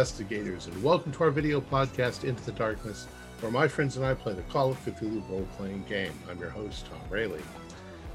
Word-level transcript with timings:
investigators, 0.00 0.66
and 0.66 0.82
welcome 0.82 1.12
to 1.12 1.24
our 1.24 1.30
video 1.30 1.60
podcast, 1.60 2.24
Into 2.24 2.42
the 2.46 2.52
Darkness, 2.52 3.06
where 3.40 3.52
my 3.52 3.68
friends 3.68 3.98
and 3.98 4.06
I 4.06 4.14
play 4.14 4.32
the 4.32 4.40
Call 4.44 4.70
of 4.70 4.82
Cthulhu 4.82 5.28
role 5.28 5.46
playing 5.58 5.84
game. 5.86 6.14
I'm 6.26 6.38
your 6.38 6.48
host, 6.48 6.86
Tom 6.86 7.02
Rayleigh. 7.10 7.42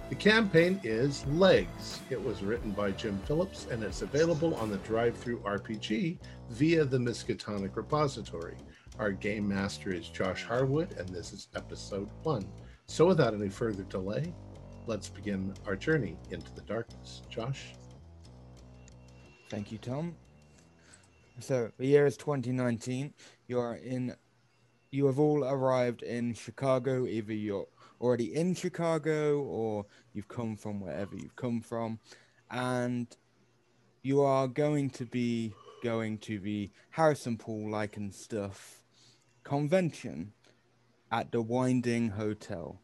The 0.09 0.15
campaign 0.15 0.81
is 0.83 1.27
Legs. 1.27 2.01
It 2.09 2.19
was 2.19 2.41
written 2.41 2.71
by 2.71 2.89
Jim 2.89 3.19
Phillips 3.27 3.67
and 3.69 3.83
it's 3.83 4.01
available 4.01 4.55
on 4.55 4.71
the 4.71 4.79
DriveThruRPG 4.79 6.17
via 6.49 6.85
the 6.85 6.97
Miskatonic 6.97 7.75
repository. 7.75 8.57
Our 8.97 9.11
game 9.11 9.47
master 9.47 9.93
is 9.93 10.09
Josh 10.09 10.43
Harwood, 10.43 10.93
and 10.97 11.07
this 11.09 11.33
is 11.33 11.49
episode 11.55 12.09
one. 12.23 12.47
So, 12.87 13.05
without 13.05 13.35
any 13.35 13.49
further 13.49 13.83
delay, 13.83 14.33
let's 14.87 15.09
begin 15.09 15.53
our 15.67 15.75
journey 15.75 16.17
into 16.31 16.51
the 16.55 16.61
darkness. 16.61 17.21
Josh? 17.29 17.75
Thank 19.51 19.71
you, 19.71 19.77
Tom. 19.77 20.15
So 21.39 21.71
the 21.77 21.85
year 21.85 22.05
is 22.05 22.17
2019. 22.17 23.13
You 23.47 23.59
are 23.59 23.75
in. 23.75 24.15
You 24.91 25.07
have 25.07 25.19
all 25.19 25.43
arrived 25.43 26.03
in 26.03 26.33
Chicago. 26.33 27.05
Either 27.05 27.33
you're 27.33 27.67
already 27.99 28.33
in 28.33 28.55
Chicago 28.55 29.39
or 29.41 29.85
you've 30.13 30.27
come 30.27 30.55
from 30.55 30.79
wherever 30.79 31.15
you've 31.15 31.35
come 31.35 31.61
from, 31.61 31.99
and 32.49 33.07
you 34.01 34.21
are 34.21 34.47
going 34.47 34.89
to 34.91 35.05
be 35.05 35.53
going 35.83 36.17
to 36.19 36.39
the 36.39 36.69
Harrison 36.91 37.37
Paul 37.37 37.75
and 37.75 38.13
stuff 38.13 38.83
convention 39.43 40.31
at 41.11 41.31
the 41.31 41.41
Winding 41.41 42.09
Hotel, 42.09 42.79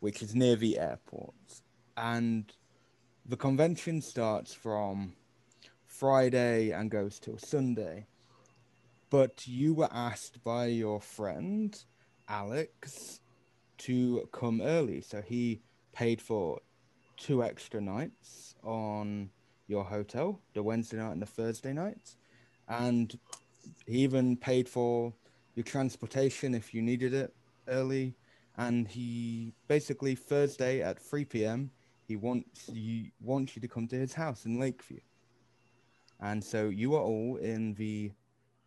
which 0.00 0.22
is 0.22 0.34
near 0.34 0.56
the 0.56 0.78
airport, 0.78 1.34
and 1.96 2.52
the 3.26 3.36
convention 3.36 4.00
starts 4.00 4.52
from 4.52 5.12
Friday 6.00 6.70
and 6.70 6.90
goes 6.90 7.18
till 7.18 7.36
Sunday. 7.36 8.06
But 9.10 9.46
you 9.46 9.74
were 9.74 9.92
asked 9.92 10.42
by 10.42 10.64
your 10.64 10.98
friend 10.98 11.76
Alex 12.26 13.20
to 13.80 14.26
come 14.32 14.62
early, 14.62 15.02
so 15.02 15.20
he 15.20 15.60
paid 15.92 16.22
for 16.22 16.60
two 17.18 17.44
extra 17.44 17.82
nights 17.82 18.54
on 18.64 19.28
your 19.66 19.84
hotel, 19.84 20.40
the 20.54 20.62
Wednesday 20.62 20.96
night 20.96 21.12
and 21.12 21.20
the 21.20 21.26
Thursday 21.26 21.74
night, 21.74 22.16
and 22.66 23.18
he 23.86 23.98
even 23.98 24.38
paid 24.38 24.70
for 24.70 25.12
your 25.54 25.64
transportation 25.64 26.54
if 26.54 26.72
you 26.72 26.80
needed 26.80 27.12
it 27.12 27.34
early. 27.68 28.14
And 28.56 28.88
he 28.88 29.52
basically 29.68 30.14
Thursday 30.14 30.80
at 30.80 30.98
3 30.98 31.26
p.m. 31.26 31.70
he 32.08 32.16
wants 32.16 32.70
you 32.72 33.10
wants 33.20 33.54
you 33.54 33.60
to 33.60 33.68
come 33.68 33.86
to 33.88 33.96
his 33.96 34.14
house 34.14 34.46
in 34.46 34.58
Lakeview. 34.58 35.00
And 36.20 36.42
so 36.44 36.68
you 36.68 36.94
are 36.94 37.02
all 37.02 37.36
in 37.36 37.74
the 37.74 38.12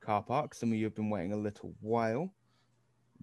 car 0.02 0.24
park. 0.24 0.54
Some 0.54 0.72
of 0.72 0.78
you 0.78 0.86
have 0.86 0.96
been 0.96 1.10
waiting 1.10 1.34
a 1.34 1.38
little 1.38 1.74
while, 1.82 2.34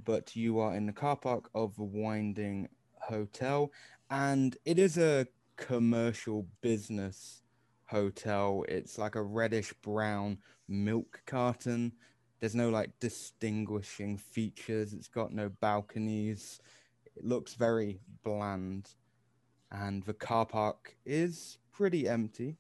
but 0.05 0.37
you 0.37 0.61
are 0.61 0.75
in 0.75 0.87
the 0.87 0.93
car 0.93 1.17
park 1.17 1.51
of 1.55 1.75
the 1.77 1.85
Winding 1.85 2.69
Hotel. 3.01 3.73
And 4.11 4.57
it 4.65 4.79
is 4.79 4.99
a 4.99 5.27
commercial 5.57 6.47
business 6.61 7.43
hotel. 7.87 8.65
It's 8.69 8.99
like 8.99 9.17
a 9.17 9.23
reddish 9.23 9.73
brown 9.83 10.39
milk 10.69 11.23
carton. 11.27 11.93
There's 12.39 12.55
no 12.55 12.71
like 12.71 12.93
distinguishing 13.01 14.17
features. 14.17 14.95
It's 14.95 15.09
got 15.09 15.33
no 15.33 15.49
balconies. 15.49 16.61
It 17.17 17.25
looks 17.25 17.55
very 17.55 18.01
bland. 18.23 18.91
And 19.73 20.03
the 20.05 20.15
car 20.15 20.47
park 20.47 20.97
is 21.05 21.59
pretty 21.73 22.09
empty. 22.09 22.57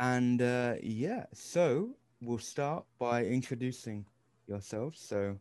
And 0.00 0.40
uh, 0.40 0.76
yeah, 0.82 1.26
so 1.34 1.90
we'll 2.22 2.38
start 2.38 2.86
by 2.98 3.26
introducing 3.26 4.06
yourself. 4.46 4.96
So, 4.96 5.36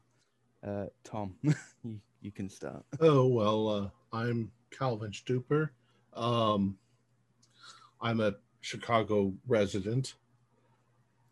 uh, 0.68 0.88
Tom, 1.06 1.34
you, 1.84 2.02
you 2.20 2.32
can 2.32 2.50
start. 2.50 2.84
Oh, 3.00 3.26
well, 3.26 3.70
uh, 3.70 3.90
I'm 4.12 4.52
Calvin 4.70 5.12
Stuper. 5.12 5.70
Um, 6.14 6.78
I'm 8.02 8.20
a 8.20 8.36
Chicago 8.60 9.34
resident. 9.48 10.16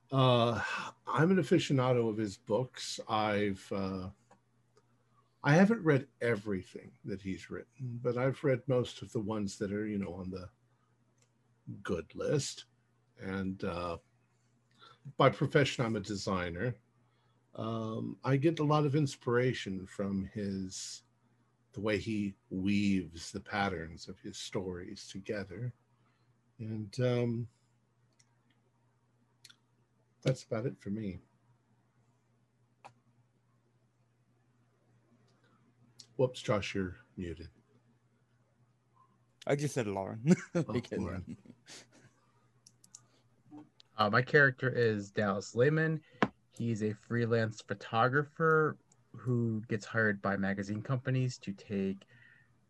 Uh, 0.09 0.61
I'm 1.05 1.31
an 1.31 1.37
aficionado 1.37 2.09
of 2.09 2.15
his 2.15 2.37
books. 2.37 2.97
I've 3.09 3.69
uh, 3.75 4.07
I 5.43 5.53
haven't 5.53 5.83
read 5.83 6.07
everything 6.21 6.91
that 7.03 7.21
he's 7.21 7.49
written, 7.49 7.99
but 8.01 8.17
I've 8.17 8.41
read 8.45 8.61
most 8.67 9.01
of 9.01 9.11
the 9.11 9.19
ones 9.19 9.57
that 9.57 9.73
are, 9.73 9.85
you 9.85 9.97
know, 9.97 10.13
on 10.13 10.29
the 10.29 10.47
good 11.83 12.05
list 12.15 12.63
and 13.21 13.63
uh, 13.63 13.97
by 15.17 15.29
profession, 15.29 15.85
I'm 15.85 15.95
a 15.95 16.01
designer. 16.01 16.75
Um, 17.55 18.17
I 18.23 18.37
get 18.37 18.59
a 18.59 18.63
lot 18.63 18.85
of 18.85 18.95
inspiration 18.95 19.85
from 19.87 20.29
his 20.33 21.03
the 21.73 21.81
way 21.81 21.97
he 21.97 22.33
weaves 22.49 23.31
the 23.31 23.39
patterns 23.39 24.07
of 24.07 24.19
his 24.19 24.37
stories 24.37 25.07
together, 25.11 25.73
and 26.59 26.95
um, 26.99 27.47
that's 30.23 30.43
about 30.43 30.65
it 30.65 30.75
for 30.79 30.89
me. 30.89 31.19
Whoops, 36.15 36.41
Josh, 36.41 36.73
you're 36.73 36.95
muted. 37.15 37.49
I 39.45 39.55
just 39.55 39.73
said 39.73 39.87
Lauren. 39.87 40.35
Oh, 40.55 40.81
Lauren. 40.97 41.37
Uh, 43.97 44.09
my 44.09 44.21
character 44.21 44.69
is 44.69 45.09
Dallas 45.09 45.55
Lehman. 45.55 45.99
He's 46.51 46.83
a 46.83 46.93
freelance 47.07 47.61
photographer 47.67 48.77
who 49.15 49.63
gets 49.67 49.85
hired 49.85 50.21
by 50.21 50.37
magazine 50.37 50.81
companies 50.81 51.39
to 51.39 51.51
take 51.51 52.05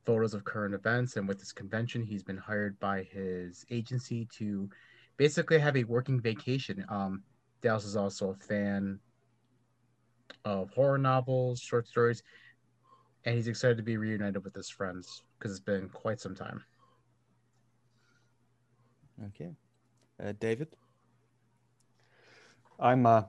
photos 0.06 0.34
of 0.34 0.46
current 0.46 0.74
events. 0.74 1.18
And 1.18 1.28
with 1.28 1.40
this 1.40 1.52
convention, 1.52 2.02
he's 2.02 2.24
been 2.24 2.38
hired 2.38 2.80
by 2.80 3.04
his 3.04 3.66
agency 3.70 4.28
to 4.38 4.70
basically 5.18 5.60
have 5.60 5.76
a 5.76 5.84
working 5.84 6.22
vacation. 6.22 6.86
Um, 6.88 7.24
Dallas 7.62 7.84
is 7.84 7.98
also 7.98 8.30
a 8.30 8.36
fan 8.36 9.00
of 10.46 10.70
horror 10.70 10.98
novels, 10.98 11.60
short 11.60 11.88
stories, 11.88 12.24
and 13.26 13.36
he's 13.36 13.50
excited 13.50 13.76
to 13.76 13.84
be 13.84 13.98
reunited 13.98 14.42
with 14.46 14.56
his 14.56 14.70
friends 14.70 15.24
because 15.38 15.52
it's 15.52 15.60
been 15.60 15.90
quite 15.90 16.22
some 16.22 16.36
time. 16.36 16.64
Okay. 19.26 19.52
Uh, 20.24 20.32
David? 20.40 20.70
I'm 22.80 23.08
uh, 23.08 23.24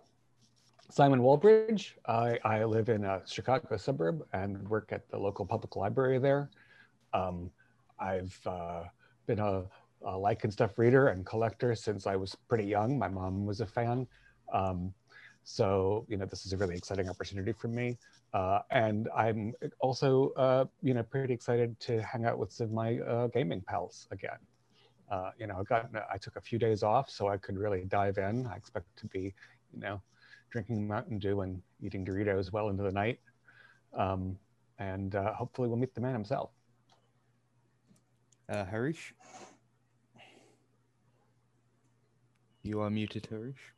Simon 0.90 1.22
Walbridge. 1.22 1.96
I, 2.06 2.38
I 2.44 2.64
live 2.64 2.90
in 2.90 3.04
a 3.04 3.22
Chicago 3.26 3.78
suburb 3.78 4.22
and 4.34 4.68
work 4.68 4.92
at 4.92 5.08
the 5.08 5.18
local 5.18 5.46
public 5.46 5.74
library 5.74 6.18
there. 6.18 6.50
Um, 7.14 7.50
I've 7.98 8.38
uh, 8.44 8.84
been 9.26 9.38
a, 9.38 9.64
a, 10.04 10.18
like 10.18 10.44
and 10.44 10.52
stuff 10.52 10.78
reader 10.78 11.08
and 11.08 11.24
collector 11.24 11.74
since 11.74 12.06
I 12.06 12.14
was 12.14 12.34
pretty 12.48 12.64
young. 12.64 12.98
My 12.98 13.08
mom 13.08 13.46
was 13.46 13.62
a 13.62 13.66
fan. 13.66 14.06
Um, 14.52 14.92
so, 15.44 16.04
you 16.08 16.18
know, 16.18 16.26
this 16.26 16.44
is 16.44 16.52
a 16.52 16.56
really 16.58 16.76
exciting 16.76 17.08
opportunity 17.08 17.52
for 17.52 17.68
me. 17.68 17.96
Uh, 18.34 18.60
and 18.70 19.08
I'm 19.16 19.54
also, 19.80 20.32
uh, 20.36 20.66
you 20.82 20.92
know, 20.92 21.02
pretty 21.02 21.32
excited 21.32 21.80
to 21.80 22.02
hang 22.02 22.26
out 22.26 22.38
with 22.38 22.52
some 22.52 22.66
of 22.66 22.72
my 22.72 22.98
uh, 22.98 23.28
gaming 23.28 23.62
pals 23.62 24.08
again 24.10 24.38
uh, 25.10 25.30
you 25.38 25.46
know, 25.46 25.56
I 25.60 25.62
got 25.62 25.90
I 26.12 26.18
took 26.18 26.36
a 26.36 26.40
few 26.40 26.58
days 26.58 26.82
off 26.82 27.10
so 27.10 27.28
I 27.28 27.36
could 27.36 27.56
really 27.56 27.84
dive 27.84 28.18
in. 28.18 28.46
I 28.46 28.56
expect 28.56 28.86
to 28.96 29.06
be, 29.06 29.34
you 29.72 29.80
know, 29.80 30.00
drinking 30.50 30.86
Mountain 30.86 31.18
Dew 31.18 31.40
and 31.40 31.62
eating 31.80 32.04
Doritos 32.04 32.52
well 32.52 32.68
into 32.68 32.82
the 32.82 32.92
night, 32.92 33.20
um, 33.94 34.38
and 34.78 35.14
uh, 35.14 35.32
hopefully 35.32 35.68
we'll 35.68 35.78
meet 35.78 35.94
the 35.94 36.00
man 36.00 36.12
himself. 36.12 36.50
Uh, 38.48 38.64
Harish, 38.64 39.14
you 42.62 42.80
are 42.80 42.90
muted, 42.90 43.26
Harish. 43.30 43.74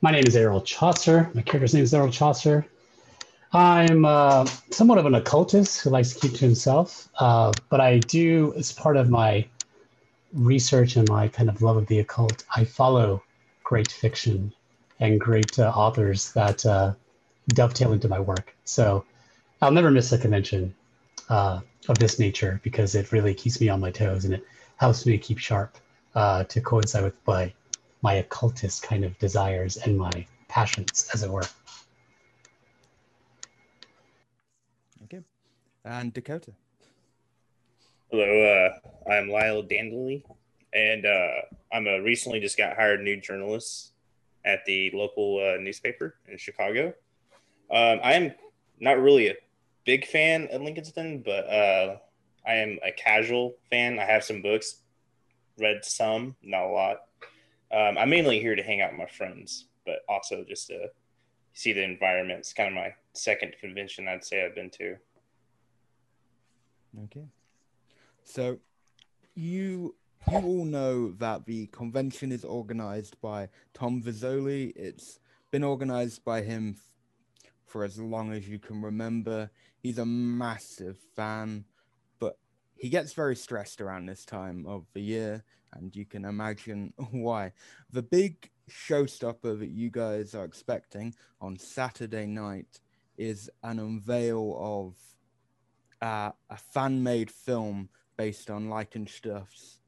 My 0.00 0.10
name 0.12 0.24
is 0.26 0.36
Errol 0.36 0.60
Chaucer. 0.60 1.30
My 1.34 1.42
character's 1.42 1.74
name 1.74 1.82
is 1.82 1.92
Errol 1.92 2.10
Chaucer. 2.10 2.66
I'm 3.52 4.04
uh, 4.04 4.44
somewhat 4.70 4.98
of 4.98 5.06
an 5.06 5.14
occultist 5.14 5.80
who 5.80 5.90
likes 5.90 6.12
to 6.12 6.20
keep 6.20 6.32
to 6.38 6.44
himself, 6.44 7.08
uh, 7.18 7.54
but 7.70 7.80
I 7.80 7.98
do, 7.98 8.52
as 8.56 8.72
part 8.72 8.96
of 8.96 9.08
my 9.08 9.46
research 10.34 10.96
and 10.96 11.08
my 11.08 11.28
kind 11.28 11.48
of 11.48 11.62
love 11.62 11.78
of 11.78 11.86
the 11.86 12.00
occult, 12.00 12.44
I 12.54 12.64
follow 12.64 13.22
great 13.64 13.90
fiction 13.90 14.52
and 15.00 15.18
great 15.18 15.58
uh, 15.58 15.72
authors 15.74 16.32
that 16.32 16.66
uh, 16.66 16.92
dovetail 17.48 17.92
into 17.92 18.08
my 18.08 18.20
work. 18.20 18.54
So 18.64 19.04
I'll 19.62 19.70
never 19.72 19.90
miss 19.90 20.12
a 20.12 20.18
convention 20.18 20.74
uh, 21.30 21.60
of 21.88 21.98
this 21.98 22.18
nature 22.18 22.60
because 22.62 22.94
it 22.94 23.12
really 23.12 23.32
keeps 23.32 23.60
me 23.60 23.70
on 23.70 23.80
my 23.80 23.90
toes 23.90 24.24
and 24.24 24.34
it 24.34 24.44
helps 24.76 25.06
me 25.06 25.16
keep 25.16 25.38
sharp 25.38 25.78
uh, 26.14 26.44
to 26.44 26.60
coincide 26.60 27.04
with 27.04 27.16
my 27.26 27.52
my 28.00 28.14
occultist 28.14 28.82
kind 28.82 29.04
of 29.04 29.18
desires 29.18 29.76
and 29.76 29.98
my 29.98 30.24
passions, 30.48 31.10
as 31.12 31.24
it 31.24 31.30
were. 31.30 31.42
And 35.84 36.12
Dakota. 36.12 36.52
Hello, 38.10 38.24
uh, 38.24 39.10
I'm 39.10 39.28
Lyle 39.28 39.62
Dandley, 39.62 40.24
and 40.72 41.04
uh, 41.04 41.42
I'm 41.72 41.86
a 41.86 42.02
recently 42.02 42.40
just 42.40 42.56
got 42.56 42.76
hired 42.76 43.02
new 43.02 43.20
journalist 43.20 43.92
at 44.44 44.64
the 44.64 44.90
local 44.94 45.38
uh, 45.38 45.60
newspaper 45.60 46.14
in 46.26 46.38
Chicago. 46.38 46.94
Um, 47.70 48.00
I 48.02 48.14
am 48.14 48.32
not 48.80 49.00
really 49.00 49.28
a 49.28 49.36
big 49.84 50.06
fan 50.06 50.48
of 50.50 50.62
Lincolnston, 50.62 51.24
but 51.24 51.48
uh, 51.48 51.96
I 52.46 52.54
am 52.54 52.78
a 52.84 52.92
casual 52.92 53.56
fan. 53.70 53.98
I 53.98 54.04
have 54.04 54.24
some 54.24 54.42
books, 54.42 54.82
read 55.58 55.84
some, 55.84 56.36
not 56.42 56.64
a 56.64 56.68
lot. 56.68 56.96
Um, 57.70 57.98
I'm 57.98 58.08
mainly 58.08 58.40
here 58.40 58.56
to 58.56 58.62
hang 58.62 58.80
out 58.80 58.92
with 58.92 58.98
my 58.98 59.06
friends, 59.06 59.66
but 59.84 60.00
also 60.08 60.44
just 60.48 60.68
to 60.68 60.88
see 61.52 61.74
the 61.74 61.82
environment. 61.82 62.40
It's 62.40 62.54
kind 62.54 62.68
of 62.68 62.74
my 62.74 62.94
second 63.12 63.54
convention 63.60 64.08
I'd 64.08 64.24
say 64.24 64.44
I've 64.44 64.54
been 64.54 64.70
to. 64.70 64.96
Okay. 67.04 67.28
So 68.22 68.58
you 69.34 69.94
you 70.26 70.36
all 70.36 70.64
know 70.64 71.12
that 71.12 71.46
the 71.46 71.66
convention 71.68 72.32
is 72.32 72.44
organized 72.44 73.20
by 73.20 73.48
Tom 73.72 74.02
Vizzoli. 74.02 74.72
It's 74.76 75.20
been 75.50 75.64
organized 75.64 76.24
by 76.24 76.42
him 76.42 76.76
for 77.64 77.84
as 77.84 77.98
long 77.98 78.32
as 78.32 78.48
you 78.48 78.58
can 78.58 78.82
remember. 78.82 79.50
He's 79.80 79.98
a 79.98 80.06
massive 80.06 80.98
fan, 81.14 81.64
but 82.18 82.36
he 82.76 82.88
gets 82.88 83.12
very 83.12 83.36
stressed 83.36 83.80
around 83.80 84.06
this 84.06 84.24
time 84.24 84.66
of 84.66 84.86
the 84.92 85.00
year, 85.00 85.44
and 85.72 85.94
you 85.94 86.04
can 86.04 86.24
imagine 86.24 86.92
why. 87.10 87.52
The 87.90 88.02
big 88.02 88.50
showstopper 88.68 89.58
that 89.58 89.70
you 89.70 89.90
guys 89.90 90.34
are 90.34 90.44
expecting 90.44 91.14
on 91.40 91.58
Saturday 91.58 92.26
night 92.26 92.80
is 93.16 93.48
an 93.62 93.78
unveil 93.78 94.56
of 94.58 94.94
uh, 96.00 96.32
a 96.50 96.56
fan 96.56 97.02
made 97.02 97.30
film 97.30 97.88
based 98.16 98.50
on 98.50 98.68
Leichenstuff's 98.68 99.80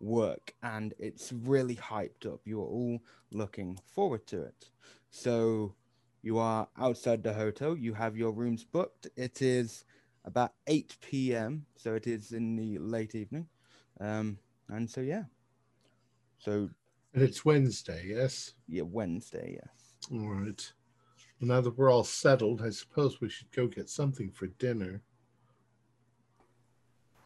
work, 0.00 0.54
and 0.62 0.94
it's 0.98 1.32
really 1.32 1.76
hyped 1.76 2.26
up. 2.26 2.40
You're 2.44 2.66
all 2.66 3.00
looking 3.32 3.78
forward 3.94 4.26
to 4.28 4.42
it. 4.42 4.70
So 5.10 5.74
you 6.22 6.38
are 6.38 6.68
outside 6.78 7.22
the 7.22 7.32
hotel, 7.32 7.76
you 7.76 7.94
have 7.94 8.16
your 8.16 8.32
rooms 8.32 8.64
booked. 8.64 9.08
It 9.16 9.42
is 9.42 9.84
about 10.24 10.52
8 10.66 10.96
p.m., 11.00 11.66
so 11.76 11.94
it 11.94 12.06
is 12.06 12.32
in 12.32 12.56
the 12.56 12.78
late 12.78 13.14
evening. 13.14 13.48
Um, 14.00 14.38
and 14.68 14.88
so, 14.90 15.00
yeah. 15.00 15.24
So, 16.38 16.68
And 17.14 17.22
it's 17.22 17.44
Wednesday, 17.44 18.04
yes? 18.08 18.54
yeah, 18.68 18.82
Wednesday, 18.82 19.58
yes. 19.60 19.94
All 20.12 20.28
right. 20.28 20.72
Well, 21.40 21.48
now 21.48 21.60
that 21.60 21.76
we're 21.78 21.90
all 21.90 22.04
settled, 22.04 22.62
I 22.62 22.70
suppose 22.70 23.20
we 23.20 23.28
should 23.28 23.50
go 23.52 23.66
get 23.66 23.88
something 23.88 24.30
for 24.30 24.48
dinner. 24.58 25.02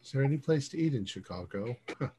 Is 0.03 0.11
there 0.11 0.23
any 0.23 0.37
place 0.37 0.67
to 0.69 0.77
eat 0.77 0.93
in 0.93 1.05
Chicago? 1.05 1.75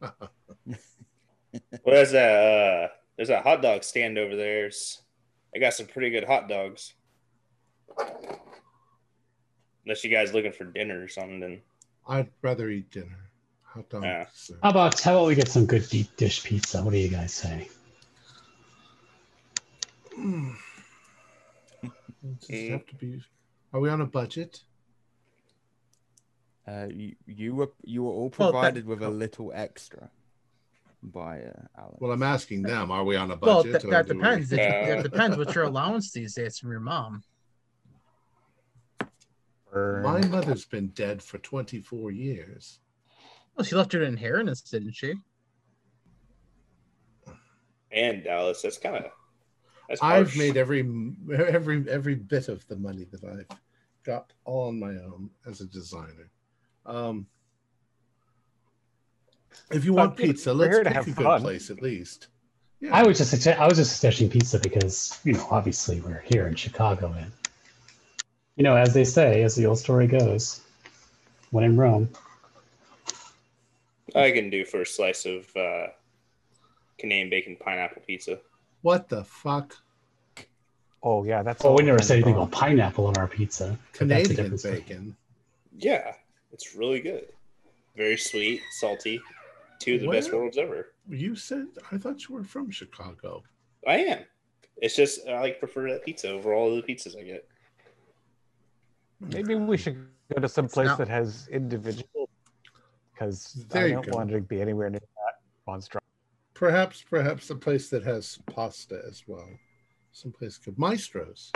Well, 1.85 1.95
there's 1.95 2.11
that 2.11 2.35
uh, 2.35 2.89
there's 3.17 3.31
a 3.31 3.41
hot 3.41 3.63
dog 3.63 3.85
stand 3.85 4.19
over 4.19 4.35
there. 4.35 4.69
I 5.55 5.61
got 5.61 5.73
some 5.73 5.87
pretty 5.87 6.11
good 6.11 6.25
hot 6.25 6.49
dogs. 6.49 6.95
Unless 9.85 10.03
you 10.03 10.11
guys 10.11 10.35
looking 10.35 10.51
for 10.51 10.65
dinner 10.65 11.01
or 11.01 11.07
something, 11.07 11.39
then 11.39 11.61
I'd 12.09 12.29
rather 12.43 12.71
eat 12.71 12.91
dinner. 12.91 13.31
Hot 13.63 13.89
dogs. 13.89 14.05
Yeah. 14.05 14.27
sir. 14.35 14.55
How 14.65 14.71
about 14.71 14.99
how 15.01 15.13
about 15.17 15.29
we 15.29 15.37
get 15.37 15.47
some 15.49 15.65
good 15.65 15.89
deep 15.89 16.09
dish 16.17 16.43
pizza? 16.43 16.83
What 16.83 16.91
do 16.91 16.99
you 16.99 17.09
guys 17.09 17.33
say? 17.33 17.69
Mm. 20.19 20.57
Does 21.83 22.49
Mm. 22.51 22.71
have 22.71 22.87
to 22.87 22.95
be? 22.97 23.23
Are 23.73 23.79
we 23.79 23.91
on 23.91 24.01
a 24.01 24.07
budget? 24.07 24.61
Uh, 26.67 26.87
you, 26.91 27.15
you 27.27 27.55
were 27.55 27.71
you 27.83 28.03
were 28.05 28.11
all 28.11 28.33
Well, 28.39 28.53
that- 28.53 28.53
provided 28.53 28.87
with 28.87 29.03
a 29.03 29.11
little 29.11 29.53
extra 29.55 30.11
by 31.03 31.41
uh, 31.43 31.53
Alex. 31.79 31.99
Well, 32.01 32.13
I'm 32.13 32.23
asking 32.23 32.63
them. 32.63 32.91
Are 32.91 33.05
we 33.05 33.17
on 33.17 33.31
a 33.31 33.37
Well, 33.37 33.63
budget? 33.63 33.83
th- 33.83 33.91
that 33.93 34.07
do 34.07 34.15
we- 34.15 34.19
depends. 34.23 34.53
It, 34.53 34.61
Uh, 34.61 34.63
it 34.99 35.03
depends 35.03 35.37
what 35.37 35.55
your 35.55 35.65
allowance 35.65 36.11
these 36.13 36.35
days 36.35 36.59
from 36.59 36.71
your 36.71 36.81
mom. 36.81 37.23
My 39.75 40.25
mother's 40.29 40.65
been 40.65 40.89
dead 40.89 41.21
for 41.21 41.39
24 41.39 42.13
years. 42.13 42.79
Well, 43.57 43.65
she 43.65 43.75
left 43.75 43.93
her 43.93 44.03
an 44.03 44.09
inheritance, 44.09 44.61
didn't 44.63 44.93
she? 44.93 45.15
and 47.91 48.25
Dallas, 48.25 48.63
that's 48.63 48.79
kind 48.79 49.05
of 49.05 49.11
I've 50.03 50.37
made 50.37 50.57
every 50.57 50.81
every 51.37 51.89
every 51.89 52.15
bit 52.15 52.49
of 52.49 52.67
the 52.69 52.77
money 52.77 53.05
that 53.13 53.23
I've 53.25 53.59
got 54.05 54.33
all 54.45 54.69
on 54.69 54.81
my 54.81 54.91
own 54.91 55.31
as 55.47 55.61
a 55.61 55.67
designer. 55.67 56.31
Um, 56.87 57.27
if 59.71 59.85
you 59.85 59.93
But 59.93 59.97
want 60.09 60.17
pizza, 60.17 60.53
let's 60.53 60.77
to 60.79 60.85
pick 60.85 60.93
have 60.93 61.07
a 61.09 61.11
good 61.13 61.25
fun. 61.25 61.41
place 61.41 61.71
at 61.71 61.81
least. 61.83 62.29
Yeah. 62.81 62.95
I 62.95 63.03
was 63.03 63.19
just 63.19 63.33
sugge- 63.35 63.57
I 63.57 63.67
was 63.67 63.79
just 63.79 63.97
suggesting 63.99 64.29
pizza 64.29 64.59
because 64.59 65.19
you 65.25 65.33
know 65.33 65.47
obviously 65.51 66.01
we're 66.01 66.23
here 66.27 66.47
in 66.47 66.55
Chicago 66.55 67.15
and 67.17 67.33
you 68.57 68.63
know 68.65 68.77
as 68.77 68.93
they 68.93 69.05
say 69.05 69.43
as 69.43 69.55
the 69.55 69.65
old 69.67 69.79
story 69.79 70.07
goes, 70.07 70.61
when 71.51 71.65
in 71.65 71.77
Rome. 71.77 72.11
I 74.15 74.31
can 74.33 74.51
do 74.51 74.65
for 74.65 74.83
a 74.83 74.87
slice 74.87 75.25
of 75.25 75.45
uh, 75.57 75.87
Canadian 76.99 77.31
bacon 77.31 77.57
pineapple 77.59 78.03
pizza. 78.07 78.39
What 78.83 79.09
the 79.09 79.25
fuck? 79.25 79.77
Oh 81.03 81.25
yeah, 81.25 81.43
that's. 81.43 81.65
Oh, 81.65 81.73
we 81.73 81.83
never 81.85 81.97
depends 81.97 82.09
said 82.09 82.15
anything 82.17 82.35
about 82.35 82.51
pineapple 82.53 83.07
on 83.07 83.17
our 83.17 83.27
pizza. 83.27 83.79
but 83.99 84.09
that's 84.09 84.29
a 84.29 84.35
Canadian 84.35 84.37
different 84.37 84.61
story. 84.61 84.75
bacon. 84.81 85.17
Yeah, 85.79 86.13
it's 86.55 86.75
really 86.75 87.01
good. 87.01 87.27
Very 87.97 88.17
sweet, 88.17 88.63
salty. 88.79 89.21
Two 89.81 89.97
of 89.97 90.01
the 90.03 90.09
best 90.09 90.33
worlds 90.33 90.57
ever. 90.57 90.93
You 91.09 91.37
said 91.37 91.67
I 91.93 91.99
thought 91.99 92.27
you 92.29 92.35
were 92.35 92.45
from 92.45 92.71
Chicago. 92.71 93.43
I 93.87 93.99
am. 93.99 94.21
It's 94.79 94.97
just 94.97 95.29
I 95.29 95.39
like 95.41 95.59
prefer 95.59 95.91
that 95.91 96.05
pizza 96.05 96.31
over 96.31 96.55
all 96.55 96.71
of 96.75 96.77
the 96.87 96.95
pizzas 96.95 97.19
I 97.19 97.23
get. 97.25 97.47
Maybe 99.21 99.55
we 99.57 99.77
should 99.77 100.07
go 100.35 100.41
to 100.41 100.49
some 100.49 100.69
place 100.69 100.87
not- 100.87 100.99
that 100.99 101.09
has 101.09 101.49
individual, 101.49 102.29
because 103.13 103.53
There 103.69 103.85
I 103.85 103.87
you 103.89 103.93
don't 103.95 104.07
go. 104.11 104.17
want 104.17 104.31
to 104.31 104.41
be 104.41 104.61
anywhere 104.61 104.89
near 104.91 105.01
that 105.01 105.41
monstrosity. 105.67 106.01
Perhaps, 106.55 107.03
perhaps 107.03 107.51
a 107.51 107.57
place 107.57 107.91
that 107.91 108.05
has 108.05 108.39
pasta 108.47 109.03
as 109.09 109.25
well. 109.27 109.49
Someplace 110.13 110.57
good. 110.59 110.79
Maestro's. 110.79 111.51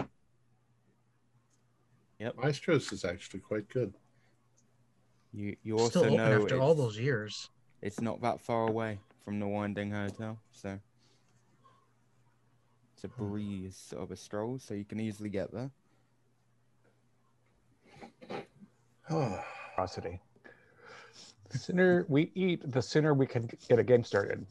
Yep. 2.18 2.34
Maestro's 2.36 2.92
is 2.92 3.04
actually 3.04 3.40
quite 3.40 3.68
good. 3.68 3.94
You 5.32 5.56
you 5.62 5.74
Still 5.74 5.84
also 5.84 6.04
open 6.04 6.16
know 6.16 6.42
after 6.42 6.60
all 6.60 6.74
those 6.74 6.98
years. 6.98 7.50
It's 7.82 8.00
not 8.00 8.20
that 8.22 8.40
far 8.40 8.68
away 8.68 8.98
from 9.24 9.38
the 9.40 9.46
Winding 9.46 9.90
Hotel, 9.90 10.38
so 10.50 10.78
it's 12.94 13.04
a 13.04 13.08
hmm. 13.08 13.28
breeze 13.28 13.94
of 13.96 14.10
a 14.10 14.16
stroll, 14.16 14.58
so 14.58 14.74
you 14.74 14.84
can 14.84 15.00
easily 15.00 15.28
get 15.28 15.52
there. 15.52 15.70
Oh, 19.10 19.42
The 21.48 21.58
sooner 21.58 22.04
we 22.08 22.30
eat, 22.34 22.60
the 22.70 22.82
sooner 22.82 23.14
we 23.14 23.26
can 23.26 23.48
get 23.66 23.78
a 23.78 23.82
game 23.82 24.04
started. 24.04 24.44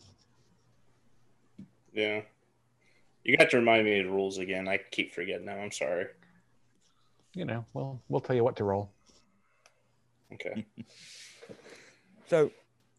Yeah. 1.94 2.22
You 3.24 3.38
got 3.38 3.52
to 3.52 3.58
remind 3.58 3.86
me 3.86 4.00
of 4.00 4.06
the 4.06 4.12
rules 4.12 4.40
again. 4.40 4.68
I 4.68 4.80
keep 4.90 5.14
forgetting 5.14 5.46
them. 5.46 5.60
I'm 5.60 5.72
sorry. 5.72 6.08
You 7.34 7.46
know, 7.46 7.66
well, 7.74 8.02
we'll 8.08 8.22
tell 8.22 8.36
you 8.36 8.44
what 8.44 8.56
to 8.56 8.64
roll. 8.64 8.90
Okay. 10.34 10.66
So, 12.30 12.52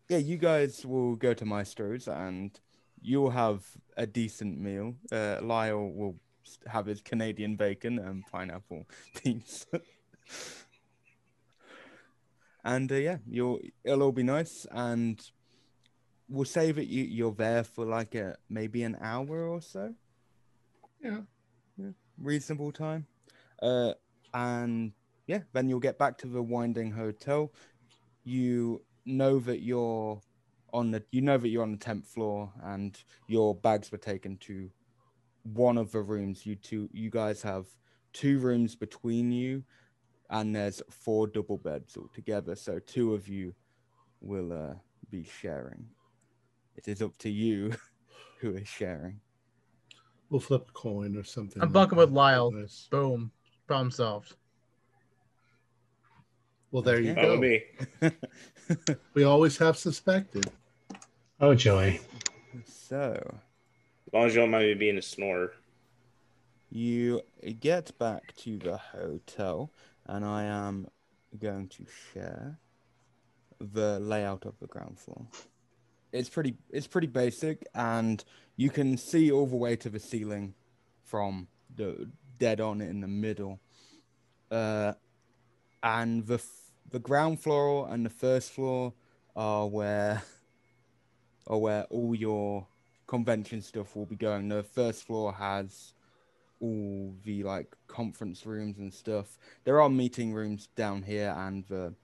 yeah, 0.09 0.17
you 0.17 0.39
guys 0.39 0.87
will 0.87 1.15
go 1.15 1.35
to 1.35 1.45
Maestro's 1.45 2.09
and 2.09 2.59
you'll 3.03 3.29
have 3.29 3.63
a 3.97 4.07
decent 4.07 4.59
meal. 4.59 4.95
Uh, 5.13 5.37
Lyle 5.43 5.91
will 5.93 6.17
have 6.67 6.87
his 6.87 7.03
Canadian 7.03 7.57
bacon 7.57 7.99
and 7.99 8.25
pineapple 8.33 8.87
pizza. 9.23 9.83
and 12.65 12.91
uh, 12.91 12.95
yeah, 12.95 13.19
you'll 13.29 13.61
it'll 13.85 14.03
all 14.03 14.13
be 14.13 14.23
nice. 14.23 14.67
And 14.71 15.21
we'll 16.29 16.47
say 16.47 16.73
that 16.73 16.87
you 16.87 17.05
you're 17.05 17.35
there 17.35 17.65
for 17.65 17.85
like 17.85 18.15
a 18.15 18.37
maybe 18.49 18.83
an 18.83 18.97
hour 19.01 19.47
or 19.47 19.61
so. 19.61 19.95
yeah. 21.03 21.21
reasonable 22.17 22.73
time. 22.73 23.07
Uh, 23.61 23.93
and 24.33 24.93
yeah, 25.29 25.41
then 25.53 25.69
you'll 25.69 25.79
get 25.79 25.99
back 25.99 26.17
to 26.19 26.27
the 26.27 26.43
Winding 26.43 26.91
Hotel. 26.91 27.53
You 28.25 28.83
know 29.05 29.39
that 29.41 29.61
you're 29.61 30.21
on 30.73 30.91
the 30.91 31.05
you 31.13 31.21
know 31.21 31.37
that 31.39 31.49
you're 31.49 31.63
on 31.63 31.73
the 31.73 31.79
tenth 31.79 32.07
floor, 32.07 32.51
and 32.65 32.99
your 33.29 33.55
bags 33.55 33.93
were 33.93 33.99
taken 33.99 34.39
to 34.39 34.71
one 35.43 35.77
of 35.77 35.93
the 35.93 36.01
rooms. 36.01 36.47
You 36.47 36.57
two, 36.57 36.89
you 36.93 37.11
guys 37.11 37.43
have 37.43 37.67
two 38.15 38.39
rooms 38.39 38.75
between 38.75 39.31
you, 39.31 39.63
and 40.31 40.57
there's 40.57 40.83
four 40.89 41.27
double 41.27 41.59
beds 41.59 41.99
altogether. 41.99 42.57
So 42.57 42.79
two 42.79 43.13
of 43.13 43.29
you 43.29 43.55
will 44.23 44.51
uh, 44.51 44.75
be 45.11 45.25
sharing. 45.25 45.85
It 46.75 46.89
is 46.89 47.03
up 47.03 47.19
to 47.19 47.29
you 47.29 47.75
who 48.41 48.57
is 48.57 48.67
sharing. 48.67 49.21
We'll 50.31 50.41
flip 50.41 50.71
a 50.71 50.73
coin 50.73 51.17
or 51.19 51.25
something. 51.25 51.61
I'm 51.61 51.69
like 51.69 51.91
bunking 51.91 51.99
with 51.99 52.09
that. 52.09 52.15
Lyle. 52.15 52.51
Nice. 52.51 52.89
Boom. 52.91 53.31
Problem 53.67 53.91
solved. 53.91 54.35
Well, 56.71 56.83
there 56.83 57.01
you 57.01 57.13
Okay. 57.13 57.21
That 57.23 57.31
would 57.31 57.41
go. 58.01 58.11
be. 58.11 58.77
We 59.15 59.25
always 59.25 59.57
have 59.59 59.79
suspected. 59.79 60.51
Oh 61.41 61.55
joy. 61.55 61.99
So 62.67 63.13
As 64.09 64.13
long 64.13 64.27
as 64.27 64.35
you 64.35 64.41
don't 64.43 64.51
mind 64.51 64.65
me 64.67 64.75
being 64.75 64.99
a 64.99 65.03
snorer. 65.03 65.55
you 66.71 67.23
get 67.61 67.97
back 67.99 68.35
to 68.39 68.59
the 68.59 68.77
hotel, 68.77 69.71
and 70.07 70.25
I 70.25 70.45
am 70.45 70.89
going 71.39 71.69
to 71.69 71.87
share 72.13 72.59
the 73.59 73.99
layout 74.01 74.45
of 74.45 74.59
the 74.61 74.67
ground 74.67 74.99
floor. 74.99 75.27
It's 76.13 76.29
pretty 76.29 76.57
it's 76.71 76.87
pretty 76.87 77.07
basic, 77.07 77.67
and 77.75 78.23
you 78.57 78.69
can 78.71 78.99
see 78.99 79.31
all 79.33 79.47
the 79.47 79.57
way 79.57 79.77
to 79.77 79.89
the 79.89 79.99
ceiling 80.01 80.55
from 81.05 81.49
the 81.75 82.09
dead 82.39 82.61
on 82.61 82.81
in 82.83 83.01
the 83.01 83.09
middle. 83.09 83.61
Uh, 84.51 84.93
and 85.83 86.27
the 86.27 86.35
f- 86.35 86.71
the 86.91 86.99
ground 86.99 87.41
floor 87.41 87.89
and 87.91 88.05
the 88.05 88.11
first 88.11 88.53
floor 88.53 88.93
are 89.37 89.67
where 89.67 90.23
are 91.47 91.59
where 91.59 91.85
all 91.85 92.15
your 92.15 92.67
convention 93.07 93.63
stuff 93.63 93.97
will 93.97 94.07
be 94.07 94.17
going. 94.17 94.49
The 94.49 94.63
first 94.63 95.05
floor 95.07 95.33
has 95.33 95.95
all 96.61 97.15
the 97.25 97.43
like 97.43 97.75
conference 97.87 98.45
rooms 98.45 98.79
and 98.79 98.93
stuff. 98.93 99.39
There 99.65 99.81
are 99.81 99.89
meeting 99.89 100.33
rooms 100.33 100.69
down 100.77 101.03
here, 101.03 101.35
and 101.37 101.65
the 101.69 101.95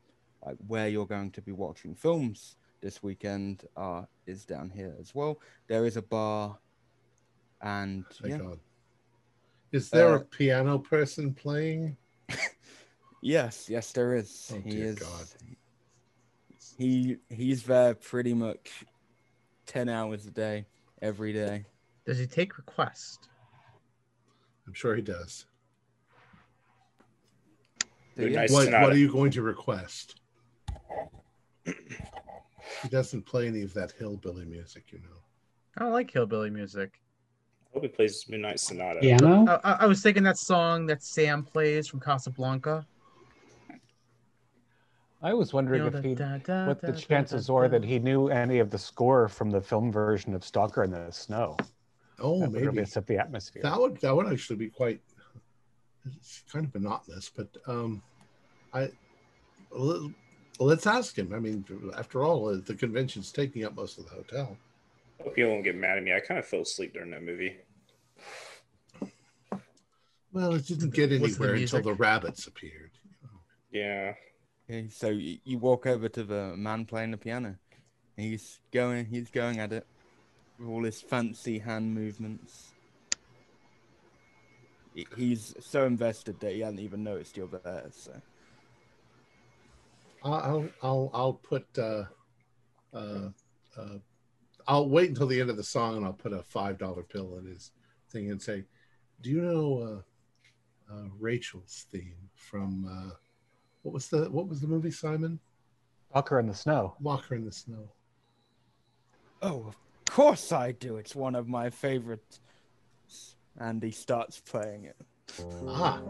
like 0.44 0.56
where 0.66 0.88
you're 0.88 1.06
going 1.06 1.30
to 1.32 1.42
be 1.42 1.52
watching 1.52 1.94
films 1.94 2.56
this 2.80 3.02
weekend 3.02 3.64
uh, 3.76 4.02
is 4.26 4.44
down 4.44 4.70
here 4.70 4.94
as 5.00 5.14
well. 5.14 5.40
There 5.68 5.86
is 5.86 5.96
a 5.96 6.02
bar, 6.02 6.58
and 7.62 8.04
Thank 8.20 8.32
yeah, 8.34 8.38
God. 8.38 8.60
Is 9.72 9.90
there 9.90 10.12
Uh, 10.12 10.18
a 10.18 10.20
piano 10.20 10.78
person 10.78 11.34
playing? 11.34 11.96
yes, 13.24 13.68
yes, 13.68 13.90
there 13.92 14.14
is. 14.14 14.52
Oh, 14.54 14.60
he 14.60 14.70
dear 14.70 14.84
is. 14.86 14.98
God. 14.98 15.26
He 16.78 17.16
he's 17.28 17.62
there 17.64 17.94
pretty 17.94 18.34
much 18.34 18.84
ten 19.66 19.88
hours 19.88 20.26
a 20.26 20.30
day, 20.30 20.66
every 21.02 21.32
day. 21.32 21.64
Does 22.04 22.18
he 22.18 22.26
take 22.26 22.58
requests? 22.58 23.18
I'm 24.66 24.74
sure 24.74 24.94
he 24.94 25.02
does. 25.02 25.46
So, 28.16 28.28
Good 28.28 28.50
What, 28.50 28.70
what 28.70 28.92
are 28.92 28.96
you 28.96 29.10
going 29.10 29.30
to 29.32 29.42
request? 29.42 30.20
he 31.64 32.88
doesn't 32.88 33.22
play 33.26 33.48
any 33.48 33.62
of 33.62 33.74
that 33.74 33.92
hillbilly 33.98 34.44
music, 34.44 34.84
you 34.92 34.98
know. 35.00 35.16
I 35.76 35.84
don't 35.84 35.92
like 35.92 36.10
hillbilly 36.10 36.50
music. 36.50 37.00
I 37.66 37.74
hope 37.74 37.82
he 37.82 37.88
plays 37.88 38.24
Midnight 38.28 38.60
Sonata. 38.60 39.00
Piano? 39.00 39.46
I, 39.48 39.72
I, 39.72 39.76
I 39.80 39.86
was 39.86 40.02
thinking 40.02 40.22
that 40.22 40.38
song 40.38 40.86
that 40.86 41.02
Sam 41.02 41.42
plays 41.42 41.88
from 41.88 42.00
Casablanca. 42.00 42.86
I 45.24 45.32
was 45.32 45.54
wondering 45.54 45.82
You 45.82 45.90
know, 45.90 45.98
if 45.98 46.04
he, 46.04 46.14
da- 46.14 46.36
da- 46.36 46.66
what 46.66 46.82
da- 46.82 46.90
the 46.90 46.92
chances 46.92 47.48
are 47.48 47.66
that 47.66 47.82
he 47.82 47.98
knew 47.98 48.28
any 48.28 48.58
of 48.58 48.68
the 48.68 48.76
score 48.76 49.26
from 49.26 49.50
the 49.50 49.60
film 49.60 49.90
version 49.90 50.34
of 50.34 50.44
Stalker 50.44 50.84
in 50.84 50.90
the 50.90 51.10
Snow. 51.10 51.56
Oh, 52.20 52.40
that 52.40 52.50
would 52.50 52.52
maybe 52.52 52.66
really 52.66 52.84
set 52.84 53.06
the 53.06 53.16
atmosphere. 53.16 53.62
that 53.62 53.80
would 53.80 53.98
that 54.02 54.14
would 54.14 54.30
actually 54.30 54.56
be 54.56 54.68
quite. 54.68 55.00
It's 56.16 56.44
kind 56.52 56.66
of 56.66 56.74
monotonous, 56.74 57.30
but 57.34 57.48
um, 57.66 58.02
I 58.74 58.90
let's 60.60 60.86
ask 60.86 61.18
him. 61.18 61.32
I 61.34 61.38
mean, 61.38 61.64
after 61.96 62.22
all, 62.22 62.50
uh, 62.50 62.58
the 62.64 62.74
convention's 62.74 63.32
taking 63.32 63.64
up 63.64 63.74
most 63.74 63.98
of 63.98 64.04
the 64.04 64.10
hotel. 64.10 64.58
Hope 65.22 65.38
you 65.38 65.48
won't 65.48 65.64
get 65.64 65.74
mad 65.74 65.96
at 65.96 66.04
me. 66.04 66.12
I 66.14 66.20
kind 66.20 66.38
of 66.38 66.44
fell 66.44 66.60
asleep 66.60 66.92
during 66.92 67.10
that 67.12 67.22
movie. 67.22 67.56
Well, 70.32 70.54
it 70.54 70.66
didn't 70.66 70.92
get 70.92 71.10
What's 71.18 71.36
the 71.38 71.44
anywhere 71.44 71.54
until 71.62 71.82
the 71.82 71.94
rabbits 71.94 72.46
appeared. 72.46 72.90
Yeah. 73.72 74.12
Okay, 74.68 74.88
so 74.88 75.10
you, 75.10 75.58
walk 75.58 75.86
over 75.86 76.08
to 76.08 76.24
the 76.24 76.56
man 76.56 76.86
playing 76.86 77.10
the 77.10 77.18
piano. 77.18 77.56
He's 78.16 78.60
going. 78.72 79.04
He's 79.06 79.30
going 79.30 79.60
at 79.60 79.72
it 79.72 79.86
with 80.58 80.68
all 80.68 80.84
his 80.84 81.02
fancy 81.02 81.58
hand 81.58 81.94
movements. 81.94 82.72
He's 85.16 85.54
so 85.60 85.84
invested 85.84 86.40
that 86.40 86.52
he 86.52 86.60
hasn't 86.60 86.80
even 86.80 87.02
noticed 87.02 87.36
you're 87.36 87.48
there. 87.48 87.86
So 87.90 88.12
I'll 90.22 90.34
I'll 90.34 90.68
I'll, 90.82 91.10
I'll 91.12 91.32
put. 91.34 91.66
Uh, 91.76 92.04
uh, 92.94 93.28
uh, 93.76 93.98
I'll 94.66 94.88
wait 94.88 95.10
until 95.10 95.26
the 95.26 95.40
end 95.42 95.50
of 95.50 95.58
the 95.58 95.64
song, 95.64 95.98
and 95.98 96.06
I'll 96.06 96.14
put 96.14 96.32
a 96.32 96.42
five 96.42 96.78
dollar 96.78 97.02
bill 97.02 97.36
in 97.36 97.46
his 97.46 97.72
thing 98.08 98.30
and 98.30 98.40
say, 98.40 98.64
"Do 99.20 99.28
you 99.28 99.42
know 99.42 100.02
uh, 100.90 100.94
uh, 100.94 101.08
Rachel's 101.18 101.86
theme 101.90 102.30
from 102.34 102.86
uh, 102.88 103.14
what 103.84 103.92
was 103.92 104.08
the 104.08 104.30
what 104.30 104.48
was 104.48 104.60
the 104.60 104.66
movie 104.66 104.90
Simon 104.90 105.38
Walker 106.14 106.40
in 106.40 106.46
the 106.46 106.54
Snow. 106.54 106.96
Walker 107.00 107.34
in 107.34 107.44
the 107.44 107.52
Snow?" 107.52 107.90
Oh, 109.42 109.66
of 109.68 109.76
course 110.06 110.50
I 110.52 110.72
do. 110.72 110.96
It's 110.96 111.14
one 111.14 111.34
of 111.34 111.46
my 111.48 111.68
favorites. 111.70 112.40
And 113.58 113.80
he 113.82 113.92
starts 113.92 114.40
playing 114.40 114.84
it 114.84 114.96
Ah, 115.68 116.00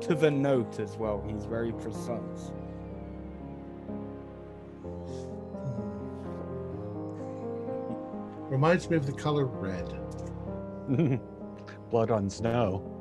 to 0.00 0.14
the 0.14 0.30
note 0.30 0.78
as 0.80 0.96
well. 0.98 1.24
He's 1.26 1.46
very 1.46 1.72
precise. 1.72 2.52
reminds 8.50 8.90
me 8.90 8.96
of 8.96 9.06
the 9.06 9.12
color 9.12 9.44
red. 9.46 9.88
Blood 11.90 12.10
on 12.10 12.28
Snow. 12.28 12.99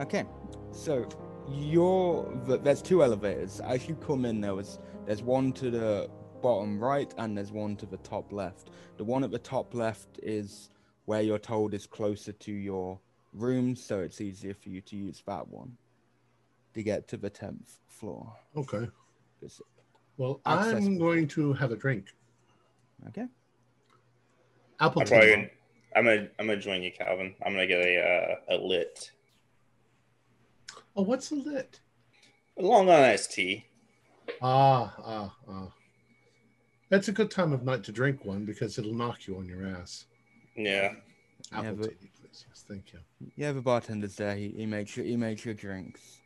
Okay, 0.00 0.24
so 0.70 1.08
you're 1.50 2.30
there's 2.62 2.82
two 2.82 3.02
elevators. 3.02 3.60
As 3.60 3.88
you 3.88 3.94
come 3.96 4.24
in, 4.24 4.40
there 4.40 4.54
was 4.54 4.78
there's 5.06 5.22
one 5.22 5.52
to 5.54 5.70
the 5.70 6.08
bottom 6.42 6.78
right 6.78 7.12
and 7.18 7.36
there's 7.36 7.50
one 7.50 7.74
to 7.76 7.86
the 7.86 7.96
top 7.98 8.32
left. 8.32 8.70
The 8.96 9.04
one 9.04 9.24
at 9.24 9.30
the 9.32 9.38
top 9.38 9.74
left 9.74 10.20
is 10.22 10.70
where 11.06 11.20
you're 11.22 11.38
told 11.38 11.74
is 11.74 11.86
closer 11.86 12.32
to 12.32 12.52
your 12.52 13.00
room, 13.32 13.74
so 13.74 14.00
it's 14.00 14.20
easier 14.20 14.54
for 14.54 14.68
you 14.68 14.80
to 14.82 14.96
use 14.96 15.22
that 15.26 15.46
one 15.48 15.76
to 16.74 16.82
get 16.82 17.08
to 17.08 17.16
the 17.16 17.30
tenth 17.30 17.78
floor. 17.88 18.32
Okay. 18.56 18.88
'Cause- 19.40 19.62
Well, 20.16 20.40
Access- 20.46 20.74
I'm 20.84 20.98
going 20.98 21.26
to 21.28 21.52
have 21.54 21.72
a 21.72 21.76
drink. 21.76 22.08
Okay. 23.08 23.26
Apple 24.80 25.02
I'm 25.02 25.06
tea. 25.06 25.10
probably 25.14 25.30
gonna, 25.30 25.48
I'm 25.96 26.04
gonna 26.04 26.28
I'm 26.38 26.46
gonna 26.46 26.60
join 26.60 26.82
you, 26.82 26.92
Calvin. 26.92 27.34
I'm 27.44 27.52
gonna 27.52 27.66
get 27.66 27.80
a 27.84 27.98
uh, 28.00 28.54
a 28.54 28.56
lit, 28.56 29.10
Oh, 30.98 31.02
what's 31.02 31.28
the 31.28 31.36
lit? 31.36 31.78
a 32.58 32.62
Long 32.62 32.90
Island 32.90 33.04
iced 33.04 33.30
tea. 33.30 33.64
Ah, 34.42 34.92
ah, 34.98 35.36
ah. 35.48 35.72
That's 36.90 37.06
a 37.06 37.12
good 37.12 37.30
time 37.30 37.52
of 37.52 37.62
night 37.62 37.84
to 37.84 37.92
drink 37.92 38.24
one 38.24 38.44
because 38.44 38.78
it'll 38.78 38.94
knock 38.94 39.28
you 39.28 39.36
on 39.36 39.46
your 39.46 39.64
ass. 39.64 40.06
Yeah. 40.56 40.94
Yeah, 41.52 41.58
Apple 41.60 41.76
but- 41.76 42.00
tea, 42.00 42.10
please. 42.20 42.44
Yes, 42.48 42.64
thank 42.66 42.92
you. 42.92 42.98
Yeah, 43.36 43.52
the 43.52 43.60
bartender's 43.60 44.16
there. 44.16 44.34
He, 44.34 44.48
he 44.48 44.66
makes 44.66 44.96
your 44.96 45.06
he 45.06 45.16
makes 45.16 45.44
your 45.44 45.54
drinks. 45.54 46.18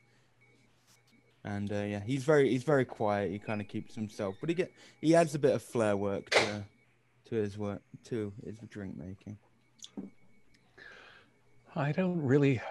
And 1.44 1.70
uh, 1.70 1.82
yeah, 1.82 2.00
he's 2.00 2.24
very 2.24 2.48
he's 2.48 2.64
very 2.64 2.86
quiet. 2.86 3.30
He 3.30 3.38
kind 3.38 3.60
of 3.60 3.68
keeps 3.68 3.94
himself, 3.94 4.36
but 4.40 4.48
he 4.48 4.54
get 4.54 4.72
he 5.02 5.14
adds 5.14 5.34
a 5.34 5.38
bit 5.38 5.54
of 5.54 5.62
flair 5.62 5.98
work 5.98 6.30
to 6.30 6.64
to 7.26 7.34
his 7.34 7.58
work 7.58 7.82
to 8.04 8.32
his 8.42 8.58
drink 8.70 8.96
making. 8.96 9.36
I 11.76 11.92
don't 11.92 12.22
really. 12.22 12.62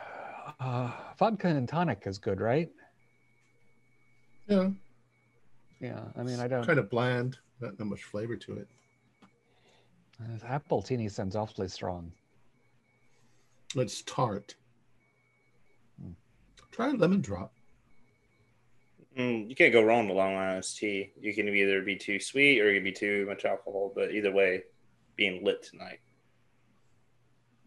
Uh, 0.60 0.92
vodka 1.18 1.48
and 1.48 1.68
tonic 1.68 2.04
is 2.06 2.18
good, 2.18 2.40
right? 2.42 2.70
Yeah, 4.48 4.70
Yeah. 5.80 6.02
I 6.18 6.24
mean, 6.24 6.40
I 6.40 6.48
don't. 6.48 6.66
kind 6.66 6.80
of 6.80 6.90
bland, 6.90 7.38
not, 7.60 7.78
not 7.80 7.88
much 7.88 8.04
flavor 8.04 8.36
to 8.36 8.54
it. 8.54 8.68
uh, 10.22 10.46
apple 10.46 10.82
teeny 10.82 11.08
sounds 11.10 11.36
awfully 11.36 11.68
strong. 11.68 12.12
It's 13.76 14.02
tart. 14.04 14.56
Hmm. 16.02 16.12
Try 16.72 16.90
a 16.90 16.94
lemon 16.94 17.22
drop. 17.22 17.54
Mm, 19.18 19.50
you 19.50 19.56
can't 19.56 19.74
go 19.74 19.82
wrong 19.84 20.08
with 20.08 20.18
Long 20.18 20.36
Island 20.36 20.64
tea. 20.76 21.12
You 21.20 21.34
can 21.34 21.48
either 21.50 21.82
be 21.82 21.96
too 21.96 22.20
sweet 22.20 22.62
or 22.62 22.70
you 22.70 22.78
can 22.78 22.84
be 22.86 22.92
too 22.92 23.26
much 23.28 23.46
alcohol. 23.46 23.92
But 23.94 24.12
either 24.12 24.32
way, 24.32 24.64
being 25.16 25.44
lit 25.44 25.64
tonight. 25.64 26.00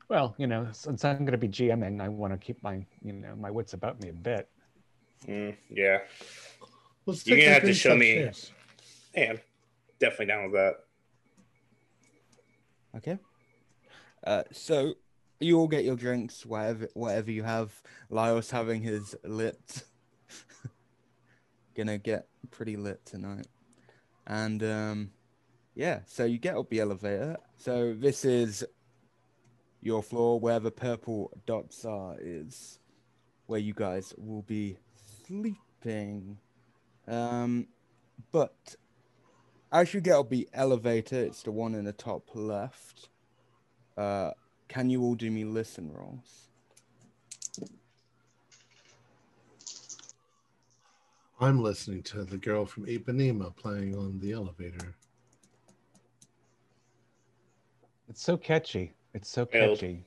Well, 0.08 0.34
you 0.38 0.46
know, 0.46 0.68
since 0.72 1.04
I'm 1.04 1.18
going 1.18 1.32
to 1.32 1.38
be 1.38 1.48
GMing, 1.48 2.00
I 2.00 2.08
want 2.08 2.32
to 2.32 2.38
keep 2.38 2.62
my, 2.62 2.84
you 3.02 3.12
know, 3.12 3.34
my 3.36 3.50
wits 3.50 3.72
about 3.72 4.00
me 4.02 4.10
a 4.10 4.12
bit. 4.12 4.48
Mm, 5.26 5.56
yeah. 5.70 5.98
Let's 7.06 7.26
You're 7.26 7.38
gonna 7.38 7.50
have 7.50 7.62
to 7.62 7.74
show 7.74 7.96
me- 7.96 8.22
upstairs. 8.22 8.52
Hey, 9.14 9.28
I'm 9.28 9.40
definitely 9.98 10.26
down 10.26 10.44
with 10.44 10.52
that. 10.54 10.74
Okay. 12.96 13.18
Uh, 14.26 14.42
so 14.52 14.94
you 15.40 15.58
all 15.58 15.68
get 15.68 15.84
your 15.84 15.96
drinks, 15.96 16.46
whatever 16.46 16.88
whatever 16.94 17.30
you 17.30 17.42
have. 17.42 17.82
Lyle's 18.08 18.50
having 18.50 18.82
his 18.82 19.14
lit. 19.24 19.84
Gonna 21.74 21.98
get 21.98 22.28
pretty 22.50 22.76
lit 22.76 23.04
tonight. 23.04 23.46
And 24.26 24.62
um 24.62 25.10
yeah, 25.74 26.00
so 26.06 26.24
you 26.24 26.38
get 26.38 26.56
up 26.56 26.70
the 26.70 26.80
elevator. 26.80 27.36
So 27.56 27.94
this 27.94 28.24
is 28.24 28.64
your 29.84 30.02
floor 30.02 30.40
where 30.40 30.58
the 30.58 30.70
purple 30.70 31.30
dots 31.46 31.84
are 31.84 32.16
is 32.20 32.80
where 33.46 33.60
you 33.60 33.74
guys 33.74 34.12
will 34.16 34.42
be 34.42 34.76
sleeping. 35.24 36.38
Um 37.06 37.68
but 38.32 38.76
as 39.70 39.92
you 39.92 40.00
get 40.00 40.14
up 40.14 40.30
the 40.30 40.48
elevator, 40.54 41.22
it's 41.22 41.42
the 41.42 41.50
one 41.50 41.74
in 41.74 41.84
the 41.84 41.92
top 41.92 42.28
left. 42.34 43.08
Uh, 43.96 44.30
can 44.68 44.88
you 44.88 45.02
all 45.02 45.16
do 45.16 45.30
me 45.30 45.44
listen 45.44 45.92
rolls? 45.92 46.48
I'm 51.40 51.60
listening 51.60 52.02
to 52.04 52.24
the 52.24 52.38
girl 52.38 52.64
from 52.64 52.86
Ipanema 52.86 53.54
playing 53.56 53.96
on 53.96 54.20
the 54.20 54.32
elevator. 54.32 54.94
It's 58.08 58.22
so 58.22 58.36
catchy. 58.36 58.94
It's 59.14 59.30
so 59.30 59.46
Failed. 59.46 59.78
catchy. 59.78 60.04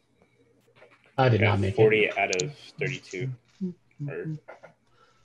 I 1.18 1.30
did 1.30 1.40
Got 1.42 1.48
not 1.52 1.60
make 1.62 1.74
it. 1.74 1.78
40 1.78 2.12
out 2.12 2.42
of 2.42 2.54
32. 2.80 3.30
Or 4.08 4.26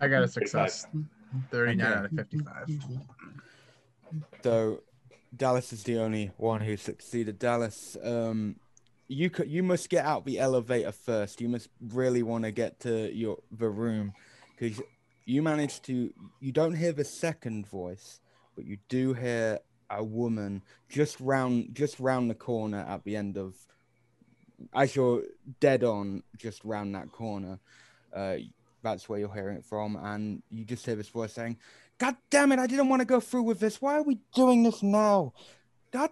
I 0.00 0.08
got 0.08 0.22
a 0.22 0.28
35. 0.28 0.32
success. 0.32 0.86
39 1.50 1.86
out 1.92 2.04
of 2.06 2.10
55. 2.12 2.68
So 4.42 4.80
Dallas 5.36 5.72
is 5.72 5.82
the 5.84 5.98
only 5.98 6.30
one 6.36 6.60
who 6.60 6.76
succeeded. 6.76 7.38
Dallas, 7.38 7.96
um, 8.02 8.56
you 9.08 9.28
could 9.30 9.50
you 9.50 9.62
must 9.62 9.88
get 9.90 10.04
out 10.04 10.24
the 10.24 10.38
elevator 10.38 10.92
first. 10.92 11.40
You 11.40 11.48
must 11.48 11.68
really 11.80 12.22
want 12.22 12.44
to 12.44 12.52
get 12.52 12.80
to 12.80 13.12
your 13.14 13.38
the 13.50 13.68
room 13.68 14.12
because 14.58 14.80
you 15.26 15.42
managed 15.42 15.84
to. 15.84 16.12
You 16.40 16.52
don't 16.52 16.74
hear 16.74 16.92
the 16.92 17.04
second 17.04 17.66
voice, 17.66 18.20
but 18.54 18.64
you 18.64 18.78
do 18.88 19.12
hear 19.14 19.58
a 19.92 20.02
woman 20.02 20.62
just 20.88 21.20
round 21.20 21.74
just 21.74 22.00
round 22.00 22.30
the 22.30 22.34
corner 22.34 22.84
at 22.88 23.04
the 23.04 23.16
end 23.16 23.36
of. 23.36 23.54
As 24.72 24.94
you're 24.94 25.24
dead 25.58 25.82
on, 25.82 26.22
just 26.36 26.64
round 26.64 26.94
that 26.94 27.10
corner, 27.10 27.58
uh, 28.14 28.36
that's 28.80 29.08
where 29.08 29.18
you're 29.18 29.34
hearing 29.34 29.56
it 29.56 29.64
from, 29.64 29.96
and 29.96 30.40
you 30.50 30.64
just 30.64 30.86
hear 30.86 30.94
this 30.94 31.08
voice 31.08 31.32
saying, 31.32 31.56
God 31.98 32.16
damn 32.30 32.52
it, 32.52 32.58
I 32.58 32.66
didn't 32.66 32.88
want 32.88 33.00
to 33.00 33.06
go 33.06 33.20
through 33.20 33.42
with 33.42 33.60
this. 33.60 33.82
Why 33.82 33.94
are 33.96 34.02
we 34.02 34.18
doing 34.34 34.62
this 34.62 34.82
now? 34.82 35.32
God 35.92 36.10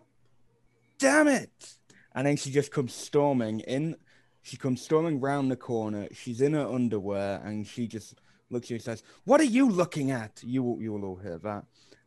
damn 0.99 1.29
it. 1.29 1.75
And 2.15 2.27
then 2.27 2.37
she 2.37 2.51
just 2.51 2.71
comes 2.71 2.95
storming 2.95 3.61
in. 3.61 3.97
She 4.43 4.57
comes 4.57 4.83
storming 4.83 5.21
round 5.21 5.51
the 5.51 5.57
corner. 5.57 6.09
She's 6.13 6.41
in 6.41 6.55
her 6.55 6.67
underwear 6.67 7.41
and 7.45 7.67
she 7.67 7.87
just 7.87 8.15
looks 8.51 8.67
at 8.67 8.71
you 8.71 8.77
and 8.77 8.85
says, 8.85 9.03
What 9.25 9.41
are 9.41 9.45
you 9.45 9.69
looking 9.69 10.11
at? 10.11 10.41
You 10.43 10.79
you 10.81 10.93
will 10.93 11.05
all 11.05 11.17
hear 11.17 11.39
that. 11.39 11.65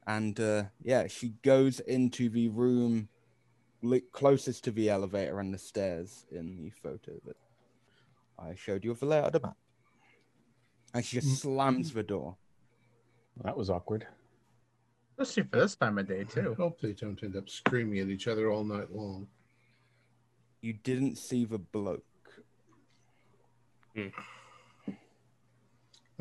And 0.07 0.39
uh, 0.39 0.63
yeah, 0.83 1.07
she 1.07 1.29
goes 1.43 1.79
into 1.79 2.29
the 2.29 2.49
room 2.49 3.07
li- 3.81 4.03
closest 4.11 4.63
to 4.65 4.71
the 4.71 4.89
elevator 4.89 5.39
and 5.39 5.53
the 5.53 5.57
stairs 5.57 6.25
in 6.31 6.57
the 6.57 6.69
photo 6.69 7.13
that 7.25 7.37
I 8.39 8.55
showed 8.55 8.83
you 8.83 8.91
of 8.91 8.99
the 8.99 9.05
layout 9.05 9.27
of 9.27 9.33
the 9.33 9.39
map. 9.41 9.57
And 10.93 11.03
she 11.05 11.19
just 11.19 11.41
slams 11.41 11.93
the 11.93 12.03
door. 12.03 12.35
That 13.43 13.57
was 13.57 13.69
awkward. 13.69 14.05
Especially 15.17 15.49
for 15.49 15.59
this 15.59 15.75
time 15.75 15.97
of 15.97 16.07
day, 16.07 16.23
too. 16.23 16.39
I 16.39 16.43
too. 16.43 16.55
hope 16.55 16.81
they 16.81 16.93
don't 16.93 17.21
end 17.23 17.35
up 17.35 17.49
screaming 17.49 17.99
at 17.99 18.09
each 18.09 18.27
other 18.27 18.51
all 18.51 18.63
night 18.63 18.91
long. 18.91 19.27
You 20.61 20.73
didn't 20.73 21.17
see 21.17 21.45
the 21.45 21.59
bloke. 21.59 22.03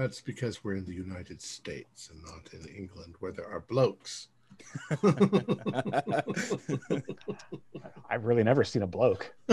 That's 0.02 0.21
because 0.21 0.64
we're 0.64 0.75
in 0.75 0.85
the 0.85 0.92
United 0.92 1.40
States 1.40 2.11
and 2.11 2.21
not 2.25 2.49
in 2.52 2.66
England 2.75 3.14
where 3.21 3.30
there 3.30 3.47
are 3.47 3.61
blokes. 3.61 4.27
I've 8.11 8.24
really 8.24 8.42
never 8.42 8.64
seen 8.64 8.83
a 8.83 8.87
bloke. 8.88 9.33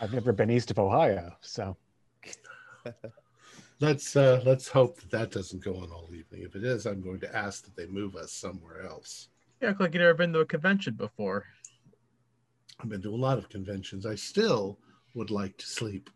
I've 0.00 0.12
never 0.12 0.32
been 0.32 0.48
east 0.48 0.70
of 0.70 0.78
Ohio, 0.78 1.32
so 1.40 1.76
Let's 3.80 4.14
uh, 4.14 4.40
let's 4.46 4.68
hope 4.68 5.00
that 5.00 5.10
that 5.10 5.32
doesn't 5.32 5.64
go 5.64 5.74
on 5.74 5.90
all 5.90 6.08
evening. 6.14 6.42
If 6.44 6.54
it 6.54 6.62
is, 6.62 6.86
I'm 6.86 7.02
going 7.02 7.18
to 7.18 7.36
ask 7.36 7.64
that 7.64 7.74
they 7.74 7.86
move 7.86 8.14
us 8.14 8.30
somewhere 8.30 8.86
else. 8.86 9.26
You 9.60 9.66
act 9.66 9.80
like 9.80 9.92
you've 9.92 10.02
never 10.02 10.14
been 10.14 10.32
to 10.34 10.38
a 10.40 10.46
convention 10.46 10.94
before. 10.94 11.46
I've 12.78 12.88
been 12.88 13.02
to 13.02 13.12
a 13.12 13.16
lot 13.16 13.38
of 13.38 13.48
conventions. 13.48 14.06
I 14.06 14.14
still 14.14 14.78
would 15.14 15.32
like 15.32 15.56
to 15.58 15.66
sleep. 15.66 16.10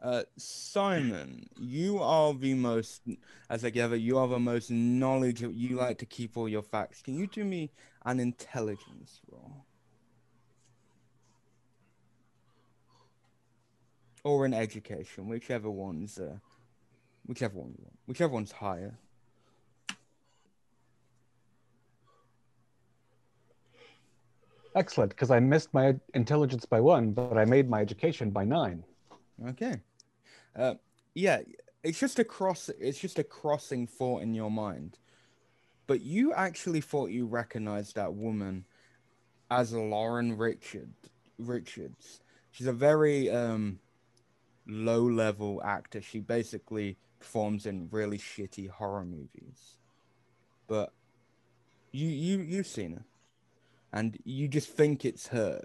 Uh, 0.00 0.22
Simon, 0.36 1.48
you 1.58 1.98
are 1.98 2.32
the 2.32 2.54
most, 2.54 3.02
as 3.50 3.64
I 3.64 3.70
gather, 3.70 3.96
you 3.96 4.16
are 4.16 4.28
the 4.28 4.38
most 4.38 4.70
knowledgeable. 4.70 5.54
You 5.54 5.76
like 5.76 5.98
to 5.98 6.06
keep 6.06 6.36
all 6.36 6.48
your 6.48 6.62
facts. 6.62 7.02
Can 7.02 7.18
you 7.18 7.26
do 7.26 7.44
me 7.44 7.70
an 8.04 8.20
intelligence 8.20 9.20
roll? 9.28 9.64
Or 14.22 14.44
an 14.44 14.54
education, 14.54 15.28
whichever 15.28 15.70
one's, 15.70 16.18
uh, 16.18 16.36
whichever 17.26 17.58
one 17.58 17.70
you 17.76 17.82
want, 17.82 17.98
whichever 18.06 18.32
one's 18.32 18.52
higher. 18.52 18.98
excellent 24.78 25.10
because 25.10 25.30
I 25.30 25.40
missed 25.40 25.74
my 25.74 25.96
intelligence 26.14 26.64
by 26.64 26.80
one, 26.80 27.10
but 27.10 27.36
I 27.36 27.44
made 27.44 27.68
my 27.68 27.80
education 27.80 28.30
by 28.30 28.44
nine. 28.44 28.84
Okay. 29.48 29.80
Uh, 30.58 30.74
yeah, 31.14 31.40
it's 31.84 32.00
just 32.00 32.18
a 32.18 32.24
cross. 32.24 32.68
It's 32.80 32.98
just 32.98 33.18
a 33.18 33.24
crossing 33.24 33.86
thought 33.86 34.22
in 34.22 34.34
your 34.34 34.50
mind, 34.50 34.98
but 35.86 36.00
you 36.00 36.32
actually 36.32 36.80
thought 36.80 37.10
you 37.10 37.26
recognized 37.26 37.94
that 37.94 38.12
woman 38.12 38.64
as 39.50 39.72
Lauren 39.72 40.36
Richard 40.36 40.92
Richards. 41.38 42.20
She's 42.50 42.66
a 42.66 42.72
very 42.72 43.30
um, 43.30 43.78
low-level 44.66 45.62
actor. 45.64 46.02
She 46.02 46.18
basically 46.18 46.98
performs 47.20 47.66
in 47.66 47.88
really 47.90 48.18
shitty 48.18 48.68
horror 48.68 49.04
movies, 49.04 49.76
but 50.66 50.92
you 51.92 52.08
you 52.08 52.38
you've 52.40 52.66
seen 52.66 52.92
her, 52.92 53.04
and 53.92 54.18
you 54.24 54.48
just 54.48 54.68
think 54.70 55.04
it's 55.04 55.28
her. 55.28 55.62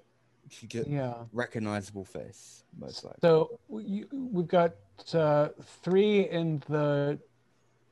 She 0.49 0.67
just 0.67 0.89
Yeah. 0.89 1.23
recognizable 1.31 2.05
face, 2.05 2.63
most 2.77 3.03
likely. 3.03 3.19
So 3.21 3.59
you, 3.69 4.07
we've 4.11 4.47
got 4.47 4.75
uh, 5.13 5.49
three 5.81 6.29
in 6.29 6.61
the 6.69 7.19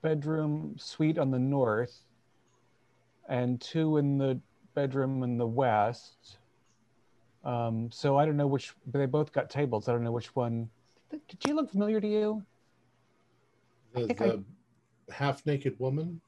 bedroom 0.01 0.75
suite 0.77 1.17
on 1.17 1.31
the 1.31 1.39
north, 1.39 1.99
and 3.29 3.59
two 3.61 3.97
in 3.97 4.17
the 4.17 4.39
bedroom 4.73 5.23
in 5.23 5.37
the 5.37 5.45
west. 5.47 6.37
Um, 7.43 7.89
so 7.91 8.17
I 8.17 8.25
don't 8.25 8.37
know 8.37 8.47
which. 8.47 8.73
But 8.87 8.99
they 8.99 9.05
both 9.05 9.31
got 9.31 9.49
tables. 9.49 9.87
I 9.87 9.93
don't 9.93 10.03
know 10.03 10.11
which 10.11 10.35
one. 10.35 10.69
Did 11.09 11.21
she 11.45 11.53
look 11.53 11.69
familiar 11.69 11.99
to 11.99 12.07
you? 12.07 12.43
The, 13.93 14.01
I- 14.03 14.27
the 15.07 15.13
half-naked 15.13 15.77
woman. 15.79 16.21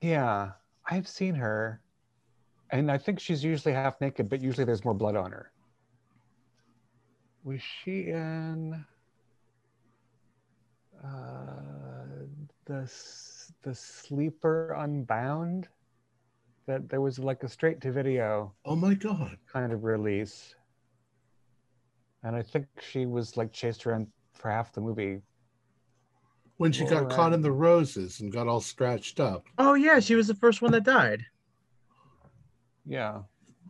Yeah, 0.00 0.52
I've 0.86 1.06
seen 1.06 1.34
her, 1.34 1.80
and 2.70 2.90
I 2.90 2.96
think 2.98 3.20
she's 3.20 3.44
usually 3.44 3.74
half 3.74 4.00
naked, 4.00 4.28
but 4.28 4.40
usually 4.40 4.64
there's 4.64 4.84
more 4.84 4.94
blood 4.94 5.14
on 5.16 5.30
her. 5.30 5.52
Was 7.44 7.60
she 7.60 8.08
in 8.08 8.84
uh, 11.04 12.04
the 12.66 12.90
the 13.62 13.74
sleeper 13.74 14.74
Unbound? 14.78 15.68
That 16.66 16.88
there 16.88 17.00
was 17.00 17.18
like 17.18 17.42
a 17.42 17.48
straight 17.48 17.80
to 17.80 17.90
video 17.90 18.54
Oh 18.64 18.76
my 18.76 18.94
god! 18.94 19.36
kind 19.52 19.72
of 19.72 19.82
release, 19.82 20.54
and 22.22 22.36
I 22.36 22.42
think 22.42 22.66
she 22.80 23.04
was 23.04 23.36
like 23.36 23.52
chased 23.52 23.84
around 23.84 24.06
for 24.32 24.48
half 24.50 24.72
the 24.72 24.80
movie. 24.80 25.22
When 26.58 26.70
she 26.70 26.84
got 26.84 27.02
Alright. 27.02 27.10
caught 27.16 27.32
in 27.32 27.42
the 27.42 27.50
roses 27.50 28.20
and 28.20 28.30
got 28.32 28.46
all 28.46 28.60
scratched 28.60 29.18
up. 29.18 29.48
Oh, 29.58 29.74
yeah, 29.74 29.98
she 29.98 30.14
was 30.14 30.28
the 30.28 30.34
first 30.34 30.62
one 30.62 30.70
that 30.72 30.84
died. 30.84 31.24
Yeah. 32.86 33.22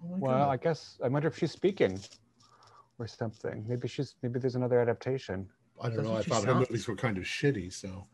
Oh 0.05 0.09
my 0.09 0.19
Well, 0.19 0.51
I 0.51 0.59
guess 0.59 0.99
I 1.03 1.09
wonder 1.09 1.29
if 1.29 1.39
she's 1.39 1.53
speaking 1.53 1.99
or 2.99 3.07
something. 3.07 3.65
Maybe 3.67 3.89
she's 3.89 4.17
maybe 4.23 4.39
there's 4.39 4.57
another 4.57 4.81
adaptation. 4.81 5.49
I 5.83 5.89
don't 5.89 5.97
That's 5.97 6.07
know. 6.07 6.13
I 6.13 6.17
what 6.17 6.25
she 6.25 6.31
thought 6.31 6.45
her 6.45 6.55
movies 6.55 6.87
were 6.87 6.95
kind 6.95 7.19
of 7.19 7.25
shitty, 7.25 7.73
so 7.73 8.07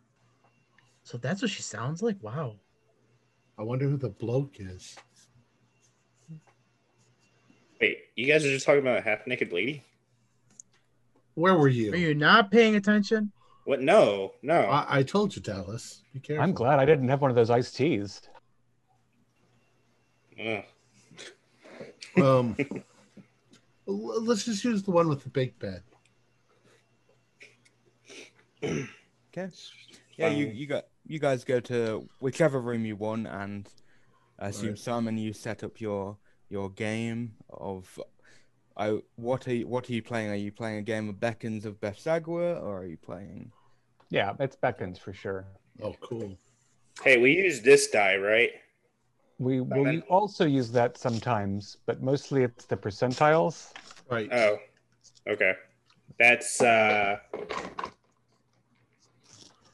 So 1.02 1.18
that's 1.18 1.42
what 1.42 1.50
she 1.50 1.62
sounds 1.62 2.02
like? 2.02 2.16
Wow. 2.22 2.56
I 3.58 3.62
wonder 3.62 3.86
who 3.86 3.98
the 3.98 4.08
bloke 4.08 4.54
is. 4.58 4.96
Wait, 7.78 7.98
you 8.16 8.26
guys 8.26 8.44
are 8.44 8.50
just 8.50 8.64
talking 8.64 8.80
about 8.80 8.98
a 8.98 9.02
half 9.02 9.26
naked 9.26 9.52
lady? 9.52 9.84
Where 11.34 11.54
were 11.54 11.68
you? 11.68 11.92
Are 11.92 11.96
you 11.96 12.14
not 12.14 12.50
paying 12.50 12.74
attention? 12.74 13.32
What? 13.64 13.82
No, 13.82 14.32
no. 14.42 14.62
I, 14.62 15.00
I 15.00 15.02
told 15.02 15.36
you, 15.36 15.42
Dallas. 15.42 16.02
Be 16.14 16.20
careful. 16.20 16.42
I'm 16.42 16.52
glad 16.54 16.78
I 16.78 16.86
didn't 16.86 17.08
have 17.08 17.20
one 17.20 17.30
of 17.30 17.36
those 17.36 17.50
iced 17.50 17.76
teas. 17.76 18.22
Ugh. 20.40 20.64
Um, 22.16 22.56
l- 23.88 24.22
let's 24.24 24.46
just 24.46 24.64
use 24.64 24.82
the 24.82 24.90
one 24.90 25.08
with 25.08 25.22
the 25.22 25.28
big 25.28 25.58
bed. 25.58 25.82
Okay. 29.36 29.50
Yeah, 30.16 30.30
you, 30.30 30.46
you 30.46 30.66
got 30.66 30.86
you 31.06 31.18
guys 31.18 31.44
go 31.44 31.60
to 31.60 32.08
whichever 32.18 32.60
room 32.60 32.84
you 32.84 32.96
want, 32.96 33.26
and 33.26 33.68
I 34.38 34.48
assume 34.48 34.70
Right. 34.70 34.78
Simon, 34.78 35.18
you 35.18 35.32
set 35.32 35.62
up 35.62 35.80
your 35.80 36.16
your 36.48 36.70
game 36.70 37.34
of. 37.50 38.00
I 38.76 38.98
what 39.16 39.46
are 39.46 39.54
you, 39.54 39.66
what 39.68 39.88
are 39.88 39.92
you 39.92 40.02
playing? 40.02 40.30
Are 40.30 40.34
you 40.34 40.50
playing 40.50 40.78
a 40.78 40.82
game 40.82 41.08
of 41.08 41.16
Beckons 41.16 41.66
of 41.66 41.78
Bethsagua, 41.80 42.60
or 42.62 42.78
are 42.80 42.86
you 42.86 42.96
playing? 42.96 43.52
Yeah, 44.10 44.32
it's 44.40 44.56
Beckons 44.56 44.98
for 44.98 45.12
sure. 45.12 45.44
Oh, 45.82 45.94
cool. 46.00 46.36
Hey, 47.04 47.18
we 47.18 47.32
use 47.32 47.60
this 47.60 47.90
die, 47.90 48.16
right? 48.16 48.50
We 49.38 49.60
will 49.60 49.84
then- 49.84 49.94
u- 49.94 50.02
also 50.08 50.46
use 50.46 50.72
that 50.72 50.96
sometimes, 50.96 51.76
but 51.86 52.02
mostly 52.02 52.42
it's 52.44 52.64
the 52.64 52.76
percentiles. 52.76 53.72
Right. 54.10 54.28
Oh, 54.32 54.58
okay. 55.28 55.54
That's 56.18 56.60
uh 56.60 57.18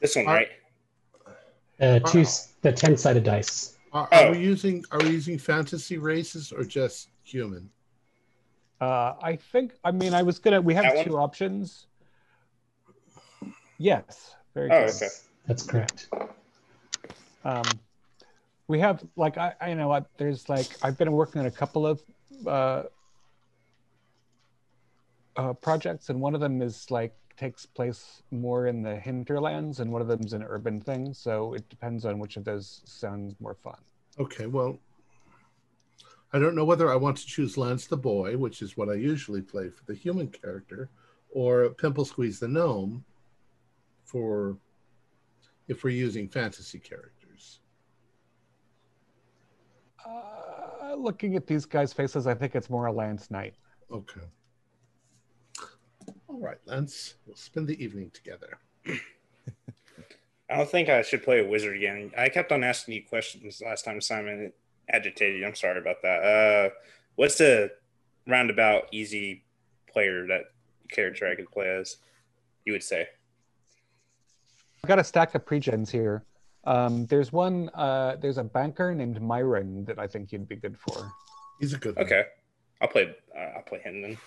this 0.05 0.15
one, 0.15 0.27
Are- 0.27 0.35
right? 0.35 0.49
Uh, 1.81 1.99
two, 1.99 2.21
s- 2.21 2.53
the 2.61 2.71
ten-sided 2.71 3.23
dice. 3.23 3.77
Are, 3.91 4.07
Oh. 4.11 4.31
we 4.31 4.39
using 4.39 4.83
are 4.91 4.99
we 4.99 5.09
using 5.09 5.37
fantasy 5.37 5.97
races 5.97 6.51
or 6.51 6.63
just 6.63 7.09
human? 7.23 7.69
Uh, 8.79 9.13
I 9.21 9.35
think. 9.37 9.73
I 9.83 9.91
mean, 9.91 10.13
I 10.13 10.21
was 10.23 10.37
gonna. 10.39 10.61
We 10.61 10.73
have 10.73 10.83
That 10.83 10.95
one? 10.97 11.05
two 11.05 11.17
options. 11.17 11.87
Yes. 13.77 14.35
Very 14.53 14.69
Oh, 14.71 14.85
good. 14.85 14.95
okay. 14.95 15.07
That's 15.47 15.63
correct. 15.63 16.09
Um, 17.43 17.63
we 18.67 18.79
have 18.79 19.03
like 19.15 19.37
I, 19.37 19.53
I 19.61 19.73
know 19.73 19.87
what 19.89 20.05
there's 20.17 20.47
like 20.49 20.67
I've 20.83 20.97
been 20.97 21.11
working 21.11 21.39
on 21.41 21.47
a 21.47 21.51
couple 21.51 21.85
of 21.87 22.01
uh, 22.47 22.83
uh, 25.37 25.53
projects, 25.53 26.09
and 26.09 26.19
one 26.21 26.33
of 26.35 26.41
them 26.41 26.61
is 26.61 26.89
like 26.91 27.13
takes 27.37 27.65
place 27.65 28.23
more 28.31 28.67
in 28.67 28.81
the 28.81 28.95
hinterlands, 28.95 29.79
and 29.79 29.91
one 29.91 30.01
of 30.01 30.07
them's 30.07 30.33
an 30.33 30.43
urban 30.43 30.79
thing. 30.79 31.13
So 31.13 31.53
it 31.53 31.67
depends 31.69 32.05
on 32.05 32.19
which 32.19 32.37
of 32.37 32.43
those 32.43 32.81
sounds 32.85 33.35
more 33.39 33.55
fun. 33.55 33.77
Okay, 34.19 34.45
well, 34.45 34.79
I 36.33 36.39
don't 36.39 36.55
know 36.55 36.65
whether 36.65 36.91
I 36.91 36.95
want 36.95 37.17
to 37.17 37.25
choose 37.25 37.57
Lance 37.57 37.87
the 37.87 37.97
Boy, 37.97 38.37
which 38.37 38.61
is 38.61 38.77
what 38.77 38.89
I 38.89 38.95
usually 38.95 39.41
play 39.41 39.69
for 39.69 39.83
the 39.85 39.93
human 39.93 40.27
character, 40.27 40.89
or 41.29 41.69
Pimple 41.69 42.05
Squeeze 42.05 42.39
the 42.39 42.47
Gnome 42.47 43.03
for 44.03 44.57
if 45.67 45.83
we're 45.83 45.89
using 45.91 46.27
fantasy 46.29 46.79
characters. 46.79 47.59
Uh, 50.05 50.95
looking 50.95 51.35
at 51.35 51.47
these 51.47 51.65
guys' 51.65 51.91
faces, 51.91 52.27
I 52.27 52.35
think 52.35 52.55
it's 52.55 52.69
more 52.69 52.85
a 52.85 52.91
Lance 52.91 53.31
Knight. 53.31 53.55
Okay. 53.91 54.21
All 56.35 56.41
right, 56.41 56.57
Lance, 56.65 57.13
we'll 57.25 57.37
spend 57.37 57.65
the 57.65 57.81
evening 57.81 58.11
together. 58.13 58.57
I 58.85 60.57
don't 60.57 60.69
think 60.69 60.89
I 60.89 61.01
should 61.01 61.23
play 61.23 61.39
a 61.39 61.47
wizard 61.47 61.77
again. 61.77 62.11
I 62.17 62.27
kept 62.27 62.51
on 62.51 62.61
asking 62.61 62.95
you 62.95 63.03
questions 63.07 63.61
last 63.65 63.85
time, 63.85 64.01
Simon. 64.01 64.41
It 64.41 64.57
agitated 64.89 65.39
you. 65.39 65.47
I'm 65.47 65.55
sorry 65.55 65.79
about 65.79 66.01
that. 66.01 66.23
Uh, 66.23 66.69
what's 67.15 67.37
the 67.37 67.71
roundabout 68.27 68.89
easy 68.91 69.45
player 69.89 70.27
that 70.27 70.51
character 70.91 71.25
I 71.25 71.35
could 71.35 71.49
play 71.49 71.69
as? 71.69 71.95
You 72.65 72.73
would 72.73 72.83
say. 72.83 73.07
I've 74.83 74.89
got 74.89 74.99
a 74.99 75.05
stack 75.05 75.35
of 75.35 75.45
pregens 75.45 75.89
here. 75.89 76.25
Um, 76.65 77.05
there's 77.05 77.31
one. 77.31 77.69
Uh, 77.73 78.17
there's 78.17 78.39
a 78.39 78.43
banker 78.43 78.93
named 78.93 79.21
Myron 79.21 79.85
that 79.85 79.99
I 79.99 80.07
think 80.07 80.33
you'd 80.33 80.49
be 80.49 80.57
good 80.57 80.77
for. 80.77 81.09
He's 81.61 81.71
a 81.71 81.77
good 81.77 81.95
one. 81.95 82.03
Okay, 82.03 82.25
I'll 82.81 82.89
play. 82.89 83.15
Uh, 83.33 83.39
I'll 83.55 83.63
play 83.63 83.79
him 83.79 84.01
then. 84.01 84.17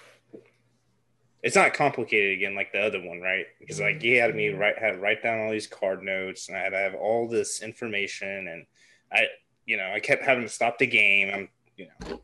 It's 1.42 1.56
not 1.56 1.72
complicated 1.72 2.36
again 2.36 2.54
like 2.54 2.72
the 2.72 2.80
other 2.80 3.00
one, 3.00 3.20
right? 3.20 3.46
Because 3.60 3.80
like 3.80 4.02
he 4.02 4.14
had 4.14 4.34
me 4.34 4.48
mm-hmm. 4.48 4.58
write 4.58 4.78
had 4.78 4.92
to 4.92 4.98
write 4.98 5.22
down 5.22 5.38
all 5.40 5.52
these 5.52 5.66
card 5.66 6.02
notes, 6.02 6.48
and 6.48 6.56
I 6.56 6.60
had 6.60 6.70
to 6.70 6.78
have 6.78 6.94
all 6.94 7.28
this 7.28 7.62
information, 7.62 8.48
and 8.48 8.66
I, 9.12 9.26
you 9.64 9.76
know, 9.76 9.90
I 9.92 10.00
kept 10.00 10.24
having 10.24 10.42
to 10.44 10.48
stop 10.48 10.78
the 10.78 10.86
game. 10.86 11.30
I'm, 11.32 11.48
you 11.76 11.86
know, 12.00 12.20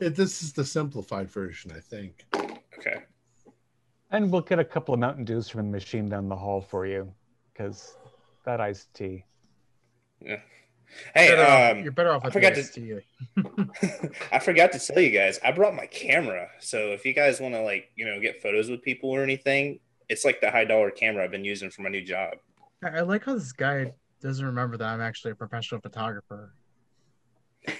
It, 0.00 0.16
this 0.16 0.42
is 0.42 0.52
the 0.52 0.64
simplified 0.64 1.30
version, 1.30 1.72
I 1.74 1.80
think. 1.80 2.24
okay. 2.34 3.02
And 4.10 4.32
we'll 4.32 4.40
get 4.40 4.58
a 4.58 4.64
couple 4.64 4.94
of 4.94 5.00
Mountain 5.00 5.24
Dews 5.24 5.48
from 5.48 5.66
the 5.66 5.72
machine 5.72 6.08
down 6.08 6.28
the 6.28 6.36
hall 6.36 6.60
for 6.60 6.86
you, 6.86 7.12
because 7.52 7.96
that 8.44 8.60
iced 8.60 8.92
tea. 8.94 9.24
Hey, 11.14 11.28
Better 11.28 11.42
off- 11.42 11.72
um, 11.76 11.82
you're 11.82 11.92
better 11.92 12.10
off 12.12 12.24
I 12.24 12.30
forgot 12.30 12.54
this 12.54 12.70
to- 12.72 13.00
to 13.36 14.10
I 14.32 14.38
forgot 14.38 14.72
to 14.72 14.78
tell 14.78 15.00
you 15.02 15.10
guys, 15.10 15.38
I 15.44 15.52
brought 15.52 15.74
my 15.74 15.86
camera. 15.86 16.48
So 16.60 16.92
if 16.92 17.04
you 17.04 17.12
guys 17.12 17.40
want 17.40 17.54
to 17.54 17.62
like, 17.62 17.90
you 17.96 18.04
know, 18.06 18.18
get 18.20 18.42
photos 18.42 18.68
with 18.70 18.82
people 18.82 19.10
or 19.10 19.22
anything, 19.22 19.80
it's 20.08 20.24
like 20.24 20.40
the 20.40 20.50
high 20.50 20.64
dollar 20.64 20.90
camera 20.90 21.24
I've 21.24 21.30
been 21.30 21.44
using 21.44 21.70
for 21.70 21.82
my 21.82 21.88
new 21.90 22.02
job. 22.04 22.34
I 22.82 22.88
I 22.88 23.00
like 23.02 23.24
how 23.24 23.34
this 23.34 23.52
guy 23.52 23.92
doesn't 24.22 24.44
remember 24.44 24.76
that 24.78 24.86
I'm 24.88 25.00
actually 25.00 25.32
a 25.32 25.34
professional 25.36 25.80
photographer. 25.80 26.54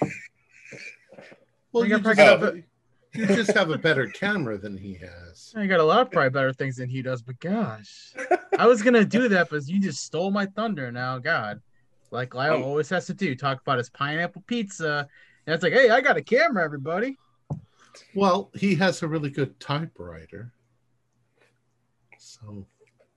Well, 1.73 1.85
I 1.85 1.87
you 1.87 1.99
got 1.99 2.03
just, 2.03 2.19
probably- 2.19 2.65
have 3.15 3.27
a, 3.27 3.33
you 3.33 3.37
just 3.37 3.53
have 3.57 3.71
a 3.71 3.79
better 3.79 4.07
camera 4.07 4.57
than 4.59 4.77
he 4.77 4.95
has. 4.95 5.53
I 5.57 5.67
got 5.67 5.81
a 5.81 5.85
lot 5.85 6.01
of 6.01 6.11
probably 6.11 6.31
better 6.31 6.53
things 6.53 6.77
than 6.77 6.89
he 6.89 7.03
does, 7.03 7.21
but 7.23 7.39
gosh, 7.41 8.15
I 8.59 8.67
was 8.67 8.81
gonna 8.83 9.05
do 9.05 9.29
that, 9.29 9.51
but 9.51 9.67
you 9.67 9.79
just 9.81 10.03
stole 10.03 10.31
my 10.31 10.47
thunder. 10.47 10.91
Now, 10.91 11.19
God, 11.19 11.61
like 12.11 12.35
Lyle 12.35 12.55
Um, 12.55 12.63
always 12.65 12.89
has 12.91 13.07
to 13.07 13.15
do, 13.15 13.35
talk 13.35 13.61
about 13.61 13.79
his 13.79 13.91
pineapple 13.91 14.43
pizza, 14.47 15.09
and 15.47 15.55
it's 15.55 15.63
like, 15.63 15.73
hey, 15.73 15.91
I 15.91 16.01
got 16.01 16.17
a 16.17 16.23
camera, 16.23 16.65
everybody. 16.65 17.17
Well, 18.15 18.51
he 18.55 18.75
has 18.77 19.03
a 19.03 19.09
really 19.09 19.31
good 19.31 19.59
typewriter. 19.61 20.53
So 22.19 22.67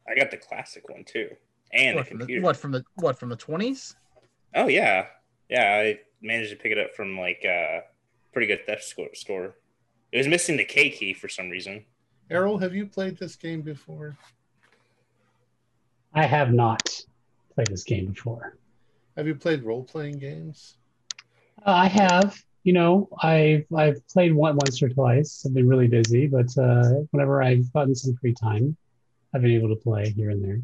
I 0.10 0.16
got 0.16 0.32
the 0.32 0.38
classic 0.38 0.90
one 0.90 1.04
too, 1.04 1.30
and 1.74 1.96
What 1.96 2.06
the 2.06 2.10
from 2.10 2.20
the, 2.20 2.40
what 2.40 2.58
from 2.58 2.72
the 2.72 2.84
what 2.96 3.20
from 3.20 3.30
the 3.30 3.36
twenties? 3.36 3.96
Oh 4.56 4.68
yeah, 4.68 5.08
yeah. 5.50 5.74
I 5.76 6.00
managed 6.22 6.52
to 6.52 6.56
pick 6.56 6.72
it 6.72 6.78
up 6.78 6.94
from 6.96 7.18
like 7.18 7.44
a 7.46 7.82
pretty 8.34 8.48
good 8.48 8.66
theft 8.66 8.84
score. 8.84 9.14
store. 9.14 9.56
It 10.12 10.18
was 10.18 10.28
missing 10.28 10.58
the 10.58 10.66
K 10.66 10.90
key 10.90 11.14
for 11.14 11.30
some 11.30 11.50
reason. 11.50 11.86
Errol, 12.30 12.58
have 12.58 12.74
you 12.74 12.86
played 12.86 13.18
this 13.18 13.36
game 13.36 13.62
before? 13.62 14.18
I 16.14 16.26
have 16.26 16.54
not 16.54 16.90
played 17.56 17.68
this 17.68 17.84
game 17.84 18.08
before. 18.08 18.58
Have 19.22 19.28
you 19.28 19.36
played 19.36 19.62
role 19.62 19.84
playing 19.84 20.18
games? 20.18 20.78
Uh, 21.64 21.70
I 21.74 21.86
have. 21.86 22.44
You 22.64 22.74
know, 22.74 23.08
I've 23.22 23.68
I've 23.72 24.08
played 24.08 24.34
one 24.34 24.56
once 24.56 24.82
or 24.82 24.90
twice. 24.90 25.46
I've 25.46 25.54
been 25.54 25.68
really 25.68 25.88
busy, 25.88 26.26
but 26.26 26.48
uh, 26.58 27.04
whenever 27.12 27.44
I've 27.44 27.72
gotten 27.72 27.94
some 27.94 28.16
free 28.16 28.34
time, 28.34 28.76
I've 29.32 29.44
been 29.44 29.52
able 29.52 29.70
to 29.70 29.76
play 29.76 30.10
here 30.10 30.32
and 30.32 30.44
there. 30.44 30.60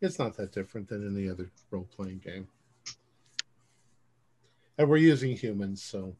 It's 0.00 0.18
not 0.18 0.34
that 0.38 0.50
different 0.50 0.88
than 0.88 1.14
any 1.14 1.28
other 1.28 1.50
role 1.70 1.86
playing 1.94 2.20
game. 2.24 2.48
And 4.78 4.88
we're 4.88 4.96
using 4.96 5.36
humans, 5.36 5.82
so 5.82 6.16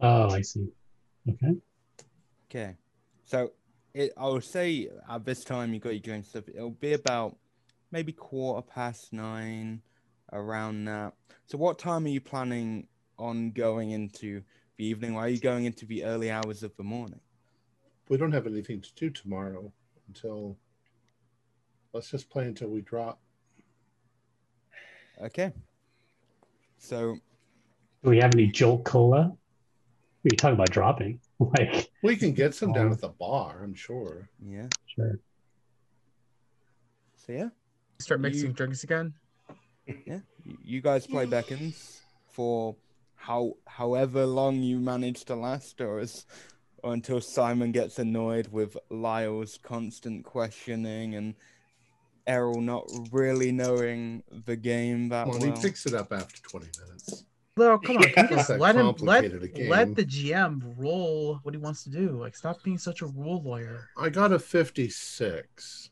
Oh, 0.00 0.30
I 0.30 0.40
see. 0.40 0.66
Okay. 1.28 1.56
Okay. 2.48 2.74
So 3.26 3.52
it, 3.92 4.14
I 4.16 4.24
will 4.28 4.40
say 4.40 4.88
at 5.10 5.26
this 5.26 5.44
time 5.44 5.74
you 5.74 5.78
got 5.78 5.90
your 5.90 6.00
drink 6.00 6.24
stuff. 6.24 6.44
It'll 6.48 6.70
be 6.70 6.94
about 6.94 7.36
maybe 7.90 8.12
quarter 8.12 8.66
past 8.66 9.12
nine, 9.12 9.82
around 10.32 10.84
that. 10.86 11.12
So 11.46 11.58
what 11.58 11.78
time 11.78 12.04
are 12.04 12.08
you 12.08 12.20
planning 12.20 12.88
on 13.18 13.50
going 13.52 13.90
into 13.92 14.42
the 14.76 14.84
evening? 14.84 15.14
Why 15.14 15.22
are 15.22 15.28
you 15.28 15.40
going 15.40 15.64
into 15.64 15.86
the 15.86 16.04
early 16.04 16.30
hours 16.30 16.62
of 16.62 16.76
the 16.76 16.82
morning? 16.84 17.20
we 18.08 18.16
don't 18.16 18.30
have 18.30 18.46
anything 18.46 18.80
to 18.80 18.94
do 18.94 19.10
tomorrow 19.10 19.72
until 20.06 20.56
let's 21.92 22.08
just 22.08 22.30
play 22.30 22.44
until 22.46 22.68
we 22.68 22.80
drop. 22.80 23.18
Okay. 25.20 25.52
So 26.78 27.16
Do 28.04 28.10
we 28.10 28.18
have 28.18 28.32
any 28.34 28.46
Jolt 28.46 28.84
Cola? 28.84 29.32
We 30.22 30.30
talk 30.30 30.52
about 30.52 30.70
dropping. 30.70 31.20
Like, 31.38 31.90
We 32.02 32.16
can 32.16 32.32
get 32.32 32.54
some 32.54 32.72
down 32.72 32.86
Um, 32.86 32.92
at 32.92 33.00
the 33.00 33.08
bar, 33.10 33.60
I'm 33.64 33.74
sure. 33.74 34.30
yeah. 34.42 34.68
sure. 34.86 35.18
So 37.16 37.32
yeah. 37.32 37.48
Start 37.98 38.20
mixing 38.20 38.46
You- 38.48 38.52
drinks 38.52 38.84
again. 38.84 39.12
Yeah, 39.86 40.20
you- 40.44 40.58
you 40.64 40.80
guys 40.80 41.06
play 41.06 41.26
Beckons 41.26 42.00
for 42.28 42.76
how 43.14 43.56
however 43.66 44.26
long 44.26 44.62
you 44.62 44.78
manage 44.78 45.24
to 45.26 45.34
last, 45.36 45.80
or 45.80 46.00
as 46.00 46.26
or 46.82 46.92
until 46.92 47.20
Simon 47.20 47.72
gets 47.72 47.98
annoyed 47.98 48.48
with 48.48 48.76
Lyle's 48.90 49.58
constant 49.62 50.24
questioning 50.24 51.14
and 51.14 51.34
Errol 52.26 52.60
not 52.60 52.88
really 53.12 53.50
knowing 53.52 54.22
the 54.44 54.56
game 54.56 55.08
that 55.08 55.26
Well, 55.28 55.38
well. 55.38 55.54
he 55.54 55.62
picks 55.62 55.86
it 55.86 55.94
up 55.94 56.12
after 56.12 56.40
20 56.42 56.66
minutes. 56.84 57.24
No, 57.56 57.78
come 57.78 57.96
on, 57.96 58.02
can 58.12 58.28
Yeah. 58.30 58.36
just 58.36 58.50
let 58.50 58.76
him 58.76 58.86
let 58.86 59.22
complicated 59.24 59.42
a 59.44 59.48
game. 59.48 59.70
let 59.70 59.94
the 59.96 60.04
GM 60.04 60.74
roll 60.76 61.36
what 61.42 61.54
he 61.54 61.58
wants 61.58 61.84
to 61.84 61.90
do. 61.90 62.10
Like, 62.10 62.36
stop 62.36 62.62
being 62.62 62.78
such 62.78 63.00
a 63.00 63.06
rule 63.06 63.42
lawyer. 63.42 63.88
I 63.96 64.10
got 64.10 64.32
a 64.32 64.38
56. 64.38 65.90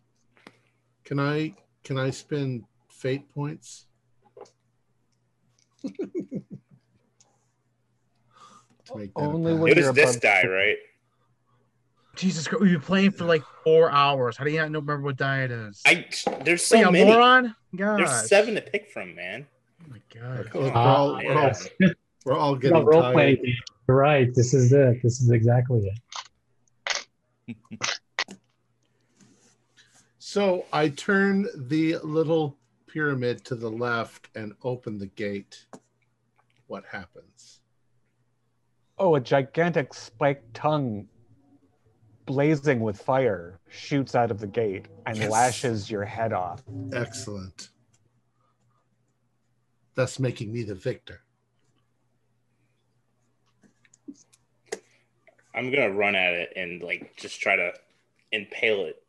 Can 1.04 1.18
I 1.18 1.54
can 1.84 1.98
I 1.98 2.10
spend 2.10 2.64
fate 3.04 3.28
points? 3.34 3.84
to 5.84 5.92
make 8.96 9.12
that 9.14 9.20
Only 9.20 9.52
pass? 9.52 9.60
when 9.60 9.72
It 9.72 9.76
was 9.76 9.92
this 9.94 10.10
above 10.16 10.22
die, 10.22 10.46
right? 10.46 10.76
Jesus 12.16 12.48
Christ, 12.48 12.62
we've 12.62 12.72
been 12.72 12.80
playing 12.80 13.10
for 13.10 13.26
like 13.26 13.42
four 13.62 13.90
hours. 13.90 14.38
How 14.38 14.44
do 14.44 14.50
you 14.50 14.56
not 14.56 14.64
remember 14.66 15.00
what 15.02 15.16
die 15.16 15.42
it 15.42 15.50
is? 15.50 15.82
I 15.84 16.06
there's 16.44 16.64
so 16.64 16.78
you 16.78 16.88
a 16.88 16.92
many. 16.92 17.10
moron? 17.10 17.54
God. 17.76 17.98
There's 17.98 18.28
seven 18.28 18.54
to 18.54 18.62
pick 18.62 18.88
from, 18.90 19.14
man. 19.14 19.46
Oh 19.82 19.86
my 19.90 20.00
god. 20.18 20.44
Look, 20.46 20.54
we're, 20.54 20.70
Ah, 20.72 20.94
all, 20.96 21.14
we're, 21.22 21.38
all, 21.38 21.52
we're 22.24 22.38
all 22.38 22.54
No, 22.54 22.58
getting 22.60 22.84
role 22.86 23.12
playing 23.12 23.36
tired. 23.36 23.42
game. 23.42 23.54
You're 23.86 23.96
right. 23.98 24.34
This 24.34 24.54
is 24.54 24.72
it. 24.72 25.02
This 25.02 25.20
is 25.20 25.28
exactly 25.30 25.90
it. 27.46 27.56
So 30.18 30.64
I 30.72 30.88
turn 30.88 31.46
the 31.54 31.98
little 32.02 32.56
pyramid 32.98 33.44
to 33.44 33.56
the 33.56 33.68
left 33.68 34.28
and 34.36 34.54
open 34.62 34.98
the 34.98 35.06
gate, 35.06 35.66
what 36.68 36.84
happens? 36.92 37.58
Oh, 38.98 39.16
a 39.16 39.20
gigantic 39.20 39.92
spiked 39.92 40.54
tongue 40.54 41.08
blazing 42.24 42.78
with 42.78 42.96
fire 43.02 43.58
shoots 43.68 44.14
out 44.14 44.30
of 44.30 44.38
the 44.38 44.46
gate 44.46 44.86
and 45.06 45.18
Yes. 45.18 45.28
lashes 45.28 45.90
your 45.90 46.04
head 46.04 46.32
off. 46.32 46.62
Excellent. 46.92 47.70
Thus 49.96 50.20
making 50.20 50.52
me 50.52 50.62
the 50.62 50.76
victor. 50.76 51.22
I'm 55.52 55.70
gonna 55.72 55.90
run 55.90 56.14
at 56.14 56.32
it 56.34 56.52
and 56.54 56.80
like 56.80 57.16
just 57.16 57.40
try 57.40 57.56
to 57.56 57.72
impale 58.30 58.84
it. 58.84 59.02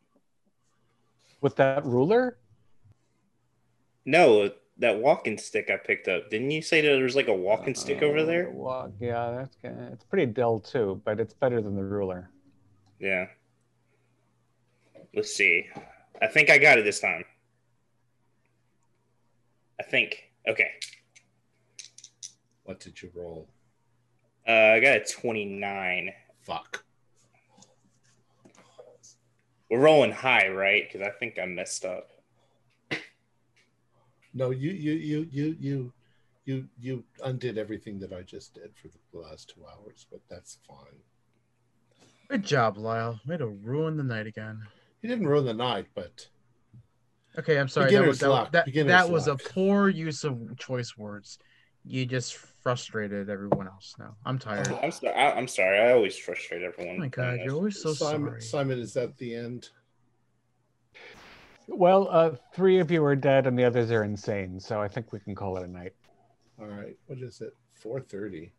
With 1.40 1.54
that 1.56 1.84
ruler? 1.84 2.38
No, 4.06 4.50
that 4.78 4.98
walking 4.98 5.36
stick 5.36 5.68
I 5.70 5.76
picked 5.76 6.06
up. 6.08 6.30
Didn't 6.30 6.50
you 6.52 6.62
say 6.62 6.80
that 6.80 6.88
there 6.88 7.02
was 7.02 7.16
like 7.16 7.28
a 7.28 7.34
walking 7.34 7.74
stick 7.74 8.02
over 8.02 8.18
Uh, 8.18 8.24
there? 8.24 8.50
Walk, 8.50 8.92
yeah, 9.00 9.32
that's 9.36 9.56
good. 9.56 9.76
It's 9.92 10.04
pretty 10.04 10.26
dull 10.26 10.60
too, 10.60 11.02
but 11.04 11.18
it's 11.20 11.34
better 11.34 11.60
than 11.60 11.74
the 11.74 11.82
ruler. 11.84 12.30
Yeah. 13.00 13.26
Let's 15.14 15.34
see. 15.34 15.66
I 16.22 16.26
think 16.28 16.50
I 16.50 16.58
got 16.58 16.78
it 16.78 16.84
this 16.84 17.00
time. 17.00 17.24
I 19.80 19.82
think. 19.82 20.30
Okay. 20.48 20.70
What 22.64 22.80
did 22.80 23.00
you 23.02 23.10
roll? 23.14 23.48
Uh, 24.48 24.52
I 24.52 24.80
got 24.80 24.96
a 24.96 25.04
29. 25.04 26.12
Fuck. 26.42 26.84
We're 29.70 29.80
rolling 29.80 30.12
high, 30.12 30.48
right? 30.48 30.84
Because 30.90 31.06
I 31.06 31.10
think 31.10 31.38
I 31.38 31.46
messed 31.46 31.84
up. 31.84 32.08
No, 34.36 34.50
you 34.50 34.70
you 34.70 34.92
you 34.92 35.28
you 35.32 35.56
you 35.58 35.92
you 36.44 36.68
you 36.78 37.04
undid 37.24 37.56
everything 37.56 37.98
that 38.00 38.12
I 38.12 38.20
just 38.20 38.52
did 38.52 38.70
for 38.76 38.88
the 38.88 39.18
last 39.18 39.48
two 39.54 39.62
hours, 39.64 40.06
but 40.10 40.20
that's 40.28 40.58
fine. 40.68 41.00
Good 42.28 42.44
job, 42.44 42.76
Lyle. 42.76 43.18
Way 43.26 43.38
to 43.38 43.46
ruin 43.46 43.96
the 43.96 44.02
night 44.02 44.26
again. 44.26 44.60
He 45.00 45.08
didn't 45.08 45.26
ruin 45.26 45.46
the 45.46 45.54
night, 45.54 45.86
but 45.94 46.28
Okay, 47.38 47.58
I'm 47.58 47.68
sorry. 47.68 47.90
That 47.92 48.06
was 48.06 48.20
luck, 48.20 48.52
that, 48.52 48.66
beginner's 48.66 48.90
that 48.92 49.08
was 49.08 49.26
luck. 49.26 49.40
a 49.40 49.48
poor 49.48 49.88
use 49.88 50.22
of 50.22 50.38
choice 50.58 50.98
words. 50.98 51.38
You 51.86 52.04
just 52.04 52.36
frustrated 52.62 53.30
everyone 53.30 53.68
else. 53.68 53.94
Now 53.98 54.16
I'm 54.26 54.38
tired. 54.38 54.68
Oh, 54.70 54.80
I'm 54.82 54.90
sorry. 54.90 55.14
I, 55.14 55.32
I'm 55.32 55.48
sorry. 55.48 55.78
I 55.78 55.92
always 55.92 56.18
frustrate 56.18 56.62
everyone. 56.62 56.96
Oh 56.96 57.00
my 57.00 57.08
god, 57.08 57.38
you're 57.42 57.54
always 57.54 57.80
so 57.80 57.94
Simon 57.94 58.28
sorry. 58.28 58.42
Simon 58.42 58.78
is 58.80 58.92
that 58.94 59.16
the 59.16 59.34
end? 59.34 59.70
Well, 61.68 62.08
uh, 62.10 62.36
three 62.54 62.78
of 62.78 62.90
you 62.90 63.04
are 63.04 63.16
dead 63.16 63.46
and 63.46 63.58
the 63.58 63.64
others 63.64 63.90
are 63.90 64.04
insane, 64.04 64.60
so 64.60 64.80
I 64.80 64.88
think 64.88 65.12
we 65.12 65.20
can 65.20 65.34
call 65.34 65.56
it 65.56 65.64
a 65.64 65.68
night. 65.68 65.94
All 66.60 66.66
right. 66.66 66.96
What 67.06 67.18
is 67.18 67.40
it? 67.40 67.54
Four 67.74 68.00
thirty. 68.00 68.52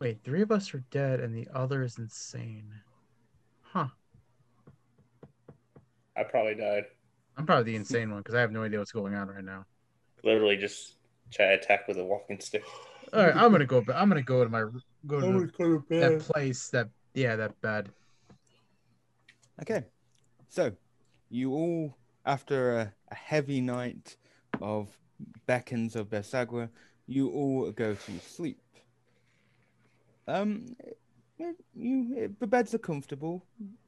Wait, 0.00 0.18
three 0.24 0.42
of 0.42 0.50
us 0.50 0.74
are 0.74 0.84
dead 0.90 1.20
and 1.20 1.34
the 1.34 1.48
other 1.54 1.82
is 1.82 1.98
insane. 1.98 2.72
Huh. 3.62 3.86
I 6.16 6.24
probably 6.24 6.54
died. 6.54 6.84
I'm 7.36 7.46
probably 7.46 7.64
the 7.72 7.76
insane 7.76 8.10
one 8.10 8.20
because 8.20 8.34
I 8.34 8.40
have 8.40 8.52
no 8.52 8.62
idea 8.62 8.78
what's 8.78 8.92
going 8.92 9.14
on 9.14 9.28
right 9.28 9.44
now. 9.44 9.64
Literally 10.22 10.56
just 10.56 10.96
try 11.30 11.46
to 11.46 11.54
attack 11.54 11.88
with 11.88 11.98
a 11.98 12.04
walking 12.04 12.38
stick. 12.40 12.64
All 13.12 13.24
right, 13.24 13.34
I'm 13.34 13.50
gonna 13.50 13.64
go. 13.64 13.78
I'm 13.94 14.08
gonna 14.08 14.22
go 14.22 14.44
to 14.44 14.50
my 14.50 14.64
go 15.06 15.20
to 15.20 15.46
go 15.46 15.78
to 15.78 15.84
that 15.88 16.20
place. 16.20 16.68
That 16.68 16.88
yeah, 17.14 17.36
that 17.36 17.60
bed. 17.60 17.90
Okay, 19.62 19.84
so 20.48 20.72
you 21.30 21.52
all, 21.52 21.96
after 22.26 22.78
a, 22.78 22.92
a 23.12 23.14
heavy 23.14 23.60
night 23.60 24.16
of 24.60 24.88
beckons 25.46 25.94
of 25.94 26.10
Bersagua, 26.10 26.68
you 27.06 27.30
all 27.30 27.70
go 27.70 27.94
to 27.94 28.18
sleep. 28.18 28.58
Um, 30.26 30.74
eh, 31.38 31.52
you 31.76 32.16
eh, 32.18 32.26
the 32.40 32.46
beds 32.48 32.74
are 32.74 32.78
comfortable 32.78 33.44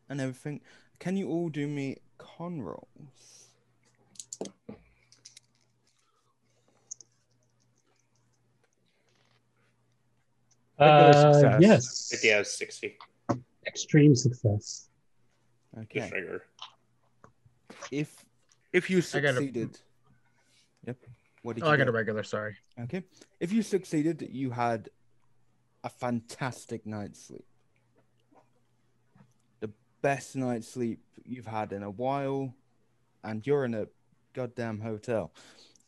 and 0.08 0.20
everything. 0.20 0.60
Can 1.00 1.16
you 1.16 1.28
all 1.28 1.48
do 1.48 1.66
me 1.66 1.96
con 2.18 2.62
rolls? 2.62 3.48
Uh, 10.78 11.58
yes. 11.58 12.10
50 12.12 12.32
out 12.32 12.40
of 12.42 12.46
60. 12.46 12.96
Extreme 13.66 14.14
success. 14.14 14.88
Okay, 15.82 16.00
Just 16.00 16.12
regular. 16.12 16.42
if 17.90 18.24
if 18.72 18.90
you 18.90 18.98
I 18.98 19.20
got 19.20 19.30
a- 19.30 19.34
succeeded, 19.34 19.78
yep. 20.86 20.96
What 21.42 21.56
did 21.56 21.60
you 21.60 21.64
think? 21.64 21.64
Oh, 21.64 21.68
you 21.68 21.72
I 21.74 21.76
got 21.76 21.84
get? 21.84 21.88
a 21.88 21.92
regular. 21.92 22.22
Sorry. 22.22 22.56
Okay. 22.80 23.02
If 23.40 23.52
you 23.52 23.62
succeeded, 23.62 24.28
you 24.30 24.50
had 24.50 24.88
a 25.82 25.88
fantastic 25.90 26.86
night's 26.86 27.26
sleep. 27.26 27.44
The 29.60 29.70
best 30.00 30.36
night's 30.36 30.68
sleep 30.68 31.00
you've 31.24 31.46
had 31.46 31.72
in 31.72 31.82
a 31.82 31.90
while, 31.90 32.54
and 33.22 33.46
you're 33.46 33.64
in 33.64 33.74
a 33.74 33.86
goddamn 34.32 34.80
hotel. 34.80 35.32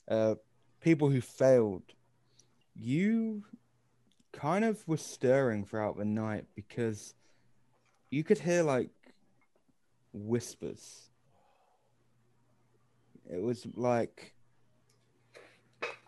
Uh, 0.08 0.34
people 0.80 1.08
who 1.10 1.20
failed, 1.20 1.82
you 2.74 3.44
kind 4.32 4.64
of 4.64 4.86
were 4.86 4.96
stirring 4.98 5.64
throughout 5.64 5.96
the 5.96 6.04
night 6.04 6.44
because 6.54 7.14
you 8.10 8.22
could 8.22 8.38
hear 8.38 8.62
like 8.62 8.90
whispers. 10.16 11.10
It 13.30 13.42
was 13.42 13.66
like 13.74 14.34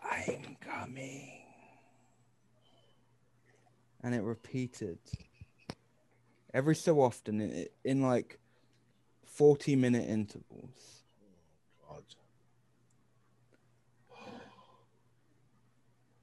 I'm 0.03 0.57
coming. 0.61 1.31
And 4.01 4.15
it 4.15 4.21
repeated 4.21 4.99
every 6.53 6.75
so 6.75 7.01
often 7.01 7.41
in, 7.41 7.67
in 7.83 8.01
like 8.01 8.39
40 9.25 9.75
minute 9.75 10.07
intervals. 10.09 11.03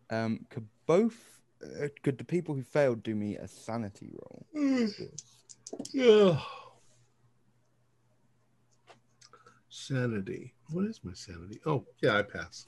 Um, 0.08 0.46
could 0.50 0.68
both, 0.86 1.40
uh, 1.62 1.88
could 2.02 2.16
the 2.18 2.24
people 2.24 2.54
who 2.54 2.62
failed 2.62 3.02
do 3.02 3.14
me 3.14 3.36
a 3.36 3.48
sanity 3.48 4.12
roll? 4.12 4.46
Yeah. 5.92 6.40
Sanity. 9.76 10.54
What 10.70 10.86
is 10.86 11.00
my 11.04 11.12
sanity? 11.12 11.60
Oh, 11.66 11.84
yeah, 12.02 12.16
I 12.16 12.22
pass. 12.22 12.66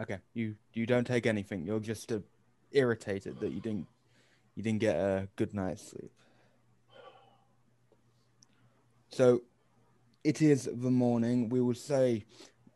Okay, 0.00 0.18
you 0.32 0.54
you 0.72 0.86
don't 0.86 1.06
take 1.06 1.26
anything. 1.26 1.64
You're 1.64 1.80
just 1.80 2.12
uh, 2.12 2.20
irritated 2.70 3.40
that 3.40 3.50
you 3.50 3.60
didn't 3.60 3.88
you 4.54 4.62
didn't 4.62 4.78
get 4.78 4.94
a 4.94 5.28
good 5.34 5.52
night's 5.54 5.90
sleep. 5.90 6.12
So, 9.10 9.42
it 10.22 10.40
is 10.40 10.68
the 10.72 10.90
morning. 10.90 11.48
We 11.48 11.60
will 11.60 11.74
say 11.74 12.24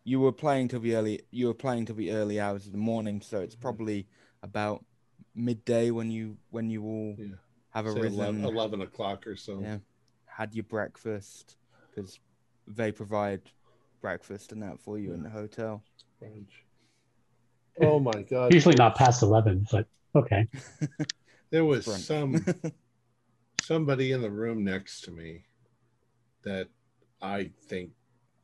you 0.03 0.19
were 0.19 0.33
playing 0.33 0.69
till 0.69 0.81
the 0.81 0.97
early 0.97 1.23
you 1.31 1.47
were 1.47 1.55
playing 1.55 1.87
till 1.87 1.97
the 1.97 2.11
early 2.11 2.41
hours 2.41 2.67
of 2.67 2.73
the 2.73 2.79
morning. 2.79 3.21
So 3.21 3.39
it's 3.39 3.55
probably 3.55 4.09
about 4.43 4.85
midday 5.33 5.93
when 5.93 6.11
you 6.11 6.39
when 6.51 6.71
you 6.71 6.83
all 6.83 7.15
Yeah. 7.17 7.37
have 7.71 7.87
arisen, 7.87 8.19
11, 8.19 8.45
11 8.45 8.81
o'clock 8.83 9.29
or 9.29 9.37
so. 9.37 9.61
yeah, 9.61 9.79
had 10.27 10.55
your 10.57 10.65
breakfast 10.65 11.57
because 11.89 12.19
they 12.67 12.93
provide 12.93 13.43
breakfast 14.01 14.53
and 14.53 14.63
that 14.63 14.81
for 14.81 14.99
you 14.99 15.13
in 15.13 15.23
the 15.23 15.31
hotel. 15.31 15.83
Brunch. 16.23 16.47
Oh 17.81 17.99
my 17.99 18.23
God. 18.23 18.53
Usually 18.53 18.75
not 18.75 18.97
past 18.97 19.23
11, 19.23 19.67
but 19.71 19.87
okay. 20.15 20.47
There 21.51 21.67
was 21.67 21.85
some 22.07 22.43
somebody 23.63 24.13
in 24.13 24.23
the 24.23 24.31
room 24.31 24.65
next 24.65 25.03
to 25.03 25.11
me 25.11 25.45
that 26.45 26.69
I 27.21 27.51
think 27.67 27.91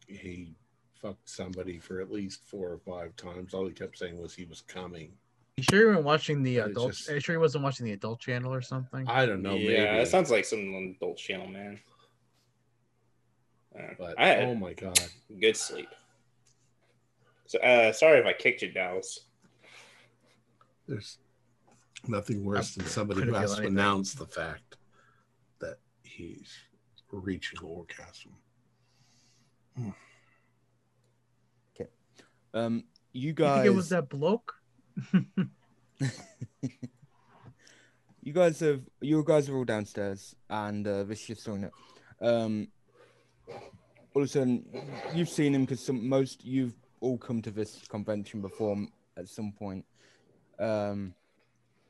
he 0.06 0.54
fucked 1.00 1.28
somebody 1.28 1.78
for 1.78 2.00
at 2.02 2.12
least 2.12 2.42
four 2.44 2.70
or 2.70 2.78
five 2.78 3.16
times. 3.16 3.54
All 3.54 3.66
he 3.66 3.72
kept 3.72 3.96
saying 3.96 4.20
was 4.20 4.34
he 4.34 4.44
was 4.44 4.60
coming. 4.60 5.12
You 5.56 5.64
sure 5.70 5.80
you 5.80 5.86
weren't 5.88 6.04
watching 6.04 6.42
the 6.42 6.58
It's 6.58 6.68
adult? 6.68 6.92
just- 6.92 7.08
Are 7.08 7.14
you 7.14 7.20
sure 7.20 7.34
he 7.34 7.38
wasn't 7.38 7.64
watching 7.64 7.86
the 7.86 7.92
adult 7.92 8.20
channel 8.20 8.52
or 8.52 8.60
something? 8.60 9.08
I 9.08 9.24
don't 9.24 9.40
know. 9.42 9.54
yeah, 9.54 9.92
maybe, 9.92 10.02
it 10.02 10.08
sounds 10.08 10.30
like 10.30 10.44
something 10.44 10.74
on 10.76 10.94
Adult 10.96 11.16
Channel, 11.16 11.48
man. 11.48 11.80
Uh, 13.76 13.82
but 13.98 14.18
I 14.18 14.26
had 14.28 14.44
oh 14.44 14.54
my 14.54 14.72
God. 14.72 14.98
good 15.40 15.56
sleep. 15.56 15.88
So, 17.46 17.58
uh, 17.60 17.92
sorry 17.92 18.18
if 18.20 18.26
I 18.26 18.32
kicked 18.32 18.62
you, 18.62 18.70
Dallas. 18.70 19.20
There's 20.86 21.18
nothing 22.06 22.44
worse 22.44 22.74
than 22.74 22.86
somebody 22.86 23.22
who 23.22 23.32
has 23.34 23.54
feel 23.54 23.62
to 23.62 23.68
announce 23.68 24.14
the 24.14 24.26
fact 24.26 24.76
that 25.60 25.78
he's 26.02 26.52
reaching 27.10 27.60
orgasm. 27.60 28.32
Okay, 31.74 31.90
um, 32.54 32.84
you 33.12 33.28
You 33.28 33.32
guys, 33.34 33.56
think 33.62 33.66
it 33.66 33.76
was 33.76 33.88
that 33.90 34.08
bloke? 34.08 34.54
you 38.22 38.32
guys 38.32 38.60
have 38.60 38.82
you 39.00 39.22
guys 39.24 39.48
are 39.48 39.56
all 39.56 39.64
downstairs 39.64 40.34
and 40.50 40.86
uh, 40.86 41.04
this 41.04 41.28
is 41.30 41.42
showing 41.42 41.64
it. 41.64 41.72
Um, 42.20 42.68
all 44.14 44.22
of 44.22 44.28
a 44.28 44.28
sudden 44.28 44.64
you've 45.14 45.28
seen 45.28 45.54
him 45.54 45.62
because 45.62 45.84
some 45.84 46.08
most 46.08 46.44
you've 46.44 46.74
all 47.00 47.18
come 47.18 47.40
to 47.42 47.50
this 47.50 47.82
convention 47.88 48.40
before 48.40 48.76
at 49.16 49.28
some 49.28 49.52
point. 49.52 49.84
Um, 50.58 51.14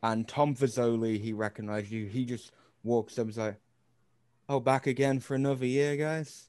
and 0.02 0.28
Tom 0.28 0.54
Vazzoli, 0.54 1.20
he 1.20 1.32
recognized 1.32 1.90
you. 1.90 2.06
He 2.06 2.24
just 2.24 2.52
walks 2.84 3.18
up 3.18 3.22
and 3.22 3.30
is 3.30 3.38
like, 3.38 3.56
"Oh, 4.48 4.60
back 4.60 4.86
again 4.86 5.18
for 5.20 5.34
another 5.34 5.66
year, 5.66 5.96
guys." 5.96 6.48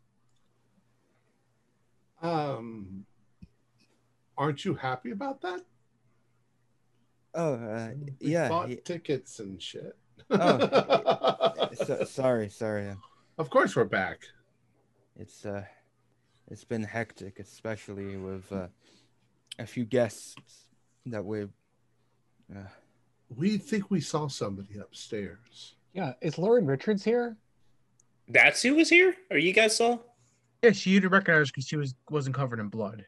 Um, 2.21 3.05
aren't 4.37 4.65
you 4.65 4.75
happy 4.75 5.11
about 5.11 5.41
that? 5.41 5.61
Oh, 7.33 7.53
uh, 7.53 7.89
We 8.19 8.31
yeah. 8.31 8.49
bought 8.49 8.69
tickets 8.83 9.39
and 9.39 9.61
shit. 9.61 9.95
Oh, 10.29 11.69
so, 11.85 12.03
sorry, 12.03 12.49
sorry. 12.49 12.95
of 13.37 13.49
course, 13.49 13.75
we're 13.75 13.85
back. 13.85 14.19
It's 15.19 15.45
uh, 15.45 15.65
it's 16.49 16.63
been 16.63 16.83
hectic, 16.83 17.39
especially 17.39 18.15
with 18.15 18.49
uh, 18.51 18.67
a 19.59 19.65
few 19.65 19.83
guests 19.85 20.35
that 21.05 21.23
we've. 21.23 21.51
Uh, 22.55 22.69
We 23.37 23.57
think 23.59 23.91
we 23.91 24.01
saw 24.01 24.27
somebody 24.27 24.79
upstairs. 24.79 25.75
Yeah, 25.93 26.13
is 26.21 26.37
Lauren 26.37 26.65
Richards 26.65 27.03
here? 27.03 27.37
That's 28.27 28.61
who 28.63 28.75
was 28.75 28.89
here? 28.89 29.15
Or 29.29 29.37
you 29.37 29.53
guys 29.53 29.75
saw? 29.75 29.99
Yeah, 30.63 30.71
she 30.71 30.91
you'd 30.91 31.05
recognize 31.11 31.51
because 31.51 31.67
she 31.67 31.75
was 31.75 31.93
wasn't 32.09 32.35
covered 32.35 32.59
in 32.59 32.69
blood. 32.69 33.05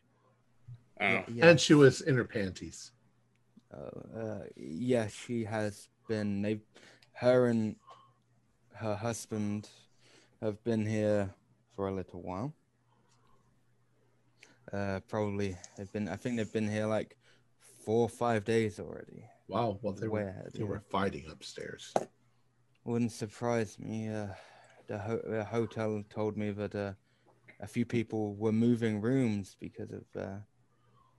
Oh. 0.99 1.23
yeah, 1.33 1.47
And 1.47 1.59
she 1.59 1.73
was 1.73 2.01
in 2.01 2.15
her 2.15 2.25
panties. 2.25 2.91
Uh, 3.73 4.19
uh, 4.19 4.43
yeah, 4.55 5.07
she 5.07 5.45
has 5.45 5.87
been. 6.07 6.41
They, 6.41 6.59
her 7.13 7.47
and 7.47 7.75
her 8.73 8.95
husband 8.95 9.69
have 10.41 10.61
been 10.63 10.85
here 10.85 11.29
for 11.81 11.87
a 11.87 11.91
little 11.91 12.21
while. 12.21 12.53
Uh, 14.71 14.99
probably 15.07 15.57
they've 15.75 15.91
been. 15.91 16.07
I 16.07 16.15
think 16.15 16.37
they've 16.37 16.53
been 16.53 16.69
here 16.69 16.85
like 16.85 17.17
four 17.83 18.01
or 18.03 18.09
five 18.09 18.45
days 18.45 18.79
already. 18.79 19.23
Wow. 19.47 19.79
Well, 19.81 19.93
they 19.93 20.07
Way 20.07 20.21
were 20.21 20.29
ahead, 20.29 20.51
they 20.53 20.59
yeah. 20.59 20.65
were 20.65 20.83
fighting 20.91 21.25
upstairs. 21.31 21.91
Wouldn't 22.85 23.11
surprise 23.11 23.79
me. 23.79 24.09
Uh, 24.09 24.27
the, 24.85 24.99
ho- 24.99 25.21
the 25.25 25.43
hotel 25.43 26.03
told 26.07 26.37
me 26.37 26.51
that 26.51 26.75
uh, 26.75 26.93
a 27.59 27.67
few 27.67 27.83
people 27.83 28.35
were 28.35 28.51
moving 28.51 29.01
rooms 29.01 29.55
because 29.59 29.89
of 29.91 30.03
uh, 30.15 30.35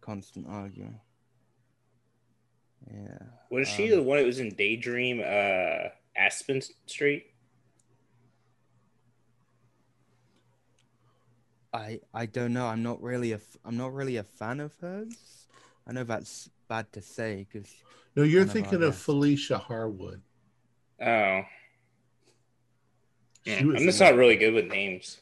constant 0.01 0.47
arguing. 0.49 1.01
Yeah. 2.89 3.19
Was 3.51 3.67
she 3.67 3.91
Um, 3.91 3.97
the 3.99 4.03
one 4.05 4.19
that 4.19 4.27
was 4.27 4.39
in 4.39 4.51
Daydream 4.51 5.19
uh 5.25 5.89
Aspen 6.17 6.63
Street? 6.87 7.32
I 11.73 12.01
I 12.13 12.27
don't 12.27 12.53
know. 12.53 12.67
I'm 12.67 12.83
not 12.83 13.01
really 13.03 13.33
a 13.33 13.37
f- 13.37 13.57
I'm 13.65 13.77
not 13.77 13.93
really 13.93 14.17
a 14.17 14.25
fan 14.25 14.61
of 14.61 14.75
hers. 14.81 15.47
I 15.87 15.93
know 15.93 16.05
that's 16.05 16.51
bad 16.69 16.93
to 16.93 17.03
say 17.03 17.47
because 17.51 17.71
No, 18.15 18.23
you're 18.23 18.43
One 18.43 18.49
of 18.49 18.53
thinking 18.53 18.83
of. 18.83 18.97
Felicia 18.97 19.59
Harwood. 19.59 20.23
Oh. 21.01 21.43
Yeah, 23.45 23.59
I'm 23.59 23.77
just 23.79 24.01
not 24.01 24.15
really 24.15 24.37
good 24.37 24.55
with 24.55 24.67
names. 24.67 25.21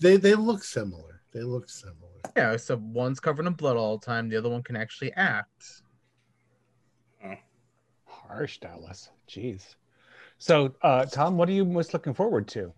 They 0.00 0.16
they 0.16 0.34
look 0.34 0.64
similar. 0.64 1.20
They 1.32 1.42
look 1.42 1.68
similar. 1.68 1.96
Yeah, 2.36 2.56
so 2.56 2.76
one's 2.76 3.20
covered 3.20 3.46
in 3.46 3.52
blood 3.52 3.76
all 3.76 3.98
the 3.98 4.04
time. 4.04 4.28
The 4.28 4.36
other 4.36 4.48
one 4.48 4.62
can 4.62 4.76
actually 4.76 5.12
act. 5.12 5.82
Harsh, 8.06 8.58
Dallas. 8.58 9.10
Jeez. 9.28 9.76
So, 10.38 10.74
uh, 10.82 11.04
Tom, 11.04 11.36
what 11.36 11.48
are 11.48 11.52
you 11.52 11.64
most 11.64 11.92
looking 11.92 12.14
forward 12.14 12.48
to? 12.48 12.72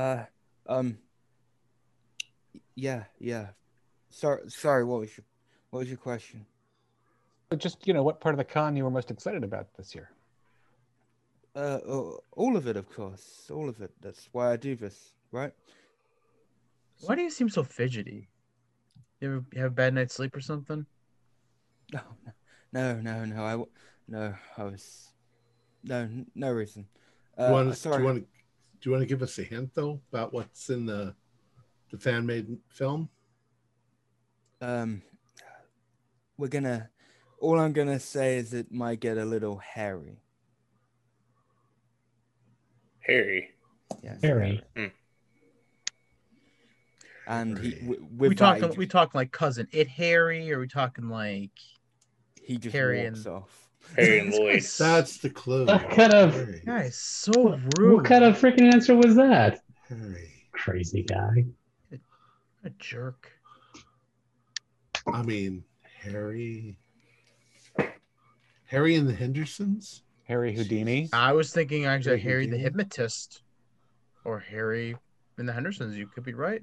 Uh 0.00 0.24
um 0.66 0.98
yeah 2.74 3.04
yeah. 3.18 3.48
Sorry 4.10 4.40
sorry. 4.48 4.84
What 4.84 5.00
was 5.00 5.16
your 5.16 5.24
what 5.70 5.80
was 5.80 5.88
your 5.88 5.98
question? 5.98 6.46
Just 7.56 7.86
you 7.86 7.92
know, 7.94 8.02
what 8.02 8.20
part 8.20 8.34
of 8.34 8.38
the 8.38 8.44
con 8.44 8.76
you 8.76 8.84
were 8.84 8.90
most 8.90 9.10
excited 9.10 9.44
about 9.44 9.66
this 9.76 9.94
year? 9.94 10.10
Uh, 11.56 11.80
uh, 11.86 12.12
all 12.32 12.56
of 12.56 12.68
it, 12.68 12.76
of 12.76 12.88
course, 12.88 13.50
all 13.52 13.68
of 13.68 13.80
it. 13.80 13.90
That's 14.00 14.28
why 14.32 14.52
I 14.52 14.56
do 14.56 14.76
this, 14.76 15.12
right? 15.32 15.52
Why 17.00 17.16
do 17.16 17.22
you 17.22 17.30
seem 17.30 17.48
so 17.48 17.64
fidgety? 17.64 18.28
You 19.20 19.28
ever 19.28 19.44
you 19.52 19.62
have 19.62 19.72
a 19.72 19.74
bad 19.74 19.94
night's 19.94 20.14
sleep 20.14 20.34
or 20.36 20.40
something? 20.40 20.86
No, 21.92 22.00
no, 22.72 23.00
no, 23.00 23.24
no. 23.24 23.44
I 23.44 23.50
w- 23.50 23.70
no, 24.06 24.32
I 24.56 24.62
was 24.62 25.08
no, 25.82 26.08
no 26.36 26.52
reason. 26.52 26.86
Do 27.36 27.42
Uh, 27.42 27.48
you 27.48 27.52
want 27.52 27.66
to 27.68 27.72
do 27.74 27.76
sorry. 27.90 27.98
you 27.98 28.04
want 28.06 28.18
to 28.18 28.39
do 28.80 28.88
you 28.88 28.92
want 28.92 29.02
to 29.02 29.06
give 29.06 29.22
us 29.22 29.38
a 29.38 29.42
hint 29.42 29.70
though 29.74 30.00
about 30.12 30.32
what's 30.32 30.70
in 30.70 30.86
the 30.86 31.14
the 31.90 31.98
fan 31.98 32.24
made 32.26 32.56
film? 32.68 33.08
Um, 34.60 35.02
we're 36.38 36.48
gonna. 36.48 36.90
All 37.40 37.58
I'm 37.58 37.72
gonna 37.72 37.98
say 38.00 38.36
is 38.36 38.52
it 38.54 38.70
might 38.70 39.00
get 39.00 39.16
a 39.18 39.24
little 39.24 39.56
hairy. 39.58 40.22
Harry. 43.00 43.50
Yes, 44.02 44.22
Hairy. 44.22 44.62
And 47.26 47.58
he, 47.58 47.72
w- 47.72 48.06
we 48.16 48.28
with 48.28 48.38
talking 48.38 48.74
we 48.76 48.86
talking 48.86 49.12
like 49.18 49.32
cousin 49.32 49.66
it 49.72 49.88
Harry, 49.88 50.52
or 50.52 50.60
we 50.60 50.68
talking 50.68 51.08
like 51.08 51.50
he 52.42 52.56
just 52.58 52.74
Harry 52.74 53.04
walks 53.04 53.24
and- 53.24 53.34
off. 53.34 53.69
Harry 53.96 54.20
and 54.20 54.32
Lloyd. 54.32 54.62
That's 54.78 55.18
the 55.18 55.30
clue. 55.30 55.66
What 55.66 55.90
kind 55.90 56.12
of- 56.12 56.34
Harry. 56.34 56.62
guys 56.64 56.96
so 56.96 57.58
rude. 57.78 57.96
What 57.96 58.04
kind 58.04 58.24
of 58.24 58.38
freaking 58.38 58.72
answer 58.72 58.94
was 58.94 59.16
that? 59.16 59.60
Harry. 59.88 60.30
Crazy 60.52 61.02
guy. 61.02 61.44
a 62.64 62.70
jerk? 62.78 63.30
I 65.12 65.22
mean, 65.22 65.64
Harry. 66.02 66.76
Harry 68.66 68.94
and 68.94 69.08
the 69.08 69.14
Hendersons. 69.14 70.02
Harry 70.24 70.54
Houdini. 70.54 71.08
I 71.12 71.32
was 71.32 71.52
thinking 71.52 71.86
actually 71.86 72.20
Harry 72.20 72.44
Harry 72.44 72.46
the 72.46 72.56
hypnotist, 72.56 73.42
or 74.24 74.38
Harry 74.38 74.96
and 75.38 75.48
the 75.48 75.52
Hendersons. 75.52 75.96
You 75.96 76.06
could 76.06 76.22
be 76.22 76.34
right. 76.34 76.62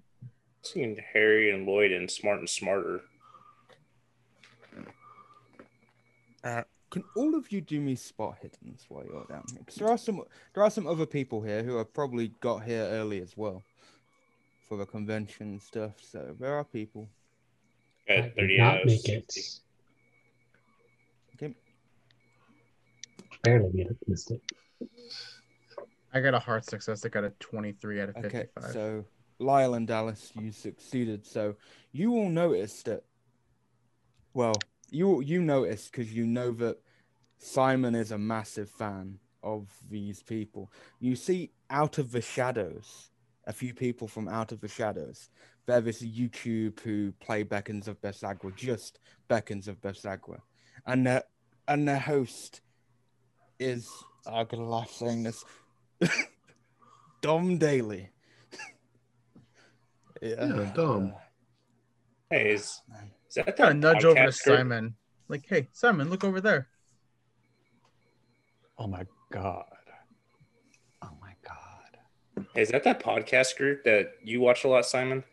Seeing 0.61 0.97
Harry 1.13 1.51
and 1.53 1.65
Lloyd 1.67 1.91
and 1.91 2.09
Smart 2.09 2.39
and 2.39 2.49
Smarter. 2.49 3.01
Uh, 6.45 6.61
can 6.89 7.03
all 7.15 7.35
of 7.35 7.51
you 7.51 7.61
do 7.61 7.79
me 7.81 7.95
spot 7.95 8.37
hiddens 8.43 8.85
while 8.89 9.03
you're 9.03 9.25
down 9.25 9.43
here? 9.49 9.59
Because 9.59 9.75
there 9.75 9.89
are 9.89 9.97
some, 9.97 10.21
there 10.53 10.63
are 10.63 10.69
some 10.69 10.87
other 10.87 11.05
people 11.05 11.41
here 11.41 11.63
who 11.63 11.75
have 11.77 11.93
probably 11.93 12.29
got 12.39 12.63
here 12.63 12.83
early 12.83 13.21
as 13.21 13.35
well 13.35 13.63
for 14.67 14.77
the 14.77 14.85
convention 14.85 15.47
and 15.47 15.61
stuff. 15.61 15.91
So 16.01 16.35
there 16.39 16.53
are 16.55 16.63
people. 16.63 17.07
I 18.09 18.21
Got 18.21 18.35
30 18.35 18.57
not 18.57 18.75
uh, 18.75 18.79
make 18.85 19.09
it. 19.09 19.31
60. 19.31 19.61
Okay. 21.35 21.53
Barely 23.43 23.69
made 23.73 23.87
it. 23.87 23.97
Missed 24.07 24.31
it. 24.31 24.41
I 26.13 26.21
got 26.21 26.33
a 26.33 26.39
hard 26.39 26.63
success. 26.65 27.05
I 27.05 27.09
got 27.09 27.25
a 27.25 27.31
twenty-three 27.39 28.01
out 28.01 28.09
of 28.09 28.15
Okay, 28.17 28.29
fifty-five. 28.55 28.71
so 28.71 29.05
Lyle 29.39 29.73
and 29.75 29.85
Dallas, 29.85 30.31
you 30.39 30.51
succeeded. 30.51 31.25
So 31.25 31.55
you 31.91 32.13
all 32.13 32.29
noticed 32.29 32.85
that. 32.85 33.03
Well, 34.33 34.55
you 34.89 35.21
you 35.21 35.41
noticed 35.41 35.91
because 35.91 36.11
you 36.13 36.25
know 36.25 36.51
that 36.53 36.77
Simon 37.37 37.95
is 37.95 38.11
a 38.11 38.17
massive 38.17 38.69
fan 38.69 39.19
of 39.43 39.67
these 39.89 40.23
people. 40.23 40.71
You 40.99 41.15
see 41.15 41.51
out 41.69 41.97
of 41.97 42.11
the 42.11 42.21
shadows, 42.21 43.11
a 43.45 43.53
few 43.53 43.73
people 43.73 44.07
from 44.07 44.27
out 44.27 44.51
of 44.51 44.61
the 44.61 44.67
shadows. 44.67 45.29
There 45.65 45.85
is 45.87 46.01
YouTube 46.01 46.79
who 46.79 47.11
play 47.19 47.43
Beckons 47.43 47.87
of 47.87 48.01
Besagua, 48.01 48.55
just 48.55 48.99
Beckons 49.27 49.67
of 49.67 49.81
Besagua, 49.81 50.39
and 50.85 51.05
the 51.05 51.25
and 51.67 51.87
the 51.87 51.99
host 51.99 52.61
is 53.59 53.89
I'm 54.25 54.45
gonna 54.47 54.69
laugh 54.69 54.91
saying 54.91 55.23
this. 55.23 55.43
Dom 57.21 57.57
Daly. 57.57 58.09
Yeah, 60.19 60.71
Dom. 60.73 61.13
Hey, 62.31 62.53
is, 62.53 62.81
is 63.29 63.35
that 63.35 63.55
Kind 63.55 63.69
of 63.69 63.81
that 63.81 63.93
nudge 63.93 64.05
over 64.05 64.25
to? 64.25 64.31
Simon, 64.31 64.95
like, 65.27 65.45
"Hey, 65.47 65.67
Simon, 65.73 66.09
look 66.09 66.23
over 66.23 66.41
there." 66.41 66.69
Oh 68.79 68.87
my 68.87 69.05
god. 69.31 69.65
Oh 71.01 71.09
my 71.21 71.33
god. 71.47 72.45
Is 72.55 72.69
that 72.69 72.83
that 72.83 72.99
podcast 73.01 73.57
group 73.57 73.83
that 73.85 74.11
you 74.23 74.39
watch 74.41 74.63
a 74.63 74.67
lot, 74.67 74.85
Simon? 74.85 75.23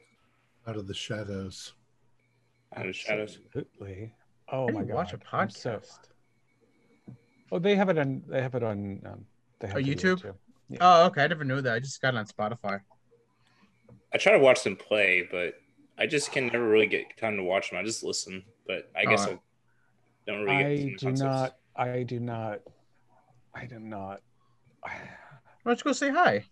Out 0.66 0.76
of 0.76 0.86
the 0.86 0.94
shadows. 0.94 1.74
Out 2.76 2.86
of 2.86 2.96
Shadows. 2.96 3.38
Absolutely. 3.46 4.12
Oh 4.50 4.62
How 4.62 4.66
do 4.68 4.72
my 4.72 4.84
god. 4.84 4.94
watch 4.94 5.12
a 5.12 5.18
I'm 5.32 5.48
podcast? 5.48 5.52
so- 5.58 5.80
Oh, 7.52 7.58
they 7.58 7.76
have 7.76 7.88
it 7.88 7.98
on. 7.98 8.22
They 8.26 8.42
have 8.42 8.54
it 8.54 8.62
on. 8.64 9.00
Um, 9.06 9.26
they 9.60 9.68
have 9.68 9.76
Oh, 9.76 9.80
video 9.80 9.94
YouTube? 9.94 10.34
Yeah. 10.70 10.78
Oh, 10.80 11.06
okay. 11.06 11.22
I 11.22 11.26
never 11.28 11.44
knew 11.44 11.60
that. 11.60 11.74
I 11.74 11.78
just 11.78 12.00
got 12.02 12.14
it 12.14 12.16
on 12.16 12.26
Spotify. 12.26 12.80
I 14.12 14.18
try 14.18 14.32
to 14.32 14.38
watch 14.38 14.64
them 14.64 14.74
play, 14.76 15.28
but 15.30 15.54
I 15.98 16.06
just 16.06 16.32
can 16.32 16.46
never 16.48 16.66
really 16.68 16.86
get 16.86 17.16
time 17.16 17.36
to 17.36 17.42
watch 17.44 17.70
them. 17.70 17.78
I 17.78 17.84
just 17.84 18.02
listen, 18.02 18.42
but 18.66 18.90
I 18.96 19.04
guess 19.04 19.26
Oh. 19.26 19.32
I 19.32 19.38
don't 20.26 20.42
really 20.44 20.56
get 20.56 20.66
I 20.66 20.76
do 20.76 20.96
concepts. 20.96 21.20
not. 21.20 21.56
I 21.76 22.02
do 22.02 22.18
not. 22.18 22.60
I 23.54 23.66
do 23.66 23.78
not. 23.78 24.20
Why 24.82 24.92
don't 25.64 25.78
you 25.78 25.84
go 25.84 25.92
say 25.92 26.10
hi? 26.10 26.44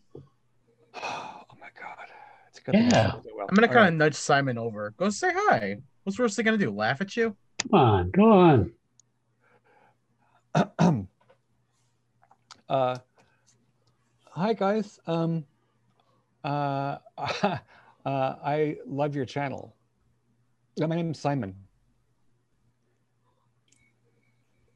Oh 1.05 1.57
my 1.61 1.69
god. 1.81 2.07
It's 2.49 2.61
good 2.61 2.75
Yeah. 2.75 3.13
Well, 3.35 3.47
I'm 3.49 3.55
gonna 3.55 3.67
all 3.67 3.73
kind 3.75 3.89
of 3.89 3.95
nudge 3.95 4.15
Simon 4.15 4.59
over. 4.59 4.95
Go 4.97 5.11
say 5.11 5.31
hi. 5.33 5.77
What's 6.05 6.19
worse 6.19 6.35
they 6.37 6.43
gonna 6.43 6.59
do? 6.59 6.71
Laugh 6.71 7.01
at 7.01 7.17
you? 7.17 7.37
Come 7.71 7.81
on, 7.81 8.11
go 8.11 8.33
on. 8.33 8.73
uh, 12.69 12.99
hi 14.31 14.53
guys. 14.55 14.99
Um, 15.07 15.45
uh, 16.45 16.99
uh, 17.19 17.59
I 18.07 18.77
love 18.87 19.15
your 19.15 19.25
channel. 19.25 19.77
My 20.79 20.97
name's 20.97 21.21
Simon. 21.21 21.55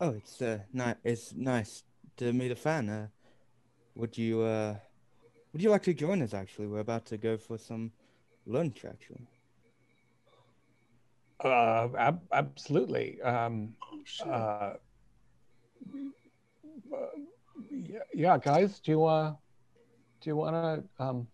Oh, 0.01 0.11
it's 0.11 0.43
uh, 0.43 0.59
ni- 0.73 0.95
it's 1.05 1.35
nice 1.35 1.83
to 2.17 2.33
meet 2.33 2.51
a 2.51 2.57
fan. 2.57 2.89
Uh, 2.89 3.09
would 3.95 4.17
you 4.17 4.43
uh, 4.43 4.77
would 5.53 5.63
you 5.63 5.71
like 5.71 5.83
to 5.85 5.95
join 5.95 6.23
us? 6.23 6.35
Actually, 6.35 6.67
we're 6.67 6.81
about 6.81 7.07
to 7.07 7.17
go 7.19 7.37
for 7.37 7.59
some 7.59 7.93
lunch. 8.47 8.85
Actually, 8.85 9.27
Uh, 11.45 11.89
ab- 11.99 12.27
absolutely. 12.33 13.21
Um, 13.23 13.75
Oh, 13.83 13.99
shit. 14.05 14.27
uh, 14.27 14.73
yeah, 17.71 17.99
yeah, 18.15 18.39
guys, 18.39 18.81
do 18.81 18.91
you 18.93 19.05
uh, 19.05 19.35
do 20.21 20.31
you 20.31 20.37
want 20.37 20.55
to 20.57 21.05
um? 21.05 21.29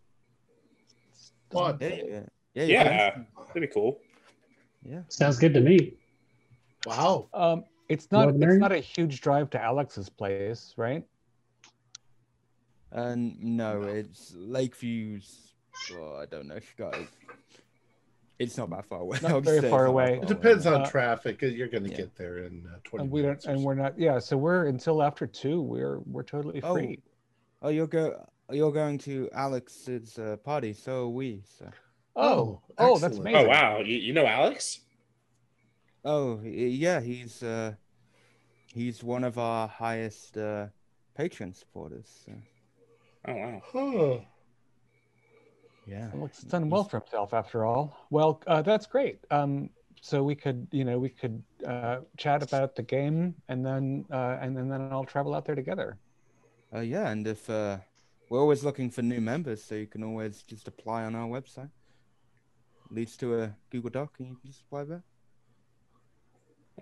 What? 1.50 1.80
yeah, 1.80 1.88
yeah, 1.88 2.20
yeah, 2.54 2.64
you 2.64 2.72
Yeah, 2.72 3.10
can. 3.10 3.26
that'd 3.46 3.62
be 3.62 3.66
cool. 3.68 3.98
yeah. 4.82 5.02
Sounds 5.08 5.38
good 5.38 5.54
to 5.54 5.60
me. 5.60 5.94
Wow. 6.86 7.28
Um, 7.34 7.64
it's 7.92 8.10
not 8.10 8.26
than 8.38 8.42
it's 8.50 8.58
not 8.60 8.72
a 8.72 8.78
huge 8.78 9.20
drive 9.20 9.50
to 9.50 9.62
Alex's 9.62 10.08
place, 10.08 10.74
right? 10.76 11.04
And 12.90 13.40
no, 13.42 13.82
it's 13.82 14.32
Lakeview's. 14.32 15.54
Well, 15.94 16.16
I 16.16 16.26
don't 16.26 16.46
know, 16.48 16.58
Chicago. 16.60 17.06
It's 18.38 18.56
not 18.58 18.70
that 18.70 18.84
far 18.86 19.00
away. 19.00 19.18
Not 19.22 19.42
very 19.44 19.60
say 19.60 19.66
it's 19.66 19.70
far 19.70 19.86
not 19.86 19.86
that 19.86 19.90
away. 19.90 20.18
It 20.22 20.28
depends 20.28 20.66
on 20.66 20.82
Uh, 20.82 20.86
traffic. 20.90 21.40
You're 21.42 21.68
going 21.68 21.84
to 21.84 21.90
yeah. 21.90 21.96
get 21.96 22.16
there 22.16 22.38
in 22.38 22.66
uh, 22.72 22.78
20 22.84 23.02
And 23.04 23.10
we 23.12 23.20
don't, 23.22 23.28
minutes. 23.30 23.46
and 23.46 23.58
so. 23.60 23.64
we're 23.64 23.74
not. 23.74 23.98
Yeah, 23.98 24.18
so 24.18 24.36
we're 24.36 24.66
until 24.66 25.02
after 25.02 25.26
two. 25.26 25.62
We're 25.62 26.00
we're 26.00 26.22
totally 26.24 26.60
Oh, 26.62 26.74
free. 26.74 26.98
Oh, 27.62 27.68
you're 27.68 27.86
go. 27.86 28.26
You're 28.50 28.72
going 28.72 28.98
to 28.98 29.30
Alex's 29.32 30.18
uh, 30.18 30.36
party. 30.44 30.72
So 30.72 31.04
are 31.04 31.08
we. 31.08 31.42
So. 31.58 31.70
Oh, 32.16 32.60
Oh, 32.78 32.94
oh, 32.94 32.98
that's 32.98 33.16
amazing. 33.16 33.46
Oh 33.46 33.48
wow, 33.48 33.78
you, 33.80 33.96
you 33.96 34.12
know 34.12 34.26
Alex? 34.26 34.80
Oh 36.04 36.40
yeah, 36.42 37.00
he's 37.00 37.42
uh, 37.42 37.72
he's 38.72 39.02
one 39.02 39.24
of 39.24 39.38
our 39.38 39.68
highest 39.68 40.36
uh, 40.36 40.66
patron 41.16 41.54
supporters. 41.54 42.08
So. 42.26 42.32
Oh 43.28 43.34
wow. 43.34 43.62
Huh. 43.72 44.24
Yeah. 45.86 46.10
Alex 46.14 46.42
has 46.42 46.50
done 46.50 46.70
well 46.70 46.84
for 46.84 47.00
himself 47.00 47.34
after 47.34 47.64
all. 47.64 48.06
Well, 48.10 48.40
uh, 48.46 48.62
that's 48.62 48.86
great. 48.86 49.18
Um, 49.30 49.70
so 50.00 50.22
we 50.22 50.34
could, 50.34 50.66
you 50.72 50.84
know, 50.84 50.98
we 50.98 51.08
could 51.08 51.42
uh, 51.66 51.98
chat 52.16 52.42
about 52.42 52.74
the 52.74 52.82
game, 52.82 53.34
and 53.48 53.64
then 53.64 54.04
uh, 54.10 54.38
and, 54.40 54.58
and 54.58 54.70
then 54.70 54.88
I'll 54.92 55.04
travel 55.04 55.34
out 55.34 55.44
there 55.44 55.54
together. 55.54 55.98
Uh, 56.74 56.80
yeah, 56.80 57.08
and 57.08 57.26
if 57.26 57.48
uh, 57.50 57.78
we're 58.28 58.40
always 58.40 58.64
looking 58.64 58.90
for 58.90 59.02
new 59.02 59.20
members, 59.20 59.62
so 59.62 59.74
you 59.74 59.86
can 59.86 60.02
always 60.02 60.42
just 60.42 60.66
apply 60.66 61.04
on 61.04 61.14
our 61.14 61.28
website. 61.28 61.70
Leads 62.90 63.16
to 63.18 63.42
a 63.42 63.54
Google 63.70 63.90
Doc, 63.90 64.14
and 64.18 64.28
you 64.28 64.36
can 64.36 64.50
just 64.50 64.62
apply 64.62 64.84
there. 64.84 65.02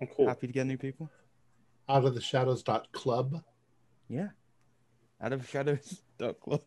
Oh, 0.03 0.07
cool. 0.17 0.27
Happy 0.27 0.47
to 0.47 0.53
get 0.53 0.67
new 0.67 0.79
people. 0.79 1.11
Out 1.91 2.05
of 2.05 2.15
the 2.15 2.21
shadows 2.21 2.63
dot 2.63 2.91
club. 2.93 3.43
Yeah. 4.09 4.29
Out 5.21 5.33
of 5.33 5.49
shadows. 5.49 6.03
dot 6.19 6.39
club. 6.39 6.63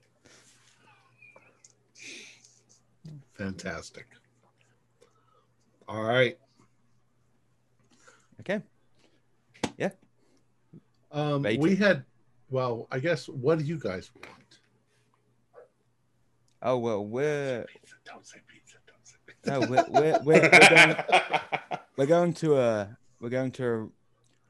Fantastic. 3.35 4.05
All 5.87 6.03
right. 6.03 6.37
Okay. 8.41 8.61
Yeah. 9.77 9.91
Um, 11.11 11.43
Bacon. 11.43 11.61
we 11.61 11.75
had, 11.77 12.03
well, 12.49 12.87
I 12.91 12.99
guess, 12.99 13.29
what 13.29 13.59
do 13.59 13.63
you 13.65 13.79
guys 13.79 14.11
want? 14.15 14.59
Oh 16.61 16.77
well, 16.77 17.05
we're 17.05 17.65
Pizza. 17.65 17.95
Don't 18.05 18.25
say 18.25 18.39
pizza. 18.47 18.77
Don't 18.87 19.05
say 19.05 19.15
pizza. 19.25 19.51
no, 19.51 19.59
we're 19.67 19.85
we're, 19.89 20.19
we're, 20.23 20.49
we're 20.49 20.69
going 20.69 20.95
we're 21.97 22.05
going 22.05 22.33
to 22.33 22.57
a 22.57 22.97
we're 23.19 23.29
going 23.29 23.51
to 23.51 23.65
a, 23.65 23.87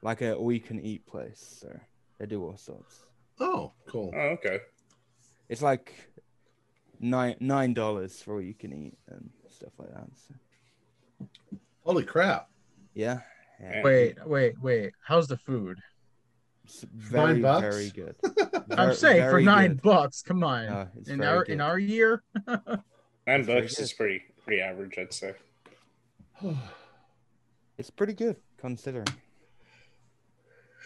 like 0.04 0.22
a 0.22 0.36
all 0.36 0.52
you 0.52 0.60
can 0.60 0.80
eat 0.80 1.06
place. 1.08 1.58
So 1.62 1.80
they 2.20 2.26
do 2.26 2.44
all 2.44 2.58
sorts. 2.58 3.06
Oh, 3.40 3.72
cool. 3.88 4.14
oh, 4.16 4.20
okay. 4.20 4.60
It's 5.50 5.62
like 5.62 5.94
nine 7.00 7.36
nine 7.40 7.74
dollars 7.74 8.22
for 8.22 8.36
all 8.36 8.42
you 8.42 8.54
can 8.54 8.72
eat 8.74 8.98
and 9.10 9.30
stuff 9.50 9.72
like 9.80 9.92
that. 9.94 10.08
So, 10.28 11.28
Holy 11.84 12.04
crap. 12.04 12.50
yeah. 12.94 13.20
yeah. 13.62 13.82
Wait, 13.84 14.18
wait, 14.26 14.62
wait. 14.62 14.94
How's 15.04 15.28
the 15.28 15.38
food? 15.38 15.80
It's 16.66 16.86
very 16.94 17.42
bucks? 17.42 17.62
very 17.62 17.90
good. 17.90 18.16
I'm 18.78 18.94
saying 18.94 19.30
for 19.30 19.42
nine 19.42 19.72
good. 19.72 19.82
bucks. 19.82 20.22
Come 20.22 20.44
on. 20.44 20.66
No, 20.66 20.88
in 21.08 21.24
our 21.24 21.44
good. 21.44 21.54
in 21.54 21.62
our 21.62 21.80
year. 21.80 22.24
Nine 23.26 23.46
That's 23.46 23.48
bucks 23.48 23.76
good. 23.76 23.84
is 23.84 23.94
pretty 23.94 24.22
pretty 24.44 24.62
average, 24.62 24.98
I'd 24.98 25.14
say. 25.14 25.34
It's 27.76 27.90
pretty 27.90 28.14
good 28.14 28.36
considering. 28.58 29.08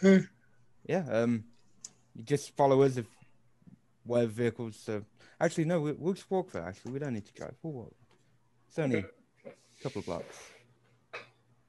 Yeah. 0.02 1.06
Um, 1.10 1.44
you 2.16 2.24
just 2.24 2.56
follow 2.56 2.82
us 2.82 2.98
if 2.98 3.06
whatever 4.06 4.32
vehicles. 4.32 4.78
So 4.82 5.04
actually, 5.40 5.66
no, 5.66 5.82
we, 5.82 5.92
we'll 5.94 6.14
just 6.14 6.30
walk 6.30 6.52
there. 6.52 6.64
Actually, 6.64 6.94
we 6.94 7.00
don't 7.00 7.14
need 7.14 7.26
to 7.26 7.34
drive. 7.34 7.56
We'll 7.64 7.74
walk. 7.74 7.96
It's 8.68 8.80
only 8.80 9.00
a 9.00 9.52
couple 9.82 10.00
of 10.00 10.06
blocks. 10.06 10.38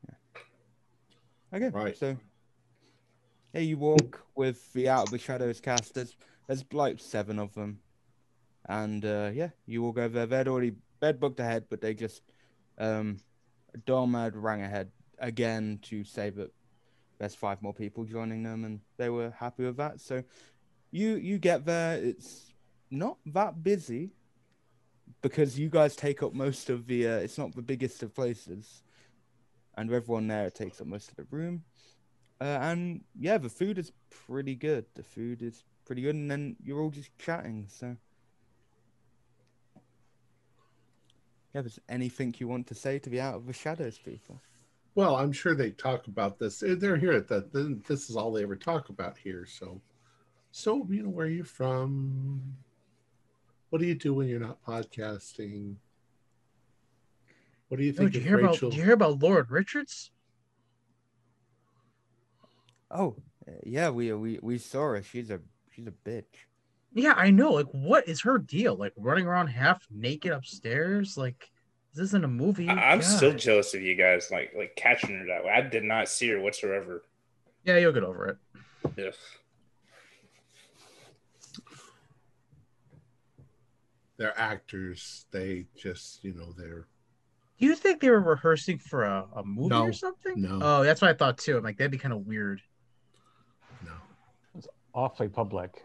Yeah. 0.07 1.57
Okay. 1.57 1.69
Right. 1.69 1.97
So. 1.97 2.17
Yeah, 3.55 3.63
you 3.63 3.79
walk 3.79 4.23
with 4.35 4.71
the 4.75 4.91
Out 4.91 5.05
of 5.05 5.11
the 5.11 5.19
Shadows 5.19 5.59
cast. 5.59 5.95
There's, 5.95 6.15
there's 6.47 6.67
like 6.71 7.01
seven 7.01 7.39
of 7.39 7.55
them, 7.55 7.81
and 8.69 9.03
uh, 9.03 9.31
yeah, 9.33 9.49
you 9.65 9.87
all 9.87 9.93
go 9.93 10.07
there. 10.07 10.27
They'd 10.27 10.49
already 10.49 10.75
they'd 11.01 11.19
booked 11.19 11.41
ahead, 11.41 11.65
but 11.71 11.81
they 11.81 11.95
just 11.95 12.21
um, 12.77 13.21
Dormad 13.87 14.33
rang 14.35 14.61
ahead 14.61 14.91
again 15.19 15.79
to 15.85 16.05
say 16.05 16.29
that 16.29 16.53
there's 17.19 17.35
five 17.35 17.61
more 17.63 17.75
people 17.75 18.05
joining 18.05 18.43
them, 18.43 18.65
and 18.65 18.81
they 18.97 19.11
were 19.11 19.31
happy 19.31 19.65
with 19.65 19.77
that. 19.77 20.01
So 20.01 20.23
you 20.91 21.17
you 21.17 21.39
get 21.39 21.67
there, 21.67 21.97
it's 21.97 22.53
not 22.91 23.19
that 23.27 23.63
busy 23.63 24.11
because 25.21 25.59
you 25.59 25.69
guys 25.69 25.97
take 25.97 26.23
up 26.23 26.35
most 26.35 26.71
of 26.71 26.87
the. 26.87 27.07
Uh, 27.07 27.17
it's 27.17 27.39
not 27.39 27.55
the 27.55 27.63
biggest 27.63 28.03
of 28.03 28.15
places, 28.15 28.83
and 29.77 29.93
everyone 29.93 30.29
there 30.29 30.51
takes 30.51 30.81
up 30.81 30.87
most 30.87 31.11
of 31.11 31.17
the 31.17 31.27
room. 31.31 31.65
Uh, 32.41 32.59
and 32.63 33.03
yeah, 33.19 33.37
the 33.37 33.49
food 33.49 33.79
is 33.79 33.93
pretty 34.27 34.55
good. 34.55 34.85
The 34.95 35.03
food 35.03 35.43
is 35.43 35.65
pretty 35.85 36.03
good, 36.03 36.15
and 36.15 36.31
then 36.31 36.57
you're 36.63 36.81
all 36.81 36.91
just 36.91 37.17
chatting. 37.19 37.67
So, 37.69 37.97
yeah, 41.53 41.63
there's 41.63 41.81
anything 41.89 42.35
you 42.39 42.47
want 42.47 42.69
to 42.69 42.75
say 42.75 43.01
to 43.01 43.11
the 43.11 43.21
Out 43.21 43.35
of 43.35 43.47
the 43.47 43.53
Shadows 43.53 43.99
people? 43.99 44.41
Well, 44.99 45.15
I'm 45.15 45.31
sure 45.31 45.55
they 45.55 45.71
talk 45.71 46.09
about 46.09 46.41
this. 46.41 46.59
They're 46.67 46.97
here 46.97 47.13
at 47.13 47.29
that. 47.29 47.53
This 47.87 48.11
is 48.11 48.17
all 48.17 48.33
they 48.33 48.43
ever 48.43 48.57
talk 48.57 48.89
about 48.89 49.17
here. 49.17 49.47
So, 49.47 49.81
so 50.51 50.85
you 50.91 51.05
know, 51.05 51.09
where 51.09 51.27
are 51.27 51.31
you 51.31 51.45
from? 51.45 52.43
What 53.71 53.81
do 53.81 53.87
you 53.87 53.95
do 53.95 54.13
when 54.15 54.27
you're 54.27 54.41
not 54.41 54.61
podcasting? 54.61 55.77
What 57.69 57.79
do 57.79 57.85
you 57.85 57.93
Oh, 57.93 57.97
think 57.97 58.11
did 58.11 58.15
you 58.15 58.21
of 58.23 58.27
hear 58.27 58.39
about? 58.41 58.51
Rachel? 58.55 58.71
Did 58.71 58.77
you 58.79 58.85
hear 58.87 58.95
about 58.95 59.23
Lauren 59.23 59.47
Richards? 59.49 60.11
Oh, 62.91 63.15
yeah, 63.63 63.91
we 63.91 64.13
we 64.15 64.41
we 64.43 64.59
saw 64.59 64.81
her. 64.81 65.03
She's 65.05 65.31
a 65.31 65.39
she's 65.71 65.87
a 65.87 65.93
bitch. 65.93 66.25
Yeah, 66.93 67.15
I 67.17 67.31
know. 67.31 67.53
Like, 67.53 67.71
what 67.71 68.09
is 68.09 68.23
her 68.23 68.37
deal? 68.37 68.75
Like, 68.75 68.95
running 68.97 69.27
around 69.27 69.47
half 69.47 69.87
naked 69.93 70.33
upstairs? 70.33 71.17
Like, 71.17 71.53
this 71.95 72.05
isn't 72.09 72.25
a 72.25 72.29
movie. 72.29 72.69
I- 72.69 72.93
I'm 72.93 73.03
still 73.03 73.33
jealous 73.35 73.75
of 73.75 73.83
you 73.83 73.95
guys, 73.95 74.29
like 74.31 74.53
like 74.57 74.75
catching 74.77 75.19
her 75.19 75.27
that 75.27 75.45
way. 75.45 75.51
I 75.51 75.61
did 75.63 75.85
not 75.85 76.09
see 76.09 76.29
her 76.31 76.41
whatsoever. 76.41 77.03
Yeah, 77.65 77.79
you'll 77.79 77.93
get 77.93 78.05
over 78.05 78.27
it. 78.29 78.37
Ugh. 79.07 79.15
They're 84.17 84.39
actors. 84.39 85.27
They 85.31 85.67
just, 85.77 86.25
you 86.25 86.35
know, 86.35 86.53
they're 86.57 86.87
Do 87.61 87.67
you 87.67 87.75
think 87.77 88.01
they 88.01 88.11
were 88.11 88.21
rehearsing 88.21 88.79
for 88.79 89.05
a, 89.05 89.27
a 89.37 89.45
movie 89.45 89.69
No, 89.69 89.85
or 89.85 89.93
something? 89.93 90.35
no. 90.41 90.59
Oh, 90.61 90.83
that's 90.85 91.01
what 91.01 91.11
I 91.11 91.15
thought 91.15 91.39
too. 91.39 91.57
I'm 91.57 91.65
like, 91.65 91.77
that'd 91.79 91.91
be 91.91 91.99
kind 91.99 92.13
of 92.15 92.27
weird. 92.27 92.61
no. 93.85 93.93
It's 94.57 94.69
awfully 94.95 95.29
public. 95.29 95.83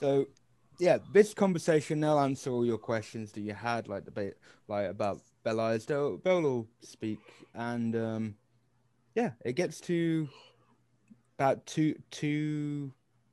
So, 0.00 0.26
yeah, 0.80 0.98
this 1.12 1.34
conversation 1.34 2.00
they'll 2.00 2.18
answer 2.18 2.50
all 2.50 2.64
your 2.64 2.78
questions 2.78 3.32
that 3.32 3.40
you 3.42 3.52
had, 3.52 3.86
like 3.86 4.04
debate, 4.04 4.34
like 4.66 4.88
about 4.88 5.20
Belize. 5.44 5.84
They'll 5.86 6.16
they'll 6.18 6.44
all 6.46 6.66
speak, 6.80 7.20
and 7.54 7.94
um, 7.94 8.34
yeah, 9.14 9.32
it 9.44 9.52
gets 9.52 9.80
to 9.82 10.28
about 11.38 11.66
two 11.66 11.94
two 12.10 12.92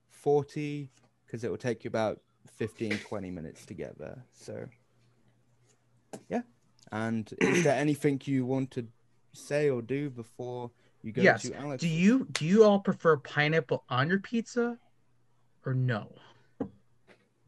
40 0.10 0.90
because 1.26 1.44
it 1.44 1.50
will 1.50 1.58
take 1.58 1.84
you 1.84 1.90
about 1.90 2.20
15, 2.58 2.98
20 3.00 3.32
minutes 3.32 3.66
to 3.66 3.74
get 3.74 3.98
there. 3.98 4.24
So, 4.34 4.66
yeah. 6.30 6.42
And 6.92 7.32
is 7.40 7.64
there 7.64 7.78
anything 7.78 8.22
you 8.26 8.46
want 8.46 8.72
to 8.72 8.88
say 9.34 9.70
or 9.70 9.82
do 9.82 10.10
before 10.10 10.72
you 11.04 11.12
go 11.12 11.22
Yes. 11.22 11.44
to 11.44 11.54
Alex? 11.56 11.82
Do 11.82 11.88
you 11.88 12.28
do 12.32 12.46
you 12.46 12.64
all 12.64 12.80
prefer 12.80 13.18
pineapple 13.18 13.84
on 13.90 14.10
your 14.10 14.20
pizza 14.20 14.78
or 15.66 15.74
no? 15.74 16.12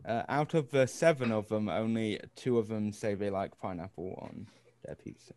Uh, 0.10 0.24
out 0.28 0.56
of 0.56 0.72
the 0.72 0.88
seven 0.88 1.32
of 1.32 1.48
them, 1.50 1.70
only 1.70 2.20
two 2.36 2.58
of 2.58 2.68
them 2.68 2.92
say 2.92 3.14
they 3.14 3.30
like 3.30 3.56
pineapple 3.62 4.18
on 4.24 4.48
their 4.84 4.96
pizza. 4.96 5.34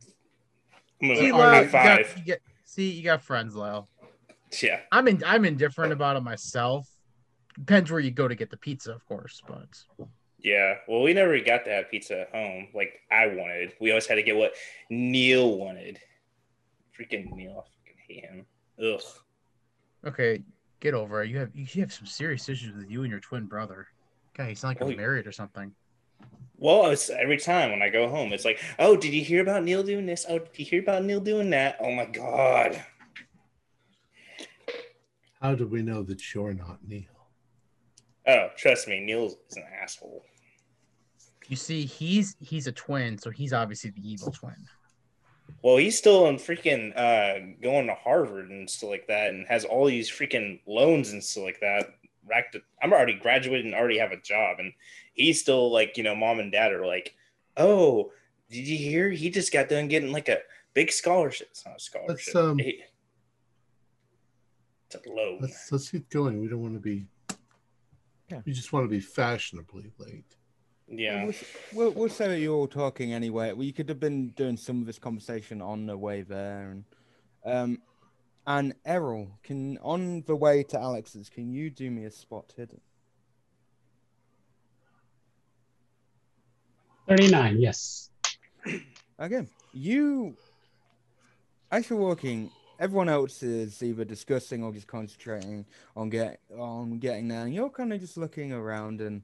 I'm 1.03 1.15
See, 1.15 1.31
Lyle, 1.31 1.51
high 1.51 1.63
you 1.65 1.71
got- 2.05 2.17
you 2.17 2.25
get- 2.25 2.43
see, 2.65 2.91
you 2.91 3.03
got 3.03 3.23
friends, 3.23 3.55
Lyle. 3.55 3.87
Yeah. 4.63 4.81
I'm 4.91 5.09
in, 5.09 5.23
I'm 5.27 5.45
indifferent 5.45 5.93
about 5.93 6.17
it 6.17 6.23
myself. 6.23 6.89
Depends 7.59 7.91
where 7.91 8.01
you 8.01 8.11
go 8.11 8.27
to 8.29 8.35
get 8.35 8.49
the 8.49 8.57
pizza, 8.57 8.95
of 8.95 9.05
course, 9.05 9.43
but 9.47 9.69
Yeah. 10.39 10.79
Well, 10.89 11.03
we 11.03 11.13
never 11.13 11.39
got 11.41 11.65
to 11.67 11.71
have 11.71 11.91
pizza 11.91 12.23
at 12.23 12.31
home 12.31 12.69
like 12.75 12.99
I 13.11 13.27
wanted. 13.27 13.75
We 13.79 13.91
always 13.91 14.07
had 14.07 14.15
to 14.15 14.23
get 14.23 14.37
what 14.37 14.55
Neil 14.89 15.59
wanted. 15.59 16.01
Freaking 16.99 17.31
Neil. 17.33 17.51
I 17.67 17.69
fucking 17.69 17.99
hate 18.09 18.25
him. 18.25 18.47
Ugh. 18.83 19.03
okay, 20.07 20.43
get 20.81 20.95
over 20.95 21.23
it. 21.23 21.29
You 21.31 21.39
have 21.39 21.51
you 21.55 21.67
have 21.83 21.93
some 21.93 22.07
serious 22.07 22.49
issues 22.49 22.75
with 22.75 22.91
you 22.91 23.03
and 23.03 23.11
your 23.11 23.21
twin 23.21 23.45
brother. 23.45 23.87
God, 24.37 24.49
he's 24.49 24.61
sound 24.61 24.77
like 24.77 24.81
Well, 24.81 24.91
you're 24.91 24.99
married 24.99 25.27
or 25.27 25.33
something. 25.33 25.73
Well, 26.57 26.87
it's 26.87 27.11
every 27.11 27.39
time 27.39 27.71
when 27.71 27.83
I 27.83 27.89
go 27.89 28.09
home, 28.09 28.33
it's 28.33 28.45
like, 28.45 28.61
oh, 28.79 28.97
did 28.97 29.13
you 29.13 29.25
hear 29.25 29.43
about 29.43 29.65
Neil 29.65 29.83
doing 29.83 30.07
this? 30.07 30.25
Oh, 30.29 30.39
did 30.39 30.59
you 30.59 30.65
hear 30.65 30.81
about 30.81 31.05
Neil 31.05 31.21
doing 31.21 31.51
that? 31.51 31.77
Oh 31.81 31.91
my 31.91 32.07
god. 32.07 32.83
How 35.41 35.57
do 35.57 35.67
we 35.67 35.83
know 35.83 36.05
that 36.05 36.33
you're 36.33 36.55
not 36.55 36.79
Neil? 36.87 37.03
Oh, 38.29 38.49
trust 38.57 38.87
me, 38.87 39.01
Neil 39.01 39.27
is 39.27 39.57
an 39.57 39.65
asshole. 39.83 40.25
You 41.49 41.57
see, 41.57 41.85
he's 41.85 42.37
he's 42.41 42.69
a 42.69 42.73
twin, 42.73 43.19
so 43.19 43.31
he's 43.31 43.53
obviously 43.53 43.91
the 43.91 44.09
evil 44.09 44.31
twin. 44.31 44.55
Well, 45.63 45.77
he's 45.77 45.99
still 45.99 46.29
in 46.29 46.37
freaking 46.37 46.97
uh, 46.97 47.57
going 47.61 47.89
to 47.89 47.95
Harvard 47.95 48.51
and 48.51 48.71
stuff 48.71 48.91
like 48.91 49.09
that, 49.09 49.31
and 49.31 49.47
has 49.49 49.65
all 49.65 49.87
these 49.87 50.11
freaking 50.11 50.61
loans 50.67 51.11
and 51.11 51.23
stuff 51.23 51.45
like 51.45 51.61
that. 51.61 51.95
Racked. 52.33 52.57
I'm 52.83 52.93
already 52.93 53.15
graduated 53.19 53.67
and 53.67 53.75
already 53.75 53.99
have 53.99 54.11
a 54.13 54.17
job, 54.21 54.59
and 54.59 54.73
he's 55.15 55.41
still 55.41 55.71
like, 55.71 55.97
you 55.97 56.03
know, 56.03 56.15
mom 56.17 56.41
and 56.41 56.51
dad 56.51 56.73
are 56.73 56.87
like, 56.87 57.15
"Oh, 57.57 58.11
did 58.51 58.67
you 58.67 58.77
hear? 58.79 59.11
He 59.11 59.31
just 59.31 59.53
got 59.53 59.69
done 59.69 59.87
getting 59.89 60.11
like 60.13 60.29
a 60.29 60.39
big 60.75 60.91
scholarship. 60.91 61.49
It's 61.51 61.65
not 61.67 61.77
a 61.77 61.81
scholarship. 61.81 62.35
um, 62.37 62.59
He- 62.59 62.83
it's 64.91 65.07
a 65.07 65.11
loan. 65.11 65.39
Let's 65.41 65.71
let's 65.73 65.91
keep 65.91 66.09
going. 66.11 66.41
We 66.41 66.49
don't 66.49 66.61
want 66.63 66.75
to 66.75 66.81
be. 66.81 67.07
Yeah. 68.31 68.41
We 68.45 68.53
just 68.53 68.73
want 68.73 68.85
to 68.85 68.89
be 68.91 69.01
fashionably 69.01 69.91
late. 69.99 70.37
Yeah. 70.89 71.25
We'll, 71.25 71.35
we'll, 71.75 71.91
we'll 71.93 72.09
say 72.09 72.29
that 72.29 72.41
you're 72.41 72.55
all 72.55 72.67
talking 72.67 73.13
anyway. 73.13 73.53
We 73.53 73.73
could 73.73 73.89
have 73.89 74.01
been 74.01 74.29
doing 74.31 74.57
some 74.57 74.81
of 74.81 74.87
this 74.87 74.99
conversation 74.99 75.61
on 75.63 75.87
the 75.87 75.97
way 75.97 76.23
there. 76.23 76.71
And, 76.71 76.85
um, 77.45 77.79
and 78.47 78.75
Errol, 78.85 79.39
can 79.43 79.79
on 79.79 80.23
the 80.27 80.37
way 80.37 80.63
to 80.65 80.79
Alex's, 80.79 81.29
can 81.29 81.53
you 81.53 81.71
do 81.71 81.91
me 81.91 82.05
a 82.05 82.11
spot 82.11 82.53
hidden? 82.57 82.81
39, 87.09 87.61
yes. 87.61 88.11
Again, 89.19 89.49
you, 89.73 90.37
as 91.71 91.89
you're 91.89 91.99
walking, 91.99 92.51
everyone 92.79 93.09
else 93.09 93.43
is 93.43 93.83
either 93.83 94.05
discussing 94.05 94.63
or 94.65 94.73
just 94.73 94.87
concentrating 94.87 95.65
on 95.97 96.11
get 96.11 96.41
on 96.57 96.99
getting 96.99 97.29
there, 97.29 97.43
and 97.45 97.55
you're 97.55 97.71
kind 97.71 97.93
of 97.93 98.01
just 98.01 98.17
looking 98.17 98.53
around, 98.53 99.01
and 99.01 99.23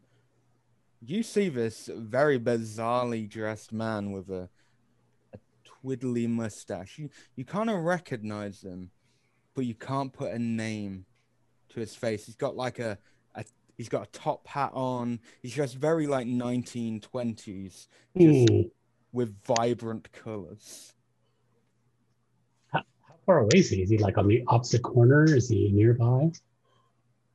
you 1.04 1.22
see 1.22 1.48
this 1.48 1.88
very 1.94 2.38
bizarrely 2.38 3.28
dressed 3.28 3.72
man 3.72 4.12
with 4.12 4.28
a 4.30 4.48
a 5.32 5.38
twiddly 5.64 6.28
mustache. 6.28 6.98
You 6.98 7.10
you 7.36 7.44
kind 7.44 7.70
of 7.70 7.80
recognize 7.80 8.62
him, 8.62 8.90
but 9.58 9.66
you 9.66 9.74
can't 9.74 10.12
put 10.12 10.30
a 10.30 10.38
name 10.38 11.04
to 11.70 11.80
his 11.80 11.92
face. 11.92 12.26
He's 12.26 12.36
got 12.36 12.54
like 12.54 12.78
a, 12.78 12.96
a 13.34 13.44
he's 13.76 13.88
got 13.88 14.06
a 14.06 14.10
top 14.12 14.46
hat 14.46 14.70
on. 14.72 15.18
He's 15.42 15.52
dressed 15.52 15.74
very 15.74 16.06
like 16.06 16.28
1920s 16.28 17.88
Hmm. 18.16 18.44
with 19.12 19.34
vibrant 19.42 20.12
colors. 20.12 20.94
How 22.72 22.84
far 23.26 23.40
away 23.40 23.48
is 23.56 23.68
he? 23.68 23.82
Is 23.82 23.90
he 23.90 23.98
like 23.98 24.16
on 24.16 24.28
the 24.28 24.44
opposite 24.46 24.82
corner? 24.82 25.24
Is 25.24 25.48
he 25.48 25.72
nearby? 25.72 26.30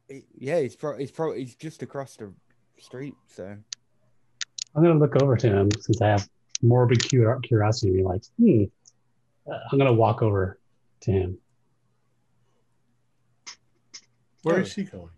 He- 0.08 0.24
Yeah, 0.38 0.62
he's 0.62 0.78
pro- 0.78 0.98
he's 0.98 1.12
pro- 1.12 1.34
he's 1.36 1.56
just 1.56 1.84
across 1.84 2.16
the 2.16 2.32
street. 2.80 3.16
So 3.28 3.58
I'm 4.74 4.82
gonna 4.82 4.98
look 4.98 5.22
over 5.22 5.36
to 5.36 5.48
him 5.50 5.72
since 5.78 6.02
I 6.02 6.08
have 6.08 6.30
morbid 6.62 7.04
curiosity. 7.04 7.92
Be 7.92 8.02
like, 8.04 8.24
hmm. 8.40 8.64
Uh, 9.46 9.60
I'm 9.70 9.78
gonna 9.78 9.92
walk 9.92 10.22
over 10.22 10.58
to 11.02 11.12
him. 11.12 11.38
Where 14.44 14.60
is 14.62 14.74
he 14.74 14.84
going? 14.84 15.10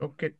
Okay. 0.00 0.32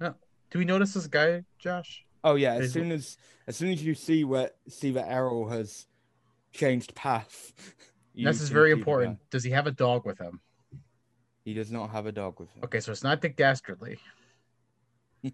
No. 0.00 0.14
Do 0.50 0.58
we 0.58 0.64
notice 0.64 0.94
this 0.94 1.06
guy, 1.06 1.44
Josh? 1.58 2.04
oh 2.24 2.34
yeah, 2.34 2.52
as 2.54 2.58
There's- 2.58 2.72
soon 2.72 2.90
as 2.92 3.16
as 3.46 3.56
soon 3.56 3.70
as 3.70 3.82
you 3.82 3.94
see 3.94 4.24
where 4.24 4.50
see 4.68 4.90
that 4.92 5.08
Errol 5.10 5.48
has 5.48 5.86
changed 6.52 6.94
path, 6.94 7.52
you 8.14 8.26
this 8.26 8.40
is 8.40 8.48
very 8.50 8.70
see 8.70 8.74
the 8.74 8.78
important. 8.80 9.18
Does 9.30 9.44
he 9.44 9.50
have 9.50 9.66
a 9.66 9.72
dog 9.72 10.04
with 10.04 10.18
him? 10.18 10.40
He 11.44 11.54
does 11.54 11.70
not 11.70 11.90
have 11.90 12.06
a 12.06 12.12
dog 12.12 12.38
with 12.40 12.50
him. 12.52 12.62
Okay, 12.64 12.80
so 12.80 12.92
it's 12.92 13.02
not 13.04 13.20
Dick 13.22 13.36
Dastardly. 13.36 13.98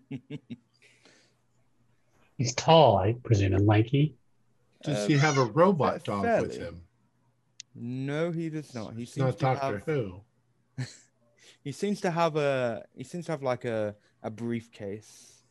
He's 2.37 2.55
tall, 2.55 2.99
I 2.99 3.15
presume, 3.25 3.55
and 3.55 3.67
lanky. 3.67 4.17
Does 4.83 5.05
Uh, 5.05 5.07
he 5.09 5.15
have 5.15 5.39
a 5.39 5.45
robot 5.45 6.01
fa- 6.01 6.05
dog 6.05 6.43
with 6.43 6.57
him? 6.57 6.83
no, 7.75 8.31
he 8.33 8.49
does 8.51 8.75
not. 8.75 8.95
He 8.95 9.03
It's 9.05 9.13
seems 9.13 9.25
not 9.27 9.39
to 9.39 9.45
Doctor 9.45 9.79
have, 9.79 9.85
Who. 9.87 10.21
He 11.63 11.73
seems 11.73 12.01
to 12.03 12.11
have 12.11 12.37
a 12.37 12.85
he 12.97 13.05
seems 13.05 13.27
to 13.27 13.33
have 13.33 13.43
like 13.43 13.65
a 13.65 13.95
a 14.23 14.31
briefcase 14.31 15.43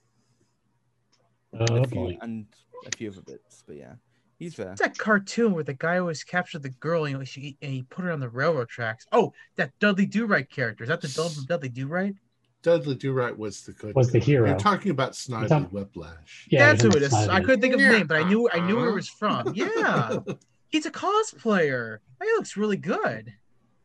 and, 1.51 1.69
Oh 1.69 1.83
a 1.83 1.87
few, 1.87 1.95
boy. 2.01 2.17
and 2.21 2.45
a 2.85 2.95
few 2.97 3.09
other 3.11 3.21
bits, 3.21 3.63
but 3.67 3.75
yeah, 3.77 3.93
he's 4.39 4.55
there. 4.55 4.71
It's 4.71 4.81
that 4.81 4.97
cartoon 4.97 5.53
where 5.53 5.63
the 5.63 5.73
guy 5.73 5.99
always 5.99 6.23
captured 6.23 6.63
the 6.63 6.69
girl 6.69 7.05
and 7.05 7.25
he, 7.27 7.57
and 7.61 7.71
he 7.71 7.83
put 7.83 8.05
her 8.05 8.11
on 8.11 8.19
the 8.19 8.29
railroad 8.29 8.69
tracks. 8.69 9.05
Oh, 9.11 9.33
that 9.55 9.71
Dudley 9.79 10.05
Do 10.05 10.25
Right 10.25 10.49
character. 10.49 10.83
Is 10.83 10.89
that 10.89 11.01
the 11.01 11.07
Dud- 11.09 11.47
Dudley 11.47 11.69
Do 11.69 11.87
Right? 11.87 12.15
Dudley 12.63 12.95
Do 12.95 13.11
Right 13.13 13.37
was 13.37 13.61
the 13.61 13.73
good. 13.73 13.93
Was 13.95 14.11
the 14.11 14.19
guy. 14.19 14.25
hero. 14.25 14.47
You're 14.49 14.57
talking 14.57 14.89
about 14.91 15.11
Snidely 15.11 15.49
talking- 15.49 15.67
Whiplash. 15.69 16.47
Yeah, 16.49 16.71
That's 16.71 16.81
who 16.83 16.89
it 16.89 17.03
is. 17.03 17.13
on 17.13 17.29
I 17.29 17.39
couldn't 17.41 17.61
think 17.61 17.73
of 17.73 17.79
his 17.79 17.91
Yeah. 17.91 17.97
name, 17.99 18.07
but 18.07 18.17
I 18.17 18.27
knew 18.27 18.49
I 18.51 18.59
knew 18.65 18.77
where 18.77 18.89
it 18.89 18.95
was 18.95 19.09
from. 19.09 19.53
Yeah, 19.53 20.17
he's 20.69 20.85
a 20.85 20.91
cosplayer. 20.91 21.99
He 22.21 22.29
looks 22.31 22.55
really 22.57 22.77
good. 22.77 23.33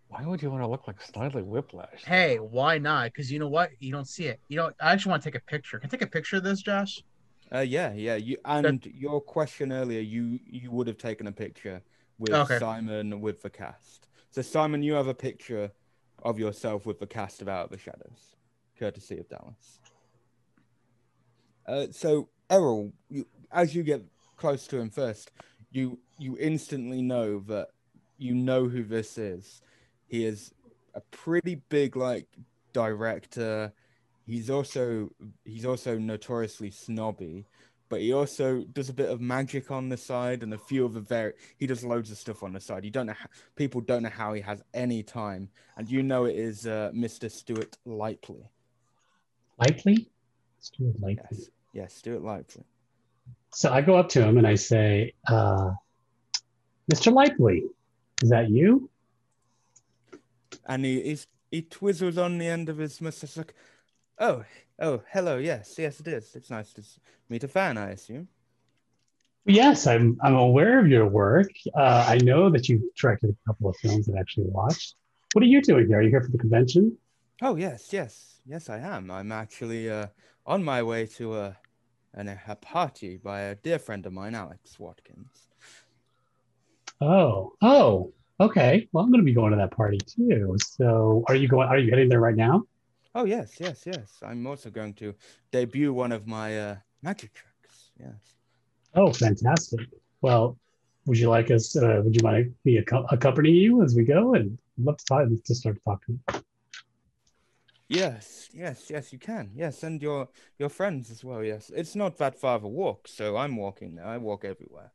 Why 0.08 0.24
would 0.24 0.42
you 0.42 0.50
want 0.50 0.62
to 0.62 0.66
look 0.66 0.86
like 0.86 1.00
Snidely 1.00 1.44
Whiplash? 1.44 2.04
Hey, 2.04 2.36
why 2.36 2.78
not? 2.78 3.06
Because 3.06 3.30
you 3.30 3.38
know 3.38 3.48
what? 3.48 3.70
You 3.78 3.92
don't 3.92 4.08
see 4.08 4.24
it. 4.24 4.40
You 4.48 4.56
know, 4.56 4.70
I 4.80 4.92
actually 4.92 5.10
want 5.10 5.22
to 5.22 5.30
take 5.30 5.40
a 5.40 5.44
picture. 5.44 5.78
Can 5.78 5.88
I 5.88 5.90
take 5.90 6.02
a 6.02 6.06
picture 6.06 6.36
of 6.36 6.44
this, 6.44 6.62
Josh? 6.62 7.02
Uh, 7.54 7.60
yeah, 7.60 7.92
yeah. 7.92 8.16
You 8.16 8.38
and 8.44 8.84
your 8.86 9.20
question 9.20 9.72
earlier, 9.72 10.00
you 10.00 10.38
you 10.46 10.70
would 10.70 10.86
have 10.86 10.98
taken 10.98 11.26
a 11.26 11.32
picture 11.32 11.82
with 12.18 12.34
Okay. 12.34 12.58
Simon 12.58 13.20
with 13.20 13.42
the 13.42 13.50
cast. 13.50 14.08
So 14.30 14.42
Simon, 14.42 14.82
you 14.82 14.94
have 14.94 15.08
a 15.08 15.14
picture 15.14 15.70
of 16.22 16.38
yourself 16.38 16.86
with 16.86 16.98
the 16.98 17.06
cast 17.06 17.42
of 17.42 17.48
Out 17.48 17.66
of 17.66 17.70
the 17.70 17.78
Shadows, 17.78 18.36
courtesy 18.78 19.18
of 19.18 19.28
Dallas. 19.28 19.80
Uh, 21.66 21.86
so 21.90 22.28
Errol, 22.50 22.92
you, 23.10 23.26
as 23.52 23.74
you 23.74 23.82
get 23.82 24.02
close 24.36 24.66
to 24.68 24.78
him 24.78 24.90
first, 24.90 25.30
you 25.70 25.98
you 26.18 26.36
instantly 26.38 27.02
know 27.02 27.40
that 27.40 27.68
you 28.16 28.34
know 28.34 28.68
who 28.68 28.82
this 28.82 29.18
is. 29.18 29.60
He 30.08 30.24
is 30.24 30.52
a 30.94 31.00
pretty 31.12 31.56
big 31.68 31.96
like 31.96 32.26
director. 32.72 33.72
He's 34.26 34.50
also 34.50 35.10
he's 35.44 35.64
also 35.64 35.98
notoriously 35.98 36.70
snobby, 36.70 37.46
but 37.88 38.00
he 38.00 38.12
also 38.12 38.64
does 38.72 38.88
a 38.88 38.94
bit 38.94 39.10
of 39.10 39.20
magic 39.20 39.70
on 39.70 39.88
the 39.88 39.96
side 39.96 40.42
and 40.42 40.52
a 40.54 40.58
few 40.58 40.84
of 40.84 40.94
the 40.94 41.00
very 41.00 41.34
he 41.58 41.66
does 41.66 41.84
loads 41.84 42.10
of 42.10 42.18
stuff 42.18 42.42
on 42.42 42.52
the 42.52 42.60
side. 42.60 42.84
You 42.84 42.90
don't 42.90 43.06
know 43.06 43.14
how, 43.14 43.28
people 43.54 43.80
don't 43.80 44.02
know 44.02 44.08
how 44.08 44.32
he 44.32 44.40
has 44.40 44.62
any 44.74 45.02
time, 45.02 45.48
and 45.76 45.88
you 45.88 46.02
know 46.02 46.24
it 46.24 46.36
is 46.36 46.66
uh, 46.66 46.90
Mr. 46.94 47.30
Stuart 47.30 47.76
Lightly. 47.84 48.50
Lightly, 49.58 50.08
Stuart 50.60 51.00
Likely. 51.00 51.26
Yes, 51.30 51.50
yes, 51.72 51.94
Stuart 51.94 52.22
Lightly. 52.22 52.64
So 53.52 53.72
I 53.72 53.80
go 53.80 53.96
up 53.96 54.08
to 54.10 54.22
him 54.22 54.38
and 54.38 54.46
I 54.46 54.54
say, 54.54 55.14
uh, 55.26 55.70
Mr. 56.92 57.12
Lightly, 57.12 57.64
is 58.22 58.30
that 58.30 58.50
you? 58.50 58.88
And 60.66 60.84
he 60.84 61.02
he's, 61.02 61.26
he 61.50 61.62
twizzles 61.62 62.22
on 62.22 62.38
the 62.38 62.46
end 62.46 62.68
of 62.68 62.78
his 62.78 63.00
mustache 63.00 63.36
like, 63.36 63.54
oh, 64.18 64.44
oh, 64.80 65.02
hello, 65.12 65.38
yes, 65.38 65.74
yes, 65.78 66.00
it 66.00 66.08
is. 66.08 66.34
It's 66.34 66.50
nice 66.50 66.72
to 66.74 66.82
meet 67.28 67.44
a 67.44 67.48
fan, 67.48 67.78
I 67.78 67.90
assume. 67.90 68.28
Yes, 69.44 69.86
I'm, 69.86 70.18
I'm 70.22 70.34
aware 70.34 70.78
of 70.78 70.88
your 70.88 71.06
work. 71.06 71.50
Uh, 71.74 72.04
I 72.06 72.18
know 72.18 72.50
that 72.50 72.68
you've 72.68 72.82
directed 72.94 73.30
a 73.30 73.36
couple 73.46 73.70
of 73.70 73.76
films 73.76 74.06
that 74.06 74.12
I've 74.12 74.20
actually 74.20 74.48
watched. 74.48 74.96
What 75.32 75.42
are 75.42 75.46
you 75.46 75.62
doing 75.62 75.86
here? 75.86 75.98
Are 75.98 76.02
you 76.02 76.10
here 76.10 76.20
for 76.20 76.30
the 76.30 76.38
convention? 76.38 76.98
Oh 77.40 77.56
yes, 77.56 77.92
yes, 77.92 78.40
yes, 78.44 78.68
I 78.68 78.78
am. 78.78 79.10
I'm 79.10 79.30
actually 79.30 79.88
uh, 79.88 80.08
on 80.44 80.64
my 80.64 80.82
way 80.82 81.06
to 81.06 81.36
a, 81.36 81.56
an, 82.12 82.28
a 82.46 82.56
party 82.56 83.16
by 83.16 83.40
a 83.40 83.54
dear 83.54 83.78
friend 83.78 84.04
of 84.06 84.12
mine, 84.12 84.34
Alex 84.34 84.78
Watkins. 84.78 85.48
Oh, 87.00 87.52
oh, 87.62 88.12
okay. 88.40 88.88
Well, 88.92 89.04
I'm 89.04 89.10
going 89.10 89.20
to 89.20 89.24
be 89.24 89.34
going 89.34 89.52
to 89.52 89.56
that 89.56 89.70
party 89.70 89.98
too. 89.98 90.56
So, 90.62 91.24
are 91.28 91.34
you 91.34 91.48
going? 91.48 91.68
Are 91.68 91.78
you 91.78 91.90
heading 91.90 92.08
there 92.08 92.20
right 92.20 92.36
now? 92.36 92.64
Oh 93.14 93.24
yes, 93.24 93.54
yes, 93.58 93.82
yes. 93.86 94.18
I'm 94.22 94.46
also 94.46 94.70
going 94.70 94.94
to 94.94 95.14
debut 95.50 95.92
one 95.92 96.12
of 96.12 96.26
my 96.26 96.58
uh, 96.58 96.76
magic 97.02 97.32
tricks. 97.34 97.90
Yes. 97.98 98.36
Oh, 98.94 99.12
fantastic. 99.12 99.80
Well, 100.20 100.58
would 101.06 101.18
you 101.18 101.28
like 101.30 101.50
us? 101.50 101.76
Uh, 101.76 102.02
would 102.04 102.14
you 102.14 102.22
mind 102.22 102.54
me 102.64 102.80
acco- 102.80 103.06
accompany 103.10 103.50
you 103.50 103.82
as 103.82 103.94
we 103.94 104.04
go? 104.04 104.34
And 104.34 104.58
I'd 104.78 104.84
love 104.84 104.98
to 104.98 105.04
talk 105.04 105.28
to 105.44 105.54
start 105.54 105.78
talking. 105.84 106.20
Yes, 107.88 108.50
yes, 108.52 108.90
yes, 108.90 109.12
you 109.12 109.18
can. 109.18 109.50
Yes, 109.54 109.82
and 109.82 110.02
your 110.02 110.28
your 110.58 110.68
friends 110.68 111.10
as 111.10 111.24
well. 111.24 111.42
Yes, 111.42 111.70
it's 111.74 111.96
not 111.96 112.18
that 112.18 112.38
far 112.38 112.56
of 112.56 112.64
a 112.64 112.68
walk, 112.68 113.08
so 113.08 113.36
I'm 113.36 113.56
walking 113.56 113.94
there. 113.94 114.06
I 114.06 114.18
walk 114.18 114.44
everywhere. 114.44 114.92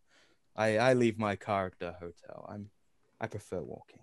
I 0.56 0.78
I 0.78 0.94
leave 0.94 1.18
my 1.18 1.36
car 1.36 1.66
at 1.66 1.80
the 1.80 1.94
hotel. 1.94 2.46
I'm 2.48 2.70
I 3.24 3.28
prefer 3.28 3.62
walking. 3.62 4.02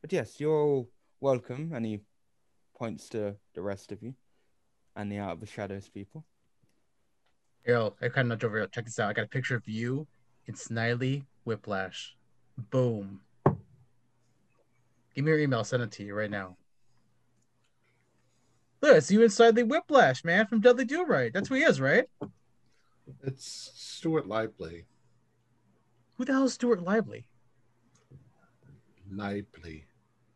But 0.00 0.12
yes, 0.12 0.38
you're 0.38 0.54
all 0.54 0.88
welcome. 1.20 1.72
And 1.74 1.84
he 1.84 2.02
points 2.78 3.08
to 3.08 3.34
the 3.52 3.62
rest 3.62 3.90
of 3.90 4.00
you 4.00 4.14
and 4.94 5.10
the 5.10 5.18
Out 5.18 5.32
of 5.32 5.40
the 5.40 5.46
Shadows 5.46 5.88
people. 5.88 6.24
Yo, 7.66 7.96
I 8.00 8.08
kind 8.08 8.26
of 8.26 8.38
nudge 8.38 8.44
over 8.44 8.58
here. 8.58 8.68
Check 8.68 8.84
this 8.84 9.00
out. 9.00 9.10
I 9.10 9.12
got 9.12 9.24
a 9.24 9.28
picture 9.28 9.56
of 9.56 9.68
you 9.68 10.06
in 10.46 10.54
Snidely 10.54 11.24
Whiplash. 11.44 12.14
Boom. 12.56 13.22
Give 15.14 15.24
me 15.24 15.32
your 15.32 15.40
email. 15.40 15.58
I'll 15.58 15.64
send 15.64 15.82
it 15.82 15.90
to 15.92 16.04
you 16.04 16.14
right 16.14 16.30
now. 16.30 16.56
Look, 18.80 18.96
it's 18.96 19.10
you 19.10 19.24
inside 19.24 19.56
the 19.56 19.64
Whiplash, 19.64 20.24
man, 20.24 20.46
from 20.46 20.60
Dudley 20.60 20.84
Do 20.84 21.04
Right. 21.04 21.32
That's 21.34 21.48
who 21.48 21.56
he 21.56 21.62
is, 21.64 21.80
right? 21.80 22.04
It's 23.24 23.72
Stuart 23.74 24.28
Lively. 24.28 24.86
Who 26.20 26.26
the 26.26 26.32
hell 26.34 26.44
is 26.44 26.52
Stuart 26.52 26.82
Lively? 26.82 27.24
Lively. 29.10 29.86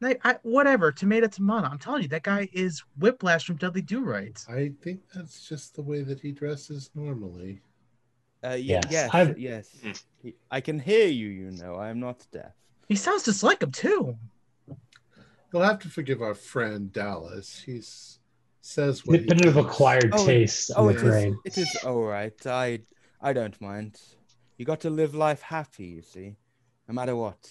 I, 0.03 0.16
I, 0.24 0.37
whatever, 0.43 0.91
tomato, 0.91 1.26
tomato. 1.26 1.66
I'm 1.66 1.78
telling 1.78 2.01
you, 2.05 2.09
that 2.09 2.22
guy 2.22 2.49
is 2.55 2.82
Whiplash 2.99 3.45
from 3.45 3.57
Dudley 3.57 3.82
Do 3.82 4.01
Right. 4.01 4.43
I 4.49 4.72
think 4.80 5.03
that's 5.14 5.47
just 5.47 5.74
the 5.76 5.82
way 5.82 6.01
that 6.01 6.20
he 6.20 6.32
dresses 6.32 6.89
normally. 6.95 7.61
Uh, 8.43 8.53
Yes, 8.59 8.85
yes, 8.89 9.11
I've- 9.12 9.39
yes. 9.39 9.76
Mm. 10.24 10.35
I 10.51 10.62
can 10.62 10.78
hear 10.78 11.07
you. 11.07 11.28
You 11.28 11.51
know, 11.51 11.74
I 11.74 11.91
am 11.91 12.01
not 12.01 12.26
deaf. 12.32 12.55
He 12.89 12.97
sounds 12.97 13.24
just 13.24 13.43
like 13.43 13.62
him 13.62 13.70
too. 13.70 14.16
You'll 15.53 15.62
have 15.64 15.80
to 15.80 15.91
forgive 15.91 16.22
our 16.22 16.35
friend 16.35 16.91
Dallas. 16.95 17.61
He's 17.66 18.20
says 18.62 19.01
A 19.01 19.03
what 19.11 19.20
he 19.20 19.26
bit 19.26 19.45
of 19.45 19.59
acquired 19.59 20.12
Oh, 20.14 20.24
taste, 20.24 20.70
Oh, 20.74 20.89
I'm 20.89 20.97
it 20.97 21.03
afraid. 21.03 21.35
is. 21.45 21.59
It 21.59 21.59
is 21.59 21.76
all 21.85 22.05
right. 22.05 22.47
I 22.47 22.80
I 23.20 23.35
don't 23.35 23.61
mind. 23.61 24.01
You 24.57 24.64
got 24.64 24.80
to 24.80 24.90
live 24.90 25.14
life 25.14 25.42
happy. 25.42 25.84
You 25.86 26.02
see, 26.02 26.36
no 26.88 26.94
matter 26.94 27.16
what. 27.16 27.50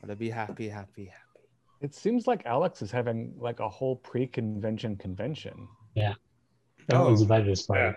Gotta 0.00 0.16
be 0.16 0.30
happy, 0.30 0.68
happy, 0.68 1.06
happy. 1.06 1.20
It 1.80 1.94
seems 1.94 2.26
like 2.26 2.44
Alex 2.46 2.82
is 2.82 2.90
having 2.90 3.34
like 3.38 3.60
a 3.60 3.68
whole 3.68 3.96
pre-convention 3.96 4.96
convention. 4.96 5.68
No 5.96 7.04
one's 7.04 7.20
Oh. 7.20 7.22
invited 7.22 7.50
us 7.50 7.62
party. 7.62 7.82
Yeah. 7.82 7.94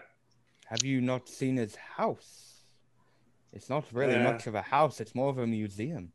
Have 0.67 0.83
you 0.83 1.01
not 1.01 1.27
seen 1.27 1.57
his 1.57 1.75
house? 1.75 2.63
It's 3.53 3.69
not 3.69 3.91
really 3.91 4.13
Yeah. 4.13 4.23
much 4.31 4.47
of 4.47 4.55
a 4.55 4.61
house. 4.61 5.01
It's 5.01 5.15
more 5.15 5.29
of 5.29 5.37
a 5.39 5.47
museum. 5.47 6.13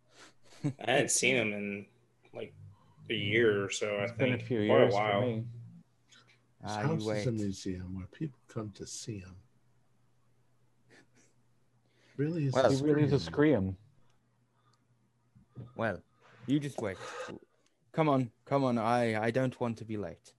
I 0.64 0.91
hadn't 0.93 1.11
seen 1.11 1.37
him 1.37 1.53
in 1.53 1.87
like 2.33 2.55
a 3.11 3.14
year 3.14 3.64
or 3.64 3.70
so. 3.70 3.97
I 3.97 4.05
It's 4.05 4.12
been 4.12 4.35
a 4.35 4.37
think 4.37 4.49
few 4.49 4.66
quite 4.66 4.78
years 4.78 4.95
a 4.95 4.97
for 4.97 5.03
while. 5.03 5.20
me. 5.22 5.35
His 5.35 5.45
Ah, 6.76 6.83
house 6.83 7.07
is 7.09 7.26
a 7.26 7.33
museum 7.33 7.97
where 7.97 8.07
people 8.07 8.39
come 8.49 8.70
to 8.72 8.87
see 8.87 9.18
him. 9.18 9.37
Really 12.17 12.47
is 12.47 12.55
Well, 12.55 12.67
a 12.67 12.75
He 12.75 12.83
really 12.83 13.03
is 13.05 13.13
a 13.13 13.19
scream. 13.21 13.77
scream. 15.55 15.67
Well, 15.77 16.03
you 16.47 16.61
just 16.61 16.81
wait. 16.81 16.99
Come 17.93 18.09
on, 18.09 18.31
come 18.47 18.65
on. 18.65 18.79
I 18.79 19.23
I 19.27 19.31
don't 19.31 19.59
want 19.61 19.79
to 19.79 19.85
be 19.85 19.97
late. 19.97 20.33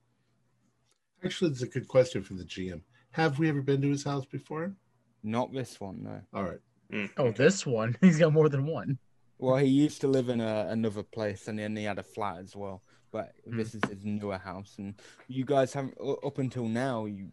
Actually, 1.24 1.52
it's 1.52 1.62
a 1.62 1.68
good 1.68 1.88
question 1.88 2.24
for 2.24 2.34
the 2.34 2.44
GM. 2.44 2.82
Have 3.12 3.40
we 3.40 3.48
ever 3.50 3.62
been 3.62 3.82
to 3.82 3.90
his 3.90 4.04
house 4.04 4.26
before? 4.26 4.76
Not 5.24 5.54
this 5.54 5.80
one, 5.80 6.04
no. 6.04 6.22
All 6.34 6.44
right. 6.44 6.60
Mm, 6.92 7.10
Oh, 7.18 7.32
this 7.32 7.66
one. 7.66 7.96
He's 8.02 8.20
got 8.20 8.34
more 8.34 8.50
than 8.50 8.66
one. 8.66 8.98
Well, 9.38 9.58
he 9.58 9.68
used 9.68 10.02
to 10.02 10.08
live 10.08 10.30
in 10.30 10.42
a, 10.42 10.68
another 10.70 11.04
place, 11.04 11.48
and 11.48 11.58
then 11.58 11.76
he 11.76 11.84
had 11.86 12.00
a 12.00 12.04
flat 12.04 12.40
as 12.40 12.56
well. 12.56 12.82
But 13.12 13.32
Hmm. 13.46 13.58
this 13.58 13.76
is 13.76 13.82
his 13.90 14.04
newer 14.04 14.38
house, 14.38 14.76
and 14.80 14.96
you 15.28 15.46
guys 15.46 15.74
haven't 15.74 15.98
up 16.26 16.38
until 16.40 16.68
now. 16.68 17.06
You 17.06 17.30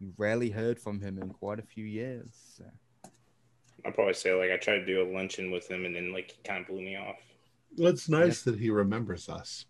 you 0.00 0.12
rarely 0.16 0.50
heard 0.50 0.78
from 0.78 1.00
him 1.00 1.18
in 1.18 1.30
quite 1.30 1.58
a 1.58 1.62
few 1.74 1.84
years. 1.84 2.30
so. 2.56 2.64
I'll 3.84 3.92
probably 3.92 4.14
say 4.14 4.32
like 4.34 4.50
I 4.50 4.56
tried 4.56 4.78
to 4.80 4.86
do 4.86 5.02
a 5.02 5.10
luncheon 5.12 5.50
with 5.50 5.70
him 5.70 5.84
and 5.84 5.94
then 5.94 6.12
like 6.12 6.30
he 6.32 6.42
kind 6.42 6.60
of 6.62 6.66
blew 6.68 6.80
me 6.80 6.96
off. 6.96 7.16
Well, 7.76 7.92
it's 7.92 8.08
nice 8.08 8.42
that 8.42 8.58
he 8.58 8.70
remembers 8.70 9.28
us. 9.28 9.66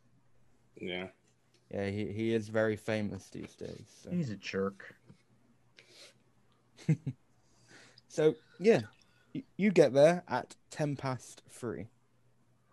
Yeah. 0.80 1.08
Yeah, 1.70 1.90
he, 1.90 2.06
he 2.12 2.32
is 2.32 2.48
very 2.48 2.76
famous 2.76 3.28
these 3.28 3.54
days. 3.54 3.86
So, 4.02 4.10
He's 4.10 4.30
a 4.30 4.36
jerk. 4.36 4.94
so 8.08 8.34
yeah, 8.58 8.82
you, 9.32 9.42
you 9.56 9.70
get 9.70 9.92
there 9.92 10.22
at 10.28 10.56
ten 10.70 10.96
past 10.96 11.42
three. 11.50 11.88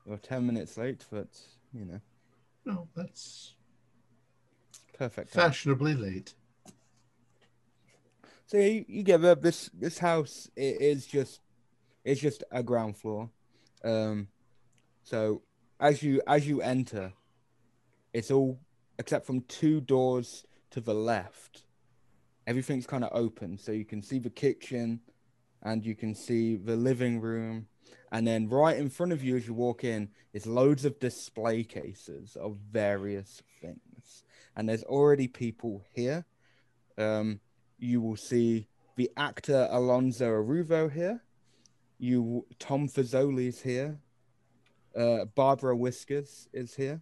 You're 0.07 0.17
ten 0.17 0.45
minutes 0.45 0.77
late, 0.77 1.05
but 1.11 1.27
you 1.73 1.85
know, 1.85 1.99
No, 2.65 2.87
that's 2.95 3.55
perfect. 4.97 5.33
time. 5.33 5.49
fashionably 5.49 5.95
late. 5.95 6.33
So 8.47 8.57
you, 8.57 8.85
you 8.87 9.03
get 9.03 9.21
there. 9.21 9.35
This 9.35 9.69
this 9.73 9.97
house 9.97 10.49
it 10.55 10.79
is 10.81 11.07
just 11.07 11.41
it's 12.03 12.21
just 12.21 12.43
a 12.51 12.61
ground 12.61 12.97
floor. 12.97 13.29
Um, 13.83 14.27
so 15.03 15.41
as 15.79 16.03
you 16.03 16.21
as 16.27 16.47
you 16.47 16.61
enter, 16.61 17.13
it's 18.13 18.29
all 18.29 18.59
except 18.99 19.25
from 19.25 19.41
two 19.41 19.81
doors 19.81 20.45
to 20.71 20.79
the 20.79 20.93
left. 20.93 21.63
Everything's 22.47 22.85
kind 22.85 23.03
of 23.03 23.09
open, 23.13 23.57
so 23.57 23.71
you 23.71 23.85
can 23.85 24.03
see 24.03 24.19
the 24.19 24.29
kitchen, 24.29 24.99
and 25.63 25.83
you 25.83 25.95
can 25.95 26.13
see 26.13 26.55
the 26.55 26.75
living 26.75 27.19
room, 27.19 27.65
and 28.11 28.27
then 28.27 28.47
right 28.47 28.77
in 28.77 28.91
front 28.91 29.11
of 29.11 29.23
you 29.23 29.35
as 29.35 29.47
you 29.47 29.55
walk 29.55 29.83
in 29.83 30.09
is 30.33 30.45
loads 30.45 30.85
of 30.85 30.99
display 30.99 31.63
cases 31.63 32.35
of 32.35 32.57
various 32.71 33.41
things, 33.59 34.23
and 34.55 34.69
there's 34.69 34.83
already 34.83 35.27
people 35.27 35.83
here. 35.91 36.25
Um, 36.99 37.39
you 37.77 38.01
will 38.01 38.15
see 38.15 38.67
the 38.95 39.11
actor 39.17 39.67
Alonso 39.71 40.25
Aruvo 40.29 40.91
here. 40.91 41.21
You 41.97 42.45
Tom 42.59 42.87
Fazoli's 42.87 43.61
here. 43.61 43.99
Uh, 44.95 45.25
Barbara 45.25 45.75
Whiskers 45.75 46.47
is 46.53 46.75
here. 46.75 47.01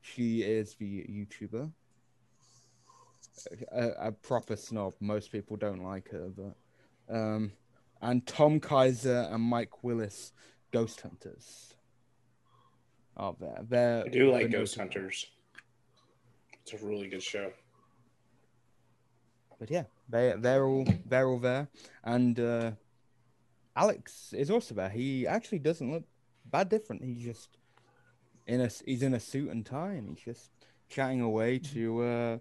She 0.00 0.42
is 0.42 0.74
the 0.74 1.02
YouTuber. 1.02 1.72
A, 3.72 3.88
a 4.08 4.12
proper 4.12 4.56
snob. 4.56 4.94
Most 5.00 5.32
people 5.32 5.56
don't 5.56 5.82
like 5.82 6.10
her, 6.10 6.28
but 6.28 7.14
um, 7.14 7.52
and 8.00 8.24
Tom 8.26 8.60
Kaiser 8.60 9.28
and 9.30 9.42
Mike 9.42 9.82
Willis, 9.82 10.32
Ghost 10.70 11.00
Hunters. 11.00 11.74
Are 13.16 13.34
there? 13.38 13.62
They're 13.68 14.04
I 14.04 14.08
do 14.08 14.30
like 14.30 14.50
Ghost 14.50 14.76
Hunters. 14.76 15.26
It's 16.62 16.80
a 16.80 16.84
really 16.84 17.08
good 17.08 17.22
show. 17.22 17.50
But 19.64 19.70
yeah, 19.70 19.84
they 20.10 20.34
they're 20.36 20.66
all 20.66 20.86
they're 21.06 21.26
all 21.26 21.38
there, 21.38 21.68
and 22.02 22.38
uh, 22.38 22.72
Alex 23.74 24.34
is 24.36 24.50
also 24.50 24.74
there. 24.74 24.90
He 24.90 25.26
actually 25.26 25.58
doesn't 25.60 25.90
look 25.90 26.04
bad 26.44 26.68
different. 26.68 27.02
He's 27.02 27.24
just 27.24 27.56
in 28.46 28.60
a 28.60 28.68
he's 28.84 29.02
in 29.02 29.14
a 29.14 29.20
suit 29.20 29.48
and 29.48 29.64
tie, 29.64 29.92
and 29.92 30.06
he's 30.10 30.22
just 30.22 30.50
chatting 30.90 31.22
away 31.22 31.58
to 31.60 32.02
uh, 32.02 32.38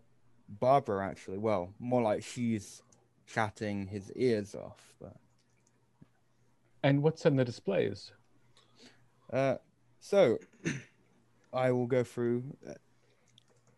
Barbara. 0.50 1.08
Actually, 1.08 1.38
well, 1.38 1.74
more 1.80 2.02
like 2.02 2.24
she's 2.24 2.82
chatting 3.26 3.88
his 3.88 4.12
ears 4.18 4.54
off. 4.54 4.94
But 5.00 5.16
And 6.84 7.02
what's 7.04 7.26
in 7.26 7.38
the 7.38 7.46
displays? 7.46 8.12
uh, 9.32 9.56
so 10.02 10.40
I 11.54 11.72
will 11.72 11.88
go 11.88 12.04
through. 12.04 12.44
uh, 12.68 12.74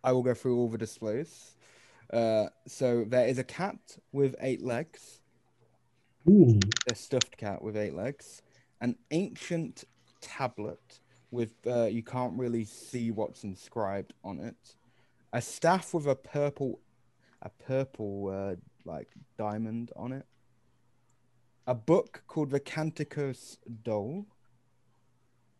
I 0.04 0.14
will 0.14 0.24
go 0.24 0.34
through 0.34 0.58
all 0.58 0.68
the 0.68 0.80
displays. 0.80 1.55
Uh, 2.12 2.48
so 2.68 3.06
there 3.08 3.28
is 3.28 3.40
a 3.40 3.44
cat 3.44 3.78
with 4.12 4.36
eight 4.40 4.64
legs. 4.64 5.20
Ooh, 6.30 6.60
a 6.90 6.96
stuffed 6.96 7.38
cat 7.38 7.62
with 7.62 7.78
eight 7.78 7.94
legs, 7.94 8.42
an 8.82 8.96
ancient 9.12 9.84
tablet 10.22 11.00
with 11.32 11.54
uh, 11.68 11.86
you 11.86 12.02
can't 12.02 12.38
really 12.38 12.64
see 12.64 13.12
what's 13.12 13.44
inscribed 13.44 14.14
on 14.24 14.40
it, 14.40 14.76
a 15.34 15.42
staff 15.42 15.94
with 15.94 16.08
a 16.08 16.16
purple, 16.16 16.80
a 17.42 17.50
purple 17.50 18.30
uh, 18.34 18.56
like 18.86 19.10
diamond 19.38 19.92
on 19.96 20.14
it, 20.14 20.26
a 21.68 21.76
book 21.76 22.24
called 22.28 22.52
the 22.52 22.60
Canticus 22.60 23.58
Dole, 23.84 24.26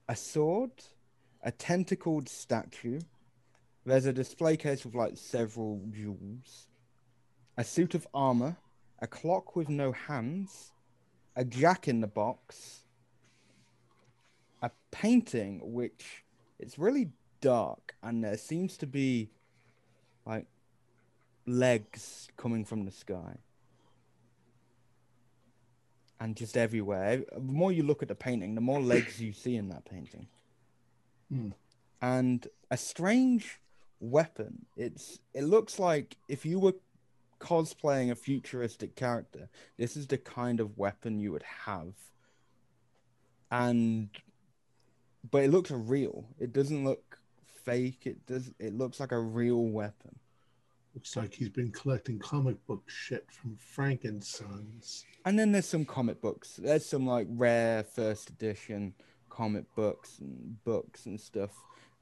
a 0.08 0.16
sword, 0.16 0.72
a 1.44 1.52
tentacled 1.52 2.30
statue. 2.30 3.00
There's 3.86 4.08
a 4.08 4.14
display 4.14 4.58
case 4.58 4.84
with 4.84 4.96
like 4.96 5.16
several 5.16 5.80
jewels, 5.92 6.68
a 7.56 7.64
suit 7.64 7.94
of 7.94 8.08
armor, 8.14 8.58
a 9.00 9.08
clock 9.08 9.56
with 9.56 9.70
no 9.70 9.92
hands, 9.92 10.72
a 11.36 11.46
jack 11.46 11.88
in 11.88 12.02
the 12.02 12.08
box, 12.08 12.84
a 14.64 14.72
painting 14.90 15.62
which 15.64 16.24
it's 16.58 16.80
really 16.80 17.10
dark 17.42 17.96
and 18.02 18.24
there 18.24 18.38
seems 18.38 18.76
to 18.78 18.88
be 18.88 19.30
like 20.26 20.48
legs 21.46 22.28
coming 22.38 22.66
from 22.66 22.86
the 22.86 22.92
sky 22.92 23.38
and 26.20 26.36
just 26.36 26.58
everywhere. 26.58 27.24
The 27.32 27.40
more 27.40 27.72
you 27.72 27.84
look 27.84 28.02
at 28.02 28.08
the 28.08 28.16
painting, 28.16 28.56
the 28.56 28.62
more 28.62 28.82
legs 28.82 29.22
you 29.22 29.32
see 29.32 29.56
in 29.56 29.70
that 29.70 29.86
painting. 29.86 30.28
Hmm. 31.30 31.50
And 32.02 32.48
a 32.72 32.78
strange 32.78 33.60
weapon. 34.00 34.66
It's 34.78 35.20
it 35.34 35.44
looks 35.44 35.80
like 35.80 36.18
if 36.28 36.46
you 36.46 36.60
were 36.60 36.76
cosplaying 37.40 38.12
a 38.12 38.16
futuristic 38.16 38.96
character, 38.96 39.50
this 39.78 39.98
is 39.98 40.08
the 40.08 40.18
kind 40.18 40.60
of 40.60 40.78
weapon 40.78 41.20
you 41.20 41.32
would 41.32 41.44
have. 41.66 41.94
And 43.52 44.10
but 45.30 45.44
it 45.44 45.52
looks 45.52 45.72
real. 45.72 46.26
It 46.40 46.54
doesn't 46.54 46.84
look 46.84 47.20
fake. 47.64 48.04
It 48.06 48.26
does 48.26 48.52
it 48.60 48.74
looks 48.74 49.00
like 49.00 49.12
a 49.12 49.20
real 49.20 49.64
weapon. 49.64 50.20
Looks 50.94 51.18
like 51.18 51.34
he's 51.34 51.50
been 51.50 51.72
collecting 51.72 52.20
comic 52.20 52.66
book 52.68 52.84
shit 52.88 53.30
from 53.30 53.58
Frankensons. 53.58 55.04
And 55.26 55.38
then 55.38 55.52
there's 55.52 55.68
some 55.68 55.84
comic 55.84 56.22
books. 56.22 56.56
There's 56.56 56.86
some 56.86 57.06
like 57.06 57.28
rare 57.30 57.84
first 57.84 58.30
edition 58.30 58.94
comic 59.30 59.66
books 59.76 60.20
and 60.20 60.64
books 60.64 61.06
and 61.06 61.20
stuff. 61.20 61.52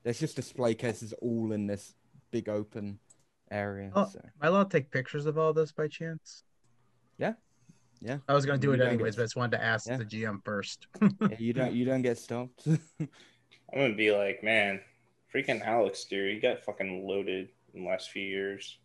There's 0.03 0.19
just 0.19 0.35
display 0.35 0.75
cases 0.75 1.13
all 1.21 1.51
in 1.53 1.67
this 1.67 1.93
big 2.31 2.49
open 2.49 2.99
area. 3.51 3.91
Oh. 3.95 4.05
So 4.11 4.19
Am 4.23 4.31
I 4.41 4.47
allowed 4.47 4.69
to 4.71 4.77
take 4.79 4.91
pictures 4.91 5.25
of 5.25 5.37
all 5.37 5.53
this 5.53 5.71
by 5.71 5.87
chance? 5.87 6.43
Yeah. 7.17 7.33
Yeah. 8.01 8.17
I 8.27 8.33
was 8.33 8.45
gonna 8.45 8.57
do 8.57 8.67
You 8.69 8.73
it 8.73 8.81
anyways, 8.81 9.13
get- 9.15 9.17
but 9.17 9.21
I 9.21 9.25
just 9.25 9.35
wanted 9.35 9.57
to 9.57 9.63
ask 9.63 9.87
Yeah. 9.87 9.97
the 9.97 10.05
GM 10.05 10.43
first. 10.43 10.87
yeah, 11.01 11.27
you 11.39 11.53
don't 11.53 11.73
you 11.73 11.85
don't 11.85 12.01
get 12.01 12.17
stopped. 12.17 12.67
I'm 12.99 13.09
gonna 13.73 13.93
be 13.95 14.11
like, 14.11 14.43
man, 14.43 14.81
freaking 15.33 15.61
Alex, 15.61 16.03
dude, 16.05 16.33
he 16.33 16.39
got 16.39 16.63
fucking 16.63 17.07
loaded 17.07 17.49
in 17.73 17.83
the 17.83 17.89
last 17.89 18.11
few 18.11 18.23
years. 18.23 18.77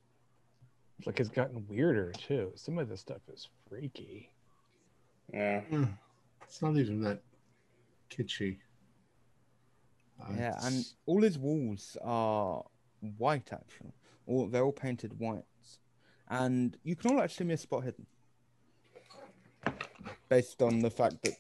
It's 0.99 1.07
like 1.07 1.19
it's 1.21 1.29
gotten 1.29 1.67
weirder 1.69 2.13
too. 2.13 2.53
Some 2.55 2.79
of 2.79 2.89
this 2.89 3.01
stuff 3.01 3.21
is 3.33 3.49
freaky. 3.69 4.31
Yeah. 5.33 5.61
Hmm. 5.63 5.85
It's 6.43 6.63
not 6.63 6.77
even 6.77 7.01
that 7.03 7.21
kitschy. 8.11 8.59
Uh, 10.21 10.33
yeah, 10.37 10.55
and 10.63 10.85
all 11.07 11.23
his 11.23 11.39
walls 11.39 11.97
are 12.03 12.65
white 13.17 13.53
actually. 13.53 13.93
or 14.27 14.49
they're 14.49 14.65
all 14.65 14.73
painted 14.73 15.19
whites. 15.19 15.79
And 16.29 16.77
you 16.83 16.97
can 16.97 17.13
all 17.13 17.23
actually 17.23 17.47
miss 17.47 17.63
spot 17.63 17.85
hidden. 17.85 18.07
Based 20.29 20.61
on 20.61 20.81
the 20.81 20.91
fact 20.91 21.23
that 21.23 21.35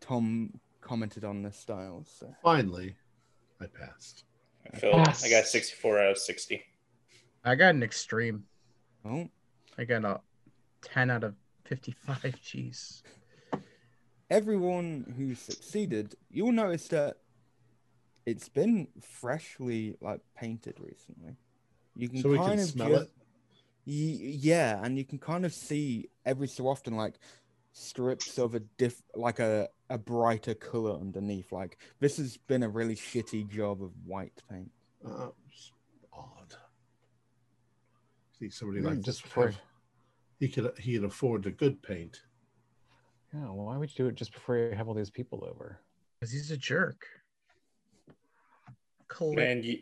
Tom 0.00 0.58
commented 0.80 1.24
on 1.24 1.42
the 1.42 1.52
styles. 1.52 2.12
So 2.18 2.34
finally, 2.42 2.96
I 3.60 3.66
passed. 3.66 4.24
I 4.72 4.78
feel 4.78 4.94
I 4.94 5.28
got 5.30 5.46
64 5.46 5.98
out 6.00 6.10
of 6.12 6.18
60. 6.18 6.62
I 7.44 7.54
got 7.54 7.74
an 7.74 7.82
extreme. 7.82 8.44
oh 9.04 9.28
I 9.78 9.84
got 9.84 10.04
a 10.04 10.20
10 10.82 11.10
out 11.10 11.24
of 11.24 11.34
55. 11.64 12.20
Jeez. 12.42 13.02
everyone 14.30 15.14
who 15.16 15.34
succeeded, 15.34 16.16
you'll 16.30 16.52
notice 16.52 16.88
that 16.88 17.18
it's 18.26 18.48
been 18.48 18.88
freshly 19.00 19.96
like 20.00 20.20
painted 20.36 20.76
recently. 20.80 21.36
You 21.96 22.08
can 22.08 22.22
So 22.22 22.28
we 22.30 22.36
kind 22.38 22.52
can 22.52 22.60
of 22.60 22.66
smell 22.68 22.88
just, 22.90 23.02
it. 23.02 23.10
Y- 23.84 24.36
yeah, 24.40 24.80
and 24.84 24.96
you 24.96 25.04
can 25.04 25.18
kind 25.18 25.44
of 25.44 25.52
see 25.52 26.08
every 26.24 26.46
so 26.48 26.68
often 26.68 26.96
like 26.96 27.16
strips 27.72 28.38
of 28.38 28.54
a 28.54 28.60
diff 28.78 29.02
like 29.14 29.38
a 29.40 29.68
a 29.90 29.98
brighter 29.98 30.54
color 30.54 30.92
underneath. 30.98 31.50
Like 31.52 31.78
this 32.00 32.16
has 32.18 32.36
been 32.36 32.62
a 32.62 32.68
really 32.68 32.94
shitty 32.94 33.48
job 33.50 33.82
of 33.82 33.90
white 34.06 34.40
paint. 34.50 34.70
Uh, 35.04 35.28
odd. 36.12 36.54
See 38.38 38.50
somebody 38.50 38.80
Yeah, 38.80 38.88
like 38.90 38.96
just 39.00 39.06
this 39.06 39.20
before- 39.22 39.46
have- 39.48 39.60
he 40.38 40.48
could 40.48 40.76
he 40.78 40.94
could 40.94 41.04
afford 41.04 41.42
the 41.44 41.50
good 41.50 41.82
paint. 41.82 42.20
Yeah, 43.32 43.44
well, 43.44 43.66
why 43.66 43.76
would 43.78 43.90
you 43.90 44.04
do 44.04 44.08
it 44.08 44.14
just 44.14 44.32
before 44.32 44.56
you 44.58 44.74
have 44.74 44.88
all 44.88 44.94
these 44.94 45.10
people 45.10 45.44
over? 45.48 45.78
Because 46.20 46.32
he's 46.32 46.50
a 46.50 46.56
jerk. 46.56 47.04
Collect- 49.16 49.36
Man, 49.36 49.62
you 49.62 49.78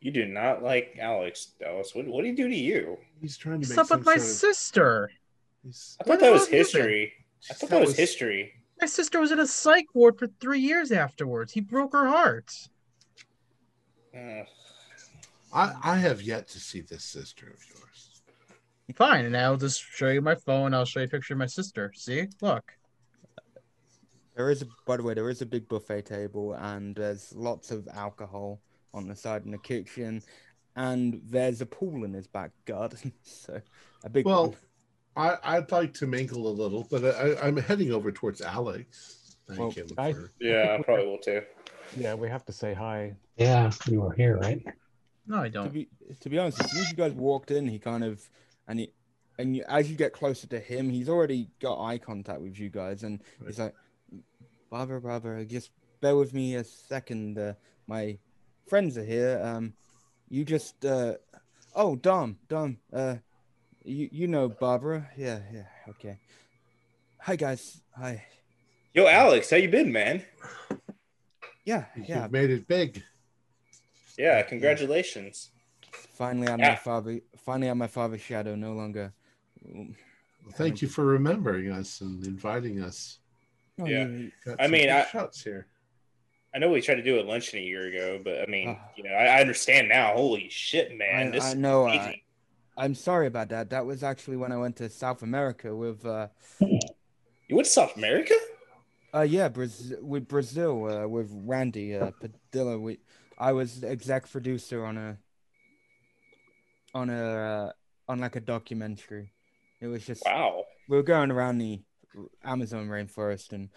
you 0.00 0.10
do 0.10 0.26
not 0.26 0.62
like 0.62 0.96
Alex, 1.00 1.52
Dallas. 1.58 1.94
What 1.94 2.06
what 2.06 2.22
did 2.22 2.30
he 2.30 2.34
do 2.42 2.48
to 2.48 2.54
you? 2.56 2.98
He's 3.20 3.36
trying 3.36 3.60
to 3.60 3.66
What's 3.66 3.70
make 3.70 3.78
up 3.78 3.90
with 3.90 4.06
my 4.06 4.16
sort 4.16 4.18
of. 4.18 4.24
sister? 4.36 5.10
he's- 5.62 5.96
I 6.00 6.04
thought 6.04 6.20
that 6.20 6.32
was 6.32 6.40
hell 6.42 6.46
have 6.46 6.48
you 6.48 6.50
been? 6.52 6.58
history. 6.58 7.12
I 7.50 7.54
thought 7.54 7.70
that 7.70 7.80
was 7.80 7.96
history. 7.96 8.52
My 8.80 8.86
sister 8.86 9.20
was 9.20 9.30
in 9.32 9.38
a 9.38 9.46
psych 9.46 9.86
ward 9.94 10.18
for 10.18 10.26
three 10.26 10.60
years 10.60 10.90
afterwards. 10.92 11.52
He 11.52 11.60
broke 11.60 11.92
her 11.92 12.06
heart. 12.08 12.52
Uh, 14.14 14.44
I 15.52 15.74
I 15.82 15.96
have 15.96 16.22
yet 16.22 16.48
to 16.48 16.60
see 16.60 16.80
this 16.80 17.04
sister 17.04 17.46
of 17.46 17.60
yours. 17.70 18.22
Fine, 18.96 19.24
and 19.24 19.36
I'll 19.36 19.56
just 19.56 19.82
show 19.82 20.08
you 20.10 20.20
my 20.20 20.34
phone. 20.34 20.74
I'll 20.74 20.84
show 20.84 21.00
you 21.00 21.06
a 21.06 21.08
picture 21.08 21.32
of 21.34 21.38
my 21.38 21.46
sister. 21.46 21.92
See? 21.96 22.26
Look. 22.42 22.72
There 24.34 24.50
is, 24.50 24.62
a, 24.62 24.66
by 24.86 24.96
the 24.96 25.02
way, 25.02 25.14
there 25.14 25.30
is 25.30 25.42
a 25.42 25.46
big 25.46 25.68
buffet 25.68 26.02
table, 26.06 26.54
and 26.54 26.94
there's 26.96 27.32
lots 27.34 27.70
of 27.70 27.86
alcohol 27.94 28.60
on 28.92 29.06
the 29.08 29.14
side 29.14 29.44
in 29.44 29.52
the 29.52 29.58
kitchen, 29.58 30.22
and 30.76 31.20
there's 31.24 31.60
a 31.60 31.66
pool 31.66 32.04
in 32.04 32.12
his 32.12 32.26
back 32.26 32.50
garden. 32.64 33.12
So 33.22 33.60
a 34.04 34.10
big 34.10 34.26
Well, 34.26 34.48
one. 34.48 34.56
I 35.16 35.56
I'd 35.56 35.70
like 35.70 35.94
to 35.94 36.06
mingle 36.06 36.48
a 36.48 36.50
little, 36.50 36.86
but 36.90 37.04
I, 37.04 37.46
I'm 37.46 37.56
heading 37.56 37.92
over 37.92 38.10
towards 38.10 38.40
Alex. 38.40 39.36
Thank 39.46 39.60
Well, 39.60 39.70
him 39.70 39.86
I- 39.98 40.12
for. 40.12 40.32
yeah, 40.40 40.76
I 40.78 40.82
probably 40.82 41.06
will 41.06 41.18
too. 41.18 41.42
Yeah, 41.96 42.14
we 42.14 42.28
have 42.28 42.44
to 42.46 42.52
say 42.52 42.74
hi. 42.74 43.14
Yeah, 43.36 43.70
you 43.88 44.00
were 44.00 44.12
here, 44.14 44.36
right? 44.38 44.64
No, 45.28 45.36
I 45.38 45.48
don't. 45.48 45.72
be 45.72 45.88
to 46.20 46.28
be 46.28 46.38
honest, 46.38 46.60
as 46.62 46.70
soon 46.72 46.80
as 46.82 46.90
you 46.90 46.96
guys 46.96 47.12
walked 47.12 47.50
in, 47.52 47.68
he 47.68 47.78
kind 47.78 48.02
of 48.02 48.20
and 48.66 48.80
he 48.80 48.92
and 49.38 49.56
you, 49.56 49.64
as 49.68 49.88
you 49.90 49.96
get 49.96 50.12
closer 50.12 50.46
to 50.48 50.58
him, 50.58 50.90
he's 50.90 51.08
already 51.08 51.48
got 51.60 51.80
eye 51.84 51.98
contact 51.98 52.40
with 52.40 52.58
you 52.58 52.68
guys, 52.68 53.04
and 53.04 53.20
he's 53.46 53.58
like, 53.60 53.74
"Barbara, 54.74 55.00
Barbara, 55.00 55.44
just 55.44 55.70
bear 56.00 56.16
with 56.16 56.34
me 56.34 56.56
a 56.56 56.64
second. 56.64 57.38
Uh, 57.38 57.54
my 57.86 58.18
friends 58.66 58.98
are 58.98 59.04
here. 59.04 59.40
Um, 59.40 59.72
you 60.28 60.44
just 60.44 60.84
uh, 60.84 61.14
oh, 61.76 61.94
Dom, 61.94 62.38
Dom, 62.48 62.78
uh, 62.92 63.14
you 63.84 64.08
you 64.10 64.26
know 64.26 64.48
Barbara? 64.48 65.08
Yeah, 65.16 65.38
yeah, 65.52 65.66
okay. 65.90 66.18
Hi 67.20 67.36
guys, 67.36 67.82
hi. 67.96 68.24
Yo, 68.92 69.06
Alex, 69.06 69.48
how 69.48 69.58
you 69.58 69.68
been, 69.68 69.92
man? 69.92 70.24
Yeah, 71.64 71.84
You've 71.94 72.08
yeah. 72.08 72.26
made 72.26 72.50
it 72.50 72.66
big. 72.66 73.00
Yeah, 74.18 74.42
congratulations. 74.42 75.50
Finally, 75.92 76.48
I'm 76.48 76.58
Yeah. 76.58 76.70
my 76.70 76.74
father. 76.74 77.20
Finally, 77.46 77.68
I'm 77.68 77.78
my 77.78 77.86
father's 77.86 78.22
shadow. 78.22 78.56
No 78.56 78.72
longer. 78.72 79.12
Well, 79.62 79.86
thank 80.54 80.82
you 80.82 80.88
for 80.88 81.04
remembering 81.04 81.70
us 81.70 82.00
and 82.00 82.26
inviting 82.26 82.82
us. 82.82 83.20
Oh, 83.80 83.86
Yeah. 83.86 84.06
Got 84.44 84.60
I 84.60 84.66
mean, 84.68 84.88
I- 84.90 85.06
shots 85.06 85.42
here. 85.42 85.66
I 86.54 86.58
know 86.58 86.70
we 86.70 86.80
tried 86.80 86.94
to 86.96 87.02
do 87.02 87.18
it 87.18 87.26
luncheon 87.26 87.58
a 87.58 87.62
year 87.62 87.88
ago, 87.88 88.20
but 88.22 88.40
I 88.40 88.46
mean, 88.46 88.76
Ah. 88.78 88.88
you 88.96 89.02
know, 89.02 89.10
I, 89.10 89.24
I 89.38 89.40
understand 89.40 89.88
now. 89.88 90.12
Holy 90.14 90.48
shit, 90.48 90.96
man! 90.96 91.26
I, 91.26 91.30
this 91.30 91.44
I 91.44 91.54
know. 91.54 91.88
I, 91.88 92.22
I'm 92.76 92.94
sorry 92.94 93.26
about 93.26 93.48
that. 93.48 93.70
That 93.70 93.86
was 93.86 94.04
actually 94.04 94.36
when 94.36 94.52
I 94.52 94.56
went 94.56 94.76
to 94.76 94.88
South 94.88 95.22
America 95.22 95.74
with, 95.74 96.06
uh, 96.06 96.28
You 96.60 97.56
went 97.56 97.64
to 97.66 97.72
South 97.72 97.96
America? 97.96 98.34
uh 99.12 99.22
yeah, 99.22 99.48
Brazil 99.48 99.98
with 100.02 100.28
Brazil 100.28 100.84
uh, 100.88 101.08
with 101.08 101.28
Randy 101.32 101.96
uh, 101.96 102.12
Padilla. 102.20 102.78
We, 102.78 102.98
I 103.36 103.50
was 103.52 103.82
exec 103.82 104.30
producer 104.30 104.84
on 104.84 104.96
a, 104.96 105.18
on 106.94 107.10
a, 107.10 107.22
uh, 107.68 107.72
on 108.08 108.20
like 108.20 108.36
a 108.36 108.40
documentary. 108.40 109.32
It 109.80 109.88
was 109.88 110.06
just 110.06 110.22
Wow. 110.24 110.64
we 110.88 110.96
were 110.96 111.02
going 111.02 111.32
around 111.32 111.58
the 111.58 111.80
Amazon 112.44 112.88
rainforest 112.88 113.52
and 113.52 113.68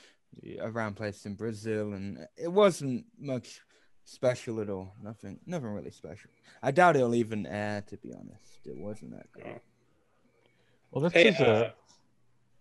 around 0.61 0.95
places 0.95 1.25
in 1.25 1.35
Brazil, 1.35 1.93
and 1.93 2.27
it 2.37 2.51
wasn't 2.51 3.05
much 3.19 3.61
special 4.05 4.61
at 4.61 4.69
all. 4.69 4.93
Nothing, 5.01 5.39
nothing 5.45 5.69
really 5.69 5.91
special. 5.91 6.29
I 6.61 6.71
doubt 6.71 6.95
it'll 6.95 7.15
even 7.15 7.45
air. 7.45 7.83
To 7.87 7.97
be 7.97 8.13
honest, 8.13 8.65
it 8.65 8.77
wasn't 8.77 9.11
that 9.11 9.31
great. 9.31 9.61
Well, 10.91 11.01
this 11.03 11.13
Hey, 11.13 11.29
is 11.29 11.39
uh, 11.39 11.71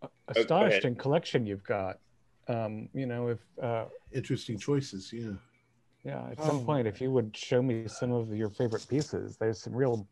a, 0.03 0.07
a 0.07 0.09
oh, 0.09 0.11
astonishing 0.29 0.93
ahead. 0.93 0.99
collection 0.99 1.47
you've 1.47 1.65
got. 1.65 1.99
Um, 2.49 2.89
you 2.95 3.07
know, 3.07 3.29
if 3.29 3.41
uh, 3.63 3.87
Interesting 4.13 4.59
choices, 4.59 5.13
yeah. 5.13 5.33
yeah, 6.05 6.29
at 6.31 6.41
some 6.43 6.61
Oh. 6.61 6.65
point, 6.65 6.87
if 6.87 7.01
you 7.01 7.11
would 7.11 7.37
show 7.37 7.61
me 7.61 7.89
some 7.89 8.13
of 8.13 8.33
your 8.35 8.51
favorite 8.51 8.87
pieces, 8.89 9.37
there's 9.37 9.61
some 9.61 9.75
real, 9.75 10.07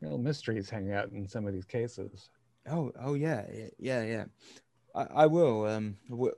real 0.00 0.16
mysteries 0.18 0.70
hanging 0.70 0.92
out 0.92 1.10
in 1.10 1.26
some 1.28 1.46
of 1.46 1.52
these 1.52 1.64
cases. 1.64 2.30
Oh, 2.68 2.92
oh 3.00 3.14
yeah, 3.14 3.46
yeah, 3.78 4.02
yeah. 4.02 4.24
I, 4.96 5.02
I 5.24 5.26
will. 5.26 5.66
Um, 5.66 5.96
w- 6.10 6.34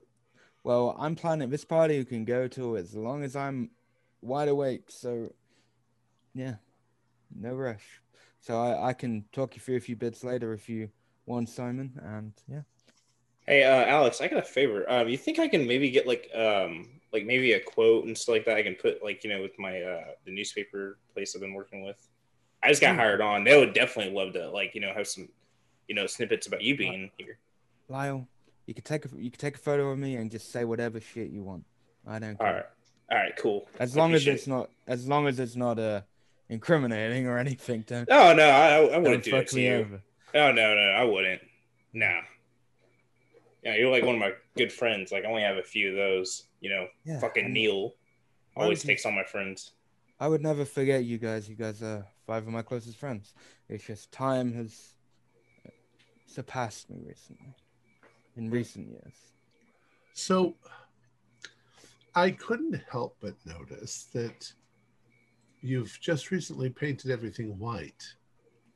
Well, 0.65 0.97
I'm 0.99 1.15
planning 1.15 1.49
this 1.51 1.65
party 1.65 1.97
you 1.97 2.05
can 2.05 2.25
go 2.25 2.49
to 2.49 2.77
as 2.77 2.95
long 2.95 3.23
as 3.23 3.37
I'm 3.37 3.71
wide 4.21 4.49
awake. 4.49 4.91
So, 4.91 5.33
yeah, 6.35 6.57
no 7.35 7.55
rush. 7.55 8.03
So 8.41 8.61
I, 8.61 8.89
I 8.89 8.93
can 8.93 9.25
talk 9.33 9.55
you 9.57 9.63
through 9.63 9.77
a 9.77 9.81
few 9.81 9.97
bits 9.97 10.25
later 10.25 10.53
if 10.53 10.69
you 10.69 10.91
want, 11.27 11.49
Simon. 11.49 11.93
And 12.03 12.33
yeah. 12.49 12.63
Hey, 13.47 13.65
uh, 13.65 13.87
Alex, 13.87 14.21
I 14.21 14.29
got 14.29 14.41
a 14.41 14.43
favor. 14.43 14.91
Um, 14.91 15.09
you 15.09 15.17
think 15.17 15.39
I 15.39 15.49
can 15.49 15.67
maybe 15.67 15.91
get 15.91 16.07
like 16.07 16.29
um 16.35 17.01
like 17.13 17.25
maybe 17.25 17.53
a 17.55 17.61
quote 17.61 18.05
and 18.05 18.17
stuff 18.17 18.35
like 18.35 18.45
that? 18.45 18.57
I 18.59 18.63
can 18.63 18.75
put 18.75 19.03
like 19.03 19.25
you 19.25 19.31
know 19.31 19.41
with 19.41 19.59
my 19.59 19.81
uh 19.81 20.05
the 20.27 20.33
newspaper 20.33 20.99
place 21.15 21.35
I've 21.35 21.41
been 21.41 21.55
working 21.55 21.83
with. 21.83 21.97
I 22.63 22.69
just 22.69 22.83
got 22.83 22.93
Hmm. 22.95 22.99
hired 23.01 23.21
on. 23.23 23.45
They 23.45 23.59
would 23.59 23.73
definitely 23.73 24.13
love 24.13 24.35
to 24.35 24.51
like 24.51 24.75
you 24.75 24.81
know 24.83 24.93
have 24.95 25.07
some 25.09 25.29
you 25.89 25.95
know 25.95 26.07
snippets 26.07 26.47
about 26.47 26.63
you 26.63 26.77
being 26.77 27.11
here. 27.17 27.39
Lyle, 27.89 28.29
you 28.69 28.75
could 28.75 28.85
take 28.85 29.05
a 29.05 29.09
you 29.17 29.31
could 29.31 29.41
take 29.41 29.57
a 29.57 29.59
photo 29.59 29.91
of 29.91 29.99
me 29.99 30.15
and 30.17 30.31
just 30.31 30.53
say 30.53 30.65
whatever 30.65 31.01
shit 31.01 31.31
you 31.31 31.43
want. 31.43 31.65
I 32.07 32.19
don't 32.21 32.39
care. 32.39 32.47
right, 32.55 32.65
all 33.11 33.19
right, 33.19 33.37
cool. 33.37 33.67
As 33.81 33.97
long 33.97 34.15
as 34.15 34.27
it's 34.27 34.47
not 34.47 34.71
as 34.87 35.09
long 35.09 35.27
as 35.27 35.41
it's 35.41 35.57
not 35.57 35.79
uh 35.79 36.03
incriminating 36.49 37.27
or 37.27 37.39
anything. 37.47 37.83
Don't. 37.87 38.09
Oh 38.11 38.35
no, 38.35 38.49
I, 38.49 38.77
I 38.95 38.99
wouldn't 38.99 39.25
do 39.25 39.35
it 39.37 39.49
to 39.49 39.61
you. 39.61 39.75
over. 39.75 40.03
Oh 40.35 40.53
no, 40.53 40.75
no, 40.75 40.81
I 40.97 41.05
wouldn't. 41.05 41.43
Nah. 41.93 42.21
Yeah, 43.65 43.75
you're 43.77 43.91
like 43.91 44.05
one 44.05 44.15
of 44.15 44.21
my 44.21 44.33
good 44.57 44.73
friends. 44.73 45.11
Like 45.11 45.25
I 45.25 45.29
only 45.29 45.43
have 45.43 45.57
a 45.57 45.63
few 45.63 45.91
of 45.91 45.97
those. 45.97 46.45
You 46.61 46.71
know, 46.71 46.87
Yeah, 47.05 47.19
fucking 47.21 47.47
and 47.47 47.55
Neil 47.55 47.95
always 48.57 48.85
you- 48.85 48.89
takes 48.89 49.05
all 49.07 49.13
my 49.13 49.25
friends. 49.25 49.73
I 50.21 50.27
would 50.29 50.43
never 50.43 50.65
forget 50.65 51.05
you 51.05 51.17
guys. 51.17 51.49
You 51.49 51.55
guys 51.55 51.83
are 51.83 52.05
five 52.27 52.47
of 52.47 52.53
my 52.53 52.63
closest 52.63 52.97
friends. 52.99 53.33
It's 53.69 53.85
just 53.87 54.11
time 54.13 54.53
has 54.55 54.95
surpassed 56.27 56.91
me 56.91 56.99
recently. 57.07 57.55
In 58.39 58.51
recent 58.51 58.89
years. 58.89 59.15
So 60.15 60.55
I 62.15 62.31
couldn't 62.31 62.81
help 62.89 63.17
but 63.21 63.35
notice 63.45 64.07
that 64.13 64.53
you've 65.61 65.99
just 66.01 66.31
recently 66.31 66.71
painted 66.71 67.11
everything 67.11 67.59
white. 67.59 68.05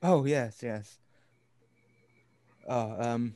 Oh 0.02 0.24
yes, 0.24 0.58
yes. 0.64 0.98
Oh, 2.68 2.96
um. 2.98 3.34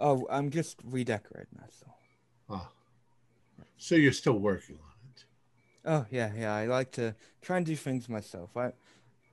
Oh, 0.00 0.24
I'm 0.30 0.50
just 0.50 0.76
redecorating. 0.84 1.58
That's 1.58 1.82
all. 1.84 1.98
Ah. 2.48 2.70
So 3.76 3.96
you're 3.96 4.12
still 4.12 4.38
working 4.38 4.76
on 4.76 5.10
it. 5.10 5.24
Oh 5.84 6.06
yeah, 6.12 6.30
yeah. 6.36 6.54
I 6.54 6.66
like 6.66 6.92
to 6.92 7.16
try 7.42 7.56
and 7.56 7.66
do 7.66 7.74
things 7.74 8.08
myself. 8.08 8.56
I, 8.56 8.72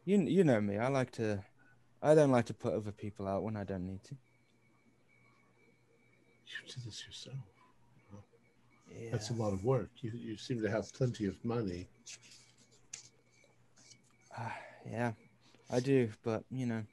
you 0.04 0.20
you 0.22 0.44
know 0.44 0.60
me. 0.62 0.78
I 0.78 0.88
like 0.88 1.12
to. 1.12 1.44
I 2.02 2.16
don't 2.16 2.32
like 2.32 2.46
to 2.46 2.56
put 2.56 2.74
other 2.74 2.92
people 2.92 3.28
out 3.28 3.44
when 3.44 3.56
I 3.56 3.64
don't 3.64 3.86
need 3.86 4.04
to. 4.06 4.16
You 6.48 6.68
do 6.68 6.82
this 6.86 7.06
yourself. 7.06 7.36
Yeah. 8.90 9.10
That's 9.12 9.30
a 9.30 9.34
lot 9.34 9.54
of 9.54 9.64
work. 9.64 9.90
You, 10.02 10.12
you 10.16 10.38
seem 10.38 10.62
to 10.62 10.70
have 10.70 10.94
plenty 10.94 11.26
of 11.26 11.44
money. 11.44 11.88
Ah, 14.38 14.56
yeah, 14.90 15.12
I 15.72 15.80
do, 15.80 16.10
but 16.24 16.44
you 16.52 16.66
know, 16.66 16.84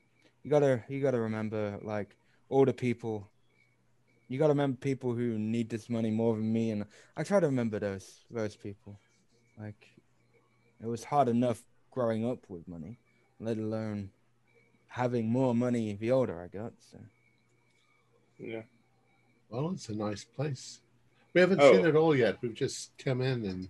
you 0.42 0.50
gotta 0.50 0.82
you 0.88 1.00
gotta 1.00 1.20
remember 1.20 1.78
like 1.82 2.16
all 2.48 2.64
the 2.64 2.72
people. 2.72 3.30
You 4.28 4.38
gotta 4.38 4.52
remember 4.52 4.78
people 4.78 5.14
who 5.14 5.38
need 5.38 5.68
this 5.68 5.90
money 5.90 6.10
more 6.10 6.34
than 6.34 6.52
me, 6.52 6.70
and 6.70 6.84
I 7.16 7.22
try 7.22 7.40
to 7.40 7.46
remember 7.46 7.78
those 7.78 8.24
those 8.30 8.56
people. 8.56 8.98
Like, 9.58 9.88
it 10.82 10.86
was 10.86 11.04
hard 11.04 11.28
enough 11.28 11.62
growing 11.90 12.26
up 12.28 12.38
with 12.48 12.66
money, 12.66 12.98
let 13.38 13.58
alone 13.58 14.10
having 14.88 15.28
more 15.28 15.54
money 15.54 15.94
the 15.94 16.10
older 16.10 16.40
I 16.40 16.48
got. 16.48 16.72
So 16.78 16.98
Yeah. 18.38 18.62
Well, 19.52 19.70
it's 19.72 19.90
a 19.90 19.94
nice 19.94 20.24
place. 20.24 20.80
We 21.34 21.42
haven't 21.42 21.60
Oh. 21.60 21.72
seen 21.74 21.84
it 21.84 21.94
all 21.94 22.16
yet. 22.16 22.38
We've 22.40 22.54
just 22.54 22.96
come 22.96 23.20
in 23.20 23.44
and 23.44 23.68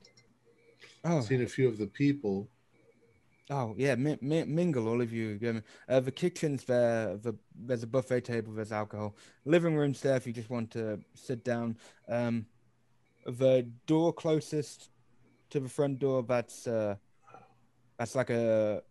oh 1.05 1.21
seen 1.23 1.43
a 1.43 1.47
few 1.47 1.67
of 1.69 1.77
the 1.77 1.89
people. 1.89 2.49
oh 3.51 3.75
yeah, 3.77 3.97
mi- 3.97 4.19
mi- 4.21 4.45
mingle 4.45 4.87
all 4.89 5.01
of 5.03 5.13
you. 5.13 5.61
Uh, 5.89 5.99
the 5.99 6.13
kitchen's 6.13 6.65
there. 6.65 7.17
The 7.17 7.35
there's 7.55 7.83
a 7.83 7.89
buffet 7.89 8.21
table. 8.23 8.53
There's 8.55 8.71
alcohol. 8.73 9.17
Living 9.45 9.75
room's 9.75 10.01
there 10.01 10.17
if 10.17 10.27
you 10.27 10.33
just 10.33 10.51
want 10.51 10.71
to 10.71 11.01
sit 11.15 11.43
down. 11.45 11.77
Um, 12.09 12.47
the 13.27 13.69
door 13.87 14.13
closest 14.13 14.91
to 15.51 15.59
the 15.59 15.69
front 15.69 15.99
door. 15.99 16.23
That's 16.23 16.69
uh, 16.69 16.95
that's 17.99 18.15
like 18.15 18.31
a 18.31 18.85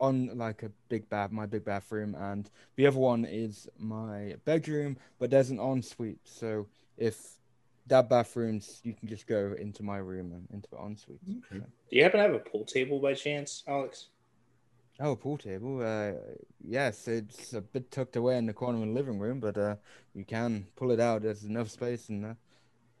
on 0.00 0.36
like 0.36 0.62
a 0.62 0.70
big 0.88 1.08
bath, 1.08 1.30
my 1.32 1.46
big 1.46 1.64
bathroom, 1.64 2.14
and 2.14 2.50
the 2.76 2.86
other 2.86 2.98
one 2.98 3.24
is 3.24 3.68
my 3.78 4.34
bedroom. 4.44 4.96
But 5.18 5.30
there's 5.30 5.50
an 5.50 5.58
ensuite, 5.58 6.20
so 6.24 6.66
if 6.96 7.16
that 7.86 8.08
bathroom's, 8.08 8.80
you 8.82 8.94
can 8.94 9.08
just 9.08 9.26
go 9.26 9.54
into 9.58 9.82
my 9.82 9.98
room 9.98 10.32
and 10.32 10.48
into 10.52 10.68
the 10.70 10.78
ensuite. 10.78 11.20
Okay. 11.28 11.64
Do 11.90 11.96
you 11.96 12.02
happen 12.02 12.18
to 12.18 12.26
have 12.26 12.34
a 12.34 12.40
pool 12.40 12.64
table 12.64 12.98
by 12.98 13.14
chance, 13.14 13.62
Alex? 13.66 14.08
Oh, 14.98 15.14
pool 15.14 15.36
table. 15.36 15.82
Uh, 15.82 16.12
yes, 16.66 17.06
it's 17.06 17.52
a 17.52 17.60
bit 17.60 17.90
tucked 17.90 18.16
away 18.16 18.38
in 18.38 18.46
the 18.46 18.54
corner 18.54 18.78
of 18.80 18.86
the 18.86 18.92
living 18.92 19.18
room, 19.18 19.40
but 19.40 19.58
uh, 19.58 19.76
you 20.14 20.24
can 20.24 20.66
pull 20.74 20.90
it 20.90 21.00
out. 21.00 21.22
There's 21.22 21.44
enough 21.44 21.70
space 21.70 22.08
in 22.08 22.22
there. 22.22 22.36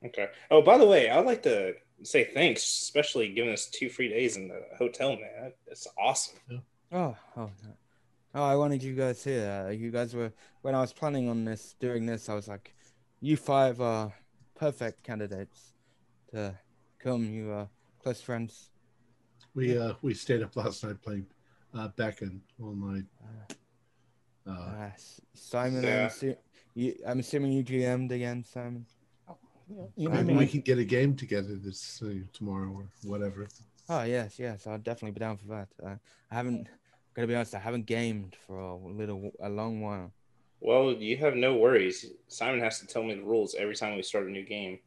Okay. 0.04 0.28
Oh, 0.50 0.60
by 0.60 0.76
the 0.76 0.86
way, 0.86 1.08
I'd 1.08 1.24
like 1.24 1.42
to 1.44 1.74
say 2.02 2.24
thanks, 2.24 2.62
especially 2.62 3.32
giving 3.32 3.52
us 3.52 3.66
two 3.66 3.88
free 3.88 4.08
days 4.08 4.36
in 4.36 4.48
the 4.48 4.62
hotel, 4.76 5.16
man. 5.16 5.52
It's 5.66 5.86
awesome. 5.98 6.36
Oh, 6.92 7.16
oh, 7.36 7.50
no. 7.64 7.70
oh! 8.34 8.42
I 8.44 8.54
wanted 8.56 8.82
you 8.82 8.94
guys 8.94 9.22
here. 9.24 9.66
Uh, 9.66 9.70
you 9.70 9.90
guys 9.90 10.14
were 10.14 10.32
when 10.62 10.74
I 10.74 10.80
was 10.80 10.92
planning 10.92 11.28
on 11.28 11.44
this, 11.44 11.74
doing 11.80 12.06
this. 12.06 12.28
I 12.28 12.34
was 12.34 12.48
like, 12.48 12.74
you 13.20 13.36
five 13.36 13.80
are 13.80 14.12
perfect 14.54 15.02
candidates 15.02 15.72
to 16.32 16.54
come. 16.98 17.24
You 17.24 17.50
are 17.52 17.68
close 18.02 18.20
friends. 18.20 18.70
We 19.54 19.76
uh 19.78 19.94
we 20.02 20.14
stayed 20.14 20.42
up 20.42 20.54
last 20.56 20.84
night 20.84 21.02
playing 21.02 21.26
uh 21.74 21.88
Beckon 21.96 22.40
all 22.62 22.74
night. 22.74 23.04
Uh, 23.22 23.54
Uh, 24.48 24.90
S- 24.94 25.20
Simon, 25.34 25.82
Yeah. 25.82 26.04
I'm, 26.04 26.08
assu- 26.08 26.36
you, 26.74 26.94
I'm 27.04 27.18
assuming 27.18 27.50
you 27.52 27.64
GM'd 27.64 28.12
again, 28.12 28.44
Simon. 28.44 28.86
You 29.96 30.08
know 30.08 30.14
maybe 30.14 30.32
me. 30.34 30.38
we 30.38 30.46
can 30.46 30.60
get 30.60 30.78
a 30.78 30.84
game 30.84 31.16
together 31.16 31.56
this 31.56 32.00
uh, 32.00 32.14
tomorrow 32.32 32.70
or 32.70 32.86
whatever. 33.02 33.48
Oh 33.88 34.02
yes, 34.02 34.38
yes, 34.38 34.66
I'll 34.66 34.78
definitely 34.78 35.12
be 35.12 35.20
down 35.20 35.36
for 35.36 35.46
that. 35.46 35.68
Uh, 35.82 35.96
I 36.30 36.34
haven't, 36.34 36.68
gotta 37.14 37.28
be 37.28 37.34
honest, 37.34 37.54
I 37.54 37.60
haven't 37.60 37.86
gamed 37.86 38.36
for 38.46 38.58
a 38.58 38.76
little, 38.76 39.30
a 39.40 39.48
long 39.48 39.80
while. 39.80 40.12
Well, 40.60 40.92
you 40.92 41.16
have 41.18 41.36
no 41.36 41.54
worries. 41.54 42.06
Simon 42.28 42.60
has 42.60 42.80
to 42.80 42.86
tell 42.86 43.02
me 43.04 43.14
the 43.14 43.22
rules 43.22 43.54
every 43.54 43.76
time 43.76 43.94
we 43.94 44.02
start 44.02 44.26
a 44.26 44.30
new 44.30 44.44
game. 44.44 44.80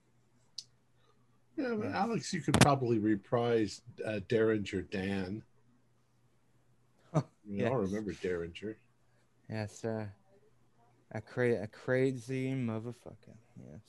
Yeah, 1.55 1.75
but 1.77 1.91
Alex, 1.91 2.33
you 2.33 2.41
could 2.41 2.59
probably 2.59 2.99
reprise 2.99 3.81
uh, 4.05 4.19
Derringer 4.27 4.81
Dan. 4.83 5.43
Oh, 7.11 7.23
We 7.47 7.65
all 7.65 7.77
remember 7.77 8.13
Derringer. 8.13 8.77
Yes, 9.49 9.83
uh, 9.83 10.05
a 11.11 11.21
cra- 11.21 11.63
a 11.63 11.67
crazy 11.67 12.51
motherfucker. 12.51 13.35
Yes. 13.57 13.81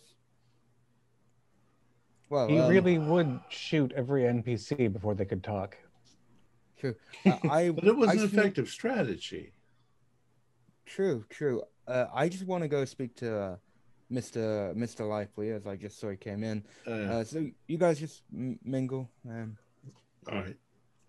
Well, 2.31 2.47
He 2.49 2.59
um, 2.59 2.71
really 2.71 2.97
would 2.99 3.41
shoot 3.51 3.93
every 3.95 4.23
NPC 4.23 4.91
before 4.93 5.15
they 5.15 5.25
could 5.27 5.43
talk. 5.43 5.77
true. 6.79 6.95
Uh, 7.27 7.37
I, 7.51 7.71
But 7.75 7.85
it 7.85 7.97
was 7.97 8.09
I 8.09 8.13
an 8.15 8.19
sneak- 8.21 8.33
effective 8.33 8.69
strategy. 8.71 9.53
True, 10.87 11.25
true. 11.29 11.63
Uh, 11.87 12.07
I 12.15 12.29
just 12.29 12.47
want 12.47 12.63
to 12.63 12.69
go 12.69 12.85
speak 12.85 13.15
to 13.17 13.37
uh, 13.37 13.57
Mr. 14.11 14.75
Mr. 14.77 15.09
Lively 15.09 15.51
as 15.51 15.67
I 15.67 15.77
just 15.77 15.99
saw 16.01 16.11
he 16.11 16.17
came 16.17 16.43
in. 16.43 16.65
Uh, 16.87 16.91
Uh, 16.91 17.25
so 17.25 17.47
you 17.69 17.79
guys 17.79 17.99
just 18.01 18.23
m- 18.33 18.59
mingle. 18.65 19.09
Um, 19.29 19.57
all 20.31 20.39
right. 20.39 20.57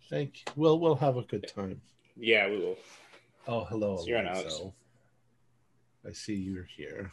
Thank 0.10 0.38
you. 0.40 0.54
We'll 0.56 0.80
we'll 0.80 0.96
have 0.96 1.18
a 1.18 1.24
good 1.24 1.48
time. 1.48 1.82
Yeah, 2.18 2.50
we 2.50 2.58
will. 2.58 2.78
Oh, 3.48 3.64
hello, 3.66 3.98
So 3.98 4.06
you're 4.08 4.20
on 4.20 4.28
Alex. 4.28 4.62
I 6.08 6.12
see 6.12 6.36
you're 6.36 6.68
here. 6.78 7.10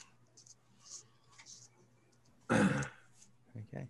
okay. 2.50 3.86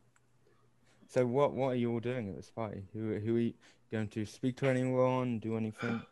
So 1.08 1.26
what 1.26 1.54
what 1.54 1.68
are 1.68 1.74
you 1.74 1.92
all 1.92 2.00
doing 2.00 2.28
at 2.28 2.36
this 2.36 2.50
party? 2.50 2.82
Who 2.92 3.14
who 3.18 3.36
are 3.36 3.40
you 3.40 3.54
going 3.90 4.08
to 4.08 4.26
speak 4.26 4.56
to 4.58 4.68
anyone? 4.68 5.38
Do 5.38 5.56
anything? 5.56 6.02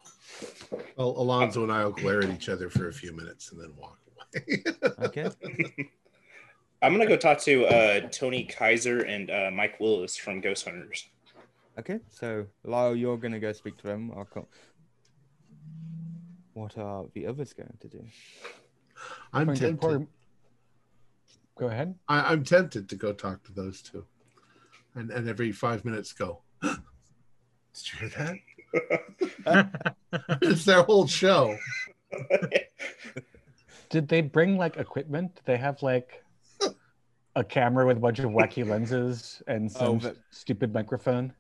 Well, 0.97 1.11
Alonzo 1.11 1.63
and 1.63 1.73
I 1.73 1.85
will 1.85 1.93
glare 1.93 2.23
at 2.23 2.31
each 2.31 2.49
other 2.49 2.71
for 2.71 2.89
a 2.89 2.93
few 2.93 3.15
minutes 3.15 3.53
and 3.53 3.61
then 3.61 3.73
walk 3.77 3.99
away. 4.35 4.65
Okay. 5.03 5.29
I'm 6.83 6.93
gonna 6.93 7.07
go 7.07 7.17
talk 7.17 7.39
to 7.43 7.67
uh, 7.67 8.01
Tony 8.11 8.45
Kaiser 8.45 9.01
and 9.01 9.31
uh, 9.31 9.51
Mike 9.53 9.79
Willis 9.81 10.17
from 10.17 10.41
Ghost 10.41 10.65
Hunters. 10.65 11.07
Okay, 11.79 12.01
so 12.09 12.47
Lyle, 12.65 12.97
you're 12.97 13.19
gonna 13.19 13.39
go 13.39 13.53
speak 13.53 13.77
to 13.79 13.87
them. 13.87 14.13
I'll 14.17 14.25
come. 14.25 14.47
What 16.55 16.79
are 16.79 17.05
the 17.13 17.27
others 17.27 17.53
going 17.53 17.77
to 17.81 17.89
do? 17.89 18.03
I'm 19.33 19.47
Going 19.47 19.59
to 19.59 19.67
tempted. 19.67 20.07
Go 21.59 21.67
ahead. 21.67 21.95
I, 22.09 22.33
I'm 22.33 22.45
tempted 22.45 22.89
to 22.89 22.97
go 22.97 23.13
talk 23.13 23.43
to 23.45 23.53
those 23.53 23.83
two, 23.83 24.05
and 24.97 25.11
and 25.11 25.29
every 25.29 25.53
five 25.53 25.85
minutes 25.85 26.13
go. 26.13 26.41
Did 26.63 26.75
you 27.93 28.09
hear 28.09 28.39
that? 29.53 29.69
it's 30.43 30.65
their 30.65 30.83
whole 30.83 31.07
show. 31.07 31.57
Did 33.91 34.09
they 34.09 34.21
bring 34.23 34.57
like 34.57 34.77
equipment? 34.79 35.41
They 35.45 35.57
have 35.57 35.83
like 35.83 36.25
a 37.37 37.45
camera 37.45 37.87
with 37.87 37.99
a 37.99 38.01
bunch 38.01 38.19
of 38.19 38.31
wacky 38.31 38.67
lenses 38.67 39.43
and 39.47 39.71
Oh, 39.77 39.79
some 39.79 39.99
but- 39.99 40.17
stupid 40.31 40.73
microphone. 40.75 41.33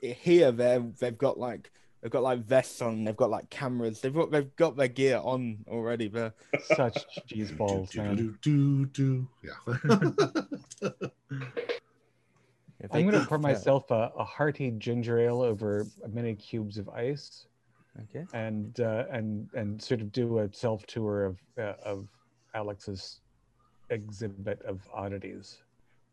Here 0.00 0.50
they 0.50 0.82
they've 0.98 1.16
got 1.18 1.38
like 1.38 1.70
they've 2.00 2.10
got 2.10 2.22
like 2.22 2.40
vests 2.46 2.80
on. 2.80 3.04
They've 3.04 3.14
got 3.16 3.28
like 3.30 3.50
cameras. 3.50 4.00
They've 4.00 4.14
got 4.14 4.30
they've 4.30 4.56
got 4.56 4.76
their 4.76 4.88
gear 4.88 5.20
on 5.22 5.58
already. 5.68 6.08
But 6.08 6.34
Such 6.74 7.04
cheese 7.26 7.52
balls, 7.52 7.90
do, 7.92 8.02
man. 8.02 8.16
do, 8.16 8.86
do, 8.86 8.86
do. 8.86 9.28
Yeah. 10.82 10.90
If 12.80 12.94
I'm 12.94 13.04
gonna 13.04 13.24
pour 13.26 13.38
that- 13.38 13.42
myself 13.42 13.90
a, 13.90 14.10
a 14.16 14.24
hearty 14.24 14.70
ginger 14.72 15.18
ale 15.18 15.42
over 15.42 15.86
many 16.08 16.34
cubes 16.34 16.78
of 16.78 16.88
ice, 16.88 17.46
Okay. 18.02 18.24
and 18.32 18.78
uh, 18.80 19.04
and 19.10 19.48
and 19.54 19.80
sort 19.82 20.00
of 20.00 20.12
do 20.12 20.38
a 20.40 20.52
self 20.52 20.86
tour 20.86 21.24
of 21.24 21.38
uh, 21.58 21.74
of 21.84 22.08
Alex's 22.54 23.20
exhibit 23.90 24.62
of 24.62 24.80
oddities. 24.92 25.62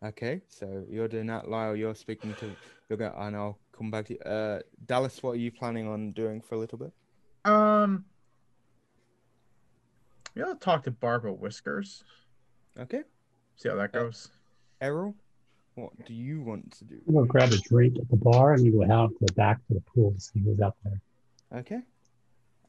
Okay. 0.03 0.41
So 0.47 0.85
you're 0.89 1.07
doing 1.07 1.27
that, 1.27 1.49
Lyle. 1.49 1.75
You're 1.75 1.95
speaking 1.95 2.33
to. 2.35 2.55
You're 2.89 2.97
going, 2.97 3.13
and 3.17 3.35
I'll 3.35 3.57
come 3.75 3.89
back 3.91 4.05
to 4.07 4.13
you. 4.13 4.19
Uh, 4.19 4.59
Dallas, 4.85 5.21
what 5.23 5.31
are 5.31 5.35
you 5.35 5.51
planning 5.51 5.87
on 5.87 6.11
doing 6.11 6.41
for 6.41 6.55
a 6.55 6.57
little 6.57 6.77
bit? 6.77 6.91
Um, 7.45 8.05
yeah, 10.35 10.45
I'll 10.47 10.55
talk 10.55 10.83
to 10.83 10.91
Barbara 10.91 11.33
Whiskers. 11.33 12.03
Okay. 12.79 13.03
See 13.55 13.69
how 13.69 13.75
that 13.75 13.95
Uh, 13.95 14.03
goes. 14.03 14.29
Errol, 14.81 15.15
what 15.77 16.05
do 16.05 16.13
you 16.13 16.41
want 16.41 16.71
to 16.79 16.85
do? 16.85 16.97
I'm 17.07 17.13
gonna 17.13 17.27
grab 17.27 17.51
a 17.51 17.57
drink 17.57 17.97
at 17.99 18.09
the 18.09 18.17
bar 18.17 18.53
and 18.53 18.65
then 18.65 18.71
go 18.77 18.91
out 18.91 19.11
to 19.19 19.25
the 19.27 19.33
back 19.33 19.57
to 19.67 19.75
the 19.75 19.81
pool 19.81 20.11
to 20.11 20.19
see 20.19 20.39
who's 20.39 20.59
out 20.59 20.75
there. 20.83 20.99
Okay. 21.59 21.81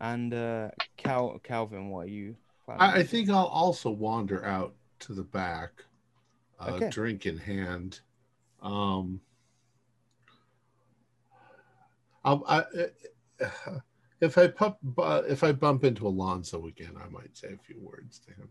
And 0.00 0.32
uh, 0.32 0.70
Cal 0.96 1.38
Calvin, 1.42 1.88
what 1.88 2.06
are 2.06 2.10
you 2.10 2.36
planning? 2.64 2.82
I, 2.82 2.98
I 2.98 3.02
think 3.02 3.30
I'll 3.30 3.46
also 3.46 3.90
wander 3.90 4.44
out 4.44 4.74
to 5.00 5.14
the 5.14 5.24
back, 5.24 5.70
uh, 6.60 6.72
Okay. 6.72 6.90
drink 6.90 7.26
in 7.26 7.38
hand. 7.38 8.00
Um, 8.62 9.20
I'll, 12.24 12.44
I, 12.46 12.64
uh, 13.42 13.78
if 14.20 14.36
I 14.36 14.48
pump, 14.48 14.76
bu- 14.82 15.24
if 15.28 15.42
I 15.42 15.52
bump 15.52 15.84
into 15.84 16.06
Alonso 16.06 16.66
again, 16.66 16.92
I 17.02 17.08
might 17.08 17.36
say 17.36 17.54
a 17.54 17.58
few 17.58 17.80
words 17.80 18.20
to 18.20 18.32
him. 18.34 18.48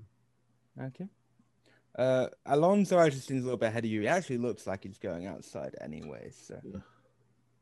Okay. 0.82 1.08
Uh, 1.98 2.28
Alonso 2.46 3.00
actually 3.00 3.22
seems 3.22 3.42
a 3.42 3.46
little 3.46 3.58
bit 3.58 3.68
ahead 3.68 3.84
of 3.86 3.90
you. 3.90 4.02
He 4.02 4.08
actually 4.08 4.38
looks 4.38 4.68
like 4.68 4.84
he's 4.84 4.98
going 5.00 5.26
outside 5.26 5.76
anyway. 5.82 6.30
So, 6.32 6.60
Yeah. 6.64 6.80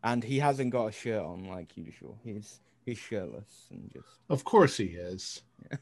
and 0.03 0.23
he 0.23 0.39
hasn't 0.39 0.71
got 0.71 0.87
a 0.87 0.91
shirt 0.91 1.23
on 1.23 1.45
like 1.45 1.77
usual. 1.77 2.19
He's 2.23 2.59
he's 2.85 2.97
shirtless 2.97 3.67
and 3.71 3.89
just. 3.93 4.07
Of 4.29 4.43
course 4.43 4.77
he 4.77 4.85
is. 4.85 5.41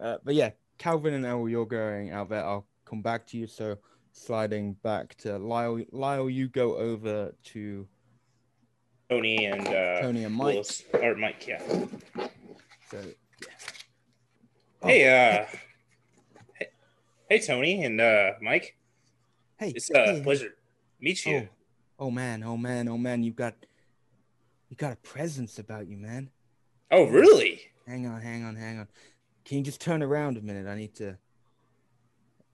Uh, 0.00 0.18
but 0.24 0.34
yeah, 0.34 0.50
Calvin 0.76 1.14
and 1.14 1.24
El, 1.24 1.48
you're 1.48 1.64
going 1.64 2.10
out 2.10 2.28
there. 2.28 2.44
I'll 2.44 2.66
come 2.84 3.00
back 3.00 3.28
to 3.28 3.38
you. 3.38 3.46
So, 3.46 3.78
sliding 4.10 4.72
back 4.82 5.14
to 5.18 5.38
Lyle. 5.38 5.80
Lyle, 5.92 6.28
you 6.28 6.48
go 6.48 6.76
over 6.76 7.32
to 7.52 7.86
Tony 9.08 9.46
and 9.46 9.68
uh, 9.68 10.00
Tony 10.02 10.24
and 10.24 10.34
Mike. 10.34 10.54
Willis- 10.54 10.82
or 11.00 11.14
Mike, 11.14 11.46
yeah. 11.46 11.62
So, 12.90 12.98
Oh, 14.82 14.88
Hey, 14.88 15.04
uh, 15.04 15.44
hey, 15.44 15.58
hey, 17.34 17.40
Tony 17.44 17.82
and 17.82 18.00
uh, 18.00 18.32
Mike. 18.40 18.76
hey, 19.58 19.72
It's 19.74 19.90
a 19.90 19.98
hey, 19.98 20.20
pleasure 20.22 20.50
to 20.50 20.54
meet 21.00 21.26
you. 21.26 21.48
Oh, 21.98 22.06
oh 22.06 22.10
man, 22.10 22.44
oh 22.44 22.56
man, 22.56 22.86
oh 22.88 22.96
man, 22.96 23.24
you've 23.24 23.34
got, 23.34 23.54
you 24.68 24.76
got 24.76 24.92
a 24.92 24.96
presence 24.96 25.58
about 25.58 25.88
you, 25.88 25.96
man. 25.96 26.30
Oh, 26.92 27.04
really? 27.04 27.60
Hang 27.88 28.06
on, 28.06 28.20
hang 28.20 28.44
on, 28.44 28.54
hang 28.54 28.78
on. 28.78 28.88
Can 29.44 29.58
you 29.58 29.64
just 29.64 29.80
turn 29.80 30.00
around 30.02 30.36
a 30.36 30.42
minute? 30.42 30.68
I 30.68 30.76
need 30.76 30.94
to. 30.96 31.18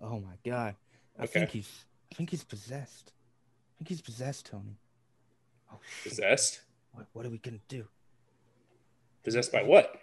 Oh 0.00 0.18
my 0.18 0.36
god, 0.50 0.76
I 1.18 1.24
Okay. 1.24 1.40
think 1.40 1.50
he's, 1.50 1.84
I 2.10 2.14
think 2.14 2.30
he's 2.30 2.42
possessed. 2.42 3.12
I 3.12 3.72
think 3.78 3.88
he's 3.90 4.00
possessed, 4.00 4.46
Tony. 4.46 4.78
Oh 5.70 5.78
shit! 5.86 6.10
Possessed? 6.12 6.62
What, 6.92 7.06
what 7.12 7.26
are 7.26 7.30
we 7.30 7.36
gonna 7.38 7.58
do? 7.68 7.84
Possessed 9.24 9.52
by 9.52 9.62
what? 9.62 9.94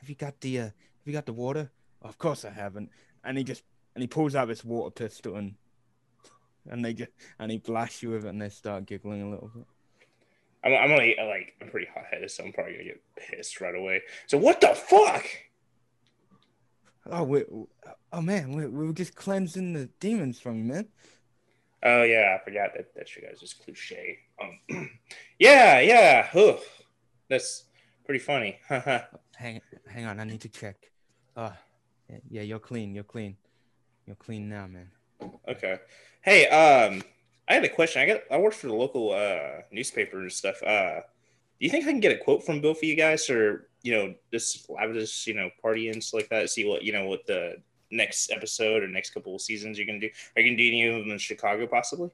Have 0.00 0.08
you 0.08 0.14
got 0.14 0.40
the, 0.40 0.58
uh, 0.60 0.62
have 0.64 0.72
you 1.04 1.12
got 1.12 1.26
the 1.26 1.32
water? 1.32 1.72
of 2.02 2.16
course 2.16 2.44
I 2.46 2.50
haven't. 2.50 2.90
And 3.24 3.36
he 3.36 3.44
just, 3.44 3.62
and 3.94 4.02
he 4.02 4.08
pulls 4.08 4.34
out 4.34 4.48
this 4.48 4.64
water 4.64 4.90
pistol 4.90 5.36
and, 5.36 5.54
and 6.68 6.84
they 6.84 6.94
just, 6.94 7.10
and 7.38 7.50
he 7.50 7.58
blasts 7.58 8.02
you 8.02 8.10
with 8.10 8.24
it, 8.24 8.28
and 8.28 8.40
they 8.40 8.48
start 8.48 8.86
giggling 8.86 9.22
a 9.22 9.30
little 9.30 9.50
bit. 9.54 9.66
I'm, 10.62 10.74
I'm 10.74 10.92
only 10.92 11.16
like 11.18 11.54
I'm 11.60 11.70
pretty 11.70 11.88
hot 11.92 12.04
headed, 12.10 12.30
so 12.30 12.44
I'm 12.44 12.52
probably 12.52 12.74
gonna 12.74 12.84
get 12.84 13.02
pissed 13.16 13.60
right 13.60 13.74
away. 13.74 14.02
So 14.26 14.38
what 14.38 14.60
the 14.60 14.74
fuck? 14.74 15.24
Oh, 17.10 17.24
we, 17.24 17.44
oh 18.12 18.20
man, 18.20 18.52
we, 18.52 18.66
we 18.66 18.86
were 18.86 18.92
just 18.92 19.14
cleansing 19.14 19.72
the 19.72 19.86
demons 20.00 20.38
from 20.38 20.58
you, 20.58 20.64
man. 20.64 20.88
Oh 21.82 22.02
yeah, 22.02 22.36
I 22.38 22.44
forgot 22.44 22.74
that 22.76 22.94
that's 22.94 23.16
your 23.16 23.28
guys' 23.28 23.42
is 23.42 23.54
cliche. 23.54 24.18
Um, 24.40 24.90
yeah, 25.38 25.80
yeah. 25.80 26.28
Ugh. 26.34 26.60
That's 27.28 27.64
pretty 28.04 28.20
funny. 28.20 28.58
Hang, 28.68 29.62
hang 29.88 30.04
on, 30.04 30.20
I 30.20 30.24
need 30.24 30.42
to 30.42 30.50
check. 30.50 30.76
Uh, 31.34 31.52
yeah, 32.28 32.42
you're 32.42 32.58
clean. 32.58 32.94
You're 32.94 33.04
clean. 33.04 33.36
You're 34.10 34.16
clean 34.16 34.48
now, 34.48 34.66
man. 34.66 34.90
okay. 35.46 35.78
Hey, 36.20 36.48
um, 36.48 37.00
I 37.48 37.54
had 37.54 37.64
a 37.64 37.68
question. 37.68 38.02
I 38.02 38.06
got 38.06 38.22
I 38.28 38.38
work 38.38 38.54
for 38.54 38.66
the 38.66 38.74
local 38.74 39.12
uh 39.12 39.62
newspaper 39.70 40.18
and 40.18 40.32
stuff. 40.32 40.60
Uh, 40.64 40.96
do 40.96 41.60
you 41.60 41.70
think 41.70 41.84
I 41.86 41.92
can 41.92 42.00
get 42.00 42.10
a 42.10 42.18
quote 42.18 42.44
from 42.44 42.60
both 42.60 42.78
of 42.78 42.82
you 42.82 42.96
guys, 42.96 43.30
or 43.30 43.68
you 43.84 43.92
know, 43.92 44.12
just 44.32 44.68
have 44.80 44.94
this 44.94 45.28
you 45.28 45.34
know 45.34 45.48
party 45.62 45.90
and 45.90 46.02
stuff 46.02 46.22
like 46.22 46.28
that? 46.30 46.50
See 46.50 46.64
what 46.68 46.82
you 46.82 46.92
know 46.92 47.06
what 47.06 47.24
the 47.28 47.62
next 47.92 48.32
episode 48.32 48.82
or 48.82 48.88
next 48.88 49.10
couple 49.10 49.36
of 49.36 49.42
seasons 49.42 49.78
you're 49.78 49.86
gonna 49.86 50.00
do. 50.00 50.10
Are 50.34 50.42
you 50.42 50.50
gonna 50.50 50.58
do 50.58 50.66
any 50.66 50.88
of 50.88 51.04
them 51.04 51.12
in 51.12 51.18
Chicago, 51.18 51.68
possibly? 51.68 52.10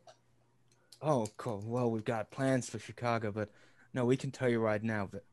Oh, 1.00 1.26
cool. 1.38 1.64
Well, 1.64 1.90
we've 1.90 2.04
got 2.04 2.30
plans 2.30 2.68
for 2.68 2.78
Chicago, 2.78 3.32
but 3.32 3.48
no, 3.94 4.04
we 4.04 4.18
can 4.18 4.30
tell 4.30 4.50
you 4.50 4.60
right 4.60 4.82
now 4.82 5.08
that 5.12 5.24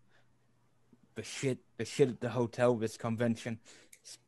the 1.15 1.23
shit, 1.23 1.57
the 1.75 1.83
shit 1.83 2.07
at 2.07 2.21
the 2.21 2.29
hotel, 2.29 2.73
this 2.75 2.95
convention, 2.95 3.59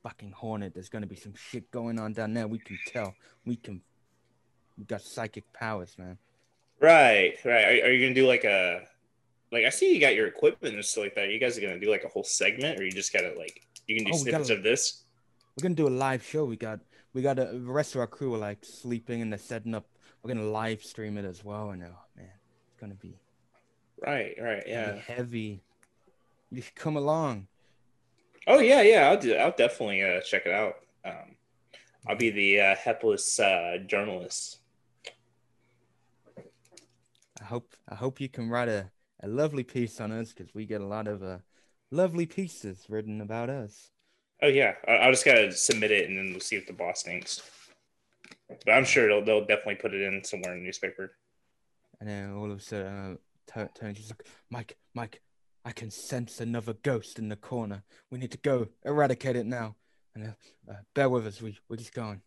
fucking 0.03 0.31
Hornet. 0.31 0.73
There's 0.73 0.89
gonna 0.89 1.05
be 1.07 1.15
some 1.15 1.33
shit 1.35 1.69
going 1.71 1.99
on 1.99 2.13
down 2.13 2.33
there. 2.33 2.47
We 2.47 2.59
can 2.59 2.77
tell. 2.87 3.13
We 3.45 3.55
can. 3.55 3.81
We 4.77 4.85
got 4.85 5.01
psychic 5.01 5.51
powers, 5.53 5.95
man. 5.97 6.17
Right, 6.79 7.35
right. 7.45 7.63
Are, 7.81 7.85
are 7.87 7.91
you 7.91 8.05
gonna 8.05 8.13
do 8.15 8.27
like 8.27 8.43
a 8.43 8.81
like 9.51 9.65
I 9.65 9.69
see 9.69 9.93
you 9.93 9.99
got 10.01 10.15
your 10.15 10.27
equipment 10.27 10.75
and 10.75 10.83
stuff 10.83 11.05
like 11.05 11.15
that. 11.15 11.29
You 11.29 11.39
guys 11.39 11.57
are 11.57 11.61
gonna 11.61 11.79
do 11.79 11.89
like 11.89 12.03
a 12.03 12.09
whole 12.09 12.23
segment, 12.23 12.79
or 12.79 12.83
you 12.83 12.91
just 12.91 13.13
gotta 13.13 13.33
like 13.37 13.61
you 13.87 13.95
can 13.95 14.05
do 14.05 14.11
Oh, 14.13 14.17
snippets 14.17 14.49
gotta- 14.49 14.57
of 14.59 14.63
this? 14.63 15.03
We're 15.57 15.63
gonna 15.63 15.75
do 15.75 15.87
a 15.87 15.89
live 15.89 16.21
show. 16.21 16.43
We 16.43 16.57
got, 16.57 16.81
we 17.13 17.21
got 17.21 17.39
a, 17.39 17.45
the 17.45 17.59
rest 17.61 17.95
of 17.95 18.01
our 18.01 18.07
crew 18.07 18.33
are 18.33 18.37
like 18.37 18.65
sleeping 18.65 19.21
and 19.21 19.31
they're 19.31 19.39
setting 19.39 19.73
up. 19.73 19.85
We're 20.21 20.33
gonna 20.33 20.47
live 20.49 20.83
stream 20.83 21.17
it 21.17 21.23
as 21.23 21.45
well. 21.45 21.69
And 21.69 21.81
oh 21.83 21.95
man, 22.17 22.29
it's 22.67 22.79
gonna 22.79 22.95
be 22.95 23.17
Right, 24.05 24.35
right, 24.41 24.63
yeah. 24.67 24.97
heavy. 24.99 25.61
You 26.51 26.61
should 26.61 26.75
come 26.75 26.97
along. 26.97 27.47
Oh 28.47 28.59
yeah, 28.59 28.81
yeah. 28.81 29.09
I'll 29.09 29.17
do. 29.17 29.35
I'll 29.35 29.55
definitely 29.55 30.03
uh, 30.03 30.21
check 30.21 30.45
it 30.45 30.51
out. 30.51 30.75
Um, 31.03 31.35
I'll 32.07 32.15
be 32.15 32.29
the 32.29 32.61
uh, 32.61 32.75
hapless 32.75 33.39
uh, 33.39 33.77
journalist. 33.85 34.59
I 37.41 37.43
hope 37.43 37.73
I 37.89 37.95
hope 37.95 38.21
you 38.21 38.29
can 38.29 38.49
write 38.49 38.69
a, 38.69 38.91
a 39.21 39.27
lovely 39.27 39.63
piece 39.63 39.99
on 39.99 40.11
us 40.11 40.33
because 40.33 40.53
we 40.53 40.65
get 40.65 40.81
a 40.81 40.85
lot 40.85 41.07
of 41.07 41.23
uh, 41.23 41.39
lovely 41.91 42.25
pieces 42.25 42.85
written 42.89 43.21
about 43.21 43.49
us. 43.49 43.91
Oh 44.41 44.47
yeah, 44.47 44.75
I, 44.87 44.93
I'll 44.93 45.11
just 45.11 45.25
gotta 45.25 45.51
submit 45.51 45.91
it 45.91 46.09
and 46.09 46.17
then 46.17 46.31
we'll 46.31 46.39
see 46.39 46.55
if 46.55 46.67
the 46.67 46.73
boss 46.73 47.03
thinks. 47.03 47.41
But 48.47 48.71
I'm 48.71 48.85
sure 48.85 49.07
they'll 49.07 49.25
they'll 49.25 49.45
definitely 49.45 49.75
put 49.75 49.93
it 49.93 50.01
in 50.01 50.23
somewhere 50.23 50.53
in 50.53 50.59
the 50.59 50.65
newspaper. 50.65 51.11
And 51.99 52.09
then 52.09 52.33
all 52.33 52.51
of 52.51 52.57
a 52.57 52.61
sudden, 52.61 53.17
uh, 53.55 53.65
Tony's 53.73 53.97
just 53.97 54.11
like, 54.11 54.27
Mike, 54.49 54.77
Mike, 54.93 55.21
I 55.65 55.71
can 55.71 55.89
sense 55.89 56.39
another 56.39 56.73
ghost 56.73 57.17
in 57.17 57.27
the 57.29 57.35
corner. 57.35 57.83
We 58.11 58.19
need 58.19 58.31
to 58.31 58.37
go 58.37 58.67
eradicate 58.85 59.35
it 59.35 59.47
now. 59.47 59.75
And 60.13 60.27
uh, 60.27 60.71
uh, 60.71 60.75
bear 60.93 61.09
with 61.09 61.25
us. 61.25 61.41
We 61.41 61.57
we're 61.67 61.77
just 61.77 61.93
going. 61.93 62.21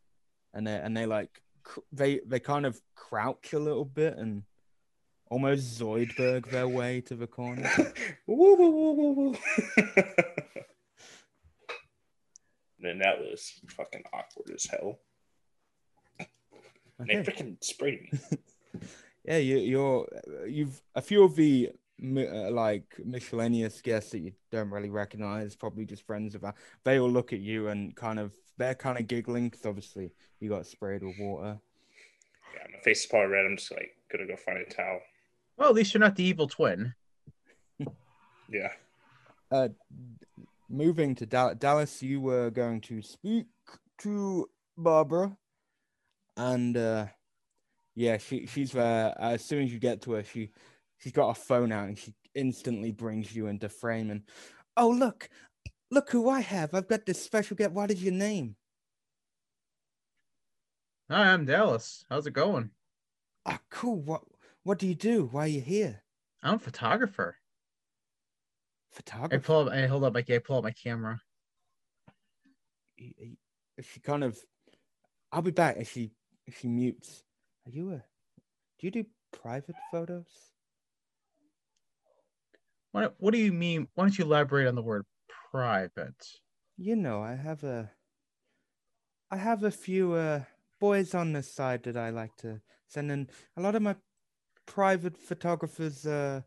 And 0.53 0.67
they 0.67 0.75
and 0.75 0.97
they 0.97 1.07
like 1.07 1.41
cr- 1.63 1.81
they 1.93 2.21
they 2.27 2.41
kind 2.41 2.67
of 2.67 2.81
crouch 2.97 3.53
a 3.53 3.59
little 3.59 3.85
bit 3.85 4.17
and 4.19 4.43
almost 5.31 5.79
Zoidberg 5.81 6.51
their 6.51 6.67
way 6.69 7.01
to 7.03 7.15
the 7.15 7.27
corner. 7.29 7.71
woo, 8.27 8.57
woo, 8.57 8.71
woo, 8.71 8.93
woo, 8.93 9.13
woo. 9.13 9.35
then 12.81 12.99
that 12.99 13.19
was 13.21 13.53
fucking 13.69 14.03
awkward 14.13 14.51
as 14.55 14.67
hell. 14.67 14.99
They 17.07 17.19
Okay. 17.19 17.31
freaking 17.31 17.63
sprayed 17.63 18.13
me. 18.13 18.19
Yeah, 19.25 19.37
you, 19.39 19.59
you're 19.59 20.09
you've 20.49 20.81
a 20.95 21.03
few 21.03 21.23
of 21.23 21.37
the 21.37 21.69
mi- 21.69 21.73
like 22.01 22.85
miscellaneous 23.05 23.81
guests 23.81 24.11
that 24.13 24.21
you 24.21 24.33
don't 24.51 24.71
really 24.71 24.91
recognize, 24.91 25.57
probably 25.57 25.85
just 25.85 26.07
friends 26.07 26.35
of 26.35 26.45
ours. 26.45 26.55
They 26.85 26.99
all 26.99 27.11
look 27.11 27.33
at 27.33 27.41
you 27.41 27.69
and 27.69 27.95
kind 27.97 28.19
of 28.19 28.33
they're 28.57 28.75
kind 28.75 28.99
of 28.99 29.07
giggling 29.07 29.49
because 29.49 29.67
obviously 29.67 30.13
you 30.41 30.49
got 30.49 30.67
sprayed 30.67 31.03
with 31.03 31.17
water. 31.19 31.59
Yeah, 32.55 32.67
my 32.73 32.79
face 32.81 33.01
is 33.01 33.07
probably 33.07 33.29
red. 33.29 33.47
I'm 33.47 33.57
just 33.57 33.71
like 33.73 33.97
gonna 34.13 34.27
go 34.27 34.37
find 34.37 34.59
a 34.59 34.65
towel. 34.65 35.01
Well, 35.57 35.69
at 35.69 35.75
least 35.75 35.93
you're 35.93 36.01
not 36.01 36.17
the 36.17 36.25
evil 36.25 36.49
twin. 36.49 36.95
Yeah. 38.51 38.71
Uh, 39.51 39.69
moving 40.71 41.15
to 41.17 41.27
Dal- 41.27 41.55
Dallas, 41.55 42.03
you 42.03 42.19
were 42.23 42.49
going 42.51 42.81
to 42.83 43.03
speak 43.03 43.47
to 43.99 44.49
Barbara. 44.79 45.37
and 46.39 46.75
uh, 46.77 47.07
yeah, 47.95 48.17
she 48.17 48.47
she's 48.47 48.75
uh, 48.75 49.13
as 49.19 49.45
soon 49.45 49.65
as 49.65 49.73
you 49.73 49.79
get 49.79 50.01
to 50.03 50.13
her, 50.13 50.25
she 50.25 50.51
she's 50.99 51.13
got 51.13 51.31
a 51.31 51.35
phone 51.35 51.73
out 51.73 51.89
and 51.89 51.99
she 51.99 52.15
instantly 52.35 52.93
brings 52.93 53.35
you 53.35 53.47
into 53.47 53.69
frame. 53.69 54.11
And 54.11 54.23
oh 54.77 54.91
look, 54.91 55.29
look 55.91 56.11
who 56.11 56.29
I 56.29 56.41
have! 56.41 56.75
I've 56.75 56.89
got 56.89 57.07
this 57.07 57.23
special 57.23 57.57
get. 57.57 57.73
What 57.73 57.91
is 57.91 58.03
your 58.03 58.13
name? 58.13 58.57
Hi, 61.11 61.33
I'm 61.33 61.47
Dallas. 61.47 62.05
How's 62.11 62.27
it 62.27 62.33
going? 62.33 62.71
Ah, 63.47 63.61
cool. 63.71 64.01
What 64.01 64.23
what 64.63 64.79
do 64.79 64.87
you 64.87 64.95
do? 64.95 65.29
Why 65.33 65.45
are 65.45 65.49
you 65.49 65.61
here? 65.61 66.03
I'm 66.43 66.55
a 66.55 66.59
photographer. 66.59 67.37
I 69.23 69.37
pull 69.37 69.69
up. 69.69 69.73
I 69.73 69.87
hold 69.87 70.05
up 70.05 70.13
my. 70.13 70.25
I 70.29 70.39
pull 70.39 70.59
up 70.59 70.65
my 70.65 70.73
camera. 70.73 71.21
she 72.99 74.01
kind 74.01 74.25
of 74.25 74.39
I'll 75.33 75.43
be 75.43 75.51
back 75.51 75.77
and 75.77 75.87
she 75.87 76.11
if 76.47 76.61
she 76.61 76.69
mutes. 76.69 77.23
Are 77.67 77.71
you 77.71 77.93
a 77.93 77.97
do 78.79 78.87
you 78.87 78.91
do 78.91 79.05
private 79.33 79.77
photos? 79.91 80.27
What 82.99 83.15
What 83.19 83.33
do 83.33 83.39
you 83.39 83.53
mean? 83.53 83.87
Why 83.95 84.05
don't 84.05 84.19
you 84.19 84.25
elaborate 84.25 84.67
on 84.67 84.75
the 84.75 84.83
word 84.83 85.07
private? 85.53 86.27
You 86.77 86.97
know, 86.97 87.23
I 87.23 87.37
have 87.37 87.63
a 87.63 87.93
I 89.31 89.37
have 89.37 89.63
a 89.63 89.71
few 89.71 90.15
uh 90.15 90.43
boys 90.81 91.15
on 91.15 91.33
the 91.33 91.45
side 91.45 91.85
that 91.85 91.97
I 91.97 92.11
like 92.11 92.35
to 92.39 92.61
send 92.89 93.13
in. 93.13 93.31
A 93.57 93.61
lot 93.61 93.77
of 93.77 93.83
my 93.83 93.95
private 94.67 95.17
photographers 95.17 96.07
uh 96.07 96.41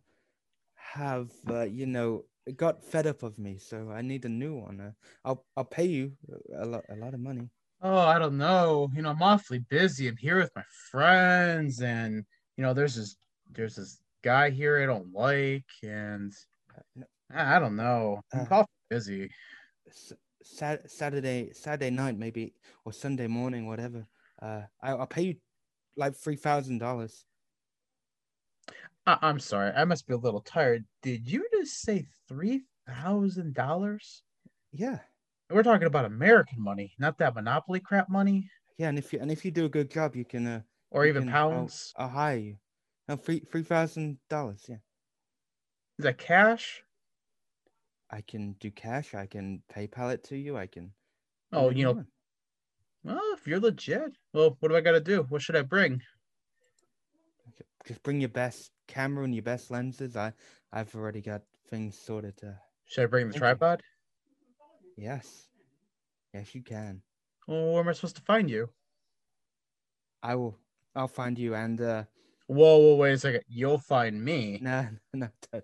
have 0.76 1.32
uh, 1.50 1.62
you 1.62 1.86
know 1.86 2.26
got 2.58 2.84
fed 2.84 3.08
up 3.08 3.24
of 3.24 3.40
me, 3.40 3.58
so 3.58 3.90
I 3.90 4.02
need 4.02 4.26
a 4.26 4.30
new 4.30 4.56
one. 4.60 4.82
Uh, 4.82 4.92
I'll 5.24 5.46
I'll 5.56 5.64
pay 5.64 5.86
you 5.86 6.12
a 6.54 6.66
lot 6.66 6.84
a 6.90 6.96
lot 6.96 7.14
of 7.14 7.22
money. 7.22 7.50
Oh, 7.82 7.98
I 7.98 8.20
don't 8.20 8.38
know. 8.38 8.92
You 8.94 9.04
know, 9.04 9.12
I'm 9.12 9.24
awfully 9.24 9.60
busy. 9.70 10.10
I'm 10.10 10.18
here 10.18 10.38
with 10.38 10.52
my 10.54 10.66
friends, 10.92 11.82
and 11.82 12.26
you 12.58 12.64
know, 12.64 12.74
there's 12.74 12.96
this 12.96 13.16
there's 13.50 13.78
this 13.78 14.02
guy 14.24 14.50
here 14.50 14.82
I 14.82 14.86
don't 14.86 15.14
like, 15.14 15.66
and. 15.84 16.34
I 17.34 17.60
don't 17.60 17.78
know. 17.78 18.20
I'm 18.34 18.48
Uh, 18.52 18.66
busy. 18.90 19.30
Sat- 20.44 20.90
Saturday 20.92 21.52
Saturday 21.54 21.90
night 21.90 22.18
maybe 22.18 22.54
or 22.84 22.92
Sunday 22.92 23.28
morning 23.28 23.68
whatever. 23.68 24.06
Uh, 24.42 24.64
I, 24.82 24.92
I'll 24.92 25.08
pay 25.08 25.22
you 25.22 25.36
like 25.96 26.14
three 26.16 26.36
thousand 26.36 26.80
dollars. 26.80 27.24
I'm 29.08 29.40
sorry. 29.40 29.72
I 29.72 29.86
must 29.86 30.08
be 30.08 30.14
a 30.14 30.18
little 30.18 30.42
tired. 30.42 30.84
Did 31.02 31.28
you 31.28 31.48
just 31.54 31.82
say 31.82 32.06
three 32.28 32.64
thousand 32.88 33.54
dollars? 33.54 34.24
Yeah, 34.74 35.00
We're 35.50 35.64
talking 35.64 35.88
about 35.88 36.06
American 36.06 36.62
money, 36.62 36.94
not 37.00 37.18
that 37.20 37.36
Monopoly 37.36 37.80
crap 37.80 38.10
money, 38.10 38.50
yeah, 38.78 38.90
and 38.90 38.98
if 38.98 39.12
you 39.14 39.20
and 39.20 39.32
if 39.32 39.44
you 39.46 39.52
do 39.52 39.66
a 39.66 39.70
good 39.70 39.90
job, 39.90 40.16
you 40.16 40.26
can 40.26 40.48
uh 40.48 40.62
or 40.92 41.06
you 41.06 41.10
even 41.12 41.24
can- 41.26 41.34
I'll- 41.34 41.52
pounds. 41.52 41.94
I'll, 41.96 42.10
hire 42.10 42.38
you. 42.38 42.56
No, 43.12 43.18
three 43.18 43.42
three 43.42 43.64
thousand 43.64 44.20
dollars. 44.30 44.64
Yeah, 44.70 44.78
Is 46.00 46.06
that 46.06 46.18
cash? 46.18 46.82
I 48.10 48.22
can 48.22 48.54
do 48.54 48.72
cash. 48.72 49.14
I 49.14 49.26
can 49.26 49.64
PayPal 49.70 50.14
it 50.14 50.24
to 50.30 50.38
you. 50.38 50.56
I 50.56 50.68
can. 50.68 50.94
Oh, 51.52 51.72
you 51.72 51.84
know, 51.84 52.06
well, 53.04 53.20
if 53.34 53.46
you're 53.46 53.60
legit, 53.60 54.14
well, 54.34 54.56
what 54.62 54.70
do 54.70 54.78
I 54.78 54.80
got 54.80 54.94
to 54.94 55.02
do? 55.02 55.24
What 55.24 55.42
should 55.42 55.58
I 55.58 55.62
bring? 55.62 56.02
just 57.86 58.02
bring 58.02 58.22
your 58.22 58.30
best 58.30 58.72
camera 58.88 59.26
and 59.26 59.36
your 59.36 59.44
best 59.44 59.72
lenses. 59.72 60.16
I 60.16 60.32
I've 60.72 60.96
already 60.96 61.20
got 61.20 61.42
things 61.70 62.00
sorted. 62.00 62.40
Uh, 62.42 62.54
Should 62.86 63.04
I 63.04 63.08
bring 63.08 63.28
the 63.28 63.38
tripod? 63.38 63.82
yes, 64.96 65.50
yes, 66.34 66.56
you 66.56 66.64
can. 66.64 67.02
Well, 67.46 67.74
where 67.74 67.82
am 67.82 67.90
I 67.90 67.92
supposed 67.92 68.16
to 68.16 68.22
find 68.22 68.50
you? 68.50 68.70
I 70.24 70.36
will. 70.36 70.58
I'll 70.96 71.10
find 71.10 71.38
you 71.38 71.56
and 71.56 71.82
uh 71.82 72.04
Whoa, 72.52 72.78
whoa, 72.80 72.96
wait 72.96 73.14
a 73.14 73.18
second. 73.18 73.44
You'll 73.48 73.78
find 73.78 74.22
me. 74.22 74.60
no 74.62 74.88
no 75.14 75.30
no. 75.54 75.62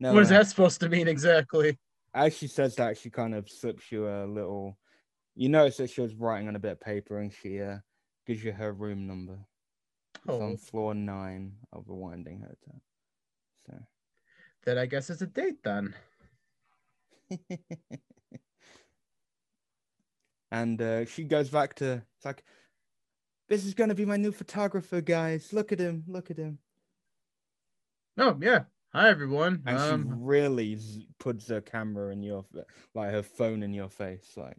no 0.00 0.14
what 0.14 0.22
is 0.22 0.30
that 0.30 0.46
supposed 0.46 0.80
to 0.80 0.88
mean 0.88 1.06
exactly? 1.06 1.78
as 2.14 2.34
she 2.36 2.46
says 2.46 2.74
that, 2.76 2.96
she 2.96 3.10
kind 3.10 3.34
of 3.34 3.50
slips 3.50 3.92
you 3.92 4.08
a 4.08 4.24
little. 4.24 4.78
You 5.36 5.50
notice 5.50 5.76
that 5.76 5.90
she 5.90 6.00
was 6.00 6.14
writing 6.14 6.48
on 6.48 6.56
a 6.56 6.60
bit 6.60 6.72
of 6.72 6.80
paper, 6.80 7.18
and 7.18 7.30
she 7.30 7.60
uh, 7.60 7.76
gives 8.26 8.42
you 8.42 8.52
her 8.52 8.72
room 8.72 9.06
number. 9.06 9.38
It's 10.14 10.28
Oh, 10.28 10.40
on 10.40 10.56
floor 10.56 10.94
nine 10.94 11.52
of 11.74 11.86
the 11.86 11.94
Winding 11.94 12.40
Hotel. 12.40 12.80
So, 13.66 13.78
then 14.64 14.78
I 14.78 14.86
guess 14.86 15.10
it's 15.10 15.20
a 15.22 15.26
date 15.26 15.62
then. 15.62 15.94
and 20.50 20.80
uh, 20.80 21.04
she 21.04 21.24
goes 21.24 21.50
back 21.50 21.74
to. 21.76 22.02
It's 22.16 22.24
like, 22.24 22.44
this 23.50 23.66
is 23.66 23.74
gonna 23.74 23.94
be 23.94 24.06
my 24.06 24.16
new 24.16 24.32
photographer, 24.32 25.00
guys. 25.02 25.52
Look 25.52 25.72
at 25.72 25.78
him. 25.80 26.04
Look 26.06 26.30
at 26.30 26.38
him. 26.38 26.58
Oh 28.16 28.38
yeah. 28.40 28.64
Hi 28.94 29.08
everyone. 29.10 29.62
And 29.66 29.78
she 29.78 29.84
Um, 29.84 30.22
really 30.24 30.76
z- 30.76 31.08
puts 31.18 31.48
her 31.48 31.60
camera 31.60 32.12
in 32.12 32.22
your, 32.22 32.44
like 32.94 33.10
her 33.10 33.22
phone 33.22 33.62
in 33.62 33.74
your 33.74 33.88
face, 33.90 34.36
like. 34.36 34.56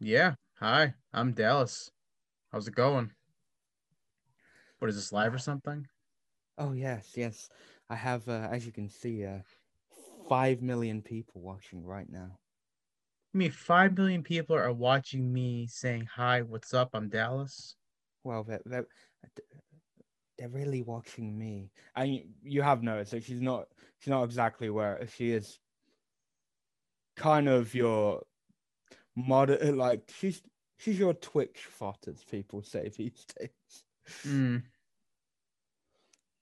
yeah. 0.00 0.34
Hi, 0.60 0.94
I'm 1.12 1.32
Dallas. 1.32 1.90
How's 2.52 2.68
it 2.68 2.74
going? 2.74 3.10
What 4.78 4.88
is 4.88 4.96
this 4.96 5.12
live 5.12 5.34
or 5.34 5.38
something? 5.38 5.86
Oh 6.58 6.72
yes, 6.72 7.12
yes. 7.16 7.48
I 7.90 7.94
have, 7.96 8.26
uh, 8.28 8.48
as 8.50 8.64
you 8.66 8.72
can 8.72 8.88
see, 8.88 9.24
uh, 9.24 9.40
five 10.28 10.62
million 10.62 11.02
people 11.02 11.40
watching 11.42 11.84
right 11.84 12.08
now. 12.08 12.38
I 13.36 13.38
mean, 13.38 13.50
five 13.50 13.98
million 13.98 14.22
people 14.22 14.56
are 14.56 14.72
watching 14.72 15.30
me 15.30 15.66
saying 15.66 16.08
hi. 16.10 16.40
What's 16.40 16.72
up? 16.72 16.88
I'm 16.94 17.10
Dallas. 17.10 17.76
Well, 18.24 18.44
they're, 18.44 18.62
they're, 18.64 18.86
they're 20.38 20.48
really 20.48 20.80
watching 20.80 21.36
me. 21.36 21.70
And 21.94 22.22
you, 22.42 22.62
have 22.62 22.82
noticed 22.82 23.10
that 23.10 23.24
she's 23.24 23.42
not 23.42 23.66
she's 23.98 24.10
not 24.10 24.24
exactly 24.24 24.70
where 24.70 25.06
she 25.14 25.32
is. 25.32 25.58
Kind 27.14 27.46
of 27.46 27.74
your 27.74 28.22
mod 29.14 29.50
like 29.62 30.10
she's 30.18 30.40
she's 30.78 30.98
your 30.98 31.12
Twitch 31.12 31.58
fot, 31.68 31.98
as 32.08 32.24
people 32.24 32.62
say 32.62 32.90
these 32.96 33.26
days. 33.38 33.84
Mm. 34.26 34.62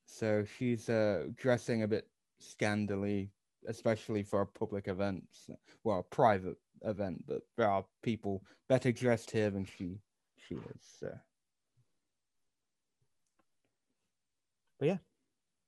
So 0.07 0.45
she's 0.59 0.89
uh 0.89 1.25
dressing 1.35 1.83
a 1.83 1.89
bit 1.89 2.07
scandally, 2.41 3.31
especially 3.67 4.23
for 4.23 4.43
a 4.43 4.47
public 4.47 4.87
events. 4.87 5.51
Well, 5.83 5.99
a 5.99 6.15
private 6.15 6.57
event, 6.85 7.25
but 7.27 7.43
there 7.57 7.69
are 7.69 7.85
people 8.03 8.43
better 8.69 8.93
dressed 8.93 9.31
here 9.31 9.51
than 9.51 9.65
she 9.65 9.99
she 10.37 10.55
is. 10.55 10.81
So. 11.01 11.09
But 14.79 14.89
yeah, 14.89 14.99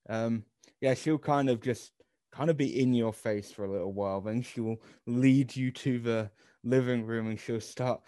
um, 0.09 0.45
yeah, 0.81 0.95
she'll 0.95 1.19
kind 1.19 1.49
of 1.49 1.61
just 1.61 1.93
kind 2.33 2.51
of 2.51 2.57
be 2.57 2.81
in 2.81 2.93
your 2.93 3.13
face 3.13 3.51
for 3.51 3.65
a 3.65 3.71
little 3.71 3.93
while. 3.93 4.21
Then 4.21 4.43
she'll 4.43 4.77
lead 5.07 5.55
you 5.55 5.71
to 5.71 5.99
the 5.99 6.31
living 6.65 7.07
room, 7.07 7.29
and 7.29 7.39
she'll 7.39 7.61
start 7.61 8.03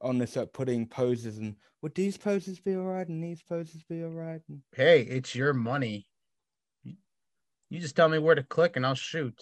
on 0.00 0.18
this 0.18 0.36
uh, 0.36 0.46
putting 0.46 0.86
poses. 0.86 1.38
And 1.38 1.56
would 1.82 1.94
these 1.94 2.16
poses 2.16 2.60
be 2.60 2.76
alright? 2.76 3.08
And 3.08 3.22
these 3.22 3.42
poses 3.42 3.82
be 3.88 4.02
alright? 4.02 4.42
And 4.48 4.60
Hey, 4.74 5.02
it's 5.02 5.34
your 5.34 5.52
money. 5.52 6.06
You 6.84 7.78
just 7.78 7.96
tell 7.96 8.08
me 8.08 8.18
where 8.18 8.34
to 8.34 8.42
click 8.42 8.76
and 8.76 8.84
I'll 8.84 8.94
shoot. 8.94 9.40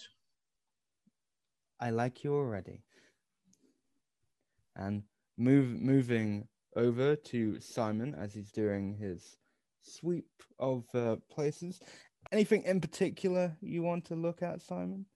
I 1.81 1.90
like 1.90 2.24
you 2.24 2.35
already. 2.35 2.82
And 4.78 5.02
move 5.36 5.80
moving 5.80 6.46
over 6.76 7.16
to 7.16 7.60
Simon 7.60 8.14
as 8.14 8.32
he's 8.32 8.52
doing 8.52 8.94
his 8.94 9.36
sweep 9.82 10.30
of 10.59 10.84
uh, 10.94 11.16
places. 11.30 11.80
Anything 12.30 12.62
in 12.62 12.80
particular 12.80 13.56
you 13.60 13.82
want 13.82 14.05
to 14.06 14.14
look 14.14 14.42
at, 14.42 14.62
Simon? 14.62 15.06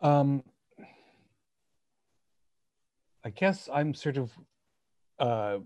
Um, 0.00 0.42
I 3.24 3.30
guess 3.30 3.68
I'm 3.72 3.94
sort 3.94 4.16
of 4.16 4.32
uh, 5.20 5.58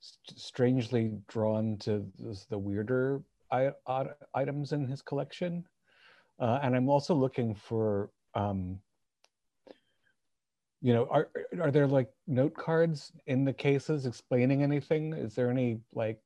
st- 0.00 0.38
strangely 0.38 1.12
drawn 1.28 1.76
to 1.78 2.04
the 2.50 2.58
weirder 2.58 3.22
I- 3.52 3.72
items 4.34 4.72
in 4.72 4.86
his 4.86 5.00
collection, 5.00 5.64
uh, 6.42 6.58
and 6.64 6.74
I'm 6.74 6.88
also 6.88 7.14
looking 7.14 7.54
for, 7.54 8.10
um, 8.34 8.80
you 10.80 10.92
know, 10.92 11.06
are 11.08 11.30
are 11.60 11.70
there 11.70 11.86
like 11.86 12.10
note 12.26 12.54
cards 12.54 13.12
in 13.28 13.44
the 13.44 13.52
cases 13.52 14.06
explaining 14.06 14.64
anything? 14.64 15.12
Is 15.12 15.36
there 15.36 15.50
any 15.50 15.78
like 15.94 16.20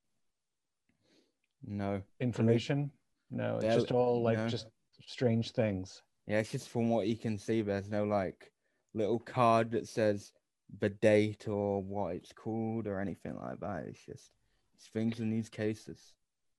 No. 1.63 2.01
information? 2.19 2.91
No, 3.31 3.59
it's 3.59 3.75
just 3.75 3.93
all 3.93 4.23
like 4.23 4.39
no. 4.39 4.49
just 4.49 4.69
strange 5.07 5.53
things. 5.53 6.03
Yeah, 6.27 6.39
it's 6.39 6.51
just 6.51 6.71
from 6.71 6.89
what 6.89 7.07
you 7.09 7.17
can 7.17 7.37
see, 7.37 7.61
there's 7.61 7.91
no 7.91 8.05
like 8.05 8.51
little 8.95 9.19
card 9.19 9.73
that 9.73 9.87
says 9.87 10.33
the 10.81 10.89
date 10.89 11.47
or 11.47 11.83
what 11.83 12.15
it's 12.15 12.33
called 12.33 12.87
or 12.87 13.01
anything 13.01 13.37
like 13.37 13.61
that. 13.61 13.85
It's 13.87 14.03
just 14.03 14.31
it's 14.77 14.87
things 14.87 15.21
in 15.21 15.29
these 15.29 15.51
cases. 15.51 16.15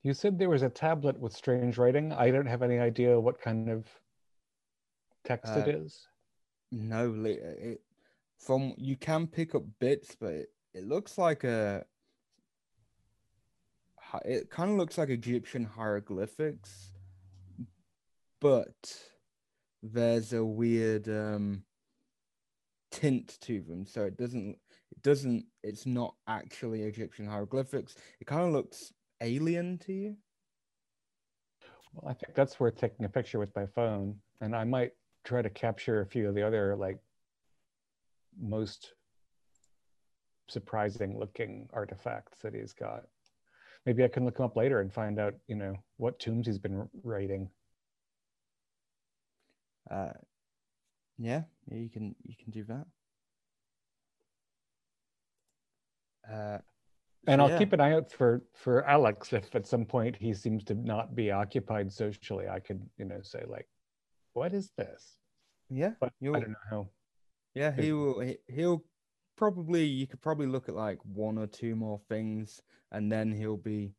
You 0.07 0.13
said 0.13 0.39
there 0.39 0.47
was 0.49 0.61
a 0.61 0.69
tablet 0.69 1.19
with 1.19 1.33
strange 1.33 1.77
writing. 1.77 2.13
I 2.13 2.31
don't 2.31 2.45
have 2.45 2.61
any 2.61 2.79
idea 2.79 3.19
what 3.19 3.41
kind 3.41 3.69
of 3.69 3.85
text 5.25 5.51
it 5.57 5.67
Uh, 5.67 5.79
is. 5.79 6.07
No, 6.71 7.09
li- 7.09 7.41
it, 7.41 7.81
from 8.37 8.73
you 8.77 8.95
can 8.95 9.27
pick 9.27 9.53
up 9.53 9.63
bits, 9.79 10.15
but 10.17 10.31
it, 10.31 10.49
it 10.73 10.85
looks 10.85 11.17
like 11.17 11.43
a. 11.43 11.85
It 14.23 14.49
kind 14.49 14.71
of 14.71 14.77
looks 14.77 14.97
like 14.97 15.09
Egyptian 15.09 15.65
hieroglyphics, 15.65 16.93
but 18.39 19.09
there's 19.83 20.31
a 20.31 20.45
weird 20.45 21.09
um 21.09 21.63
tint 22.91 23.37
to 23.41 23.59
them, 23.59 23.85
so 23.85 24.05
it 24.05 24.15
doesn't. 24.15 24.57
It 24.89 25.01
doesn't. 25.01 25.47
It's 25.65 25.85
not 25.85 26.15
actually 26.29 26.83
Egyptian 26.83 27.27
hieroglyphics. 27.27 27.95
It 28.21 28.27
kind 28.27 28.45
of 28.45 28.53
looks 28.53 28.93
alien 29.21 29.77
to 29.79 29.93
you. 29.93 30.15
Well, 31.93 32.11
I 32.11 32.13
think 32.13 32.35
that's 32.35 32.59
worth 32.59 32.77
taking 32.77 33.05
a 33.05 33.09
picture 33.09 33.39
with 33.39 33.55
my 33.55 33.65
phone, 33.65 34.15
and 34.41 34.55
I 34.55 34.63
might 34.63 34.91
try 35.23 35.41
to 35.41 35.49
capture 35.49 36.01
a 36.01 36.05
few 36.05 36.29
of 36.29 36.35
the 36.35 36.45
other 36.45 36.75
like 36.75 36.99
most 38.39 38.93
surprising 40.47 41.19
looking 41.19 41.67
artifacts 41.73 42.39
that 42.41 42.53
he's 42.53 42.73
got. 42.73 43.03
Maybe 43.85 44.03
I 44.03 44.07
can 44.07 44.25
look 44.25 44.39
him 44.39 44.45
up 44.45 44.55
later 44.55 44.81
and 44.81 44.93
find 44.93 45.19
out, 45.19 45.33
you 45.47 45.55
know, 45.55 45.75
what 45.97 46.19
tombs 46.19 46.47
he's 46.47 46.59
been 46.59 46.87
raiding. 47.03 47.49
Uh, 49.89 50.11
yeah, 51.17 51.43
yeah, 51.67 51.77
you 51.77 51.89
can 51.89 52.15
you 52.23 52.35
can 52.41 52.51
do 52.51 52.63
that. 52.65 52.85
Uh, 56.31 56.57
And 57.25 57.41
I'll 57.41 57.49
yeah. 57.49 57.57
keep 57.57 57.73
an 57.73 57.81
eye 57.81 57.93
out 57.93 58.11
for 58.11 58.43
for 58.53 58.85
Alex 58.85 59.33
if 59.33 59.53
at 59.55 59.67
some 59.67 59.85
point 59.85 60.15
he 60.15 60.33
seems 60.33 60.63
to 60.65 60.75
not 60.75 61.15
be 61.15 61.31
occupied 61.31 61.91
socially. 61.91 62.47
I 62.47 62.59
could, 62.59 62.87
you 62.97 63.05
know, 63.05 63.21
say 63.21 63.43
like, 63.47 63.67
"What 64.33 64.53
is 64.53 64.71
this?" 64.77 65.17
Yeah, 65.69 65.91
But 65.99 66.13
I 66.23 66.25
don't 66.39 66.49
know 66.49 66.55
how. 66.69 66.89
yeah, 67.53 67.75
he 67.75 67.91
will. 67.91 68.19
He, 68.21 68.37
he'll 68.47 68.85
probably. 69.35 69.85
You 69.85 70.07
could 70.07 70.21
probably 70.21 70.47
look 70.47 70.69
at 70.69 70.75
like 70.75 70.99
one 71.03 71.37
or 71.37 71.47
two 71.47 71.75
more 71.75 71.99
things, 72.07 72.61
and 72.91 73.11
then 73.11 73.31
he'll 73.31 73.57
be. 73.57 73.93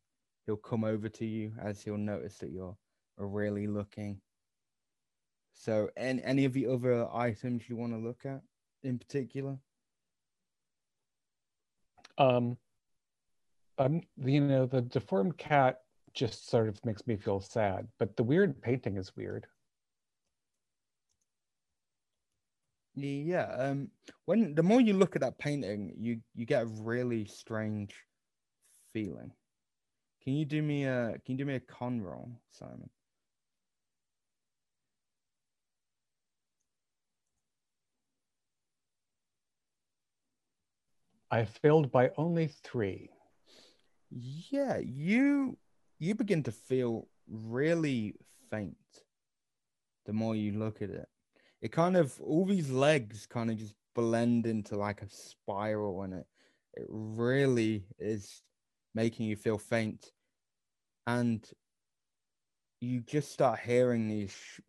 He'll 0.47 0.57
come 0.57 0.85
over 0.85 1.11
to 1.11 1.27
you 1.27 1.53
as 1.61 1.83
he'll 1.83 1.99
notice 1.99 2.39
that 2.39 2.51
you're 2.51 2.77
really 3.19 3.67
looking. 3.67 4.21
So, 5.53 5.91
any 5.97 6.23
any 6.23 6.45
of 6.47 6.53
the 6.55 6.67
other 6.69 7.07
items 7.13 7.69
you 7.69 7.77
want 7.77 7.93
to 7.93 7.99
look 7.99 8.25
at 8.25 8.41
in 8.83 8.99
particular? 8.99 9.59
Um, 12.17 12.57
um, 13.79 14.03
you 14.17 14.41
know, 14.41 14.67
the 14.67 14.83
deformed 14.83 15.39
cat 15.39 15.81
just 16.15 16.49
sort 16.49 16.69
of 16.69 16.85
makes 16.85 17.07
me 17.07 17.17
feel 17.17 17.41
sad, 17.41 17.89
but 17.99 18.17
the 18.17 18.25
weird 18.25 18.61
painting 18.63 18.97
is 18.97 19.15
weird. 19.17 19.47
Yeah. 22.95 23.45
Um. 23.57 23.91
When 24.27 24.55
the 24.55 24.63
more 24.63 24.81
you 24.81 24.95
look 24.95 25.15
at 25.17 25.23
that 25.23 25.39
painting, 25.39 25.95
you 25.97 26.21
you 26.35 26.45
get 26.47 26.63
a 26.65 26.67
really 26.67 27.25
strange 27.27 27.95
feeling. 28.93 29.33
Can 30.23 30.35
you 30.35 30.45
do 30.45 30.63
me 30.63 30.85
a 30.85 31.19
Can 31.25 31.33
you 31.35 31.39
do 31.39 31.45
me 31.47 31.55
a 31.57 31.61
con 31.61 32.01
roll, 32.03 32.31
Simon? 32.53 32.91
I 41.31 41.47
failed 41.47 41.91
by 41.91 42.11
only 42.19 42.49
three. 42.49 43.11
Yeah, 44.11 44.79
you 44.79 45.59
you 45.99 46.15
begin 46.15 46.43
to 46.45 46.53
feel 46.53 47.09
really 47.27 48.15
faint 48.51 48.77
the 50.07 50.13
more 50.13 50.35
you 50.35 50.53
look 50.53 50.81
at 50.81 50.91
it. 50.91 51.09
It 51.61 51.73
kind 51.73 51.97
of 51.97 52.19
all 52.23 52.47
these 52.47 52.71
legs 52.71 53.27
kind 53.27 53.51
of 53.51 53.59
just 53.59 53.75
blend 53.95 54.47
into 54.47 54.77
like 54.77 55.03
a 55.03 55.09
spiral 55.11 56.03
and 56.03 56.15
it 56.15 56.27
it 56.75 56.87
really 56.89 57.85
is 57.99 58.43
making 58.95 59.27
you 59.27 59.37
feel 59.37 59.59
faint. 59.59 60.13
And 61.07 61.47
you 62.81 63.01
just 63.01 63.33
start 63.33 63.59
hearing 63.61 64.09
these 64.09 64.31
sh- 64.31 64.61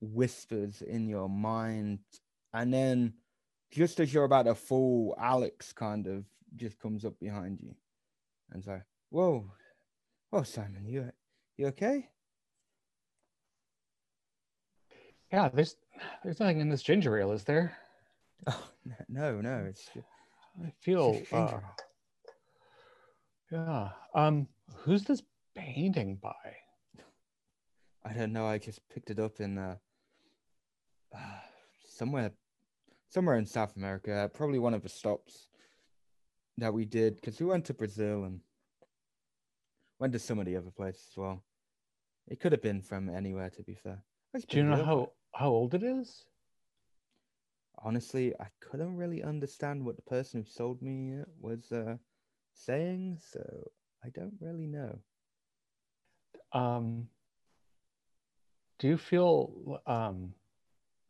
whispers 0.00 0.82
in 0.82 1.06
your 1.08 1.28
mind 1.28 1.98
and 2.54 2.72
then 2.72 3.14
just 3.70 4.00
as 4.00 4.12
you're 4.12 4.24
about 4.24 4.46
to 4.46 4.54
fall, 4.54 5.14
Alex 5.20 5.72
kind 5.72 6.06
of 6.08 6.24
just 6.56 6.78
comes 6.80 7.04
up 7.04 7.18
behind 7.20 7.60
you. 7.60 7.74
And 8.52 8.64
so, 8.64 8.80
whoa, 9.10 9.52
whoa, 10.30 10.42
Simon, 10.42 10.86
you 10.86 11.10
you 11.56 11.66
okay? 11.68 12.08
Yeah, 15.32 15.48
there's 15.48 15.76
there's 16.24 16.40
nothing 16.40 16.60
in 16.60 16.68
this 16.68 16.82
ginger 16.82 17.18
ale, 17.18 17.32
is 17.32 17.44
there? 17.44 17.76
Oh 18.46 18.68
no, 19.08 19.40
no, 19.40 19.66
it's 19.68 19.88
I 20.64 20.72
feel 20.80 21.14
just 21.14 21.32
uh, 21.32 21.60
yeah. 23.50 23.90
Um, 24.14 24.48
who's 24.74 25.04
this 25.04 25.22
painting 25.54 26.16
by? 26.16 26.30
I 28.04 28.12
don't 28.12 28.32
know. 28.32 28.46
I 28.46 28.58
just 28.58 28.80
picked 28.88 29.10
it 29.10 29.18
up 29.18 29.40
in 29.40 29.58
uh, 29.58 29.76
uh 31.14 31.18
somewhere, 31.88 32.32
somewhere 33.08 33.36
in 33.36 33.46
South 33.46 33.76
America. 33.76 34.30
Probably 34.32 34.58
one 34.58 34.74
of 34.74 34.82
the 34.82 34.88
stops 34.88 35.49
that 36.60 36.72
we 36.72 36.84
did 36.84 37.16
because 37.16 37.40
we 37.40 37.46
went 37.46 37.64
to 37.66 37.74
Brazil 37.74 38.24
and 38.24 38.40
went 39.98 40.12
to 40.12 40.18
some 40.18 40.38
of 40.38 40.46
the 40.46 40.56
other 40.56 40.70
places 40.70 41.06
as 41.12 41.16
well. 41.16 41.42
It 42.28 42.40
could 42.40 42.52
have 42.52 42.62
been 42.62 42.82
from 42.82 43.08
anywhere, 43.08 43.50
to 43.50 43.62
be 43.62 43.74
fair. 43.74 44.02
I 44.34 44.38
just 44.38 44.48
Do 44.48 44.58
you 44.58 44.64
know 44.64 44.84
how 44.84 45.12
how 45.34 45.48
old 45.48 45.74
it 45.74 45.82
is? 45.82 46.24
honestly, 47.82 48.34
I 48.38 48.46
couldn't 48.60 48.96
really 48.96 49.22
understand 49.22 49.84
what 49.84 49.96
the 49.96 50.02
person 50.02 50.40
who 50.40 50.50
sold 50.50 50.82
me 50.82 51.20
it 51.20 51.28
was 51.40 51.72
uh, 51.72 51.96
saying, 52.52 53.18
so 53.20 53.40
I 54.04 54.08
don't 54.10 54.34
really 54.40 54.66
know. 54.66 54.98
Um, 56.52 57.08
do 58.78 58.88
you 58.88 58.96
feel 58.96 59.80
um, 59.86 60.34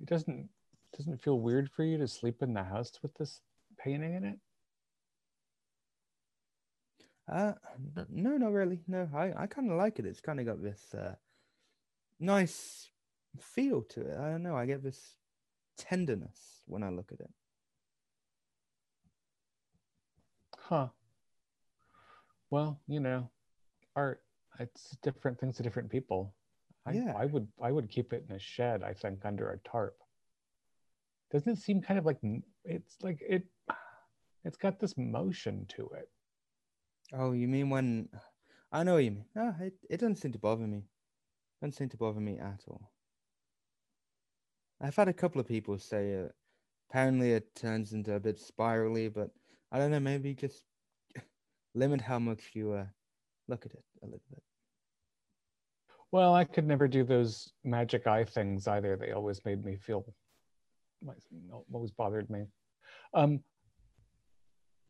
it 0.00 0.06
doesn't 0.06 0.48
doesn't 0.96 1.22
feel 1.22 1.38
weird 1.38 1.70
for 1.70 1.84
you 1.84 1.98
to 1.98 2.08
sleep 2.08 2.42
in 2.42 2.52
the 2.52 2.64
house 2.64 2.92
with 3.02 3.14
this 3.14 3.40
painting 3.78 4.14
in 4.14 4.24
it? 4.24 4.38
Uh, 7.30 7.52
no, 8.10 8.36
not 8.36 8.52
really. 8.52 8.80
No, 8.88 9.08
I, 9.14 9.32
I 9.36 9.46
kind 9.46 9.70
of 9.70 9.76
like 9.76 9.98
it. 10.00 10.06
It's 10.06 10.20
kind 10.20 10.40
of 10.40 10.46
got 10.46 10.62
this 10.62 10.92
uh, 10.94 11.14
nice 12.18 12.90
feel 13.38 13.82
to 13.82 14.00
it. 14.00 14.18
I 14.18 14.30
don't 14.30 14.42
know. 14.42 14.56
I 14.56 14.66
get 14.66 14.82
this 14.82 15.16
tenderness 15.78 16.62
when 16.66 16.82
I 16.82 16.90
look 16.90 17.12
at 17.12 17.20
it. 17.20 17.30
Huh. 20.58 20.88
Well, 22.50 22.80
you 22.88 22.98
know, 23.00 23.30
art 23.94 24.22
it's 24.58 24.96
different 25.02 25.38
things 25.38 25.56
to 25.56 25.62
different 25.62 25.90
people. 25.90 26.34
I, 26.84 26.92
Yeah. 26.92 27.14
I 27.16 27.26
would 27.26 27.46
I 27.62 27.70
would 27.70 27.88
keep 27.88 28.12
it 28.12 28.24
in 28.28 28.34
a 28.34 28.38
shed, 28.40 28.82
I 28.82 28.92
think, 28.92 29.24
under 29.24 29.50
a 29.50 29.58
tarp. 29.58 29.96
Doesn't 31.30 31.52
it 31.52 31.58
seem 31.58 31.80
kind 31.80 31.98
of 31.98 32.06
like 32.06 32.18
it's 32.64 32.96
like 33.02 33.22
it 33.26 33.46
it's 34.44 34.56
got 34.56 34.80
this 34.80 34.96
motion 34.96 35.66
to 35.76 35.88
it. 35.96 36.08
Oh, 37.12 37.32
you 37.32 37.48
mean 37.48 37.70
when? 37.70 38.08
I 38.72 38.84
know 38.84 38.94
what 38.94 39.04
you 39.04 39.10
mean. 39.12 39.24
No, 39.34 39.54
it, 39.60 39.74
it 39.88 39.98
doesn't 39.98 40.16
seem 40.16 40.32
to 40.32 40.38
bother 40.38 40.66
me. 40.66 40.84
Doesn't 41.60 41.74
seem 41.74 41.88
to 41.88 41.96
bother 41.96 42.20
me 42.20 42.38
at 42.38 42.62
all. 42.68 42.90
I've 44.80 44.96
had 44.96 45.08
a 45.08 45.12
couple 45.12 45.40
of 45.40 45.48
people 45.48 45.78
say 45.78 46.16
uh, 46.16 46.28
apparently 46.88 47.32
it 47.32 47.54
turns 47.54 47.92
into 47.92 48.14
a 48.14 48.20
bit 48.20 48.38
spirally, 48.38 49.08
but 49.08 49.30
I 49.72 49.78
don't 49.78 49.90
know. 49.90 50.00
Maybe 50.00 50.34
just 50.34 50.62
limit 51.74 52.00
how 52.00 52.18
much 52.18 52.50
you 52.54 52.72
uh, 52.72 52.86
look 53.48 53.66
at 53.66 53.72
it 53.72 53.84
a 54.02 54.06
little 54.06 54.22
bit. 54.30 54.42
Well, 56.12 56.34
I 56.34 56.44
could 56.44 56.66
never 56.66 56.88
do 56.88 57.04
those 57.04 57.52
magic 57.64 58.06
eye 58.06 58.24
things 58.24 58.66
either. 58.66 58.96
They 58.96 59.12
always 59.12 59.44
made 59.44 59.64
me 59.64 59.76
feel 59.76 60.04
always 61.72 61.90
bothered 61.92 62.28
me. 62.30 62.44
Um 63.14 63.40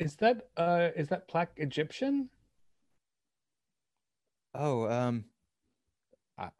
is 0.00 0.16
that 0.16 0.48
uh 0.56 0.88
is 0.96 1.08
that 1.10 1.28
plaque 1.28 1.52
Egyptian? 1.56 2.30
Oh, 4.54 4.88
um, 4.88 5.24
I 6.38 6.50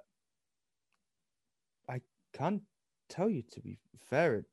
I 1.88 2.00
can't 2.32 2.62
tell 3.08 3.28
you 3.28 3.42
to 3.42 3.60
be 3.60 3.78
fair. 4.08 4.36
It- 4.36 4.46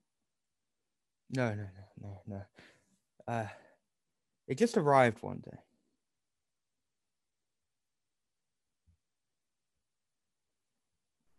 No, 1.30 1.54
no, 1.56 1.64
no, 1.64 1.84
no, 2.02 2.22
no. 2.28 2.42
Uh, 3.28 3.48
it 4.48 4.58
just 4.58 4.78
arrived 4.78 5.22
one 5.22 5.40
day. 5.40 5.58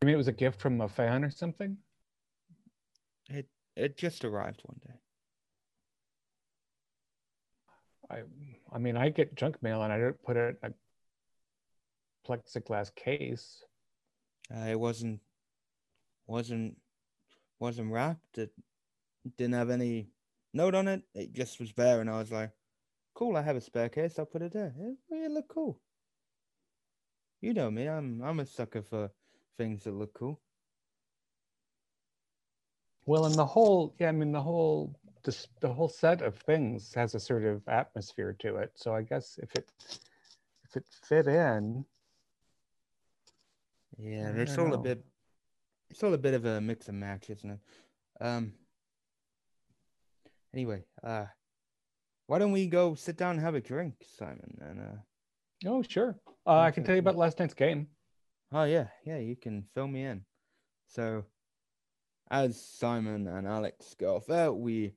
You 0.03 0.07
mean 0.07 0.15
it 0.15 0.19
was 0.19 0.29
a 0.29 0.33
gift 0.33 0.61
from 0.61 0.81
a 0.81 0.89
fan 0.89 1.25
or 1.25 1.31
something? 1.31 1.79
It 3.31 3.49
it 3.77 3.97
just 3.97 4.25
arrived 4.25 4.61
one 4.65 4.81
day. 4.87 5.01
I 8.11 8.23
I 8.73 8.79
mean 8.79 8.97
I 8.97 9.09
get 9.11 9.35
junk 9.35 9.63
mail 9.63 9.83
and 9.83 9.93
I 9.93 9.99
don't 9.99 10.23
put 10.23 10.37
it 10.37 10.57
in 10.63 10.71
a 10.71 12.29
plexiglass 12.29 12.95
case. 12.95 13.63
Uh, 14.55 14.67
it 14.69 14.81
wasn't 14.81 15.21
wasn't 16.27 16.77
wasn't 17.59 17.93
wrapped. 17.93 18.39
It 18.39 18.53
didn't 19.37 19.55
have 19.55 19.71
any 19.71 20.09
note 20.55 20.75
on 20.75 20.89
it. 20.89 21.03
It 21.15 21.33
just 21.33 21.61
was 21.61 21.73
there, 21.75 22.01
and 22.01 22.09
I 22.09 22.19
was 22.19 22.33
like, 22.33 22.53
"Cool, 23.15 23.37
I 23.37 23.43
have 23.43 23.57
a 23.57 23.61
spare 23.61 23.89
case. 23.89 24.19
I'll 24.19 24.27
put 24.27 24.43
it 24.43 24.53
there. 24.53 24.75
It 24.79 24.97
really 25.11 25.35
look 25.35 25.49
cool." 25.49 25.81
You 27.41 27.55
know 27.55 27.71
me. 27.71 27.89
I'm 27.89 28.23
I'm 28.23 28.41
a 28.41 28.47
sucker 28.47 28.83
for 28.83 29.11
things 29.57 29.85
that 29.85 29.93
look 29.93 30.15
cool. 30.15 30.41
Well, 33.07 33.25
and 33.25 33.35
the 33.35 33.47
whole, 33.47 33.95
yeah, 33.99 34.09
I 34.09 34.13
mean, 34.13 34.33
the 34.33 34.43
whole, 34.43 34.95
this, 35.29 35.47
the 35.61 35.71
whole 35.71 35.91
set 35.91 36.23
of 36.23 36.39
things 36.39 36.95
has 36.95 37.15
a 37.15 37.21
sort 37.21 37.45
of 37.45 37.61
atmosphere 37.69 38.35
to 38.39 38.57
it. 38.57 38.73
So 38.77 38.95
I 38.95 39.03
guess 39.03 39.39
if 39.43 39.55
it, 39.55 39.71
if 40.65 40.75
it 40.75 40.87
fit 41.07 41.27
in, 41.27 41.85
Yeah, 43.99 44.31
it's 44.31 44.57
don't 44.57 44.73
a 44.73 44.79
bit. 44.79 45.05
It's 45.91 46.03
all 46.03 46.15
a 46.15 46.19
bit 46.19 46.33
of 46.33 46.47
a 46.47 46.63
mix 46.63 46.89
and 46.89 46.99
match, 46.99 47.29
isn't 47.29 47.51
it? 47.51 47.61
Um. 48.25 48.55
Anyway, 50.55 50.85
uh, 51.05 51.27
why 52.27 52.39
don't 52.39 52.53
we 52.53 52.67
go 52.67 52.95
sit 52.95 53.19
down 53.19 53.33
and 53.33 53.41
have 53.41 53.55
a 53.55 53.61
drink, 53.61 53.97
Simon? 54.17 54.57
And 54.63 54.81
uh, 54.81 55.69
oh, 55.69 55.83
sure. 55.83 56.19
Uh, 56.47 56.61
I 56.61 56.71
can 56.71 56.85
tell 56.85 56.95
you 56.95 57.01
about 57.01 57.17
last 57.17 57.39
night's 57.39 57.53
game. 57.53 57.89
oh 58.53 58.65
yeah, 58.65 58.87
yeah, 59.05 59.19
you 59.19 59.37
can 59.37 59.67
fill 59.75 59.89
me 59.89 60.05
in. 60.05 60.25
So, 60.87 61.27
as 62.31 62.59
Simon 62.59 63.29
and 63.29 63.47
Alex 63.47 63.95
go 64.01 64.17
off 64.17 64.27
there, 64.27 64.51
we 64.51 64.95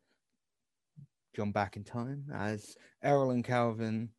jump 1.34 1.53
back 1.53 1.76
in 1.78 1.84
time 1.84 2.26
as 2.34 2.76
Errol 3.03 3.32
and 3.32 3.44
Calvin 3.44 4.10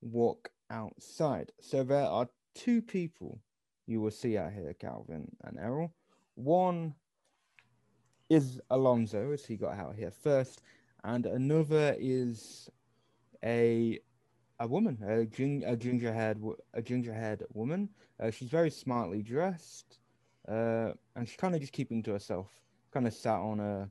walk 0.00 0.50
outside. 0.70 1.52
So 1.60 1.82
there 1.84 2.04
are 2.04 2.28
two 2.54 2.82
people 2.82 3.40
you 3.86 4.00
will 4.00 4.10
see 4.10 4.36
out 4.36 4.52
here, 4.52 4.74
Calvin 4.74 5.30
and 5.44 5.58
Errol. 5.58 5.92
One 6.34 6.94
is 8.28 8.60
Alonso, 8.70 9.32
as 9.32 9.44
he 9.44 9.56
got 9.56 9.78
out 9.78 9.96
here 9.96 10.10
first, 10.10 10.62
and 11.04 11.26
another 11.26 11.96
is 11.98 12.68
a 13.44 13.98
a 14.60 14.66
woman, 14.66 14.98
a, 15.06 15.24
gin, 15.24 15.62
a 15.66 15.76
ginger 15.76 16.12
haired 16.12 16.38
a 16.74 16.82
ginger 16.82 17.14
haired 17.14 17.44
woman. 17.54 17.88
Uh, 18.20 18.30
she's 18.30 18.48
very 18.48 18.70
smartly 18.70 19.22
dressed, 19.22 19.98
uh, 20.48 20.92
and 21.16 21.26
she's 21.26 21.36
kind 21.36 21.54
of 21.54 21.60
just 21.60 21.72
keeping 21.72 22.02
to 22.02 22.12
herself. 22.12 22.48
Kind 22.92 23.06
of 23.06 23.14
sat 23.14 23.38
on 23.38 23.60
a 23.60 23.88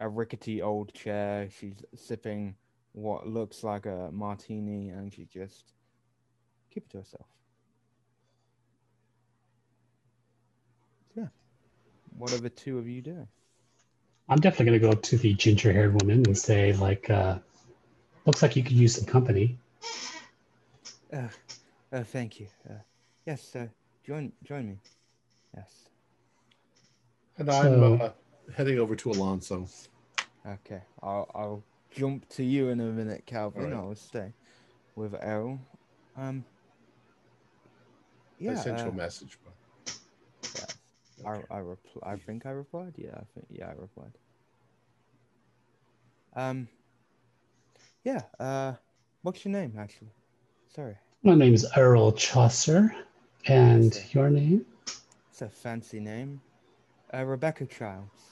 a 0.00 0.08
rickety 0.08 0.62
old 0.62 0.92
chair. 0.94 1.48
She's 1.50 1.74
sipping 1.94 2.54
what 2.92 3.26
looks 3.26 3.62
like 3.64 3.86
a 3.86 4.10
martini, 4.12 4.90
and 4.90 5.12
she 5.12 5.24
just 5.24 5.72
keep 6.72 6.84
it 6.84 6.90
to 6.90 6.98
herself. 6.98 7.26
Yeah. 11.16 11.28
What 12.16 12.32
are 12.32 12.38
the 12.38 12.50
two 12.50 12.78
of 12.78 12.88
you 12.88 13.02
doing? 13.02 13.28
I'm 14.28 14.40
definitely 14.40 14.78
gonna 14.78 14.92
go 14.92 14.98
up 14.98 15.02
to 15.04 15.16
the 15.16 15.34
ginger-haired 15.34 16.00
woman 16.02 16.26
and 16.26 16.36
say, 16.36 16.72
like, 16.74 17.08
uh, 17.08 17.38
looks 18.26 18.42
like 18.42 18.56
you 18.56 18.62
could 18.62 18.72
use 18.72 18.96
some 18.96 19.06
company. 19.06 19.58
Uh, 21.10 21.28
uh, 21.92 22.04
thank 22.04 22.38
you. 22.38 22.46
Uh, 22.68 22.74
yes, 23.26 23.56
uh, 23.56 23.66
join 24.04 24.32
join 24.44 24.68
me. 24.68 24.76
Yes. 25.56 25.88
And 27.38 27.48
I'm 27.50 27.62
So- 27.62 27.94
uh, 27.94 28.12
heading 28.54 28.78
over 28.78 28.96
to 28.96 29.10
Alonso. 29.10 29.68
Okay. 30.46 30.80
I'll 31.02 31.30
I'll 31.34 31.62
jump 31.90 32.28
to 32.30 32.42
you 32.44 32.68
in 32.68 32.80
a 32.80 32.84
minute, 32.84 33.24
Calvin. 33.26 33.64
Alright. 33.64 33.76
I'll 33.78 33.94
stay 33.94 34.32
with 34.96 35.14
Errol. 35.20 35.58
Um. 36.16 36.44
I 38.40 38.44
Yeah. 38.44 38.54
sent 38.54 38.78
you 38.78 38.84
uh, 38.84 38.88
a 38.88 38.92
message, 38.92 39.38
but 39.44 39.54
yes. 40.54 40.76
I 41.26 41.32
I 41.54 41.60
repl- 41.60 42.02
I 42.04 42.16
think 42.16 42.46
I 42.46 42.50
replied. 42.50 42.94
Yeah, 42.96 43.14
I 43.14 43.24
think 43.34 43.46
yeah 43.50 43.66
I 43.68 43.72
replied. 43.72 44.12
Um. 46.34 46.68
Yeah. 48.04 48.22
Uh, 48.38 48.74
what's 49.22 49.44
your 49.44 49.52
name 49.52 49.74
actually? 49.78 50.12
Sorry, 50.74 50.96
My 51.22 51.34
name 51.34 51.54
is 51.54 51.66
Earl 51.76 52.12
Chaucer, 52.12 52.94
and 53.46 54.00
your 54.12 54.30
name? 54.30 54.64
it's 55.30 55.42
a 55.42 55.48
fancy 55.48 55.98
name. 55.98 56.40
Uh, 57.12 57.24
Rebecca 57.24 57.66
Childs. 57.66 58.27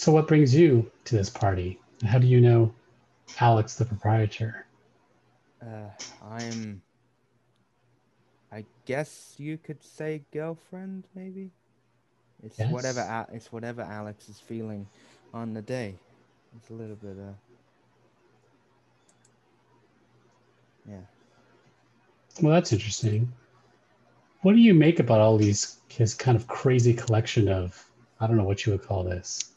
So, 0.00 0.12
what 0.12 0.26
brings 0.26 0.54
you 0.54 0.90
to 1.04 1.14
this 1.14 1.28
party? 1.28 1.78
How 2.06 2.18
do 2.18 2.26
you 2.26 2.40
know 2.40 2.72
Alex, 3.38 3.74
the 3.74 3.84
proprietor? 3.84 4.64
Uh, 5.60 5.90
I'm. 6.26 6.80
I 8.50 8.64
guess 8.86 9.34
you 9.36 9.58
could 9.58 9.84
say 9.84 10.22
girlfriend, 10.32 11.04
maybe. 11.14 11.50
It's 12.42 12.58
whatever. 12.60 13.00
Yes. 13.00 13.28
A- 13.28 13.36
it's 13.36 13.52
whatever 13.52 13.82
Alex 13.82 14.30
is 14.30 14.40
feeling 14.40 14.86
on 15.34 15.52
the 15.52 15.60
day. 15.60 15.96
It's 16.56 16.70
a 16.70 16.72
little 16.72 16.96
bit. 16.96 17.18
Uh. 17.18 17.34
Yeah. 20.88 21.04
Well, 22.40 22.54
that's 22.54 22.72
interesting. 22.72 23.30
What 24.40 24.54
do 24.54 24.60
you 24.60 24.72
make 24.72 24.98
about 24.98 25.20
all 25.20 25.36
these 25.36 25.76
his 25.88 26.14
kind 26.14 26.38
of 26.38 26.46
crazy 26.46 26.94
collection 26.94 27.50
of 27.50 27.84
I 28.18 28.26
don't 28.26 28.38
know 28.38 28.44
what 28.44 28.64
you 28.64 28.72
would 28.72 28.82
call 28.82 29.04
this. 29.04 29.50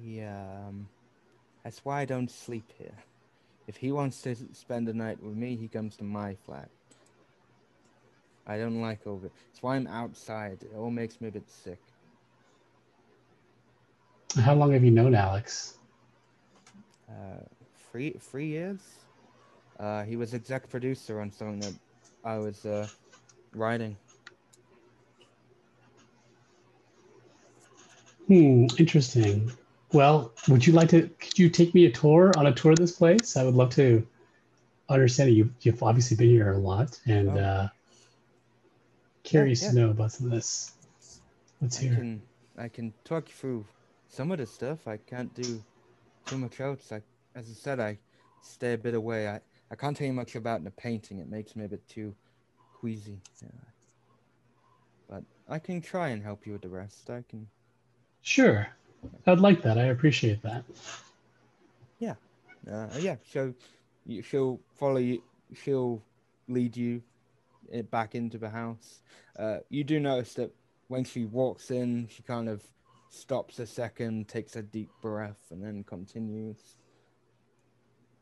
Yeah. 0.00 0.66
Um, 0.68 0.88
that's 1.64 1.84
why 1.84 2.00
I 2.00 2.04
don't 2.04 2.30
sleep 2.30 2.72
here. 2.78 2.96
If 3.66 3.76
he 3.76 3.92
wants 3.92 4.22
to 4.22 4.34
spend 4.52 4.88
the 4.88 4.94
night 4.94 5.22
with 5.22 5.36
me, 5.36 5.56
he 5.56 5.68
comes 5.68 5.96
to 5.96 6.04
my 6.04 6.34
flat. 6.34 6.68
I 8.46 8.58
don't 8.58 8.80
like 8.80 9.06
all 9.06 9.18
this. 9.18 9.32
That's 9.48 9.62
why 9.62 9.76
I'm 9.76 9.86
outside. 9.86 10.58
It 10.62 10.72
all 10.76 10.90
makes 10.90 11.20
me 11.20 11.28
a 11.28 11.32
bit 11.32 11.48
sick. 11.48 11.78
How 14.40 14.54
long 14.54 14.72
have 14.72 14.82
you 14.82 14.90
known 14.90 15.14
Alex? 15.14 15.78
uh, 17.12 17.44
three 17.90 18.12
three 18.18 18.46
years. 18.46 18.80
Uh, 19.78 20.04
he 20.04 20.16
was 20.16 20.34
exec 20.34 20.68
producer 20.68 21.20
on 21.20 21.30
something 21.30 21.60
that 21.60 21.74
I 22.24 22.38
was 22.38 22.64
uh, 22.64 22.86
writing. 23.54 23.96
Hmm, 28.28 28.66
interesting. 28.78 29.50
Well, 29.92 30.32
would 30.48 30.66
you 30.66 30.72
like 30.72 30.88
to? 30.90 31.08
Could 31.08 31.38
you 31.38 31.50
take 31.50 31.74
me 31.74 31.86
a 31.86 31.90
tour 31.90 32.32
on 32.36 32.46
a 32.46 32.52
tour 32.52 32.72
of 32.72 32.78
this 32.78 32.92
place? 32.92 33.36
I 33.36 33.44
would 33.44 33.54
love 33.54 33.70
to 33.76 34.06
understand 34.88 35.30
it. 35.30 35.32
You, 35.34 35.52
you've 35.60 35.82
obviously 35.82 36.16
been 36.16 36.30
here 36.30 36.52
a 36.52 36.58
lot, 36.58 36.98
and 37.06 37.30
Oh. 37.30 37.36
uh, 37.36 37.68
curious 39.22 39.62
yeah. 39.62 39.70
to 39.70 39.74
know 39.76 39.90
about 39.90 40.12
some 40.12 40.26
of 40.26 40.32
this. 40.32 40.72
Let's 41.60 41.78
I 41.78 41.88
can 41.88 42.22
I 42.58 42.68
can 42.68 42.92
talk 43.04 43.28
you 43.28 43.34
through 43.34 43.66
some 44.08 44.32
of 44.32 44.38
the 44.38 44.46
stuff. 44.46 44.88
I 44.88 44.96
can't 44.96 45.32
do 45.34 45.62
too 46.26 46.38
much 46.38 46.60
else. 46.60 46.90
I, 46.92 47.02
as 47.34 47.48
I 47.50 47.54
said, 47.54 47.80
I 47.80 47.98
stay 48.42 48.74
a 48.74 48.78
bit 48.78 48.94
away. 48.94 49.28
I, 49.28 49.40
I 49.70 49.74
can't 49.74 49.96
tell 49.96 50.06
you 50.06 50.12
much 50.12 50.36
about 50.36 50.64
the 50.64 50.70
painting. 50.70 51.18
It 51.18 51.28
makes 51.28 51.54
me 51.56 51.64
a 51.64 51.68
bit 51.68 51.86
too 51.88 52.14
queasy. 52.74 53.20
Yeah. 53.42 53.48
But 55.08 55.22
I 55.48 55.58
can 55.58 55.80
try 55.80 56.08
and 56.08 56.22
help 56.22 56.46
you 56.46 56.52
with 56.52 56.62
the 56.62 56.68
rest. 56.68 57.10
I 57.10 57.22
can. 57.28 57.46
Sure, 58.22 58.68
I'd 59.26 59.40
like 59.40 59.62
that. 59.62 59.78
I 59.78 59.86
appreciate 59.86 60.42
that. 60.42 60.64
Yeah, 61.98 62.14
uh, 62.70 62.88
yeah, 62.98 63.16
so 63.30 63.54
she'll 64.22 64.60
follow 64.74 64.98
you. 64.98 65.22
She'll 65.54 66.02
lead 66.48 66.76
you 66.76 67.02
eh, 67.72 67.82
back 67.82 68.14
into 68.14 68.38
the 68.38 68.50
house. 68.50 69.02
Uh, 69.38 69.58
you 69.68 69.84
do 69.84 70.00
notice 70.00 70.34
that 70.34 70.52
when 70.88 71.04
she 71.04 71.24
walks 71.24 71.70
in, 71.70 72.08
she 72.08 72.22
kind 72.22 72.48
of 72.48 72.62
stops 73.08 73.58
a 73.58 73.66
second, 73.66 74.28
takes 74.28 74.56
a 74.56 74.62
deep 74.62 74.90
breath, 75.00 75.50
and 75.50 75.62
then 75.62 75.84
continues. 75.84 76.76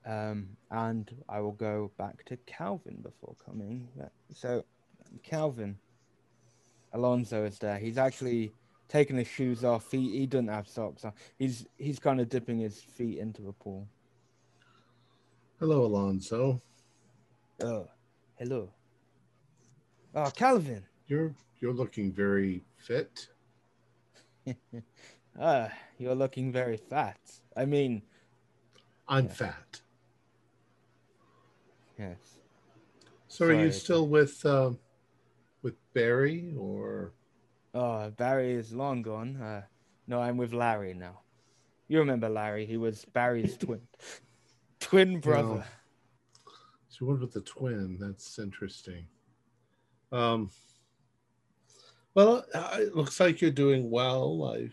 Um, 0.07 0.49
and 0.71 1.11
I 1.29 1.41
will 1.41 1.53
go 1.53 1.91
back 1.99 2.25
to 2.27 2.37
Calvin 2.47 2.99
before 3.03 3.37
coming. 3.45 3.89
So, 4.33 4.65
Calvin, 5.23 5.79
Alonso 6.93 7.45
is 7.45 7.59
there. 7.59 7.79
He's 7.79 7.99
actually 7.99 8.53
taking 8.91 9.17
his 9.17 9.29
shoes 9.29 9.65
off. 9.65 9.91
He 9.91 10.19
he 10.19 10.27
doesn't 10.27 10.49
have 10.49 10.69
socks 10.69 11.05
on. 11.05 11.13
He's 11.39 11.67
he's 11.79 11.99
kind 11.99 12.21
of 12.21 12.29
dipping 12.29 12.59
his 12.59 12.79
feet 12.83 13.19
into 13.19 13.41
the 13.41 13.53
pool. 13.53 13.89
hello, 15.59 15.85
Alonso. 15.87 16.61
Oh, 17.63 17.87
hello. 18.37 18.71
Oh, 20.15 20.31
Calvin. 20.35 20.83
You're 21.07 21.33
you're 21.61 21.73
looking 21.73 22.13
very 22.13 22.63
fit. 22.77 23.29
Ah, 25.41 25.71
you're 25.97 26.17
looking 26.17 26.51
very 26.51 26.77
fat. 26.77 27.21
I 27.57 27.65
mean, 27.65 28.03
I'm 29.07 29.27
Yeah. 29.27 29.33
fat. 29.33 29.81
yes. 31.97 32.19
So 33.29 33.47
are 33.47 33.53
you 33.55 33.71
still 33.71 34.09
with 34.09 34.45
uh, 34.45 34.73
with 35.63 35.77
Barry 35.95 36.53
or 36.59 37.13
Oh, 37.75 38.11
Barry 38.11 38.53
is 38.53 38.73
long 38.73 39.03
gone. 39.03 39.37
Uh, 39.37 39.63
no, 40.07 40.21
I'm 40.21 40.37
with 40.37 40.53
Larry 40.53 40.95
now. 40.95 41.21
You 41.89 41.99
remember 41.99 42.29
Larry? 42.29 42.67
He 42.67 42.77
was 42.77 43.05
Barry's 43.05 43.57
twin, 43.59 43.81
twin 44.81 45.21
brother. 45.21 45.65
so 46.89 46.99
you 47.01 47.07
went 47.07 47.21
with 47.21 47.33
the 47.33 47.41
twin? 47.43 47.97
That's 48.01 48.39
interesting. 48.39 49.07
Um. 50.13 50.51
Well, 52.15 52.45
it 52.75 52.97
looks 52.97 53.21
like 53.21 53.41
you're 53.41 53.53
doing 53.53 53.89
well. 53.89 54.53
I, 54.57 54.69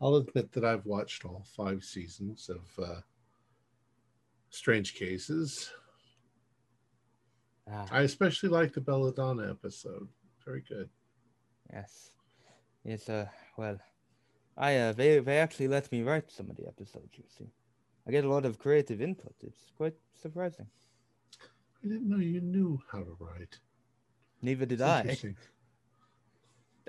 I'll 0.00 0.16
admit 0.16 0.50
that 0.52 0.64
I've 0.64 0.86
watched 0.86 1.26
all 1.26 1.44
five 1.54 1.84
seasons 1.84 2.48
of 2.48 2.82
uh, 2.82 3.00
Strange 4.48 4.94
Cases. 4.94 5.70
Ah, 7.70 7.86
I 7.90 8.00
especially 8.00 8.48
like 8.48 8.72
the 8.72 8.80
Belladonna 8.80 9.50
episode. 9.50 10.08
Very 10.44 10.62
good. 10.66 10.88
yes. 11.70 12.10
Yes, 12.84 13.08
uh, 13.08 13.26
well, 13.56 13.78
I, 14.56 14.76
uh, 14.76 14.92
they, 14.92 15.18
they 15.18 15.38
actually 15.38 15.68
let 15.68 15.90
me 15.92 16.02
write 16.02 16.30
some 16.30 16.50
of 16.50 16.56
the 16.56 16.66
episodes, 16.66 17.12
you 17.16 17.24
see. 17.28 17.46
I 18.06 18.10
get 18.10 18.24
a 18.24 18.28
lot 18.28 18.44
of 18.44 18.58
creative 18.58 19.00
input. 19.00 19.34
It's 19.42 19.70
quite 19.76 19.94
surprising. 20.20 20.66
I 21.84 21.88
didn't 21.88 22.08
know 22.08 22.18
you 22.18 22.40
knew 22.40 22.80
how 22.90 23.00
to 23.00 23.16
write. 23.18 23.58
Neither 24.42 24.66
did 24.66 24.80
I. 24.80 25.18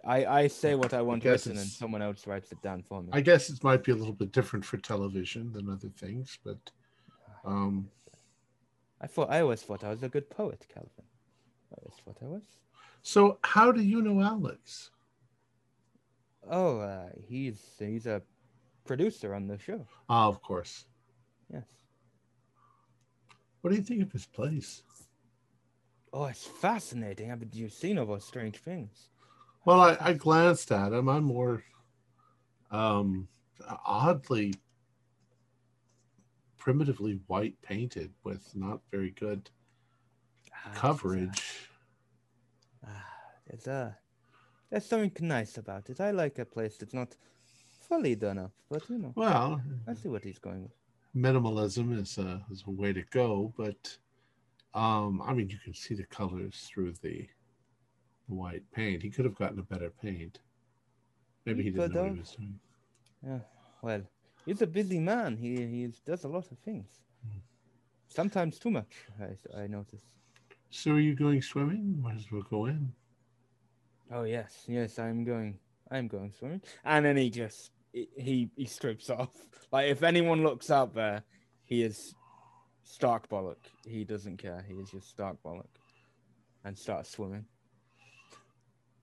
I. 0.05 0.25
I 0.25 0.47
say 0.47 0.75
what 0.75 0.93
I 0.93 1.01
want 1.01 1.23
guess 1.23 1.45
written 1.45 1.59
and 1.59 1.69
someone 1.69 2.01
else 2.01 2.25
writes 2.25 2.51
it 2.51 2.61
down 2.61 2.81
for 2.81 3.01
me. 3.01 3.09
I 3.11 3.21
guess 3.21 3.49
it 3.49 3.63
might 3.63 3.83
be 3.83 3.91
a 3.91 3.95
little 3.95 4.13
bit 4.13 4.31
different 4.31 4.65
for 4.65 4.77
television 4.77 5.51
than 5.51 5.69
other 5.69 5.89
things, 5.89 6.39
but 6.43 6.57
um, 7.45 7.89
I 9.01 9.07
thought 9.07 9.29
I 9.29 9.41
always 9.41 9.61
thought 9.61 9.83
I 9.83 9.89
was 9.89 10.03
a 10.03 10.09
good 10.09 10.29
poet, 10.29 10.65
Calvin. 10.73 11.05
I 11.71 11.75
always 11.81 11.99
thought 12.03 12.17
I 12.21 12.29
was. 12.29 12.43
so 13.01 13.37
how 13.43 13.71
do 13.71 13.81
you 13.81 14.01
know 14.01 14.21
Alex? 14.21 14.91
Oh, 16.49 16.79
uh, 16.79 17.09
he's 17.27 17.61
he's 17.79 18.07
a 18.07 18.21
producer 18.85 19.33
on 19.33 19.47
the 19.47 19.57
show. 19.57 19.85
Ah, 20.09 20.27
of 20.27 20.41
course. 20.41 20.85
Yes. 21.51 21.65
What 23.61 23.69
do 23.71 23.75
you 23.75 23.83
think 23.83 24.01
of 24.01 24.11
his 24.11 24.25
place? 24.25 24.83
Oh, 26.13 26.25
it's 26.25 26.45
fascinating. 26.45 27.29
Haven't 27.29 27.55
you 27.55 27.69
seen 27.69 27.97
all 27.97 28.05
those 28.05 28.25
strange 28.25 28.57
things? 28.57 29.09
Well, 29.65 29.79
I, 29.79 29.97
I 29.99 30.13
glanced 30.13 30.71
at 30.71 30.91
him. 30.91 31.07
I'm 31.07 31.23
more 31.23 31.63
um, 32.71 33.27
oddly 33.85 34.55
primitively 36.57 37.19
white 37.27 37.55
painted 37.61 38.11
with 38.23 38.55
not 38.55 38.81
very 38.91 39.11
good 39.11 39.49
Ah, 40.53 40.69
it's, 40.69 40.77
uh, 40.77 40.79
coverage. 40.79 41.69
Ah, 42.85 43.05
there's 43.47 43.67
uh, 43.67 43.93
there's 44.71 44.85
something 44.87 45.27
nice 45.27 45.57
about 45.57 45.89
it. 45.91 46.01
I 46.01 46.11
like 46.11 46.39
a 46.39 46.45
place 46.45 46.77
that's 46.77 46.93
not 46.95 47.17
fully 47.81 48.15
done 48.15 48.39
up, 48.39 48.53
but 48.69 48.89
you 48.89 48.99
know, 48.99 49.15
Well, 49.15 49.61
I 49.87 49.93
see 49.95 50.09
what 50.09 50.23
he's 50.25 50.39
going 50.39 50.63
with. 50.63 50.75
minimalism 51.15 51.97
is 51.99 52.17
a 52.17 52.45
is 52.51 52.63
a 52.67 52.71
way 52.71 52.93
to 52.93 53.03
go, 53.03 53.53
but 53.57 53.97
um, 54.73 55.21
I 55.21 55.33
mean, 55.33 55.49
you 55.49 55.59
can 55.59 55.73
see 55.73 55.95
the 55.95 56.05
colors 56.05 56.69
through 56.73 56.93
the, 57.01 57.29
the 58.27 58.35
white 58.35 58.63
paint. 58.71 59.03
He 59.03 59.09
could 59.09 59.25
have 59.25 59.35
gotten 59.35 59.59
a 59.59 59.63
better 59.63 59.89
paint. 59.91 60.39
Maybe 61.45 61.63
he 61.63 61.71
He 61.71 61.71
didn't 61.71 61.91
know 61.91 61.99
what 61.99 62.11
he 62.11 62.19
was 62.19 62.31
doing. 62.35 62.59
Yeah, 63.23 63.41
well, 63.81 64.03
he's 64.45 64.61
a 64.61 64.67
busy 64.67 64.99
man. 64.99 65.37
He 65.37 65.65
he 65.67 65.87
does 66.05 66.23
a 66.23 66.29
lot 66.29 66.51
of 66.51 66.59
things. 66.59 67.01
Hmm. 67.23 67.39
Sometimes 68.07 68.59
too 68.59 68.71
much. 68.71 69.07
I 69.19 69.63
I 69.63 69.67
notice. 69.67 70.05
So, 70.71 70.91
are 70.93 70.99
you 70.99 71.15
going 71.15 71.41
swimming? 71.41 72.01
Might 72.01 72.15
as 72.17 72.31
well 72.31 72.41
go 72.43 72.65
in. 72.65 72.93
Oh 74.11 74.23
yes, 74.23 74.63
yes, 74.67 74.99
I'm 74.99 75.23
going. 75.23 75.57
I'm 75.89 76.07
going 76.07 76.31
swimming. 76.37 76.61
And 76.85 77.05
then 77.05 77.17
he 77.17 77.29
just 77.29 77.71
he- 77.93 78.49
he 78.55 78.65
strips 78.65 79.09
off. 79.09 79.29
Like 79.71 79.87
if 79.89 80.03
anyone 80.03 80.43
looks 80.43 80.69
out 80.69 80.93
there, 80.93 81.23
he 81.63 81.81
is 81.81 82.13
stark 82.83 83.29
bollock. 83.29 83.55
He 83.87 84.03
doesn't 84.03 84.35
care. 84.35 84.65
He 84.67 84.73
is 84.73 84.91
just 84.91 85.07
stark 85.09 85.37
bollock, 85.41 85.69
and 86.65 86.77
starts 86.77 87.09
swimming. 87.09 87.45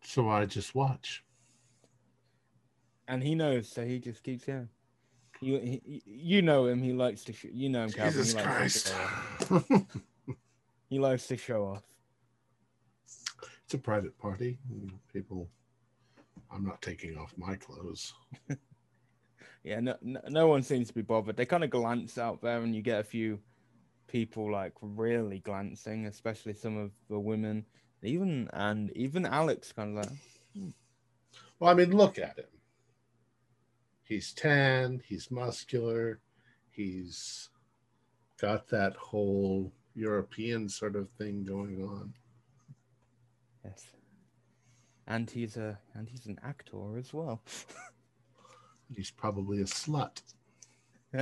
So 0.05 0.28
I 0.28 0.44
just 0.44 0.74
watch. 0.74 1.24
And 3.06 3.22
he 3.22 3.35
knows, 3.35 3.70
so 3.70 3.82
he 3.86 3.98
just 3.98 4.22
keeps 4.22 4.44
going. 4.44 4.68
You 5.40 5.59
he, 5.59 6.02
you 6.05 6.43
know 6.43 6.66
him. 6.66 6.82
He 6.82 6.93
likes 6.93 7.24
to. 7.24 7.32
Sh- 7.32 7.47
you 7.51 7.70
know 7.70 7.85
him, 7.85 7.93
Calvin. 7.93 8.12
Jesus 8.12 8.32
he 8.32 8.39
likes 8.39 8.47
Christ. 8.56 8.86
To 8.86 9.47
show 9.47 9.55
off. 9.56 9.82
he 10.90 10.98
likes 10.98 11.26
to 11.28 11.36
show 11.39 11.64
off. 11.64 11.82
It's 13.69 13.74
a 13.74 13.78
private 13.78 14.16
party. 14.16 14.57
People, 15.12 15.47
I'm 16.51 16.65
not 16.65 16.81
taking 16.81 17.19
off 17.19 17.35
my 17.36 17.55
clothes. 17.55 18.15
Yeah, 19.65 19.81
no, 19.81 19.97
no, 20.01 20.20
no 20.28 20.47
one 20.47 20.62
seems 20.62 20.86
to 20.89 20.95
be 20.95 21.03
bothered. 21.03 21.36
They 21.36 21.45
kind 21.45 21.65
of 21.65 21.69
glance 21.69 22.16
out 22.16 22.40
there, 22.40 22.59
and 22.62 22.74
you 22.74 22.81
get 22.81 23.01
a 23.01 23.05
few 23.05 23.40
people 24.07 24.51
like 24.51 24.73
really 24.81 25.40
glancing, 25.40 26.07
especially 26.07 26.55
some 26.55 26.78
of 26.78 26.93
the 27.11 27.19
women. 27.19 27.66
Even 28.03 28.49
and 28.53 28.90
even 28.93 29.27
Alex 29.27 29.73
kind 29.73 29.99
of 29.99 30.05
like, 30.05 30.19
hmm. 30.55 30.69
Well, 31.59 31.70
I 31.70 31.74
mean, 31.74 31.90
look 31.90 32.19
at 32.19 32.39
him. 32.39 32.47
He's 34.05 34.32
tan, 34.32 35.03
he's 35.05 35.31
muscular, 35.31 36.20
he's 36.70 37.51
got 38.40 38.69
that 38.69 38.95
whole 38.95 39.73
European 39.95 40.69
sort 40.69 40.95
of 40.95 41.11
thing 41.19 41.45
going 41.45 41.82
on. 41.82 42.15
Yes, 43.64 43.85
and 45.06 45.30
he's 45.30 45.56
a 45.56 45.78
and 45.94 46.09
he's 46.09 46.26
an 46.26 46.39
actor 46.43 46.97
as 46.98 47.12
well. 47.12 47.43
He's 48.97 49.10
probably 49.10 49.60
a 49.60 49.64
slut. 49.64 50.22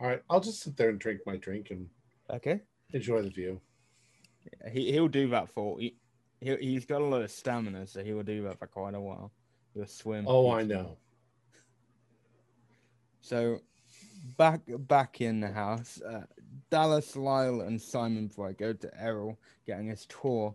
All 0.00 0.08
right, 0.08 0.22
I'll 0.28 0.40
just 0.40 0.62
sit 0.62 0.76
there 0.76 0.88
and 0.88 0.98
drink 0.98 1.20
my 1.26 1.36
drink 1.36 1.70
and 1.70 1.88
okay, 2.30 2.60
enjoy 2.92 3.22
the 3.22 3.30
view. 3.30 3.60
he 4.70 4.92
he'll 4.92 5.08
do 5.08 5.28
that 5.28 5.48
for 5.50 5.78
he, 5.78 5.94
he 6.40 6.56
he's 6.56 6.86
got 6.86 7.00
a 7.00 7.04
lot 7.04 7.22
of 7.22 7.30
stamina, 7.30 7.86
so 7.86 8.02
he 8.02 8.12
will 8.12 8.22
do 8.22 8.42
that 8.44 8.58
for 8.58 8.66
quite 8.66 8.94
a 8.94 9.00
while. 9.00 9.30
He'll 9.74 9.86
swim. 9.86 10.24
Oh, 10.26 10.50
I 10.50 10.62
know. 10.62 10.96
So 13.20 13.60
back 14.36 14.60
back 14.66 15.20
in 15.20 15.40
the 15.40 15.50
house, 15.50 16.00
uh, 16.02 16.22
Dallas, 16.70 17.16
Lyle, 17.16 17.60
and 17.62 17.80
Simon 17.80 18.28
Fry 18.28 18.52
go 18.52 18.72
to 18.72 18.90
Errol 19.00 19.38
getting 19.66 19.88
his 19.88 20.06
tour. 20.06 20.54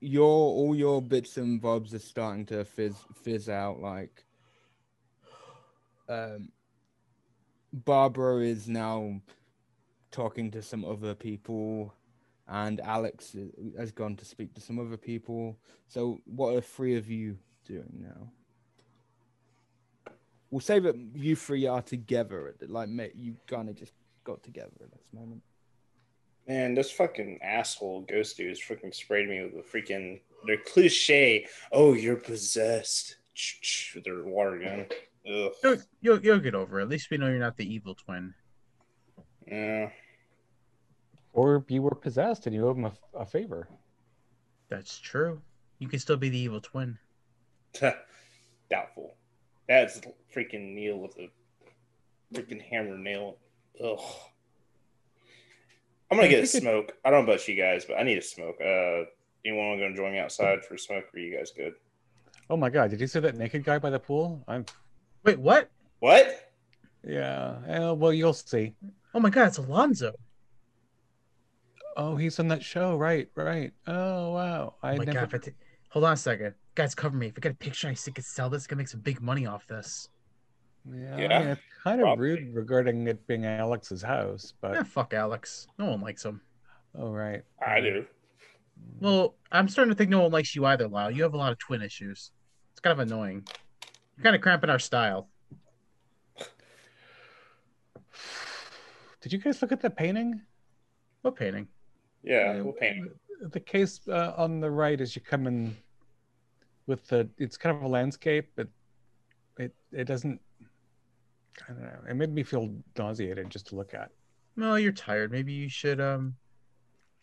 Your 0.00 0.24
all 0.24 0.74
your 0.74 1.02
bits 1.02 1.36
and 1.36 1.60
bobs 1.60 1.94
are 1.94 1.98
starting 1.98 2.46
to 2.46 2.64
fizz 2.64 2.96
fizz 3.22 3.48
out. 3.48 3.80
Like, 3.80 4.24
um, 6.08 6.50
Barbara 7.72 8.40
is 8.40 8.68
now 8.68 9.20
talking 10.10 10.50
to 10.52 10.62
some 10.62 10.84
other 10.84 11.14
people, 11.14 11.94
and 12.48 12.80
Alex 12.80 13.36
has 13.78 13.92
gone 13.92 14.16
to 14.16 14.24
speak 14.24 14.54
to 14.54 14.60
some 14.60 14.78
other 14.78 14.96
people. 14.96 15.58
So, 15.86 16.20
what 16.24 16.54
are 16.54 16.60
three 16.60 16.96
of 16.96 17.10
you 17.10 17.36
doing 17.66 17.92
now? 18.00 18.32
We'll 20.50 20.60
say 20.60 20.80
that 20.80 20.96
you 21.14 21.36
three 21.36 21.66
are 21.66 21.82
together. 21.82 22.54
Like, 22.66 22.88
mate, 22.88 23.12
you 23.14 23.36
kind 23.46 23.68
of 23.68 23.76
just 23.76 23.92
got 24.24 24.42
together 24.42 24.72
at 24.82 24.90
this 24.90 25.06
moment. 25.12 25.42
Man, 26.48 26.74
this 26.74 26.90
fucking 26.90 27.38
asshole 27.42 28.02
ghost 28.02 28.36
dude 28.36 28.50
is 28.50 28.60
freaking 28.60 28.94
sprayed 28.94 29.28
me 29.28 29.44
with 29.44 29.54
a 29.54 29.68
freaking 29.68 30.20
their 30.46 30.58
cliche. 30.58 31.46
Oh, 31.70 31.92
you're 31.92 32.16
possessed. 32.16 33.16
With 33.94 34.04
their 34.04 34.24
water 34.24 34.58
gun. 34.58 34.86
Ugh. 35.32 35.52
You'll, 35.62 35.76
you'll, 36.00 36.20
you'll 36.20 36.38
get 36.40 36.54
over 36.54 36.80
it. 36.80 36.82
At 36.82 36.88
least 36.88 37.10
we 37.10 37.16
know 37.16 37.28
you're 37.28 37.38
not 37.38 37.56
the 37.56 37.72
evil 37.72 37.94
twin. 37.94 38.34
Yeah. 39.46 39.90
Or 41.32 41.64
you 41.68 41.82
were 41.82 41.94
possessed 41.94 42.46
and 42.46 42.54
you 42.54 42.66
owe 42.66 42.72
him 42.72 42.86
a, 42.86 42.92
a 43.14 43.24
favor. 43.24 43.68
That's 44.68 44.98
true. 44.98 45.40
You 45.78 45.88
can 45.88 46.00
still 46.00 46.16
be 46.16 46.28
the 46.28 46.38
evil 46.38 46.60
twin. 46.60 46.98
Doubtful. 48.70 49.14
That's 49.70 50.00
freaking 50.36 50.74
Neil 50.74 50.98
with 50.98 51.16
a 51.16 51.30
freaking 52.34 52.60
hammer 52.60 52.98
nail. 52.98 53.36
Ugh. 53.82 54.00
I'm 56.10 56.18
gonna 56.18 56.28
get 56.28 56.42
a 56.42 56.46
smoke. 56.48 56.96
I 57.04 57.10
don't 57.10 57.24
know 57.24 57.32
about 57.32 57.46
you 57.46 57.54
guys, 57.54 57.84
but 57.84 57.94
I 57.94 58.02
need 58.02 58.18
a 58.18 58.22
smoke. 58.22 58.56
Uh, 58.60 59.04
anyone 59.46 59.78
want 59.78 59.80
to 59.80 59.94
join 59.94 60.10
me 60.10 60.18
outside 60.18 60.64
for 60.64 60.74
a 60.74 60.78
smoke? 60.78 61.04
Or 61.14 61.18
are 61.18 61.20
you 61.20 61.38
guys 61.38 61.52
good? 61.56 61.74
Oh 62.50 62.56
my 62.56 62.68
god, 62.68 62.90
did 62.90 63.00
you 63.00 63.06
see 63.06 63.20
that 63.20 63.36
naked 63.36 63.62
guy 63.62 63.78
by 63.78 63.90
the 63.90 64.00
pool? 64.00 64.42
I'm 64.48 64.66
Wait, 65.22 65.38
what? 65.38 65.70
What? 66.00 66.50
yeah. 67.06 67.58
eh, 67.68 67.90
well, 67.92 68.12
you'll 68.12 68.32
see. 68.32 68.74
Oh 69.14 69.20
my 69.20 69.30
god, 69.30 69.46
it's 69.48 69.58
Alonso. 69.58 70.14
Oh, 71.96 72.16
he's 72.16 72.40
on 72.40 72.48
that 72.48 72.64
show, 72.64 72.96
right? 72.96 73.28
Right. 73.36 73.72
Oh 73.86 74.32
wow. 74.32 74.74
I 74.82 74.94
Oh 74.94 74.96
my 74.96 75.04
never. 75.04 75.26
god, 75.26 75.46
if 75.46 75.54
hold 75.90 76.06
on 76.06 76.14
a 76.14 76.16
second. 76.16 76.54
Guys, 76.74 76.94
cover 76.94 77.16
me. 77.16 77.26
If 77.28 77.34
I 77.36 77.40
get 77.40 77.52
a 77.52 77.56
picture, 77.56 77.88
I 77.88 77.94
think 77.94 78.14
I 78.14 78.16
could 78.16 78.24
sell 78.24 78.48
this. 78.48 78.64
I 78.64 78.68
can 78.68 78.78
make 78.78 78.88
some 78.88 79.00
big 79.00 79.20
money 79.20 79.46
off 79.46 79.66
this. 79.66 80.08
Yeah, 80.90 81.16
Yeah, 81.18 81.36
I 81.36 81.38
mean, 81.40 81.48
it's 81.48 81.60
kind 81.82 82.00
of 82.00 82.04
probably. 82.04 82.28
rude 82.30 82.54
regarding 82.54 83.06
it 83.08 83.26
being 83.26 83.44
Alex's 83.44 84.02
house, 84.02 84.54
but 84.60 84.74
Yeah, 84.74 84.82
fuck 84.84 85.12
Alex. 85.12 85.66
No 85.78 85.86
one 85.86 86.00
likes 86.00 86.24
him. 86.24 86.40
oh 86.96 87.10
right. 87.10 87.42
I 87.66 87.80
do. 87.80 88.06
Well, 89.00 89.34
I'm 89.52 89.68
starting 89.68 89.92
to 89.92 89.96
think 89.98 90.10
no 90.10 90.20
one 90.22 90.32
likes 90.32 90.54
you 90.56 90.64
either, 90.64 90.88
Lyle. 90.88 91.10
You 91.10 91.22
have 91.24 91.34
a 91.34 91.36
lot 91.36 91.52
of 91.52 91.58
twin 91.58 91.82
issues. 91.82 92.30
It's 92.72 92.80
kind 92.80 92.92
of 92.92 93.00
annoying. 93.00 93.46
You're 94.16 94.24
kind 94.24 94.34
of 94.36 94.40
cramping 94.40 94.70
our 94.70 94.78
style. 94.78 95.28
Did 99.20 99.32
you 99.34 99.38
guys 99.38 99.60
look 99.60 99.72
at 99.72 99.80
the 99.82 99.90
painting? 99.90 100.40
What 101.22 101.36
painting? 101.36 101.68
Yeah, 102.22 102.54
Yeah, 102.54 102.62
we'll 102.62 102.72
paint. 102.72 103.08
the 103.52 103.60
case 103.60 104.00
uh, 104.08 104.32
on 104.36 104.60
the 104.60 104.70
right 104.70 104.98
as 104.98 105.14
you 105.14 105.20
come 105.20 105.46
in 105.46 105.76
with 106.90 107.06
the 107.08 107.28
it's 107.38 107.56
kind 107.56 107.74
of 107.76 107.82
a 107.82 107.88
landscape 107.88 108.50
but 108.56 108.68
it 109.58 109.72
it 109.92 110.04
doesn't 110.04 110.40
i 111.68 111.72
don't 111.72 111.82
know 111.82 112.00
it 112.10 112.14
made 112.14 112.32
me 112.34 112.42
feel 112.42 112.74
nauseated 112.98 113.48
just 113.48 113.66
to 113.68 113.76
look 113.76 113.94
at 113.94 114.10
No, 114.56 114.74
you're 114.74 114.92
tired. 114.92 115.30
Maybe 115.32 115.52
you 115.52 115.68
should 115.70 116.00
um. 116.00 116.34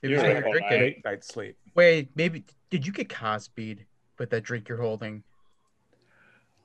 Maybe 0.01 0.13
You're 0.13 0.21
try 0.23 0.29
right 0.33 0.37
your 0.39 0.47
all 0.47 0.53
drink. 0.53 0.65
night. 0.69 0.79
it. 0.79 0.81
late 0.81 1.05
night 1.05 1.23
sleep 1.23 1.55
Wait, 1.75 2.09
maybe 2.15 2.45
did 2.71 2.85
you 2.87 2.91
get 2.93 3.09
Cosby'd 3.09 3.85
with 4.17 4.29
that 4.31 4.43
drink 4.43 4.69
you're 4.69 4.81
holding? 4.81 5.23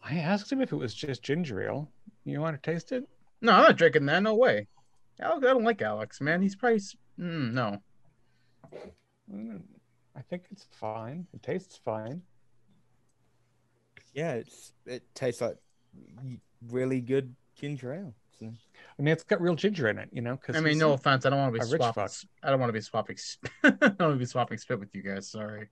i 0.04 0.18
asked 0.18 0.50
him 0.52 0.60
if 0.62 0.72
it 0.72 0.76
was 0.76 0.94
just 0.94 1.22
ginger 1.22 1.60
ale 1.62 1.88
you 2.24 2.40
want 2.40 2.54
to 2.60 2.70
taste 2.70 2.92
it 2.92 3.04
No, 3.40 3.52
I'm 3.52 3.62
not 3.64 3.76
drinking 3.76 4.06
that. 4.06 4.22
No 4.22 4.34
way. 4.34 4.66
Alex, 5.20 5.44
I 5.44 5.52
don't 5.52 5.64
like 5.64 5.82
Alex, 5.82 6.20
man. 6.20 6.40
He's 6.42 6.56
probably 6.56 6.78
mm, 7.18 7.52
no. 7.52 7.68
Mm, 9.32 9.62
i 10.16 10.20
think 10.28 10.42
it's 10.50 10.66
fine 10.84 11.26
it 11.34 11.42
tastes 11.42 11.76
fine 11.76 12.20
Yeah, 14.14 14.32
it's 14.34 14.72
it 14.86 15.02
tastes 15.14 15.40
like 15.40 15.56
really 16.68 17.00
good 17.00 17.34
ginger 17.54 17.92
ale. 17.94 18.14
So. 18.38 18.52
i 18.98 19.02
mean 19.02 19.12
it's 19.12 19.22
got 19.22 19.40
real 19.40 19.54
ginger 19.54 19.88
in 19.88 19.98
it 19.98 20.08
you 20.10 20.20
know 20.20 20.34
because 20.34 20.56
I 20.56 20.60
mean, 20.60 20.76
no 20.76 20.94
offense. 20.94 21.24
I 21.24 21.30
don't 21.30 21.38
want 21.38 21.54
to 21.54 21.60
be 21.60 21.64
a 21.64 21.70
rich 21.70 21.80
swapping. 21.80 21.94
fuck. 21.94 22.04
s- 22.10 22.26
I 22.42 22.50
don't 22.50 22.58
want 22.58 22.70
to 22.70 22.72
be 22.72 22.80
swapping. 22.80 23.16
I 23.62 23.70
don't 23.70 24.00
want 24.00 24.14
to 24.14 24.16
be 24.16 24.26
swapping 24.26 24.58
spit 24.58 24.80
with 24.80 24.94
you 24.94 25.02
guys. 25.02 25.28
Sorry. 25.30 25.68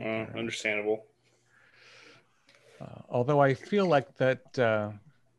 Uh, 0.00 0.26
understandable. 0.36 1.04
Uh, 2.80 3.02
although 3.10 3.40
I 3.40 3.54
feel 3.54 3.86
like 3.86 4.16
that 4.16 4.58
uh, 4.58 4.90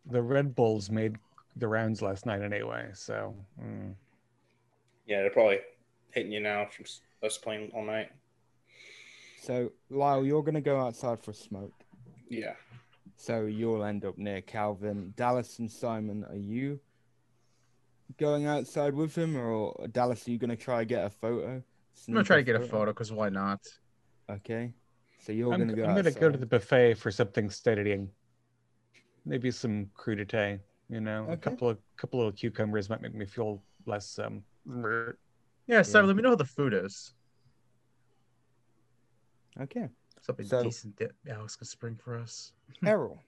the 0.05 0.21
Red 0.21 0.55
Bulls 0.55 0.89
made 0.91 1.15
the 1.55 1.67
rounds 1.67 2.01
last 2.01 2.25
night 2.25 2.41
anyway, 2.41 2.89
so 2.93 3.35
mm. 3.59 3.93
Yeah, 5.07 5.21
they're 5.21 5.31
probably 5.31 5.59
hitting 6.11 6.31
you 6.31 6.39
now 6.39 6.67
from 6.67 6.85
us 7.23 7.38
playing 7.38 7.71
all 7.73 7.84
night. 7.84 8.11
so 9.41 9.71
Lyle, 9.89 10.25
you're 10.25 10.43
gonna 10.43 10.61
go 10.61 10.79
outside 10.79 11.19
for 11.19 11.31
a 11.31 11.35
smoke. 11.35 11.73
Yeah. 12.30 12.54
So 13.16 13.45
you'll 13.45 13.84
end 13.84 14.06
up 14.06 14.18
near 14.18 14.41
Calvin. 14.41 15.14
Dallas 15.16 15.60
and 15.60 15.72
Simon, 15.72 16.26
are 16.30 16.36
you 16.36 16.80
going 18.18 18.45
outside 18.45 18.94
with 18.94 19.16
him, 19.16 19.36
or 19.36 19.88
Dallas? 19.91 20.28
Are 20.28 20.32
you 20.32 20.38
gonna 20.38 20.56
try 20.56 20.80
to 20.80 20.86
get 20.86 21.06
a 21.06 21.10
photo? 21.10 21.64
I'm 22.08 22.14
gonna 22.14 22.24
try 22.24 22.38
to 22.38 22.44
get 22.44 22.56
a 22.56 22.60
photo 22.60 22.91
because 22.91 23.12
why 23.12 23.30
not? 23.30 23.60
Okay. 24.30 24.74
So 25.20 25.32
you're 25.32 25.52
gonna 25.52 25.74
go. 25.74 25.84
I'm 25.86 25.95
gonna 25.95 26.12
go 26.12 26.30
to 26.30 26.38
the 26.38 26.45
buffet 26.45 26.95
for 26.95 27.12
something 27.12 27.49
steadying. 27.49 28.10
Maybe 29.26 29.52
some 29.52 29.88
crudité, 29.98 30.60
you 30.90 31.02
know, 31.02 31.28
a 31.30 31.38
couple 31.38 31.70
of 31.70 31.80
couple 31.98 32.26
of 32.26 32.36
cucumbers 32.36 32.90
might 32.90 33.02
make 33.02 33.16
me 33.16 33.26
feel 33.26 33.64
less 33.86 34.20
um. 34.20 34.44
Yeah, 35.68 35.82
so 35.82 35.99
Yeah. 35.99 36.06
let 36.06 36.16
me 36.16 36.22
know 36.22 36.30
how 36.30 36.36
the 36.36 36.45
food 36.45 36.74
is. 36.74 37.14
Okay. 39.60 39.90
Something 40.28 40.45
So- 40.45 40.64
decent 40.64 40.98
that 40.98 41.12
Alex 41.30 41.56
can 41.56 41.66
spring 41.66 41.95
for 41.95 42.16
us. 42.16 42.52
Errol. 42.86 43.24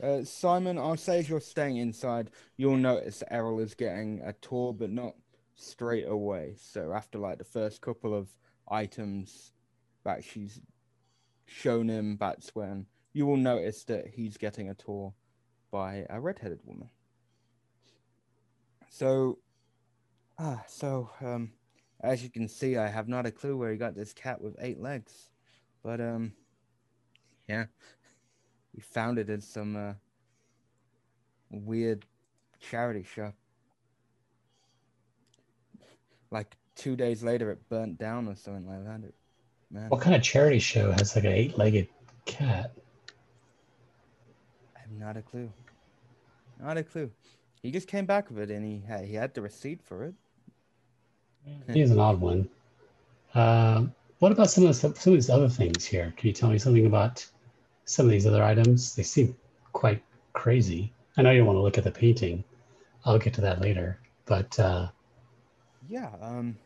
Uh, 0.00 0.22
Simon, 0.24 0.78
I'll 0.78 0.96
say 0.96 1.18
as 1.18 1.28
you're 1.28 1.40
staying 1.40 1.78
inside, 1.78 2.30
you'll 2.56 2.76
notice 2.76 3.22
Errol 3.30 3.58
is 3.58 3.74
getting 3.74 4.20
a 4.24 4.32
tour, 4.34 4.72
but 4.72 4.90
not 4.90 5.14
straight 5.56 6.06
away. 6.06 6.54
So 6.56 6.92
after 6.92 7.18
like 7.18 7.38
the 7.38 7.44
first 7.44 7.80
couple 7.80 8.14
of 8.14 8.28
items 8.68 9.52
that 10.04 10.22
she's 10.22 10.60
shown 11.44 11.88
him, 11.88 12.16
that's 12.20 12.54
when 12.54 12.86
you 13.12 13.26
will 13.26 13.36
notice 13.36 13.82
that 13.84 14.06
he's 14.06 14.36
getting 14.36 14.70
a 14.70 14.74
tour 14.74 15.12
by 15.72 16.06
a 16.08 16.20
redheaded 16.20 16.60
woman. 16.64 16.88
So, 18.88 19.38
ah, 20.38 20.62
so 20.68 21.10
um, 21.20 21.52
as 22.00 22.22
you 22.22 22.30
can 22.30 22.48
see, 22.48 22.76
I 22.76 22.86
have 22.88 23.08
not 23.08 23.26
a 23.26 23.30
clue 23.32 23.56
where 23.56 23.72
he 23.72 23.76
got 23.76 23.96
this 23.96 24.12
cat 24.12 24.40
with 24.40 24.56
eight 24.60 24.80
legs, 24.80 25.29
but 25.82 26.00
um, 26.00 26.32
yeah. 27.48 27.66
We 28.74 28.82
found 28.82 29.18
it 29.18 29.28
in 29.28 29.40
some 29.40 29.76
uh, 29.76 29.92
weird 31.50 32.06
charity 32.60 33.02
shop. 33.02 33.34
Like 36.30 36.56
two 36.76 36.94
days 36.94 37.22
later, 37.24 37.50
it 37.50 37.68
burnt 37.68 37.98
down 37.98 38.28
or 38.28 38.36
something 38.36 38.68
like 38.68 38.84
that. 38.84 39.08
It, 39.08 39.14
man, 39.70 39.88
What 39.88 40.00
kind 40.00 40.14
of 40.14 40.22
charity 40.22 40.60
show 40.60 40.92
has 40.92 41.16
like 41.16 41.24
an 41.24 41.32
eight-legged 41.32 41.88
cat? 42.26 42.70
I 44.76 44.80
have 44.80 44.92
not 44.92 45.16
a 45.16 45.22
clue. 45.22 45.52
Not 46.62 46.76
a 46.76 46.84
clue. 46.84 47.10
He 47.62 47.72
just 47.72 47.88
came 47.88 48.06
back 48.06 48.30
with 48.30 48.38
it, 48.38 48.50
and 48.50 48.64
he 48.64 48.86
had 48.86 49.04
he 49.04 49.14
had 49.14 49.34
the 49.34 49.42
receipt 49.42 49.82
for 49.82 50.04
it. 50.04 50.14
He's 51.72 51.90
an 51.90 51.98
odd 51.98 52.20
one. 52.20 52.48
Um, 53.34 53.94
what 54.20 54.32
about 54.32 54.50
some 54.50 54.66
of 54.66 54.70
the, 54.80 54.94
some 54.94 55.12
of 55.12 55.16
these 55.16 55.30
other 55.30 55.48
things 55.48 55.84
here? 55.84 56.14
Can 56.16 56.28
you 56.28 56.32
tell 56.34 56.50
me 56.50 56.58
something 56.58 56.86
about 56.86 57.26
some 57.86 58.06
of 58.06 58.12
these 58.12 58.26
other 58.26 58.44
items? 58.44 58.94
They 58.94 59.02
seem 59.02 59.36
quite 59.72 60.02
crazy. 60.34 60.94
I 61.16 61.22
know 61.22 61.32
you 61.32 61.44
want 61.44 61.56
to 61.56 61.62
look 61.62 61.78
at 61.78 61.84
the 61.84 61.90
painting. 61.90 62.44
I'll 63.04 63.18
get 63.18 63.34
to 63.34 63.40
that 63.42 63.60
later. 63.60 64.00
But 64.26 64.58
uh, 64.60 64.88
Yeah. 65.88 66.10
Um. 66.20 66.58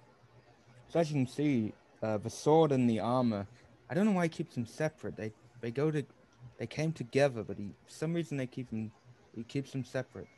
So 0.89 1.01
as 1.01 1.11
you 1.11 1.17
can 1.17 1.27
see, 1.27 1.75
uh, 2.03 2.19
the 2.19 2.31
sword 2.31 2.73
and 2.73 2.89
the 2.91 3.01
armor. 3.01 3.47
I 3.91 3.95
don't 3.95 4.07
know 4.07 4.13
why 4.13 4.25
he 4.25 4.29
keeps 4.29 4.55
them 4.55 4.67
separate. 4.67 5.17
They 5.17 5.33
they 5.61 5.71
go 5.71 5.91
to, 5.91 6.05
they 6.59 6.67
came 6.67 6.93
together, 6.93 7.45
but 7.45 7.59
he 7.59 7.75
for 7.85 7.91
some 7.93 8.15
reason 8.15 8.37
they 8.37 8.47
keep 8.47 8.71
them, 8.71 8.93
he 9.35 9.45
keeps 9.45 9.73
them 9.73 9.85
separate. 9.85 10.29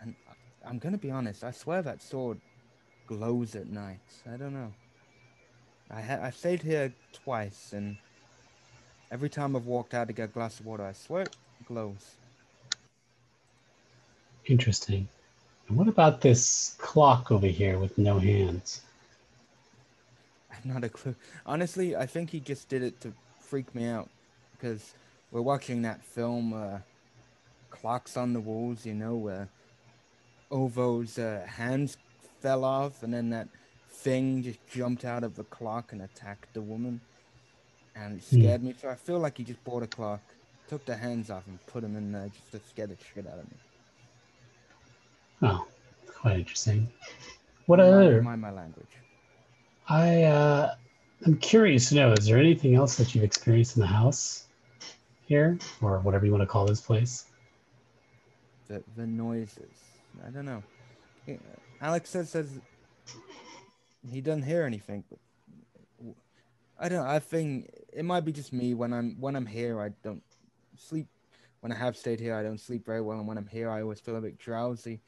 And 0.00 0.16
I- 0.28 0.68
I'm 0.68 0.78
gonna 0.78 0.98
be 0.98 1.10
honest. 1.10 1.44
I 1.44 1.50
swear 1.52 1.82
that 1.82 2.02
sword 2.02 2.40
glows 3.06 3.54
at 3.54 3.68
night. 3.68 4.00
I 4.32 4.36
don't 4.36 4.54
know. 4.54 4.72
I 5.90 6.00
ha- 6.00 6.20
I 6.22 6.30
stayed 6.30 6.62
here 6.62 6.92
twice, 7.12 7.72
and 7.72 7.96
every 9.10 9.28
time 9.28 9.56
I've 9.56 9.66
walked 9.66 9.94
out 9.94 10.08
to 10.08 10.12
get 10.12 10.24
a 10.30 10.32
glass 10.32 10.60
of 10.60 10.66
water, 10.66 10.84
I 10.84 10.92
swear 10.92 11.22
it 11.22 11.36
glows. 11.66 12.16
interesting. 14.46 15.08
And 15.68 15.76
what 15.78 15.88
about 15.88 16.20
this 16.20 16.74
clock 16.78 17.30
over 17.32 17.46
here 17.46 17.78
with 17.78 17.96
no 17.98 18.18
hands? 18.18 18.82
I've 20.52 20.64
not 20.64 20.84
a 20.84 20.88
clue. 20.88 21.16
Honestly, 21.46 21.96
I 21.96 22.06
think 22.06 22.30
he 22.30 22.40
just 22.40 22.68
did 22.68 22.82
it 22.82 23.00
to 23.02 23.12
freak 23.40 23.74
me 23.74 23.86
out 23.86 24.08
because 24.52 24.94
we're 25.30 25.42
watching 25.42 25.82
that 25.82 26.04
film, 26.04 26.52
uh, 26.52 26.78
Clocks 27.70 28.16
on 28.16 28.32
the 28.32 28.40
Walls, 28.40 28.86
you 28.86 28.94
know, 28.94 29.16
where 29.16 29.48
Ovo's 30.50 31.18
uh, 31.18 31.44
hands 31.46 31.96
fell 32.40 32.64
off 32.64 33.02
and 33.02 33.12
then 33.12 33.30
that 33.30 33.48
thing 33.94 34.42
just 34.42 34.58
jumped 34.66 35.04
out 35.04 35.24
of 35.24 35.34
the 35.36 35.44
clock 35.44 35.92
and 35.92 36.02
attacked 36.02 36.52
the 36.54 36.60
woman. 36.62 37.00
And 37.96 38.20
Hmm. 38.20 38.40
scared 38.40 38.62
me, 38.64 38.74
so 38.80 38.88
I 38.88 38.96
feel 38.96 39.20
like 39.20 39.38
he 39.38 39.44
just 39.44 39.62
bought 39.64 39.82
a 39.84 39.86
clock, 39.86 40.20
took 40.68 40.84
the 40.84 40.96
hands 40.96 41.30
off, 41.30 41.46
and 41.46 41.64
put 41.66 41.82
them 41.82 41.96
in 41.96 42.10
there 42.10 42.28
just 42.28 42.50
to 42.52 42.58
scare 42.68 42.88
the 42.88 42.96
shit 43.14 43.26
out 43.26 43.38
of 43.38 43.44
me. 43.50 43.56
Oh, 45.42 45.66
quite 46.06 46.38
interesting. 46.40 46.88
What 47.66 47.78
Mind- 47.78 47.92
other? 47.94 48.22
Mind 48.22 48.40
my 48.40 48.50
language. 48.50 48.88
I 49.88 50.22
uh, 50.24 50.74
I'm 51.26 51.36
curious 51.38 51.90
to 51.90 51.94
know. 51.94 52.12
Is 52.12 52.26
there 52.26 52.38
anything 52.38 52.74
else 52.74 52.96
that 52.96 53.14
you've 53.14 53.22
experienced 53.24 53.76
in 53.76 53.80
the 53.82 53.86
house 53.86 54.46
here, 55.26 55.58
or 55.82 55.98
whatever 56.00 56.24
you 56.26 56.32
want 56.32 56.42
to 56.42 56.46
call 56.46 56.66
this 56.66 56.80
place? 56.80 57.26
the 58.66 58.82
the 58.96 59.06
noises. 59.06 59.76
I 60.26 60.30
don't 60.30 60.46
know. 60.46 60.62
Alex 61.80 62.08
says 62.10 62.30
says 62.30 62.60
he 64.10 64.20
doesn't 64.20 64.42
hear 64.42 64.64
anything, 64.64 65.04
but 65.08 65.18
I 66.78 66.88
don't. 66.88 67.06
I 67.06 67.18
think 67.18 67.70
it 67.92 68.04
might 68.04 68.24
be 68.24 68.32
just 68.32 68.52
me 68.52 68.74
when 68.74 68.92
I'm 68.92 69.16
when 69.20 69.36
I'm 69.36 69.46
here. 69.46 69.80
I 69.80 69.90
don't 70.02 70.22
sleep. 70.76 71.06
When 71.60 71.72
I 71.72 71.76
have 71.76 71.96
stayed 71.96 72.20
here, 72.20 72.34
I 72.34 72.42
don't 72.42 72.60
sleep 72.60 72.84
very 72.84 73.00
well, 73.00 73.18
and 73.18 73.26
when 73.26 73.38
I'm 73.38 73.46
here, 73.46 73.70
I 73.70 73.80
always 73.80 74.00
feel 74.00 74.16
a 74.16 74.20
bit 74.20 74.38
drowsy. 74.38 75.00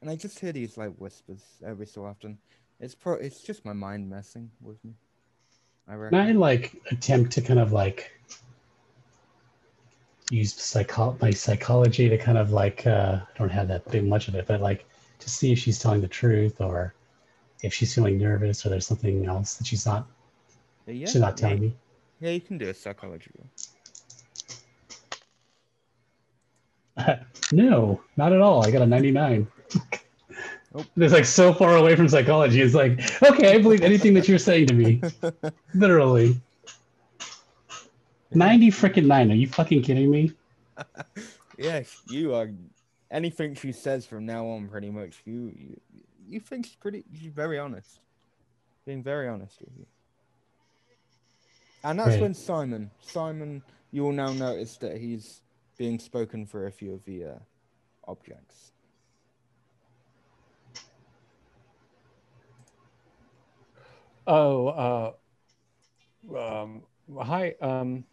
And 0.00 0.10
I 0.10 0.16
just 0.16 0.38
hear 0.38 0.52
these 0.52 0.76
like 0.76 0.94
whispers 0.96 1.42
every 1.64 1.86
so 1.86 2.04
often. 2.04 2.38
It's 2.80 2.94
pro. 2.94 3.14
It's 3.14 3.40
just 3.40 3.64
my 3.64 3.72
mind 3.72 4.08
messing 4.08 4.50
with 4.60 4.82
me. 4.84 4.94
I 5.86 5.94
reckon. 5.94 6.18
I 6.18 6.32
like 6.32 6.80
attempt 6.90 7.32
to 7.32 7.42
kind 7.42 7.60
of 7.60 7.72
like 7.72 8.12
use 10.30 10.54
psycho- 10.54 11.16
my 11.20 11.30
psychology 11.30 12.08
to 12.08 12.18
kind 12.18 12.38
of 12.38 12.50
like 12.52 12.86
uh, 12.86 13.20
I 13.22 13.38
don't 13.38 13.48
have 13.50 13.68
that 13.68 13.90
big 13.90 14.04
much 14.04 14.28
of 14.28 14.34
it, 14.34 14.46
but 14.46 14.60
like 14.60 14.86
to 15.18 15.30
see 15.30 15.52
if 15.52 15.58
she's 15.58 15.78
telling 15.78 16.00
the 16.00 16.08
truth 16.08 16.60
or 16.60 16.94
if 17.62 17.74
she's 17.74 17.94
feeling 17.94 18.18
nervous 18.18 18.64
or 18.64 18.68
there's 18.68 18.86
something 18.86 19.26
else 19.26 19.54
that 19.54 19.66
she's 19.66 19.86
not 19.86 20.06
yeah, 20.86 21.06
she's 21.06 21.16
not 21.16 21.36
telling 21.36 21.60
me. 21.60 21.76
Yeah, 22.20 22.30
you 22.30 22.40
can 22.40 22.58
do 22.58 22.68
a 22.68 22.74
psychology 22.74 23.30
no, 27.52 28.00
not 28.16 28.32
at 28.32 28.40
all. 28.40 28.66
I 28.66 28.70
got 28.70 28.82
a 28.82 28.86
99. 28.86 29.46
Nope. 30.74 30.86
It's 30.96 31.14
like 31.14 31.24
so 31.24 31.52
far 31.54 31.76
away 31.76 31.96
from 31.96 32.08
psychology. 32.08 32.60
It's 32.60 32.74
like, 32.74 33.00
okay, 33.22 33.54
I 33.54 33.58
believe 33.58 33.82
anything 33.82 34.14
that 34.14 34.28
you're 34.28 34.38
saying 34.38 34.66
to 34.66 34.74
me. 34.74 35.00
Literally. 35.74 36.38
90 38.32 38.70
freaking 38.70 39.06
9. 39.06 39.30
Are 39.30 39.34
you 39.34 39.48
fucking 39.48 39.82
kidding 39.82 40.10
me? 40.10 40.32
Yeah, 41.56 41.82
you 42.08 42.34
are. 42.34 42.50
Anything 43.10 43.54
she 43.54 43.72
says 43.72 44.04
from 44.04 44.26
now 44.26 44.46
on, 44.46 44.68
pretty 44.68 44.90
much, 44.90 45.22
you 45.24 45.50
you, 45.56 45.80
you 46.28 46.40
think 46.40 46.66
she's 46.66 46.76
pretty. 46.76 47.04
She's 47.14 47.32
very 47.32 47.58
honest. 47.58 48.00
Being 48.86 49.02
very 49.02 49.28
honest 49.28 49.60
with 49.60 49.70
you. 49.78 49.86
And 51.84 51.98
that's 51.98 52.08
Great. 52.08 52.22
when 52.22 52.34
Simon, 52.34 52.90
Simon, 53.00 53.62
you 53.92 54.02
will 54.02 54.12
now 54.12 54.32
notice 54.32 54.76
that 54.78 54.96
he's 54.96 55.42
being 55.76 55.98
spoken 55.98 56.44
for 56.44 56.66
a 56.66 56.72
few 56.72 56.92
of 56.92 57.04
the 57.04 57.24
uh, 57.24 57.38
objects. 58.06 58.72
Oh, 64.26 64.68
uh, 64.68 65.12
um, 66.36 66.82
hi, 67.22 67.54
um, 67.62 68.04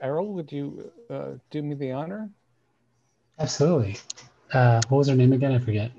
Errol, 0.00 0.32
would 0.34 0.52
you 0.52 0.92
uh, 1.10 1.32
do 1.50 1.62
me 1.62 1.74
the 1.74 1.92
honor? 1.92 2.30
Absolutely. 3.38 3.96
Uh, 4.52 4.80
what 4.88 4.98
was 4.98 5.08
her 5.08 5.16
name 5.16 5.32
again? 5.32 5.52
I 5.52 5.58
forget. 5.58 5.90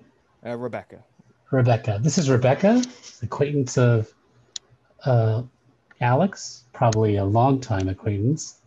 Uh, 0.45 0.55
Rebecca. 0.57 1.03
Rebecca. 1.51 1.99
This 2.01 2.17
is 2.17 2.29
Rebecca, 2.29 2.83
acquaintance 3.23 3.77
of 3.77 4.13
uh, 5.05 5.43
Alex, 6.01 6.63
probably 6.73 7.15
a 7.15 7.25
long-time 7.25 7.87
acquaintance. 7.89 8.59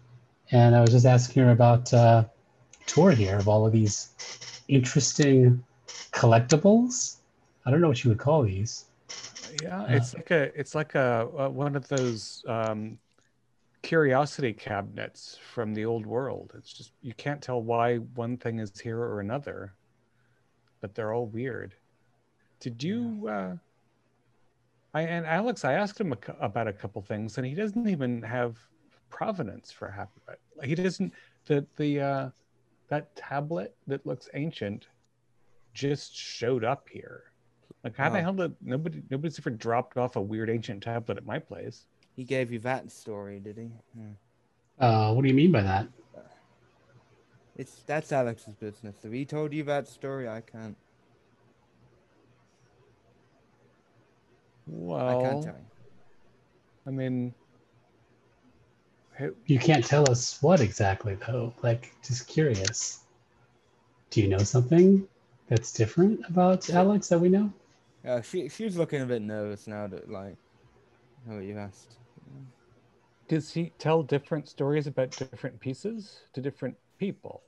And 0.50 0.74
I 0.74 0.80
was 0.80 0.90
just 0.90 1.06
asking 1.06 1.44
her 1.44 1.50
about 1.50 1.92
uh, 1.92 2.24
tour 2.86 3.10
here 3.10 3.36
of 3.36 3.48
all 3.48 3.66
of 3.66 3.72
these 3.72 4.10
interesting 4.68 5.62
collectibles. 6.12 7.16
I 7.66 7.70
don't 7.70 7.80
know 7.80 7.88
what 7.88 8.02
you 8.02 8.10
would 8.10 8.18
call 8.18 8.42
these. 8.42 8.86
Yeah, 9.62 9.86
Yeah. 9.88 9.96
it's 9.96 10.14
like 10.14 10.30
a 10.30 10.58
it's 10.58 10.74
like 10.74 10.94
a, 10.94 11.28
uh 11.36 11.48
one 11.48 11.76
of 11.76 11.88
those 11.88 12.44
um, 12.46 12.98
curiosity 13.82 14.52
cabinets 14.52 15.38
from 15.52 15.74
the 15.74 15.84
old 15.84 16.06
world. 16.06 16.52
It's 16.56 16.72
just 16.72 16.92
you 17.02 17.14
can't 17.14 17.42
tell 17.42 17.62
why 17.62 17.96
one 17.96 18.36
thing 18.36 18.58
is 18.58 18.78
here 18.78 18.98
or 18.98 19.20
another, 19.20 19.74
but 20.80 20.94
they're 20.94 21.12
all 21.12 21.26
weird. 21.26 21.74
Did 22.60 22.82
you? 22.82 23.28
Uh, 23.28 23.56
I 24.94 25.02
and 25.02 25.26
Alex, 25.26 25.64
I 25.64 25.74
asked 25.74 26.00
him 26.00 26.12
a, 26.12 26.18
about 26.40 26.66
a 26.68 26.72
couple 26.72 27.02
things, 27.02 27.36
and 27.38 27.46
he 27.46 27.54
doesn't 27.54 27.88
even 27.88 28.22
have 28.22 28.56
provenance 29.10 29.70
for 29.70 29.90
half 29.90 30.08
of 30.16 30.34
it. 30.34 30.40
Like, 30.56 30.68
He 30.68 30.74
doesn't. 30.74 31.12
The 31.46 31.64
the 31.76 32.00
uh, 32.00 32.30
that 32.88 33.14
tablet 33.16 33.76
that 33.86 34.04
looks 34.06 34.28
ancient 34.34 34.88
just 35.74 36.14
showed 36.16 36.64
up 36.64 36.88
here. 36.90 37.24
Like 37.84 37.96
how 37.96 38.08
the 38.10 38.18
Oh. 38.18 38.22
hell 38.22 38.32
did 38.32 38.56
nobody 38.60 39.02
nobody's 39.10 39.38
ever 39.38 39.50
dropped 39.50 39.96
off 39.96 40.16
a 40.16 40.20
weird 40.20 40.50
ancient 40.50 40.82
tablet 40.82 41.16
at 41.16 41.24
my 41.26 41.38
place? 41.38 41.86
He 42.16 42.24
gave 42.24 42.50
you 42.50 42.58
that 42.60 42.90
story, 42.90 43.38
did 43.38 43.56
he? 43.56 43.70
Hmm. 43.96 44.10
Uh, 44.80 45.12
what 45.12 45.22
do 45.22 45.28
you 45.28 45.34
mean 45.34 45.52
by 45.52 45.62
that? 45.62 45.86
It's 47.58 47.82
that's 47.82 48.12
Alex's 48.12 48.54
business. 48.54 49.04
If 49.04 49.12
he 49.12 49.26
told 49.26 49.52
you 49.52 49.64
that 49.64 49.88
story, 49.88 50.28
I 50.28 50.40
can't. 50.40 50.76
Well, 54.66 55.08
I 55.08 55.14
can't 55.16 55.42
tell 55.42 55.54
you. 55.54 55.66
I 56.86 56.90
mean, 56.90 57.34
You 59.46 59.58
can't 59.58 59.84
tell 59.84 60.08
us 60.10 60.40
what 60.42 60.60
exactly, 60.60 61.16
though. 61.26 61.52
Like, 61.62 61.92
just 62.04 62.28
curious. 62.28 63.00
Do 64.10 64.22
you 64.22 64.28
know 64.28 64.38
something 64.38 65.08
that's 65.48 65.72
different 65.72 66.20
about 66.28 66.70
Alex 66.70 67.08
that 67.08 67.20
we 67.20 67.28
know? 67.28 67.52
Uh, 68.04 68.20
she 68.22 68.48
she's 68.48 68.76
looking 68.76 69.02
a 69.02 69.06
bit 69.06 69.22
nervous 69.22 69.66
now 69.66 69.86
that 69.88 70.10
like, 70.10 70.36
know 71.26 71.36
what 71.36 71.44
you 71.44 71.58
asked. 71.58 71.96
does 73.28 73.52
he 73.52 73.70
tell 73.78 74.02
different 74.02 74.48
stories 74.48 74.86
about 74.86 75.10
different 75.10 75.60
pieces 75.60 76.22
to 76.32 76.40
different 76.40 76.76
people? 76.98 77.47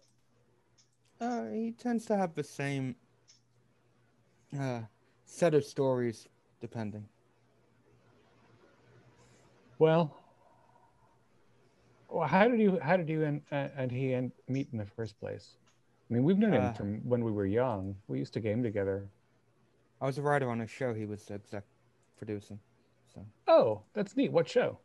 Uh, 1.20 1.46
he 1.50 1.72
tends 1.72 2.06
to 2.06 2.16
have 2.16 2.34
the 2.34 2.44
same 2.44 2.96
uh 4.58 4.80
set 5.24 5.54
of 5.54 5.64
stories, 5.64 6.26
depending. 6.60 7.04
Well, 9.78 10.16
well 12.08 12.26
how 12.26 12.48
did 12.48 12.58
you 12.60 12.78
how 12.82 12.96
did 12.96 13.08
you 13.08 13.24
and 13.24 13.42
uh, 13.52 13.68
and 13.76 13.90
he 13.92 14.12
and 14.14 14.32
meet 14.48 14.68
in 14.72 14.78
the 14.78 14.86
first 14.86 15.18
place? 15.20 15.56
I 16.10 16.14
mean, 16.14 16.24
we've 16.24 16.38
known 16.38 16.54
him 16.54 16.64
Uh, 16.64 16.72
from 16.72 17.08
when 17.08 17.22
we 17.24 17.30
were 17.30 17.46
young. 17.46 17.94
We 18.08 18.18
used 18.18 18.32
to 18.34 18.40
game 18.40 18.62
together. 18.62 19.08
I 20.00 20.06
was 20.06 20.18
a 20.18 20.22
writer 20.22 20.50
on 20.50 20.60
a 20.62 20.66
show 20.66 20.92
he 20.94 21.06
was 21.06 21.30
exec 21.30 21.64
producing. 22.16 22.58
So, 23.14 23.24
Oh, 23.46 23.82
that's 23.92 24.16
neat. 24.16 24.32
What 24.32 24.48
show? 24.48 24.78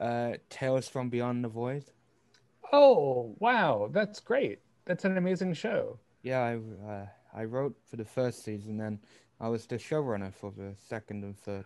uh, 0.00 0.32
Tales 0.50 0.88
from 0.88 1.08
Beyond 1.08 1.44
the 1.44 1.48
Void. 1.48 1.84
Oh, 2.72 3.36
wow, 3.38 3.88
that's 3.92 4.18
great. 4.18 4.58
That's 4.84 5.04
an 5.04 5.16
amazing 5.16 5.54
show. 5.54 5.98
Yeah, 6.22 6.40
I 6.40 6.90
uh, 6.90 7.06
I 7.34 7.44
wrote 7.44 7.74
for 7.88 7.96
the 7.96 8.04
first 8.04 8.44
season, 8.44 8.76
then 8.76 8.98
I 9.40 9.48
was 9.48 9.66
the 9.66 9.76
showrunner 9.76 10.32
for 10.32 10.52
the 10.56 10.74
second 10.76 11.24
and 11.24 11.38
third. 11.38 11.64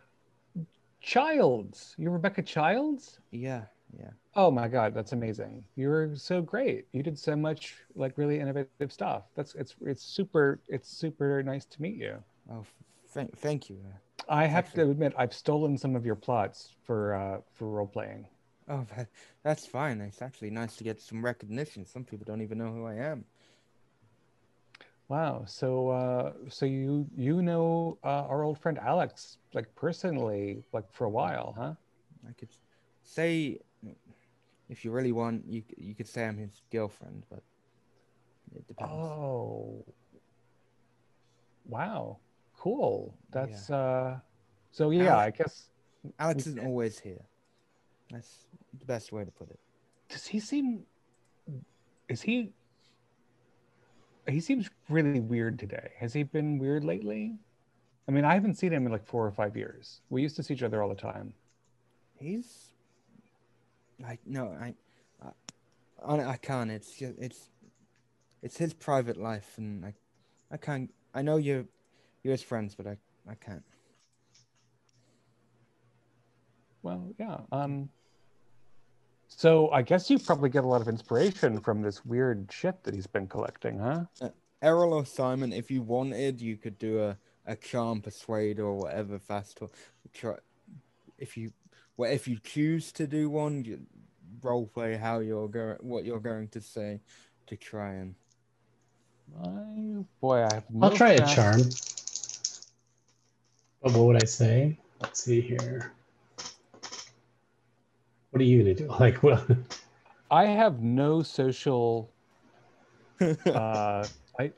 Childs, 1.00 1.94
you 1.98 2.10
Rebecca 2.10 2.42
Childs? 2.42 3.18
Yeah, 3.30 3.62
yeah. 3.98 4.10
Oh 4.34 4.50
my 4.50 4.66
God, 4.68 4.94
that's 4.94 5.12
amazing. 5.12 5.64
You 5.76 5.88
were 5.88 6.10
so 6.16 6.40
great. 6.42 6.86
You 6.92 7.02
did 7.02 7.18
so 7.18 7.36
much 7.36 7.76
like 7.94 8.16
really 8.18 8.40
innovative 8.40 8.92
stuff. 8.92 9.24
That's 9.34 9.54
it's 9.54 9.76
it's 9.82 10.02
super 10.02 10.60
it's 10.68 10.88
super 10.90 11.42
nice 11.42 11.64
to 11.66 11.82
meet 11.82 11.96
you. 11.96 12.16
Oh, 12.50 12.64
thank 13.08 13.36
thank 13.38 13.70
you. 13.70 13.78
I 14.28 14.46
have 14.46 14.66
Actually- 14.66 14.84
to 14.84 14.90
admit 14.90 15.14
I've 15.16 15.34
stolen 15.34 15.78
some 15.78 15.94
of 15.94 16.04
your 16.04 16.16
plots 16.16 16.74
for 16.84 17.14
uh 17.14 17.40
for 17.52 17.68
role 17.68 17.86
playing. 17.86 18.26
Oh, 18.68 18.86
that, 18.96 19.08
that's 19.42 19.66
fine. 19.66 20.00
It's 20.00 20.22
actually 20.22 20.50
nice 20.50 20.76
to 20.76 20.84
get 20.84 21.00
some 21.00 21.24
recognition. 21.24 21.84
Some 21.86 22.04
people 22.04 22.24
don't 22.26 22.42
even 22.42 22.58
know 22.58 22.72
who 22.72 22.86
I 22.86 22.94
am. 22.94 23.24
Wow. 25.08 25.44
So 25.46 25.90
uh 25.90 26.32
so 26.48 26.66
you 26.66 27.06
you 27.16 27.40
know 27.42 27.98
uh, 28.02 28.26
our 28.28 28.42
old 28.42 28.58
friend 28.58 28.78
Alex 28.78 29.38
like 29.54 29.72
personally 29.76 30.64
like 30.72 30.90
for 30.92 31.04
a 31.04 31.10
while, 31.10 31.54
huh? 31.56 31.74
I 32.28 32.32
could 32.32 32.48
say, 33.04 33.60
if 34.68 34.84
you 34.84 34.90
really 34.90 35.12
want, 35.12 35.44
you 35.46 35.62
you 35.76 35.94
could 35.94 36.08
say 36.08 36.26
I'm 36.26 36.36
his 36.38 36.60
girlfriend, 36.72 37.24
but 37.30 37.42
it 38.56 38.66
depends. 38.66 38.92
Oh. 38.92 39.84
Wow. 41.68 42.18
Cool. 42.58 43.14
That's 43.30 43.70
uh 43.70 44.18
so 44.72 44.90
yeah, 44.90 45.12
Alex- 45.14 45.40
I 45.40 45.42
guess 45.42 45.68
Alex 46.18 46.46
isn't 46.48 46.66
always 46.66 46.98
here. 46.98 47.22
That's 48.10 48.46
the 48.78 48.84
best 48.86 49.12
way 49.12 49.24
to 49.24 49.30
put 49.30 49.50
it. 49.50 49.58
does 50.08 50.26
he 50.26 50.40
seem 50.40 50.84
is 52.08 52.22
he 52.22 52.52
he 54.28 54.40
seems 54.40 54.70
really 54.88 55.20
weird 55.20 55.58
today 55.58 55.90
has 55.98 56.12
he 56.12 56.22
been 56.22 56.58
weird 56.58 56.84
lately 56.84 57.36
i 58.08 58.10
mean 58.12 58.24
i 58.24 58.34
haven't 58.34 58.54
seen 58.54 58.72
him 58.72 58.86
in 58.86 58.92
like 58.92 59.04
four 59.04 59.26
or 59.26 59.30
five 59.30 59.56
years 59.56 60.00
we 60.10 60.22
used 60.22 60.36
to 60.36 60.42
see 60.42 60.54
each 60.54 60.62
other 60.62 60.82
all 60.82 60.88
the 60.88 60.94
time 60.94 61.32
He's 62.18 62.72
like 64.00 64.20
no, 64.26 64.56
I, 64.60 64.74
I, 65.22 66.14
I 66.14 66.30
I 66.32 66.36
can't. 66.36 66.70
It's 66.70 66.96
just 66.96 67.14
it's, 67.18 67.50
it's 68.42 68.56
his 68.56 68.72
private 68.72 69.16
life, 69.16 69.54
and 69.58 69.84
I, 69.84 69.94
I 70.50 70.56
can't. 70.56 70.92
I 71.14 71.22
know 71.22 71.36
you're, 71.36 71.64
you're 72.22 72.32
his 72.32 72.42
friends, 72.42 72.74
but 72.74 72.86
I, 72.86 72.96
I 73.28 73.34
can't. 73.34 73.62
Well 76.86 77.04
yeah 77.18 77.38
um 77.52 77.88
so 79.28 79.70
i 79.70 79.82
guess 79.82 80.08
you 80.08 80.18
probably 80.18 80.48
get 80.48 80.64
a 80.64 80.66
lot 80.66 80.80
of 80.80 80.88
inspiration 80.88 81.60
from 81.60 81.82
this 81.82 82.04
weird 82.04 82.48
shit 82.50 82.82
that 82.84 82.94
he's 82.94 83.06
been 83.06 83.26
collecting 83.26 83.78
huh 83.78 84.30
Errol 84.62 84.94
or 84.94 85.04
Simon, 85.06 85.52
if 85.52 85.70
you 85.70 85.82
wanted, 85.82 86.40
you 86.40 86.56
could 86.56 86.78
do 86.78 87.00
a, 87.00 87.16
a 87.46 87.56
charm, 87.56 88.00
persuade, 88.00 88.58
or 88.58 88.74
whatever 88.74 89.18
fast 89.18 89.58
talk. 89.58 90.42
If 91.18 91.36
you, 91.36 91.52
well, 91.96 92.10
if 92.10 92.26
you 92.26 92.38
choose 92.42 92.92
to 92.92 93.06
do 93.06 93.28
one, 93.30 93.64
you 93.64 93.80
role 94.42 94.66
play 94.66 94.96
how 94.96 95.20
you're 95.20 95.48
going, 95.48 95.76
what 95.80 96.04
you're 96.04 96.20
going 96.20 96.48
to 96.48 96.60
say, 96.60 97.00
to 97.46 97.56
try 97.56 97.92
and. 97.94 98.14
I, 99.42 100.04
boy 100.20 100.36
i 100.36 100.54
have 100.54 100.64
I'll 100.80 100.90
no 100.90 100.96
try 100.96 101.12
a 101.12 101.26
charm. 101.26 101.62
But 103.82 103.92
what 103.92 104.06
would 104.06 104.22
I 104.22 104.26
say? 104.26 104.78
Let's 105.00 105.22
see 105.22 105.40
here. 105.40 105.92
What 108.36 108.42
are 108.42 108.44
you 108.44 108.58
gonna 108.62 108.74
do? 108.74 108.86
Like, 109.00 109.22
what? 109.22 109.48
i 110.30 110.44
have 110.46 110.82
no 110.82 111.22
social 111.22 112.12
uh, 113.54 114.08
I 114.38 114.52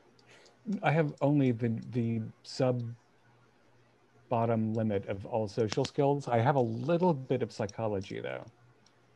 I 0.83 0.91
have 0.91 1.13
only 1.21 1.51
the 1.51 1.69
the 1.89 2.21
sub 2.43 2.95
bottom 4.29 4.73
limit 4.73 5.05
of 5.07 5.25
all 5.25 5.47
social 5.47 5.85
skills. 5.85 6.27
I 6.27 6.39
have 6.39 6.55
a 6.55 6.61
little 6.61 7.13
bit 7.13 7.41
of 7.41 7.51
psychology 7.51 8.19
though, 8.21 8.45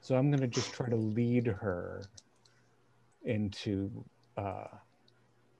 so 0.02 0.15
I'm 0.15 0.31
gonna 0.31 0.48
just 0.48 0.73
try 0.73 0.90
to 0.90 0.95
lead 0.95 1.48
her 1.48 2.10
into 3.23 4.06
uh, 4.38 4.68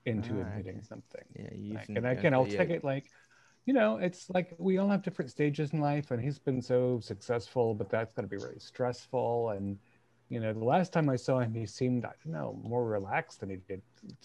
into 0.05 0.39
Ah, 0.39 0.41
admitting 0.41 0.81
okay. 0.81 0.81
something. 0.81 1.23
Yeah, 1.35 1.53
Like, 1.69 1.89
using, 1.89 1.95
and 1.95 2.05
again, 2.05 2.34
I'll 2.34 2.45
okay, 2.45 2.55
take 2.57 2.69
it 2.69 2.84
like, 2.84 3.09
you 3.65 3.73
know, 3.73 3.98
it's 3.98 4.30
like 4.30 4.53
we 4.57 4.77
all 4.77 4.90
have 4.90 5.03
different 5.03 5.31
stages 5.31 5.72
in 5.73 5.80
life, 5.80 6.11
and 6.11 6.22
he's 6.22 6.40
been 6.40 6.61
so 6.61 6.99
successful, 6.99 7.73
but 7.73 7.90
that's 7.90 8.14
going 8.14 8.27
to 8.27 8.30
be 8.30 8.44
really 8.44 8.60
stressful. 8.60 9.49
And 9.52 9.77
you 10.30 10.40
know, 10.40 10.52
the 10.53 10.64
last 10.64 10.91
time 10.91 11.10
I 11.10 11.15
saw 11.15 11.40
him, 11.40 11.53
he 11.53 11.65
seemed, 11.65 12.06
I 12.06 12.11
don't 12.23 12.34
know, 12.34 12.60
more 12.64 12.85
relaxed 12.85 13.40
than 13.40 13.49
he 13.49 13.57
did 13.68 13.81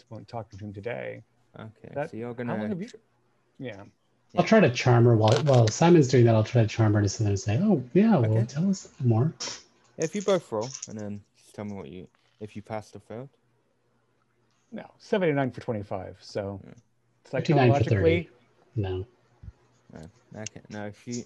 when 0.09 0.25
talking 0.25 0.59
to 0.59 0.65
him 0.65 0.73
today. 0.73 1.23
Okay, 1.59 1.93
That- 1.95 2.11
so 2.11 2.17
you're 2.17 2.29
How 2.35 2.45
long 2.45 2.59
gonna 2.59 2.69
have 2.71 2.83
you? 2.83 2.89
Yeah. 3.59 3.85
I'll 4.37 4.45
try 4.45 4.61
to 4.61 4.71
charm 4.71 5.05
her 5.07 5.17
while 5.17 5.33
while 5.45 5.69
Simon's 5.69 6.07
doing 6.09 6.27
that. 6.27 6.35
I'll 6.35 6.45
try 6.45 6.63
to 6.63 6.69
charm 6.69 6.93
her 6.95 7.03
to 7.03 7.09
sit 7.09 7.25
there 7.25 7.31
and 7.31 7.41
say, 7.41 7.59
"Oh 7.63 7.83
yeah, 7.95 8.19
well, 8.19 8.31
Okay. 8.39 8.45
tell 8.47 8.69
us 8.69 8.89
more." 9.01 9.33
If 9.97 10.15
you 10.15 10.23
both 10.23 10.53
roll, 10.53 10.69
and 10.89 10.99
then 10.99 11.21
just 11.37 11.55
tell 11.55 11.65
me 11.65 11.73
what 11.73 11.89
you 11.89 12.07
if 12.41 12.55
you 12.55 12.63
passed 12.63 12.95
or 12.95 13.01
failed. 13.01 13.31
No, 14.71 14.85
79 14.99 15.51
for 15.51 15.61
25. 15.63 16.19
So 16.21 16.61
Yeah. 16.63 16.73
59 17.25 17.73
for 17.73 17.85
30. 17.85 17.85
psychologically, 17.85 18.31
No, 18.77 19.07
No, 19.93 20.09
okay, 20.37 20.61
no, 20.71 20.93
she, 21.05 21.25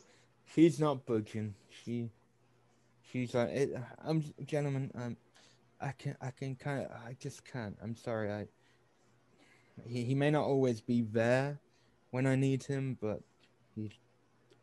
she's 0.54 0.78
not 0.78 1.04
budging. 1.06 1.54
She, 1.70 2.10
she's 3.10 3.34
like, 3.34 3.48
it, 3.50 3.76
I'm 4.04 4.24
gentlemen. 4.46 4.90
Um, 4.94 5.16
I 5.80 5.92
can, 5.92 6.16
I 6.20 6.30
can 6.30 6.54
kind 6.54 6.84
of, 6.84 6.92
I 6.92 7.16
just 7.18 7.44
can't. 7.44 7.76
I'm 7.82 7.96
sorry. 7.96 8.32
I, 8.32 8.46
he, 9.86 10.04
he 10.04 10.14
may 10.14 10.30
not 10.30 10.44
always 10.44 10.80
be 10.80 11.02
there 11.02 11.58
when 12.10 12.26
I 12.26 12.36
need 12.36 12.62
him, 12.62 12.96
but 13.00 13.20
he, 13.74 13.90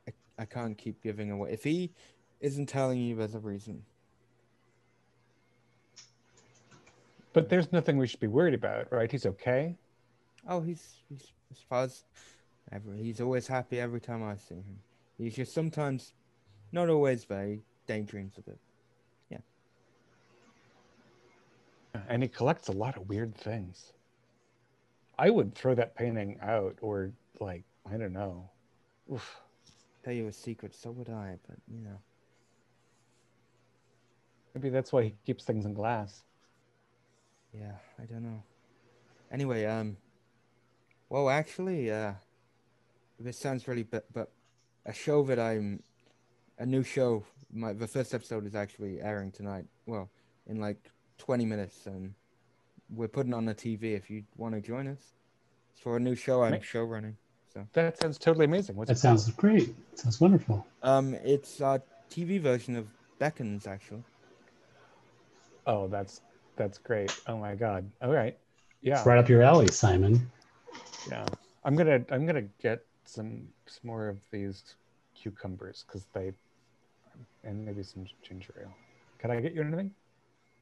I, 0.07 0.13
I 0.39 0.45
can't 0.45 0.77
keep 0.77 1.03
giving 1.03 1.31
away. 1.31 1.51
If 1.51 1.63
he 1.63 1.91
isn't 2.39 2.67
telling 2.67 2.99
you, 2.99 3.15
there's 3.15 3.35
a 3.35 3.39
reason. 3.39 3.83
but 7.33 7.49
there's 7.49 7.71
nothing 7.71 7.97
we 7.97 8.07
should 8.07 8.19
be 8.19 8.27
worried 8.27 8.53
about, 8.53 8.91
right? 8.91 9.11
He's 9.11 9.25
okay. 9.25 9.75
Oh, 10.47 10.61
he's, 10.61 10.97
he's 11.09 11.31
as 11.51 11.59
far 11.69 11.83
as 11.83 12.03
ever. 12.71 12.93
He's 12.93 13.21
always 13.21 13.47
happy 13.47 13.79
every 13.79 14.01
time 14.01 14.23
I 14.23 14.35
see 14.35 14.55
him. 14.55 14.79
He's 15.17 15.35
just 15.35 15.53
sometimes, 15.53 16.13
not 16.71 16.89
always 16.89 17.23
very 17.25 17.61
daydreams 17.87 18.37
a 18.37 18.41
bit. 18.41 18.59
Yeah. 19.29 19.39
And 22.07 22.23
he 22.23 22.29
collects 22.29 22.67
a 22.67 22.73
lot 22.73 22.97
of 22.97 23.09
weird 23.09 23.35
things. 23.35 23.93
I 25.17 25.29
would 25.29 25.53
throw 25.53 25.75
that 25.75 25.95
painting 25.95 26.37
out 26.41 26.77
or 26.81 27.11
like, 27.39 27.63
I 27.91 27.97
don't 27.97 28.13
know. 28.13 28.49
Oof. 29.11 29.41
Tell 30.03 30.13
you 30.13 30.27
a 30.27 30.31
secret, 30.31 30.73
so 30.73 30.91
would 30.91 31.09
I, 31.09 31.35
but 31.47 31.57
you 31.67 31.81
know. 31.81 31.99
Maybe 34.55 34.69
that's 34.69 34.93
why 34.93 35.03
he 35.03 35.15
keeps 35.25 35.43
things 35.43 35.65
in 35.65 35.73
glass. 35.73 36.23
Yeah, 37.53 37.73
I 38.01 38.05
don't 38.05 38.23
know. 38.23 38.41
Anyway, 39.31 39.65
um, 39.65 39.97
well, 41.09 41.29
actually, 41.29 41.91
uh, 41.91 42.13
this 43.19 43.37
sounds 43.37 43.67
really, 43.67 43.83
but 43.83 44.05
but 44.13 44.31
a 44.85 44.93
show 44.93 45.23
that 45.23 45.39
I'm, 45.39 45.81
a 46.57 46.65
new 46.65 46.83
show. 46.83 47.23
My 47.51 47.73
the 47.73 47.87
first 47.87 48.13
episode 48.13 48.45
is 48.45 48.55
actually 48.55 49.01
airing 49.01 49.31
tonight. 49.31 49.65
Well, 49.85 50.09
in 50.47 50.59
like 50.59 50.91
20 51.17 51.45
minutes, 51.45 51.85
and 51.85 52.13
we're 52.95 53.07
putting 53.07 53.33
on 53.33 53.45
the 53.45 53.55
TV. 53.55 53.95
If 53.95 54.09
you 54.09 54.23
want 54.37 54.55
to 54.55 54.61
join 54.61 54.87
us, 54.87 55.01
it's 55.71 55.81
for 55.81 55.97
a 55.97 55.99
new 55.99 56.15
show 56.15 56.43
I'm 56.43 56.61
show 56.61 56.83
running. 56.83 57.17
So, 57.53 57.67
That 57.73 57.99
sounds 57.99 58.19
totally 58.19 58.45
amazing. 58.45 58.75
What's 58.75 58.89
that 58.89 58.99
it 58.99 59.01
called? 59.01 59.19
sounds 59.19 59.35
great. 59.35 59.73
Sounds 59.95 60.21
wonderful. 60.21 60.65
um, 60.83 61.15
it's 61.23 61.59
a 61.61 61.81
TV 62.11 62.39
version 62.39 62.75
of 62.75 62.87
Beckons 63.19 63.65
actually. 63.67 64.03
Oh, 65.65 65.87
that's 65.87 66.21
that's 66.55 66.77
great. 66.77 67.11
Oh 67.27 67.37
my 67.37 67.55
god. 67.55 67.89
All 68.01 68.11
right. 68.11 68.37
Yeah. 68.81 68.97
It's 68.97 69.05
right 69.05 69.17
up 69.17 69.29
your 69.29 69.41
alley, 69.41 69.67
Simon. 69.67 70.29
Yeah. 71.09 71.25
I'm 71.63 71.75
gonna 71.75 72.01
I'm 72.11 72.25
gonna 72.25 72.43
get 72.61 72.85
some 73.09 73.47
some 73.65 73.87
more 73.87 74.07
of 74.07 74.17
these 74.31 74.75
cucumbers 75.15 75.83
because 75.85 76.05
they 76.13 76.31
and 77.43 77.65
maybe 77.65 77.83
some 77.83 78.05
ginger 78.21 78.53
ale. 78.61 78.73
Can 79.17 79.31
I 79.31 79.41
get 79.41 79.53
you 79.53 79.61
anything? 79.61 79.91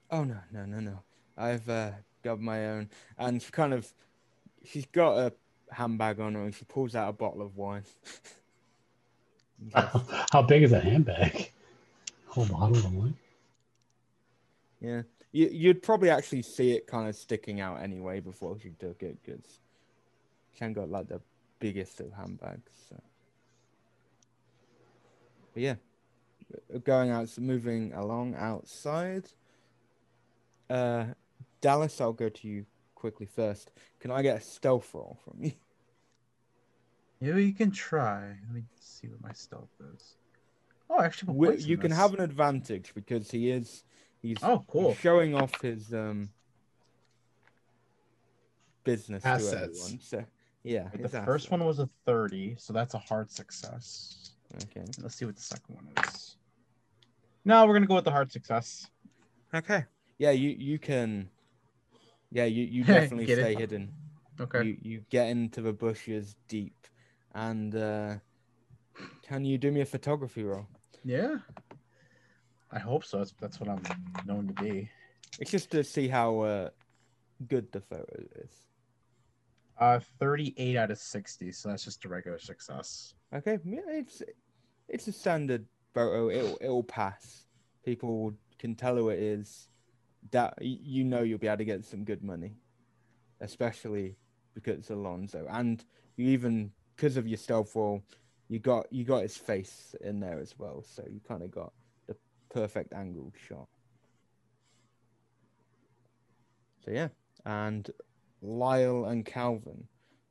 Oh 0.10 0.24
no, 0.24 0.38
no, 0.52 0.66
no, 0.66 0.80
no. 0.80 1.00
I've 1.38 1.68
uh, 1.70 1.92
got 2.24 2.40
my 2.40 2.70
own, 2.70 2.90
and 3.18 3.42
she 3.42 3.52
kind 3.52 3.74
of, 3.74 3.92
she's 4.66 4.86
got 4.88 5.18
a 5.18 5.34
handbag 5.72 6.20
on 6.20 6.34
her, 6.34 6.44
and 6.44 6.56
she 6.56 6.66
pulls 6.66 6.96
out 6.96 7.10
a 7.10 7.14
bottle 7.14 7.42
of 7.42 7.56
wine. 7.56 7.84
How 10.32 10.42
big 10.42 10.64
is 10.64 10.72
that 10.72 10.84
handbag? 10.84 11.52
Whole 12.28 12.46
bottle 12.46 12.78
of 12.78 12.94
wine. 12.94 13.16
yeah, 14.80 15.02
you, 15.32 15.50
you'd 15.52 15.84
probably 15.84 16.10
actually 16.10 16.42
see 16.42 16.72
it 16.72 16.88
kind 16.88 17.08
of 17.08 17.16
sticking 17.16 17.60
out 17.60 17.82
anyway 17.82 18.20
before 18.20 18.58
she 18.60 18.70
took 18.80 19.04
it, 19.04 19.18
because 19.24 19.60
she 20.54 20.66
ain't 20.66 20.74
got 20.74 20.90
like 20.90 21.08
the 21.08 21.22
biggest 21.60 22.00
of 22.00 22.12
handbags. 22.14 22.72
So. 22.90 23.02
But 25.54 25.64
yeah, 25.64 25.76
going 26.84 27.10
out, 27.10 27.38
moving 27.40 27.94
along 27.94 28.36
outside. 28.36 29.26
Uh, 30.70 31.06
Dallas, 31.62 32.00
I'll 32.02 32.14
go 32.14 32.30
to 32.30 32.48
you 32.48 32.66
quickly 32.96 33.26
first. 33.26 33.72
Can 34.00 34.12
I 34.12 34.22
get 34.22 34.38
a 34.38 34.42
stealth 34.42 34.94
roll 34.94 35.18
from 35.24 35.44
you? 35.44 35.54
Yeah, 37.20 37.38
you 37.38 37.54
can 37.54 37.72
try. 37.72 38.28
Let 38.46 38.54
me 38.54 38.64
see 38.80 39.08
what 39.08 39.22
my 39.24 39.32
stealth 39.34 39.72
is. 39.96 40.16
Oh, 40.90 41.02
actually, 41.02 41.28
have 41.28 41.36
a 41.36 41.40
Wi- 41.40 41.52
points 41.54 41.64
in 41.66 41.70
you 41.72 41.78
can 41.78 41.90
this. 41.90 41.98
have 42.00 42.14
an 42.14 42.22
advantage 42.22 42.94
because 42.94 43.32
he 43.32 43.50
is 43.50 43.84
he's 44.22 44.38
Oh, 44.44 44.64
cool. 44.68 44.96
showing 44.96 45.34
off 45.36 45.60
his 45.62 45.94
um 45.94 46.30
business 48.84 49.24
Assets. 49.26 49.50
to 49.52 49.58
everyone. 49.58 50.00
So 50.00 50.26
yeah, 50.68 50.90
The 50.92 50.98
his 51.08 51.12
first 51.26 51.50
one 51.52 51.64
was 51.66 51.80
a 51.80 51.90
30, 52.06 52.56
so 52.58 52.74
that's 52.74 52.94
a 52.94 53.00
hard 53.00 53.32
success. 53.32 54.32
Okay. 54.64 54.84
Let's 55.02 55.16
see 55.16 55.26
what 55.26 55.36
the 55.36 55.42
second 55.42 55.76
one 55.76 55.88
is. 56.06 56.36
No, 57.46 57.66
we're 57.66 57.74
gonna 57.74 57.88
go 57.88 57.96
with 57.96 58.04
the 58.04 58.12
hard 58.12 58.32
success. 58.32 58.88
Okay. 59.56 59.86
Yeah, 60.18 60.32
you 60.32 60.50
you 60.50 60.78
can. 60.80 61.30
Yeah, 62.32 62.46
you 62.46 62.64
you 62.64 62.84
definitely 62.98 63.26
Get 63.26 63.40
it? 63.40 63.42
stay 63.44 63.56
hidden. 63.56 63.94
Okay. 64.42 64.64
You 64.66 64.78
you 64.82 65.02
get 65.10 65.28
into 65.30 65.62
the 65.62 65.72
bushes 65.74 66.36
deep, 66.48 66.76
and 67.34 67.74
uh 67.76 68.16
can 69.24 69.46
you 69.46 69.58
do 69.58 69.72
me 69.72 69.82
a 69.82 69.86
photography 69.86 70.44
roll? 70.44 70.68
Yeah. 71.04 71.38
I 72.72 72.80
hope 72.80 73.06
so. 73.06 73.20
That's, 73.20 73.34
that's 73.40 73.60
what 73.62 73.70
I'm 73.70 73.82
known 74.26 74.48
to 74.48 74.54
be. 74.54 74.90
It's 75.40 75.52
just 75.52 75.72
to 75.72 75.84
see 75.84 76.08
how 76.10 76.40
uh 76.42 76.70
good 77.48 77.72
the 77.72 77.80
photo 77.82 78.14
is. 78.44 78.52
Uh, 79.80 80.00
38 80.20 80.76
out 80.76 80.90
of 80.90 80.98
60, 80.98 81.52
so 81.52 81.70
that's 81.70 81.84
just 81.84 82.04
a 82.06 82.10
regular 82.10 82.40
success. 82.40 83.14
Okay, 83.34 83.60
yeah, 83.64 83.82
it's 83.90 84.24
it's 84.90 85.08
a 85.08 85.12
standard 85.12 85.66
photo. 85.94 86.30
It'll 86.30 86.58
it'll 86.62 86.84
pass. 86.84 87.46
People 87.86 88.34
can 88.58 88.74
tell 88.76 88.96
who 88.96 89.10
it 89.10 89.20
is. 89.20 89.70
That 90.32 90.56
you 90.62 91.04
know 91.04 91.22
you'll 91.22 91.38
be 91.38 91.48
able 91.48 91.58
to 91.58 91.66
get 91.66 91.86
some 91.86 92.04
good 92.04 92.24
money, 92.24 92.56
especially 93.40 94.18
because 94.56 94.80
it's 94.80 94.90
Alonso, 94.90 95.46
and 95.50 95.84
you 96.16 96.30
even 96.30 96.72
because 96.96 97.16
of 97.16 97.28
your 97.28 97.38
stealth 97.38 97.76
roll, 97.76 98.04
you 98.50 98.60
got 98.60 98.92
you 98.92 99.04
got 99.04 99.22
his 99.22 99.38
face 99.38 99.96
in 100.02 100.20
there 100.20 100.40
as 100.40 100.58
well, 100.58 100.84
so 100.84 101.04
you 101.08 101.22
kind 101.28 101.44
of 101.44 101.52
got 101.52 101.72
the 102.08 102.16
perfect 102.50 102.94
angle 102.94 103.32
shot. 103.48 103.68
So 106.84 106.92
yeah, 106.92 107.10
and 107.46 107.90
Lyle 108.48 109.06
and 109.06 109.26
Calvin 109.26 109.88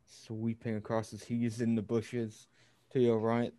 sweeping 0.06 0.76
across 0.76 1.12
as 1.12 1.22
he's 1.22 1.60
in 1.60 1.74
the 1.74 1.82
bushes 1.82 2.48
to 2.92 2.98
your 2.98 3.18
right. 3.18 3.52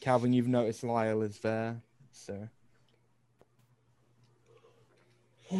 Calvin, 0.00 0.34
you've 0.34 0.46
noticed 0.46 0.84
Lyle 0.84 1.22
is 1.22 1.38
there, 1.38 1.80
so 2.12 2.48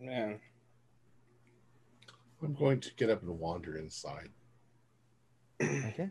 Man, 0.00 0.38
I'm 2.40 2.54
going 2.54 2.78
to 2.80 2.94
get 2.94 3.10
up 3.10 3.22
and 3.22 3.36
wander 3.38 3.76
inside. 3.76 4.28
okay. 5.62 6.10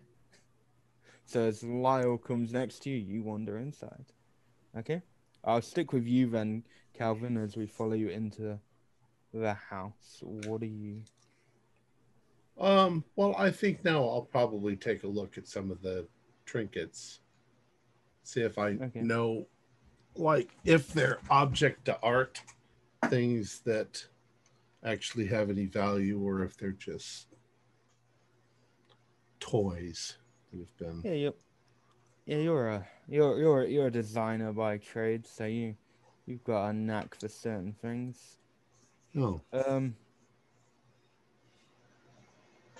So 1.26 1.44
as 1.44 1.64
Lyle 1.64 2.18
comes 2.18 2.52
next 2.52 2.80
to 2.80 2.90
you, 2.90 2.98
you 2.98 3.24
wander 3.24 3.58
inside. 3.58 4.06
Okay. 4.78 5.02
I'll 5.48 5.62
stick 5.62 5.94
with 5.94 6.06
you 6.06 6.30
then, 6.30 6.64
Calvin, 6.94 7.38
as 7.38 7.56
we 7.56 7.66
follow 7.68 7.94
you 7.94 8.10
into 8.10 8.60
the 9.34 9.54
house. 9.54 10.20
What 10.22 10.62
are 10.62 10.66
you? 10.66 11.04
Um, 12.60 13.06
well, 13.16 13.34
I 13.38 13.50
think 13.52 13.86
now 13.86 14.04
I'll 14.04 14.28
probably 14.30 14.76
take 14.76 15.04
a 15.04 15.08
look 15.08 15.38
at 15.38 15.48
some 15.48 15.72
of 15.72 15.82
the 15.82 16.06
trinkets. 16.46 17.22
See 18.24 18.42
if 18.42 18.58
I 18.58 18.72
Okay. 18.72 19.00
know 19.00 19.48
like 20.18 20.50
if 20.66 20.92
they're 20.94 21.20
object 21.30 21.86
to 21.86 21.98
art 22.02 22.42
things 23.06 23.62
that 23.62 24.06
actually 24.84 25.28
have 25.28 25.50
any 25.50 25.66
value 25.66 26.20
or 26.20 26.44
if 26.44 26.58
they're 26.58 26.72
just 26.72 27.28
toys 29.40 30.18
that 30.52 30.60
have 30.60 30.78
been 30.78 31.02
Yeah, 31.04 31.14
you. 31.14 31.34
Yeah, 32.26 32.38
you're 32.38 32.70
a 32.70 32.88
you're 33.08 33.38
you're 33.40 33.66
you're 33.66 33.88
a 33.88 33.92
designer 33.92 34.52
by 34.54 34.78
trade, 34.78 35.26
so 35.28 35.46
you 35.46 35.76
you've 36.26 36.44
got 36.44 36.70
a 36.70 36.74
knack 36.74 37.16
for 37.16 37.28
certain 37.28 37.74
things. 37.74 38.38
oh 39.18 39.42
Um, 39.54 39.96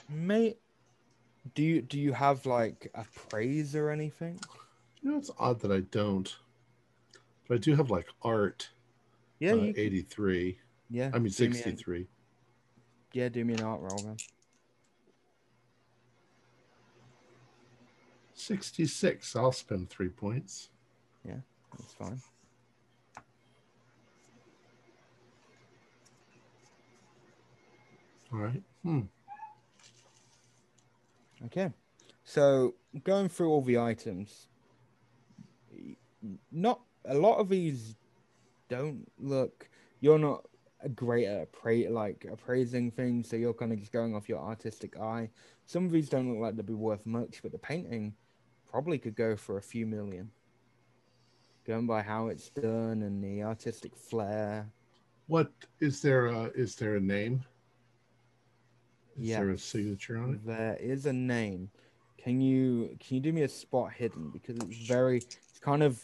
mate, 0.10 0.58
do 1.56 1.64
you 1.64 1.82
do 1.82 2.00
you 2.00 2.14
have 2.14 2.46
like 2.46 2.92
a 2.94 3.06
praise 3.30 3.76
or 3.76 3.90
anything? 3.90 4.40
you 5.02 5.12
know 5.12 5.18
it's 5.18 5.32
odd 5.40 5.62
that 5.62 5.72
I 5.72 5.82
don't. 5.82 6.36
But 7.48 7.56
I 7.56 7.58
do 7.60 7.76
have 7.76 7.90
like 7.90 8.08
art 8.22 8.70
Yeah, 9.40 9.54
uh, 9.54 9.72
83. 9.76 10.60
yeah. 10.90 11.12
I 11.14 11.18
mean 11.20 11.24
me 11.26 11.30
63. 11.30 12.08
yeah, 13.14 13.30
do 13.30 13.46
me 13.46 13.54
an 13.54 13.62
art 13.64 13.82
roll 13.82 14.02
then. 14.02 14.18
66. 18.48 19.36
I'll 19.36 19.52
spend 19.52 19.90
three 19.90 20.08
points. 20.08 20.70
Yeah, 21.28 21.36
that's 21.78 21.94
fine. 21.94 22.22
All 28.32 28.40
right. 28.40 28.64
Hmm. 28.84 29.02
Okay. 31.46 31.72
So 32.24 32.76
going 33.04 33.28
through 33.28 33.50
all 33.50 33.62
the 33.62 33.80
items, 33.80 34.48
not 36.50 36.80
a 37.04 37.16
lot 37.16 37.40
of 37.40 37.50
these 37.50 37.96
don't 38.70 39.10
look. 39.20 39.70
You're 40.00 40.20
not 40.20 40.46
a 40.82 40.90
great 40.90 41.26
at 41.26 41.52
appra- 41.52 41.90
like 41.90 42.26
appraising 42.32 42.92
things, 42.92 43.30
so 43.30 43.36
you're 43.36 43.54
kind 43.54 43.74
of 43.74 43.80
just 43.80 43.92
going 43.92 44.16
off 44.16 44.30
your 44.30 44.40
artistic 44.40 44.98
eye. 44.98 45.30
Some 45.66 45.86
of 45.86 45.92
these 45.92 46.08
don't 46.08 46.30
look 46.30 46.40
like 46.40 46.56
they'd 46.56 46.66
be 46.66 46.74
worth 46.74 47.06
much, 47.06 47.42
but 47.44 47.52
the 47.52 47.58
painting 47.58 48.14
probably 48.70 48.98
could 48.98 49.16
go 49.16 49.36
for 49.36 49.58
a 49.58 49.62
few 49.62 49.86
million. 49.86 50.30
Going 51.66 51.88
by 51.88 52.02
how 52.02 52.28
it's 52.28 52.50
done 52.50 53.02
and 53.04 53.24
the 53.24 53.44
artistic 53.44 53.96
flair. 53.96 54.68
What 55.28 55.52
is 55.80 56.02
there? 56.02 56.28
A, 56.28 56.44
is 56.56 56.76
there 56.76 56.96
a 56.96 57.00
name? 57.02 57.44
Is 59.20 59.30
Yeah. 59.30 59.40
there 59.40 59.50
a 59.50 59.58
signature 59.58 60.18
on 60.18 60.36
it? 60.36 60.46
There 60.46 60.78
is 60.80 61.06
a 61.06 61.14
name. 61.14 61.70
Can 62.18 62.40
you 62.42 62.96
can 63.00 63.16
you 63.16 63.22
do 63.22 63.34
me 63.34 63.42
a 63.44 63.50
spot 63.50 63.92
hidden 63.94 64.30
because 64.30 64.58
it's 64.58 64.88
very 64.88 65.18
it's 65.18 65.60
kind 65.62 65.84
of 65.84 66.04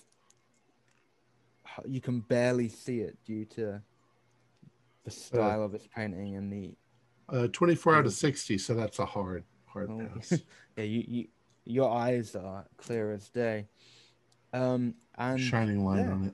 you 1.87 2.01
can 2.01 2.19
barely 2.19 2.69
see 2.69 2.99
it 2.99 3.17
due 3.25 3.45
to 3.45 3.81
the 5.05 5.11
style 5.11 5.63
of 5.63 5.73
its 5.73 5.87
painting 5.87 6.35
and 6.35 6.51
the 6.51 6.75
Uh, 7.29 7.47
24 7.47 7.95
out 7.95 8.05
of 8.05 8.13
60. 8.13 8.57
So 8.57 8.73
that's 8.73 8.99
a 8.99 9.05
hard, 9.05 9.43
hard 9.65 9.89
Oh, 9.89 10.07
pass. 10.15 10.41
yeah 10.77 10.83
you, 10.83 11.03
you 11.07 11.27
your 11.65 11.91
eyes 11.91 12.35
are 12.35 12.65
clear 12.77 13.11
as 13.11 13.29
day. 13.29 13.67
Um 14.53 14.95
and 15.15 15.39
Shining 15.39 15.85
light 15.85 16.05
yeah. 16.05 16.11
on 16.11 16.23
it. 16.25 16.33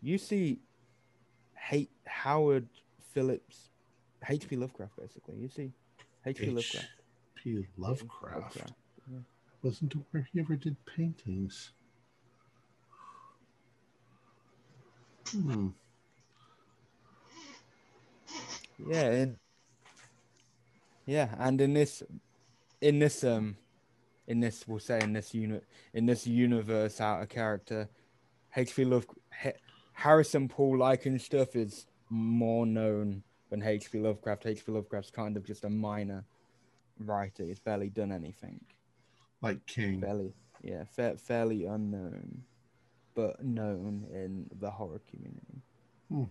you 0.00 0.18
see 0.18 0.60
hate 1.54 1.90
Howard 2.06 2.68
Phillips 3.12 3.70
H.P. 4.28 4.56
Lovecraft 4.56 4.96
basically. 4.96 5.36
You 5.36 5.48
see 5.48 5.72
H.P. 6.26 6.46
Lovecraft. 6.50 6.88
H.P. 7.38 7.66
Lovecraft. 7.76 8.56
yeah. 9.10 9.18
Wasn't 9.62 9.94
aware 9.94 10.28
he 10.32 10.40
ever 10.40 10.56
did 10.56 10.76
paintings. 10.84 11.72
Hmm. 15.30 15.68
Yeah, 18.88 19.04
and 19.04 19.36
yeah, 21.06 21.28
and 21.38 21.60
in 21.60 21.74
this, 21.74 22.02
in 22.80 22.98
this 22.98 23.22
um, 23.24 23.56
in 24.30 24.38
this 24.38 24.64
we'll 24.68 24.78
say 24.78 25.00
in 25.00 25.12
this 25.12 25.34
unit 25.34 25.64
in 25.92 26.06
this 26.06 26.26
universe 26.26 27.00
out 27.00 27.20
of 27.20 27.28
character, 27.28 27.88
H.P. 28.56 28.84
Love 28.84 29.06
H- 29.44 29.56
Harrison 29.92 30.48
Paul 30.48 30.78
Lycan 30.78 31.20
stuff 31.20 31.56
is 31.56 31.86
more 32.08 32.64
known 32.64 33.22
than 33.50 33.62
H.P. 33.62 33.98
Lovecraft. 33.98 34.46
H.P. 34.46 34.70
Lovecraft's 34.70 35.10
kind 35.10 35.36
of 35.36 35.44
just 35.44 35.64
a 35.64 35.68
minor 35.68 36.24
writer. 37.00 37.44
He's 37.44 37.58
barely 37.58 37.88
done 37.88 38.12
anything. 38.12 38.60
Like 39.42 39.66
King. 39.66 39.98
barely 39.98 40.32
yeah, 40.62 40.84
fa- 40.84 41.16
fairly 41.16 41.64
unknown, 41.64 42.42
but 43.16 43.44
known 43.44 44.06
in 44.12 44.46
the 44.60 44.70
horror 44.70 45.00
community. 45.10 46.30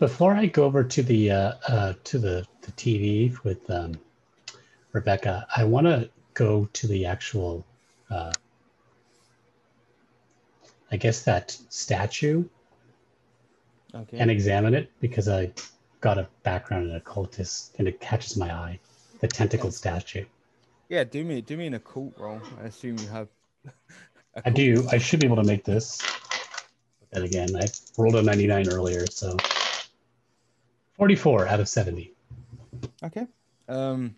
Before 0.00 0.34
I 0.34 0.46
go 0.46 0.64
over 0.64 0.82
to 0.82 1.02
the 1.02 1.30
uh, 1.30 1.52
uh, 1.68 1.92
to 2.04 2.18
the, 2.18 2.46
the 2.62 2.72
TV 2.72 3.42
with 3.44 3.70
um, 3.70 3.94
Rebecca, 5.00 5.46
I 5.54 5.62
want 5.64 5.86
to 5.86 6.08
go 6.32 6.66
to 6.72 6.86
the 6.86 7.04
actual, 7.04 7.66
uh, 8.10 8.32
I 10.90 10.96
guess 10.96 11.22
that 11.24 11.50
statue 11.68 12.44
Okay. 13.94 14.16
and 14.18 14.30
examine 14.30 14.72
it 14.74 14.90
because 15.00 15.28
I 15.28 15.52
got 16.00 16.16
a 16.16 16.26
background 16.44 16.88
in 16.88 16.96
occultist 16.96 17.74
and 17.78 17.86
it 17.86 18.00
catches 18.00 18.38
my 18.38 18.50
eye. 18.50 18.78
The 19.20 19.28
tentacle 19.28 19.70
statue. 19.70 20.24
yeah, 20.88 21.04
do 21.04 21.24
me 21.24 21.42
do 21.42 21.56
me 21.58 21.66
an 21.66 21.74
occult 21.74 22.14
roll. 22.18 22.40
I 22.60 22.64
assume 22.64 22.98
you 22.98 23.08
have. 23.08 23.28
I 24.46 24.50
do. 24.50 24.86
I 24.90 24.96
should 24.98 25.20
be 25.20 25.26
able 25.26 25.36
to 25.36 25.44
make 25.44 25.64
this. 25.64 26.00
But 27.00 27.10
then 27.10 27.22
again, 27.24 27.54
I 27.56 27.66
rolled 27.98 28.16
a 28.16 28.22
99 28.22 28.68
earlier, 28.70 29.06
so 29.06 29.36
44 30.96 31.48
out 31.48 31.60
of 31.60 31.68
70. 31.68 32.14
Okay. 33.04 33.26
Um 33.68 34.14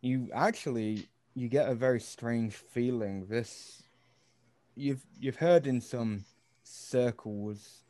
you 0.00 0.28
actually 0.34 1.08
you 1.34 1.48
get 1.48 1.68
a 1.68 1.74
very 1.74 2.00
strange 2.00 2.54
feeling. 2.54 3.26
This 3.28 3.82
you've 4.74 5.04
you've 5.18 5.36
heard 5.36 5.66
in 5.66 5.80
some 5.80 6.24
circles 6.62 7.84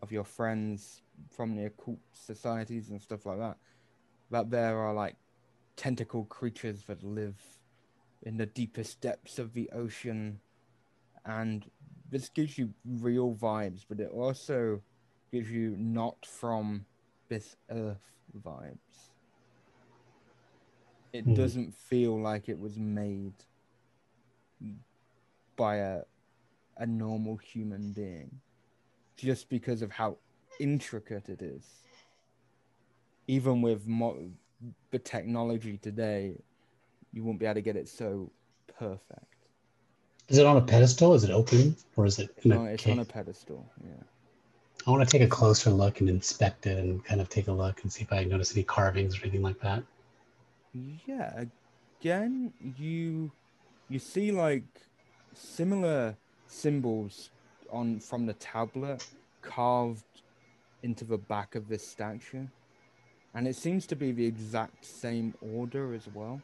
of 0.00 0.10
your 0.10 0.24
friends 0.24 1.02
from 1.30 1.56
the 1.56 1.66
occult 1.66 1.98
societies 2.12 2.90
and 2.90 3.00
stuff 3.00 3.26
like 3.26 3.38
that 3.38 3.56
that 4.30 4.50
there 4.50 4.78
are 4.78 4.94
like 4.94 5.16
tentacle 5.76 6.24
creatures 6.24 6.84
that 6.84 7.02
live 7.02 7.36
in 8.22 8.36
the 8.38 8.46
deepest 8.46 9.00
depths 9.00 9.38
of 9.38 9.52
the 9.52 9.68
ocean 9.72 10.40
and 11.26 11.70
this 12.10 12.28
gives 12.30 12.56
you 12.56 12.72
real 12.84 13.34
vibes 13.34 13.84
but 13.88 14.00
it 14.00 14.10
also 14.10 14.80
gives 15.30 15.50
you 15.50 15.76
not 15.78 16.26
from 16.26 16.84
this 17.28 17.56
earth 17.70 18.12
vibes. 18.38 19.11
It 21.12 21.24
Hmm. 21.24 21.34
doesn't 21.34 21.74
feel 21.74 22.20
like 22.20 22.48
it 22.48 22.58
was 22.58 22.78
made 22.78 23.34
by 25.56 25.76
a 25.76 26.02
a 26.78 26.86
normal 26.86 27.36
human 27.36 27.92
being 27.92 28.40
just 29.16 29.48
because 29.50 29.82
of 29.82 29.92
how 29.92 30.18
intricate 30.58 31.28
it 31.28 31.42
is. 31.42 31.84
Even 33.26 33.62
with 33.62 33.86
mo- 33.86 34.30
the 34.90 34.98
technology 34.98 35.78
today, 35.78 36.42
you 37.12 37.24
won't 37.24 37.38
be 37.38 37.46
able 37.46 37.54
to 37.54 37.60
get 37.62 37.76
it 37.76 37.88
so 37.88 38.32
perfect. 38.78 39.48
Is 40.28 40.38
it 40.38 40.46
on 40.46 40.56
a 40.56 40.62
pedestal? 40.62 41.14
Is 41.14 41.24
it 41.24 41.30
open? 41.30 41.76
Or 41.96 42.06
is 42.06 42.18
it 42.18 42.30
It's, 42.36 42.46
in 42.46 42.52
on, 42.52 42.66
a 42.66 42.68
it's 42.68 42.82
cave? 42.82 42.92
on 42.92 42.98
a 43.00 43.04
pedestal. 43.04 43.72
Yeah. 43.84 44.02
I 44.86 44.90
want 44.90 45.08
to 45.08 45.10
take 45.18 45.22
a 45.26 45.30
closer 45.30 45.70
look 45.70 46.00
and 46.00 46.08
inspect 46.08 46.66
it 46.66 46.78
and 46.78 47.04
kind 47.04 47.20
of 47.20 47.28
take 47.28 47.48
a 47.48 47.52
look 47.52 47.82
and 47.82 47.92
see 47.92 48.02
if 48.02 48.12
I 48.12 48.24
notice 48.24 48.52
any 48.54 48.64
carvings 48.64 49.16
or 49.18 49.22
anything 49.22 49.42
like 49.42 49.60
that. 49.60 49.82
Yeah, 50.74 51.44
again, 52.00 52.52
you 52.78 53.30
you 53.88 53.98
see 53.98 54.32
like 54.32 54.64
similar 55.34 56.16
symbols 56.46 57.30
on 57.70 58.00
from 58.00 58.26
the 58.26 58.32
tablet 58.34 59.06
carved 59.42 60.04
into 60.82 61.04
the 61.04 61.18
back 61.18 61.54
of 61.54 61.68
this 61.68 61.86
statue. 61.86 62.46
And 63.34 63.48
it 63.48 63.56
seems 63.56 63.86
to 63.86 63.96
be 63.96 64.12
the 64.12 64.26
exact 64.26 64.84
same 64.84 65.34
order 65.40 65.94
as 65.94 66.06
well 66.14 66.40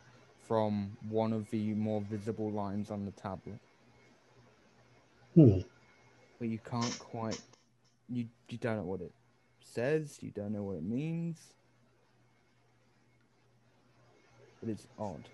from 0.46 0.96
one 1.09 1.32
of 1.32 1.50
the 1.50 1.74
more 1.74 2.00
visible 2.00 2.50
lines 2.50 2.90
on 2.90 3.05
the 3.05 3.10
tablet. 3.12 3.60
Hmm. 5.34 5.60
But 6.38 6.48
you 6.48 6.59
can't 6.59 6.98
quite 6.98 7.40
you 8.09 8.26
you 8.48 8.59
don't 8.59 8.76
know 8.76 8.82
what 8.82 9.00
it 9.00 9.12
says, 9.60 10.18
you 10.20 10.30
don't 10.30 10.52
know 10.52 10.62
what 10.62 10.76
it 10.76 10.84
means. 10.84 11.55
But 14.60 14.70
it's 14.70 14.86
odd. 14.98 15.28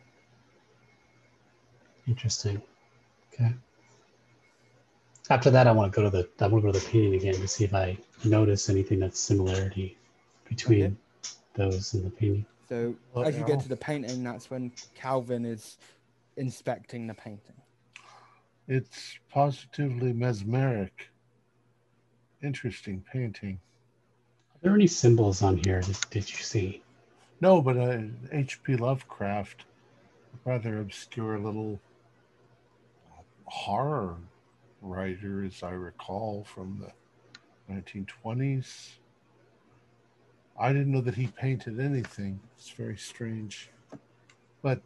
Interesting. 2.07 2.61
Okay. 3.33 3.53
After 5.31 5.51
that, 5.51 5.67
I 5.67 5.73
want 5.73 5.93
to 5.93 5.97
go 5.97 6.03
to 6.03 6.11
the 6.11 6.29
I 6.45 6.49
want 6.49 6.63
to 6.65 6.69
go 6.71 6.79
to 6.79 6.85
the 6.85 6.91
painting 6.91 7.15
again 7.15 7.35
to 7.35 7.49
see 7.49 7.65
if 7.65 7.75
I 7.75 7.97
notice 8.25 8.69
anything 8.69 9.01
that's 9.01 9.19
similarity 9.19 9.97
between 10.49 10.85
Okay. 10.85 10.95
those 11.55 11.95
and 11.95 12.05
the 12.05 12.11
painting. 12.11 12.45
So 12.69 12.95
What 13.13 13.27
as 13.27 13.37
you 13.39 13.45
get 13.45 13.57
now? 13.57 13.63
to 13.63 13.69
the 13.69 13.77
painting, 13.77 14.23
that's 14.23 14.51
when 14.51 14.71
Calvin 14.95 15.45
is 15.47 15.79
inspecting 16.37 17.07
the 17.07 17.15
painting. 17.15 17.57
It's 18.69 19.19
positively 19.31 20.13
mesmeric. 20.13 21.09
Interesting 22.43 23.03
painting. 23.13 23.59
Are 24.55 24.59
there 24.63 24.75
any 24.75 24.87
symbols 24.87 25.43
on 25.43 25.57
here? 25.65 25.81
Did, 25.81 25.97
did 26.11 26.31
you 26.31 26.37
see? 26.39 26.83
No, 27.45 27.61
but 27.61 27.77
uh, 27.77 27.99
H.P. 28.33 28.77
Lovecraft, 28.77 29.67
rather 30.47 30.81
obscure 30.81 31.39
little 31.39 31.79
horror 33.45 34.17
writer, 34.81 35.45
as 35.45 35.63
I 35.63 35.73
recall, 35.73 36.45
from 36.45 36.83
the 37.69 37.75
1920s. 37.75 38.93
I 40.59 40.73
didn't 40.73 40.91
know 40.91 41.03
that 41.03 41.17
he 41.17 41.27
painted 41.27 41.81
anything. 41.81 42.41
It's 42.57 42.71
very 42.71 42.97
strange. 42.97 43.69
But 44.63 44.81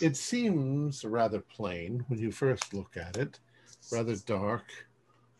it 0.00 0.16
seems 0.16 1.04
rather 1.04 1.40
plain 1.40 2.04
when 2.06 2.20
you 2.20 2.30
first 2.30 2.72
look 2.72 2.96
at 2.96 3.16
it, 3.16 3.40
rather 3.90 4.14
dark, 4.14 4.66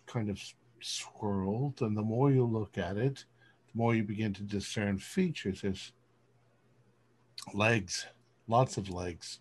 kind 0.07 0.29
of 0.29 0.41
swirled, 0.81 1.83
and 1.83 1.97
the 1.97 2.03
more 2.03 2.33
you 2.33 2.45
look 2.45 2.79
at 2.79 2.97
it, 2.97 3.27
more 3.79 3.95
you 3.95 4.03
begin 4.03 4.35
to 4.35 4.43
discern 4.43 4.99
features. 4.99 5.63
There's 5.63 5.93
legs, 7.55 8.07
lots 8.49 8.77
of 8.77 8.91
legs. 8.91 9.39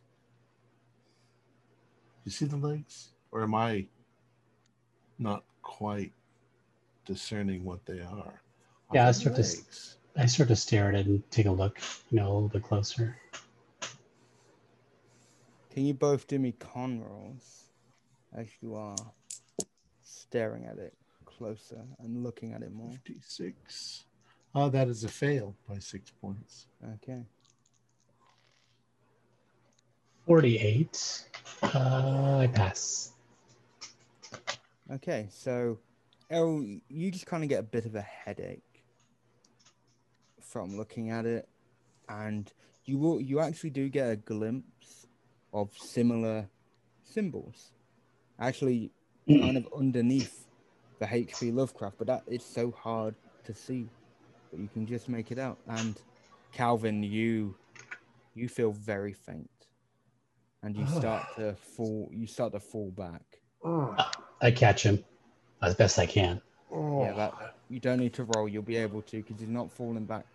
You 2.23 2.31
see 2.31 2.45
the 2.45 2.55
legs? 2.55 3.09
Or 3.31 3.41
am 3.41 3.55
I 3.55 3.87
not 5.17 5.43
quite 5.63 6.13
discerning 7.05 7.63
what 7.65 7.83
they 7.87 7.99
are? 7.99 8.41
Yeah, 8.93 9.05
Are 9.05 9.07
I 9.07 9.11
they 9.11 9.13
start 9.13 9.35
to? 9.37 9.57
I 10.15 10.25
start 10.27 10.49
to 10.49 10.55
stare 10.55 10.89
at 10.89 10.95
it 10.95 11.07
and 11.07 11.31
take 11.31 11.47
a 11.47 11.51
look, 11.51 11.79
you 12.11 12.19
know, 12.19 12.27
a 12.27 12.33
little 12.33 12.49
bit 12.49 12.63
closer. 12.63 13.17
Can 15.71 15.85
you 15.85 15.93
both 15.95 16.27
do 16.27 16.37
me 16.37 16.51
con 16.53 17.01
rolls 17.01 17.65
as 18.35 18.47
you 18.61 18.75
are 18.75 18.95
staring 20.03 20.65
at 20.65 20.77
it 20.77 20.93
closer 21.25 21.81
and 21.99 22.23
looking 22.23 22.53
at 22.53 22.61
it 22.61 22.71
more? 22.71 22.91
56. 22.91 24.05
Oh, 24.55 24.69
that 24.69 24.87
is 24.87 25.03
a 25.03 25.07
fail 25.07 25.55
by 25.67 25.79
six 25.79 26.11
points. 26.21 26.67
Okay. 26.95 27.23
48. 30.25 31.23
Uh, 31.63 32.37
I 32.39 32.47
pass. 32.47 33.13
Okay, 34.91 35.27
so 35.29 35.79
El, 36.29 36.65
you 36.89 37.11
just 37.11 37.25
kind 37.25 37.43
of 37.43 37.49
get 37.49 37.59
a 37.59 37.63
bit 37.63 37.85
of 37.85 37.95
a 37.95 38.01
headache 38.01 38.83
from 40.41 40.77
looking 40.77 41.09
at 41.09 41.25
it, 41.25 41.47
and 42.09 42.51
you 42.85 42.97
will 42.97 43.21
you 43.21 43.39
actually 43.39 43.69
do 43.69 43.89
get 43.89 44.09
a 44.09 44.15
glimpse 44.15 45.07
of 45.53 45.71
similar 45.77 46.47
symbols, 47.03 47.71
actually 48.39 48.91
kind 49.29 49.57
of 49.57 49.67
underneath 49.77 50.45
the 50.99 51.07
H.P. 51.09 51.51
Lovecraft, 51.51 51.97
but 51.97 52.07
that 52.07 52.23
is 52.27 52.43
so 52.43 52.71
hard 52.71 53.15
to 53.45 53.53
see, 53.53 53.87
but 54.57 54.63
you 54.63 54.69
can 54.73 54.85
just 54.87 55.07
make 55.07 55.31
it 55.31 55.39
out. 55.39 55.59
And 55.67 55.99
Calvin, 56.51 57.03
you 57.03 57.55
you 58.35 58.49
feel 58.49 58.71
very 58.71 59.13
faint, 59.13 59.49
and 60.63 60.75
you 60.75 60.85
start 60.87 61.25
to 61.35 61.53
fall. 61.53 62.09
You 62.11 62.27
start 62.27 62.53
to 62.53 62.59
fall 62.59 62.91
back. 62.91 63.21
Oh, 63.63 63.95
I 64.41 64.51
catch 64.51 64.83
him 64.83 65.03
as 65.61 65.75
best 65.75 65.99
I 65.99 66.05
can. 66.05 66.41
Yeah, 66.71 67.13
that 67.15 67.55
you 67.69 67.79
don't 67.79 67.99
need 67.99 68.13
to 68.13 68.23
roll. 68.23 68.47
You'll 68.47 68.63
be 68.63 68.77
able 68.77 69.01
to 69.03 69.17
because 69.17 69.39
he's 69.39 69.49
not 69.49 69.71
falling 69.71 70.05
back 70.05 70.25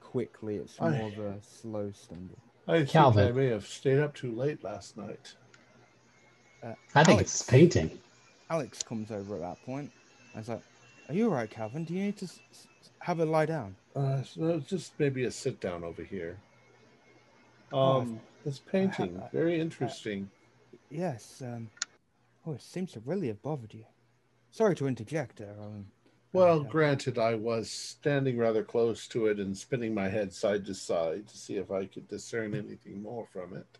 quickly. 0.00 0.56
It's 0.56 0.80
I- 0.80 0.90
more 0.90 1.08
of 1.08 1.18
a 1.18 1.34
slow 1.42 1.90
stumble. 1.92 2.38
I 2.66 2.84
think 2.84 2.96
I 2.96 3.30
may 3.30 3.46
have 3.46 3.66
stayed 3.66 3.98
up 3.98 4.14
too 4.14 4.30
late 4.30 4.62
last 4.62 4.98
night. 4.98 5.34
I 6.62 6.74
think 7.02 7.16
Alex. 7.16 7.40
it's 7.40 7.42
painting. 7.42 7.98
Alex 8.50 8.82
comes 8.82 9.10
over 9.10 9.36
at 9.36 9.40
that 9.40 9.62
point. 9.64 9.90
I 10.34 10.38
was 10.38 10.48
like, 10.50 10.60
"Are 11.08 11.14
you 11.14 11.26
all 11.28 11.34
right, 11.34 11.50
Calvin? 11.50 11.84
Do 11.84 11.94
you 11.94 12.04
need 12.04 12.16
to 12.18 12.26
s- 12.26 12.40
s- 12.50 12.68
have 13.00 13.18
a 13.20 13.24
lie 13.24 13.46
down?" 13.46 13.76
Uh, 13.96 14.22
so 14.22 14.60
just 14.60 14.98
maybe 14.98 15.24
a 15.24 15.30
sit 15.30 15.60
down 15.60 15.82
over 15.84 16.02
here. 16.02 16.38
Oh, 17.72 18.00
Um, 18.00 18.20
this 18.44 18.58
painting, 18.58 19.16
uh, 19.16 19.28
very 19.32 19.58
interesting. 19.60 20.30
Yes. 20.90 21.42
Um. 21.42 21.70
Oh, 22.46 22.52
it 22.52 22.62
seems 22.62 22.92
to 22.92 23.00
really 23.00 23.28
have 23.28 23.42
bothered 23.42 23.74
you. 23.74 23.84
Sorry 24.50 24.74
to 24.76 24.86
interject 24.86 25.36
there. 25.36 25.54
Um, 25.60 25.90
Well, 26.32 26.60
uh, 26.60 26.64
granted, 26.64 27.18
I 27.18 27.34
was 27.34 27.70
standing 27.70 28.36
rather 28.36 28.62
close 28.62 29.08
to 29.08 29.26
it 29.26 29.38
and 29.40 29.56
spinning 29.56 29.94
my 29.94 30.08
head 30.08 30.32
side 30.32 30.64
to 30.66 30.74
side 30.74 31.26
to 31.28 31.36
see 31.38 31.56
if 31.56 31.70
I 31.70 31.86
could 31.86 32.06
discern 32.08 32.54
anything 32.54 33.02
more 33.02 33.26
from 33.26 33.54
it. 33.56 33.78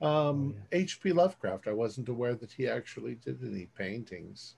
Um, 0.00 0.54
Oh, 0.56 0.62
H.P. 0.72 1.12
Lovecraft, 1.12 1.66
I 1.68 1.72
wasn't 1.72 2.08
aware 2.08 2.34
that 2.34 2.52
he 2.52 2.68
actually 2.68 3.16
did 3.16 3.42
any 3.44 3.66
paintings. 3.66 4.54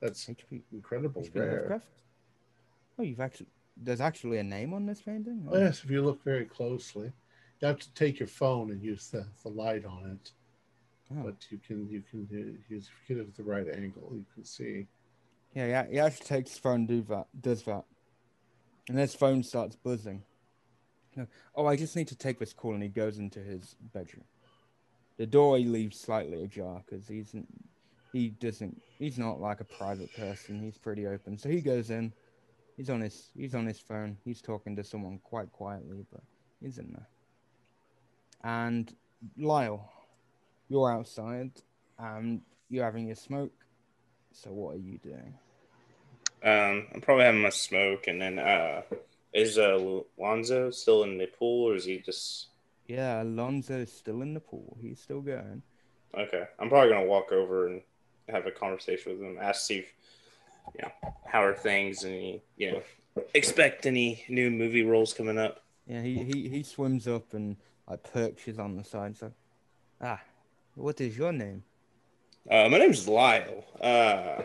That's 0.00 0.28
H.P. 0.28 0.62
incredible, 0.72 1.22
H.P. 1.22 1.38
rare. 1.38 1.52
Lovecraft. 1.52 1.86
Oh, 2.98 3.02
you've 3.02 3.20
actually. 3.20 3.48
There's 3.76 4.00
actually 4.00 4.38
a 4.38 4.42
name 4.42 4.74
on 4.74 4.84
this 4.84 5.00
painting. 5.00 5.48
Oh, 5.50 5.58
yes, 5.58 5.82
if 5.82 5.90
you 5.90 6.02
look 6.02 6.22
very 6.22 6.44
closely, 6.44 7.12
you 7.60 7.68
have 7.68 7.78
to 7.78 7.94
take 7.94 8.18
your 8.18 8.28
phone 8.28 8.70
and 8.70 8.82
use 8.82 9.08
the, 9.08 9.26
the 9.42 9.48
light 9.48 9.84
on 9.84 10.10
it. 10.10 10.32
Oh. 11.10 11.22
But 11.24 11.46
you 11.50 11.58
can 11.58 11.88
you 11.88 12.02
can 12.02 12.28
uh, 12.32 12.72
use 12.72 12.88
if 12.88 13.08
you 13.08 13.16
get 13.16 13.22
it 13.22 13.28
at 13.28 13.36
the 13.36 13.42
right 13.42 13.66
angle, 13.74 14.10
you 14.14 14.26
can 14.34 14.44
see. 14.44 14.86
Yeah, 15.54 15.66
yeah, 15.66 15.86
he 15.90 15.98
actually 15.98 16.26
takes 16.26 16.50
his 16.50 16.58
phone, 16.58 16.86
do 16.86 17.02
that, 17.02 17.26
does 17.38 17.62
that, 17.64 17.84
and 18.88 18.98
his 18.98 19.14
phone 19.14 19.42
starts 19.42 19.76
buzzing. 19.76 20.22
Oh, 21.54 21.66
I 21.66 21.76
just 21.76 21.94
need 21.94 22.08
to 22.08 22.16
take 22.16 22.38
this 22.38 22.54
call, 22.54 22.72
and 22.72 22.82
he 22.82 22.88
goes 22.88 23.18
into 23.18 23.40
his 23.40 23.76
bedroom. 23.92 24.24
The 25.18 25.26
door 25.26 25.58
he 25.58 25.64
leaves 25.66 26.00
slightly 26.00 26.42
ajar 26.42 26.82
because 26.86 27.06
he's 27.06 27.34
he 28.12 28.28
doesn't 28.30 28.80
he's 28.98 29.18
not 29.18 29.40
like 29.40 29.60
a 29.60 29.64
private 29.64 30.12
person. 30.14 30.60
He's 30.62 30.78
pretty 30.78 31.06
open, 31.06 31.38
so 31.38 31.48
he 31.48 31.60
goes 31.60 31.90
in. 31.90 32.12
He's 32.76 32.90
on 32.90 33.00
his 33.00 33.30
he's 33.36 33.54
on 33.54 33.66
his 33.66 33.78
phone. 33.80 34.16
He's 34.24 34.40
talking 34.42 34.76
to 34.76 34.84
someone 34.84 35.18
quite 35.22 35.50
quietly, 35.52 36.04
but 36.12 36.22
he's 36.60 36.78
in 36.78 36.92
there. 36.92 37.08
And 38.44 38.94
Lyle, 39.38 39.90
you're 40.68 40.90
outside, 40.90 41.52
and 41.98 42.42
you're 42.68 42.84
having 42.84 43.06
your 43.06 43.16
smoke. 43.16 43.52
So 44.32 44.50
what 44.52 44.76
are 44.76 44.78
you 44.78 44.98
doing? 44.98 45.34
Um, 46.44 46.88
I'm 46.94 47.00
probably 47.00 47.24
having 47.24 47.42
my 47.42 47.50
smoke, 47.50 48.08
and 48.08 48.20
then 48.20 48.38
uh, 48.38 48.82
is 49.32 49.58
uh 49.58 50.00
Lonzo 50.18 50.70
still 50.70 51.04
in 51.04 51.18
the 51.18 51.26
pool, 51.26 51.70
or 51.70 51.76
is 51.76 51.84
he 51.84 51.98
just 51.98 52.48
Yeah, 52.86 53.22
Alonso's 53.22 53.92
still 53.92 54.22
in 54.22 54.34
the 54.34 54.40
pool. 54.40 54.76
He's 54.80 55.00
still 55.00 55.20
going. 55.20 55.62
okay? 56.18 56.44
I'm 56.58 56.68
probably 56.68 56.90
gonna 56.90 57.06
walk 57.06 57.30
over 57.32 57.68
and 57.68 57.82
have 58.28 58.46
a 58.46 58.50
conversation 58.50 59.12
with 59.12 59.22
him, 59.22 59.38
ask 59.40 59.62
see 59.62 59.78
if 59.78 59.92
you 60.74 60.82
know 60.82 61.12
how 61.26 61.42
are 61.42 61.54
things, 61.54 62.04
and 62.04 62.14
he, 62.14 62.42
you 62.56 62.72
know 62.72 62.82
expect 63.34 63.86
any 63.86 64.24
new 64.28 64.50
movie 64.50 64.82
roles 64.82 65.12
coming 65.12 65.38
up. 65.38 65.64
Yeah, 65.86 66.02
he, 66.02 66.22
he, 66.22 66.48
he 66.48 66.62
swims 66.62 67.08
up 67.08 67.34
and 67.34 67.56
like 67.88 68.02
perches 68.12 68.58
on 68.58 68.76
the 68.76 68.84
side. 68.84 69.16
So, 69.16 69.32
ah, 70.00 70.20
what 70.74 71.00
is 71.00 71.16
your 71.16 71.32
name? 71.32 71.64
Uh, 72.50 72.68
my 72.68 72.78
name's 72.78 73.06
Lyle. 73.06 73.64
Uh, 73.80 74.42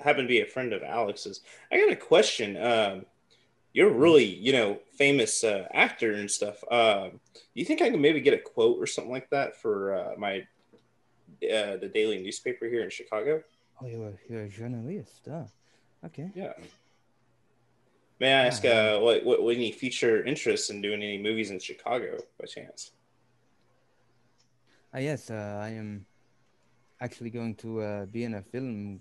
happen 0.00 0.22
to 0.22 0.28
be 0.28 0.40
a 0.40 0.46
friend 0.46 0.72
of 0.72 0.82
Alex's. 0.82 1.40
I 1.70 1.78
got 1.78 1.92
a 1.92 1.96
question. 1.96 2.56
Um, 2.56 3.06
you're 3.72 3.90
really, 3.90 4.24
you 4.24 4.52
know, 4.52 4.78
famous 4.96 5.42
uh, 5.42 5.66
actor 5.72 6.12
and 6.12 6.30
stuff. 6.30 6.62
Um, 6.70 7.20
do 7.34 7.40
you 7.54 7.64
think 7.64 7.82
I 7.82 7.90
can 7.90 8.00
maybe 8.00 8.20
get 8.20 8.34
a 8.34 8.38
quote 8.38 8.78
or 8.78 8.86
something 8.86 9.12
like 9.12 9.30
that 9.30 9.60
for 9.60 9.94
uh, 9.94 10.12
my 10.16 10.46
uh, 11.42 11.76
the 11.76 11.90
daily 11.92 12.22
newspaper 12.22 12.66
here 12.66 12.82
in 12.82 12.90
Chicago? 12.90 13.42
Oh, 13.80 13.86
you're 13.86 14.08
a, 14.08 14.12
you're 14.28 14.42
a 14.44 14.48
journalist. 14.48 15.28
Ah, 15.30 15.46
okay. 16.06 16.30
Yeah. 16.34 16.52
May 18.20 18.32
I 18.32 18.46
ask 18.46 18.64
uh, 18.64 18.98
what, 19.00 19.24
what 19.24 19.42
what 19.42 19.56
any 19.56 19.72
future 19.72 20.24
interest 20.24 20.70
in 20.70 20.80
doing 20.80 21.02
any 21.02 21.18
movies 21.18 21.50
in 21.50 21.58
Chicago 21.58 22.18
by 22.38 22.46
chance? 22.46 22.92
Ah, 24.94 24.98
yes, 24.98 25.30
uh, 25.30 25.60
I 25.60 25.70
am 25.70 26.06
actually 27.00 27.30
going 27.30 27.56
to 27.56 27.82
uh, 27.82 28.06
be 28.06 28.22
in 28.24 28.34
a 28.34 28.42
film. 28.42 29.00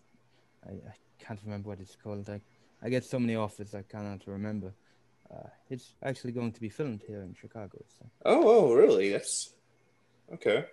I, 0.67 0.71
I 0.71 0.95
can't 1.19 1.39
remember 1.45 1.69
what 1.69 1.79
it's 1.79 1.95
called. 1.95 2.27
I, 2.29 2.41
I 2.81 2.89
get 2.89 3.05
so 3.05 3.19
many 3.19 3.35
offers 3.35 3.75
I 3.75 3.83
cannot 3.83 4.25
remember. 4.25 4.73
Uh, 5.31 5.47
it's 5.69 5.93
actually 6.03 6.31
going 6.31 6.51
to 6.51 6.59
be 6.59 6.69
filmed 6.69 7.01
here 7.07 7.21
in 7.21 7.33
Chicago. 7.33 7.77
So. 7.97 8.05
Oh, 8.25 8.43
oh, 8.45 8.73
really? 8.73 9.11
That's 9.11 9.53
okay. 10.33 10.65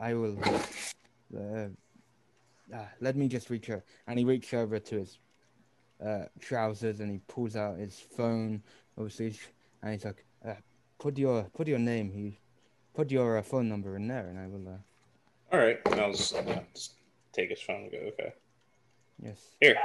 I 0.00 0.14
will. 0.14 0.38
Uh, 1.34 1.68
ah, 2.74 2.88
let 3.00 3.16
me 3.16 3.28
just 3.28 3.50
reach 3.50 3.70
over. 3.70 3.84
And 4.06 4.18
he 4.18 4.24
reaches 4.24 4.54
over 4.54 4.78
to 4.78 4.98
his 4.98 5.18
uh, 6.04 6.24
trousers 6.40 7.00
and 7.00 7.10
he 7.10 7.18
pulls 7.26 7.56
out 7.56 7.78
his 7.78 7.98
phone, 7.98 8.62
obviously, 8.98 9.38
and 9.82 9.92
he's 9.92 10.04
like, 10.04 10.24
uh, 10.46 10.54
"Put 10.98 11.18
your 11.18 11.44
put 11.54 11.68
your 11.68 11.78
name. 11.78 12.10
He 12.10 12.38
put 12.94 13.10
your 13.10 13.38
uh, 13.38 13.42
phone 13.42 13.68
number 13.68 13.96
in 13.96 14.06
there, 14.08 14.28
and 14.28 14.38
I 14.38 14.46
will." 14.46 14.68
Uh, 14.68 15.54
All 15.54 15.60
right, 15.60 15.78
and 15.86 16.00
I'll 16.00 16.12
just, 16.12 16.34
uh, 16.34 16.60
just 16.74 16.94
take 17.32 17.50
his 17.50 17.60
phone 17.60 17.82
and 17.84 17.92
go. 17.92 17.98
Okay, 17.98 18.32
yes, 19.22 19.38
here. 19.60 19.76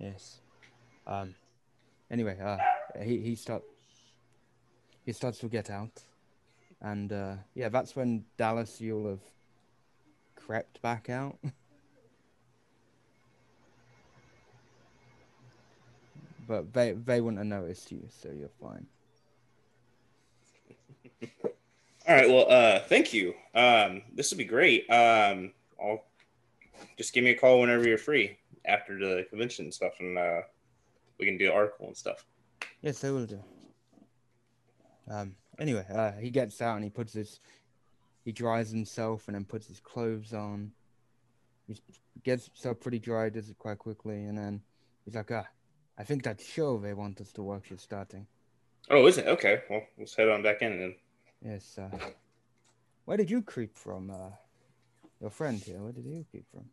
yes. 0.00 0.40
Um. 1.06 1.34
Anyway, 2.10 2.38
uh, 2.40 2.56
he 3.02 3.18
he 3.18 3.34
start 3.34 3.62
he 5.04 5.12
starts 5.12 5.38
to 5.38 5.48
get 5.48 5.70
out, 5.70 6.02
and 6.80 7.12
uh, 7.12 7.34
yeah, 7.54 7.68
that's 7.68 7.94
when 7.96 8.24
Dallas 8.36 8.80
you'll 8.80 9.08
have 9.08 9.20
crept 10.36 10.80
back 10.82 11.10
out. 11.10 11.38
but 16.46 16.72
they 16.72 16.92
they 16.92 17.20
wouldn't 17.20 17.38
have 17.38 17.46
noticed 17.46 17.92
you, 17.92 18.08
so 18.08 18.30
you're 18.30 18.48
fine. 18.60 18.86
All 22.08 22.14
right. 22.14 22.28
Well, 22.28 22.50
uh, 22.50 22.80
thank 22.80 23.12
you. 23.12 23.34
Um, 23.54 24.02
this 24.14 24.30
would 24.30 24.38
be 24.38 24.44
great. 24.44 24.88
Um, 24.88 25.52
I'll 25.80 26.04
just 26.96 27.12
give 27.12 27.22
me 27.24 27.30
a 27.30 27.36
call 27.36 27.60
whenever 27.60 27.86
you're 27.86 27.98
free 27.98 28.38
after 28.64 28.98
the 28.98 29.26
convention 29.28 29.66
and 29.66 29.74
stuff, 29.74 29.92
and 30.00 30.16
uh, 30.16 30.40
we 31.18 31.26
can 31.26 31.36
do 31.36 31.46
the 31.46 31.52
article 31.52 31.86
and 31.86 31.96
stuff. 31.96 32.24
Yes, 32.82 33.04
I 33.04 33.10
will 33.10 33.26
do. 33.26 33.42
Um. 35.10 35.34
Anyway, 35.58 35.84
uh, 35.92 36.12
he 36.12 36.30
gets 36.30 36.60
out 36.62 36.76
and 36.76 36.84
he 36.84 36.90
puts 36.90 37.12
his 37.12 37.40
he 38.24 38.32
dries 38.32 38.70
himself 38.70 39.26
and 39.26 39.34
then 39.34 39.44
puts 39.44 39.66
his 39.66 39.80
clothes 39.80 40.32
on. 40.32 40.72
He 41.66 41.76
gets 42.22 42.46
himself 42.46 42.80
pretty 42.80 42.98
dry, 42.98 43.28
does 43.28 43.48
it 43.48 43.58
quite 43.58 43.78
quickly, 43.78 44.24
and 44.24 44.36
then 44.36 44.62
he's 45.04 45.14
like, 45.14 45.30
ah, 45.30 45.46
I 45.98 46.04
think 46.04 46.22
that 46.24 46.40
show 46.40 46.78
they 46.78 46.94
want 46.94 47.20
us 47.20 47.32
to 47.32 47.42
watch 47.42 47.70
is 47.70 47.82
starting. 47.82 48.26
Oh, 48.90 49.06
is 49.06 49.18
it? 49.18 49.26
Okay. 49.26 49.62
Well, 49.68 49.82
let's 49.98 50.14
head 50.14 50.28
on 50.28 50.42
back 50.42 50.62
in 50.62 50.78
then. 50.78 50.94
Yes, 51.44 51.78
uh, 51.78 51.90
where 53.04 53.16
did 53.16 53.30
you 53.30 53.42
creep 53.42 53.76
from? 53.76 54.10
Uh, 54.10 54.30
your 55.20 55.30
friend 55.30 55.58
here, 55.60 55.82
where 55.82 55.92
did 55.92 56.04
you 56.04 56.24
creep 56.30 56.46
from? 56.52 56.64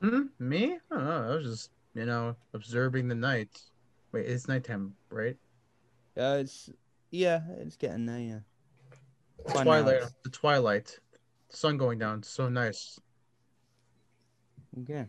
Hmm? 0.00 0.22
Me? 0.38 0.78
I 0.90 0.94
don't 0.94 1.04
know. 1.04 1.32
I 1.32 1.36
was 1.36 1.46
just, 1.46 1.70
you 1.94 2.06
know, 2.06 2.36
observing 2.52 3.08
the 3.08 3.14
night. 3.14 3.60
Wait, 4.12 4.26
it's 4.26 4.48
nighttime, 4.48 4.94
right? 5.10 5.36
Uh, 6.16 6.38
it's 6.40 6.70
yeah, 7.10 7.40
it's 7.58 7.76
getting 7.76 8.06
there. 8.06 8.18
Yeah. 8.18 9.52
Twilight. 9.52 10.02
The 10.22 10.30
twilight. 10.30 10.98
Sun 11.48 11.76
going 11.76 11.98
down. 11.98 12.22
So 12.22 12.48
nice. 12.48 12.98
Okay. 14.80 15.06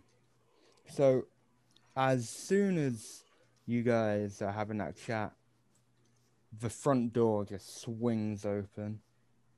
So, 0.88 1.24
as 1.96 2.30
soon 2.30 2.78
as 2.78 3.24
you 3.66 3.82
guys 3.82 4.42
are 4.42 4.52
having 4.52 4.78
that 4.78 4.96
chat, 4.96 5.32
the 6.60 6.70
front 6.70 7.14
door 7.14 7.46
just 7.46 7.82
swings 7.82 8.46
open, 8.46 9.00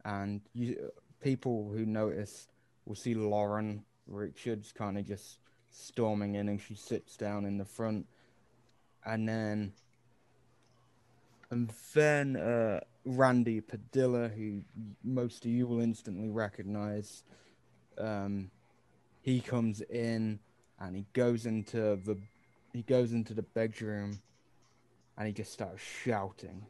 and 0.05 0.41
you 0.53 0.91
people 1.19 1.69
who 1.73 1.85
notice 1.85 2.47
will 2.85 2.95
see 2.95 3.13
Lauren 3.13 3.83
Richards 4.07 4.71
kind 4.71 4.97
of 4.97 5.05
just 5.05 5.39
storming 5.77 6.35
in, 6.35 6.49
and 6.49 6.61
she 6.61 6.75
sits 6.75 7.17
down 7.17 7.45
in 7.45 7.57
the 7.57 7.65
front, 7.65 8.07
and 9.05 9.27
then 9.27 9.73
and 11.49 11.71
then 11.93 12.35
uh, 12.35 12.81
Randy 13.05 13.61
Padilla, 13.61 14.27
who 14.27 14.61
most 15.03 15.45
of 15.45 15.51
you 15.51 15.65
will 15.67 15.79
instantly 15.79 16.29
recognize. 16.29 17.23
Um, 17.97 18.51
he 19.27 19.41
comes 19.41 19.81
in 19.81 20.39
and 20.79 20.95
he 20.95 21.05
goes 21.11 21.45
into 21.45 21.97
the 21.97 22.17
he 22.71 22.81
goes 22.83 23.11
into 23.11 23.33
the 23.33 23.41
bedroom 23.41 24.21
and 25.17 25.27
he 25.27 25.33
just 25.33 25.51
starts 25.51 25.81
shouting 25.81 26.65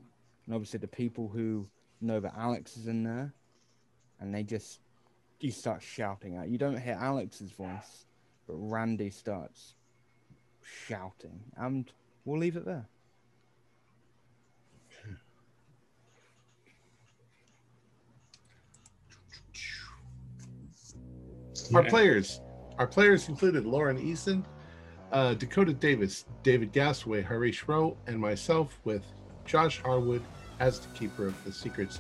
and 0.46 0.56
obviously 0.56 0.80
the 0.80 0.88
people 0.88 1.28
who 1.28 1.68
know 2.02 2.20
that 2.20 2.34
alex 2.36 2.76
is 2.76 2.88
in 2.88 3.04
there 3.04 3.32
and 4.20 4.34
they 4.34 4.42
just 4.42 4.80
he 5.38 5.52
starts 5.52 5.86
shouting 5.86 6.36
out 6.36 6.50
you 6.50 6.58
don't 6.58 6.80
hear 6.80 6.98
alex's 7.00 7.52
voice 7.52 8.07
but 8.48 8.56
randy 8.56 9.10
starts 9.10 9.76
shouting 10.64 11.40
and 11.58 11.92
we'll 12.26 12.40
leave 12.40 12.56
it 12.56 12.66
there 12.66 12.88
Our 21.74 21.84
players, 21.84 22.40
our 22.78 22.88
players 22.88 23.28
included 23.28 23.66
Lauren 23.66 24.00
Easton, 24.00 24.46
uh, 25.12 25.34
Dakota 25.34 25.74
Davis, 25.74 26.26
David 26.44 26.72
Gasaway, 26.72 27.26
Harish 27.26 27.68
Rowe, 27.68 27.98
and 28.08 28.20
myself, 28.20 28.80
with 28.86 29.04
Josh 29.46 29.82
Harwood 29.82 30.24
as 30.60 30.80
the 30.80 30.88
keeper 30.98 31.28
of 31.28 31.44
the 31.44 31.52
secrets. 31.52 32.00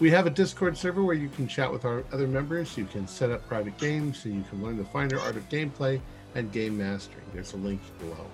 We 0.00 0.10
have 0.10 0.26
a 0.26 0.30
Discord 0.30 0.76
server 0.76 1.04
where 1.04 1.14
you 1.14 1.28
can 1.28 1.46
chat 1.46 1.70
with 1.70 1.84
our 1.84 2.02
other 2.12 2.26
members. 2.26 2.76
You 2.76 2.84
can 2.84 3.06
set 3.06 3.30
up 3.30 3.46
private 3.46 3.78
games, 3.78 4.24
and 4.24 4.34
you 4.34 4.42
can 4.50 4.60
learn 4.60 4.76
the 4.76 4.84
finer 4.84 5.20
art 5.20 5.36
of 5.36 5.48
gameplay 5.48 6.00
and 6.34 6.50
game 6.50 6.76
mastering. 6.76 7.24
There's 7.32 7.52
a 7.52 7.58
link 7.58 7.80
below. 8.00 8.26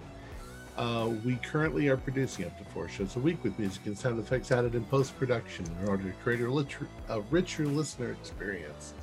Uh, 0.79 1.11
we 1.23 1.37
currently 1.37 1.89
are 1.89 1.99
producing 1.99 2.47
up 2.47 2.57
to 2.57 2.65
four 2.73 2.89
shows 2.89 3.15
a 3.17 3.19
week 3.19 3.45
with 3.45 3.59
music 3.59 3.85
and 3.85 3.99
sound 3.99 4.19
effects 4.19 4.51
added 4.51 4.75
in 4.75 4.85
post 4.85 5.19
production 5.19 5.67
in 5.83 5.89
order 5.89 6.05
to 6.05 6.13
create 6.23 6.41
a, 6.41 6.51
liter- 6.51 6.89
a 7.11 7.21
richer 7.23 7.67
listener 7.67 8.11
experience. 8.13 8.95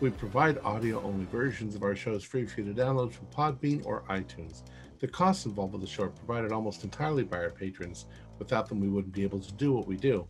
We 0.00 0.10
provide 0.10 0.58
audio 0.64 1.00
only 1.02 1.26
versions 1.26 1.76
of 1.76 1.84
our 1.84 1.94
shows 1.94 2.24
free 2.24 2.44
for 2.44 2.62
you 2.62 2.74
to 2.74 2.80
download 2.80 3.12
from 3.12 3.26
Podbean 3.28 3.86
or 3.86 4.02
iTunes. 4.10 4.62
The 4.98 5.06
costs 5.06 5.46
involved 5.46 5.74
with 5.74 5.82
the 5.82 5.86
show 5.86 6.04
are 6.04 6.08
provided 6.08 6.50
almost 6.50 6.82
entirely 6.82 7.22
by 7.22 7.36
our 7.36 7.50
patrons. 7.50 8.06
Without 8.40 8.68
them, 8.68 8.80
we 8.80 8.88
wouldn't 8.88 9.14
be 9.14 9.22
able 9.22 9.38
to 9.38 9.52
do 9.52 9.72
what 9.72 9.86
we 9.86 9.96
do. 9.96 10.26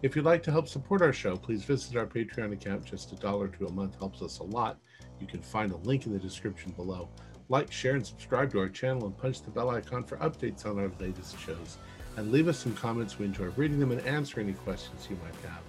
If 0.00 0.14
you'd 0.14 0.24
like 0.24 0.44
to 0.44 0.52
help 0.52 0.68
support 0.68 1.02
our 1.02 1.12
show, 1.12 1.36
please 1.36 1.64
visit 1.64 1.96
our 1.96 2.06
Patreon 2.06 2.52
account. 2.52 2.84
Just 2.84 3.10
a 3.10 3.16
dollar 3.16 3.48
to 3.48 3.66
a 3.66 3.72
month 3.72 3.98
helps 3.98 4.22
us 4.22 4.38
a 4.38 4.44
lot. 4.44 4.78
You 5.18 5.26
can 5.26 5.42
find 5.42 5.72
a 5.72 5.76
link 5.78 6.06
in 6.06 6.12
the 6.12 6.20
description 6.20 6.70
below. 6.76 7.08
Like, 7.48 7.72
share, 7.72 7.96
and 7.96 8.06
subscribe 8.06 8.52
to 8.52 8.60
our 8.60 8.68
channel 8.68 9.06
and 9.06 9.18
punch 9.18 9.42
the 9.42 9.50
bell 9.50 9.70
icon 9.70 10.04
for 10.04 10.16
updates 10.18 10.64
on 10.66 10.78
our 10.78 10.92
latest 11.00 11.36
shows. 11.40 11.78
And 12.16 12.30
leave 12.30 12.46
us 12.46 12.60
some 12.60 12.76
comments. 12.76 13.18
We 13.18 13.26
enjoy 13.26 13.46
reading 13.56 13.80
them 13.80 13.90
and 13.90 14.00
answering 14.06 14.46
any 14.46 14.56
questions 14.58 15.08
you 15.10 15.16
might 15.16 15.34
have. 15.50 15.62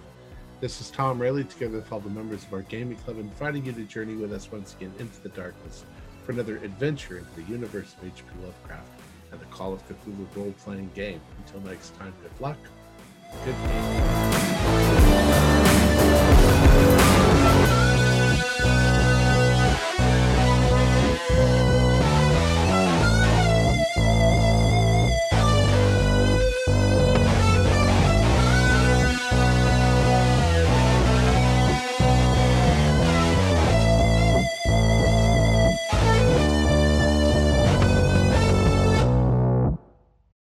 This 0.60 0.80
is 0.80 0.92
Tom 0.92 1.20
Rayleigh, 1.20 1.44
together 1.44 1.78
with 1.78 1.90
all 1.90 1.98
the 1.98 2.10
members 2.10 2.44
of 2.44 2.52
our 2.52 2.62
gaming 2.62 2.98
club, 2.98 3.18
inviting 3.18 3.64
you 3.64 3.72
to 3.72 3.82
journey 3.82 4.14
with 4.14 4.32
us 4.32 4.52
once 4.52 4.74
again 4.74 4.92
into 5.00 5.20
the 5.22 5.30
darkness 5.30 5.84
for 6.24 6.30
another 6.30 6.58
adventure 6.58 7.18
into 7.18 7.34
the 7.34 7.50
universe 7.50 7.96
of 7.98 8.06
H.P. 8.06 8.44
Lovecraft 8.44 8.92
and 9.32 9.40
the 9.40 9.46
Call 9.46 9.72
of 9.72 9.82
Cthulhu 9.88 10.36
role 10.36 10.54
playing 10.62 10.90
game. 10.94 11.20
Until 11.38 11.62
next 11.62 11.96
time, 11.96 12.12
good 12.22 12.40
luck, 12.40 12.58
good. 13.44 14.99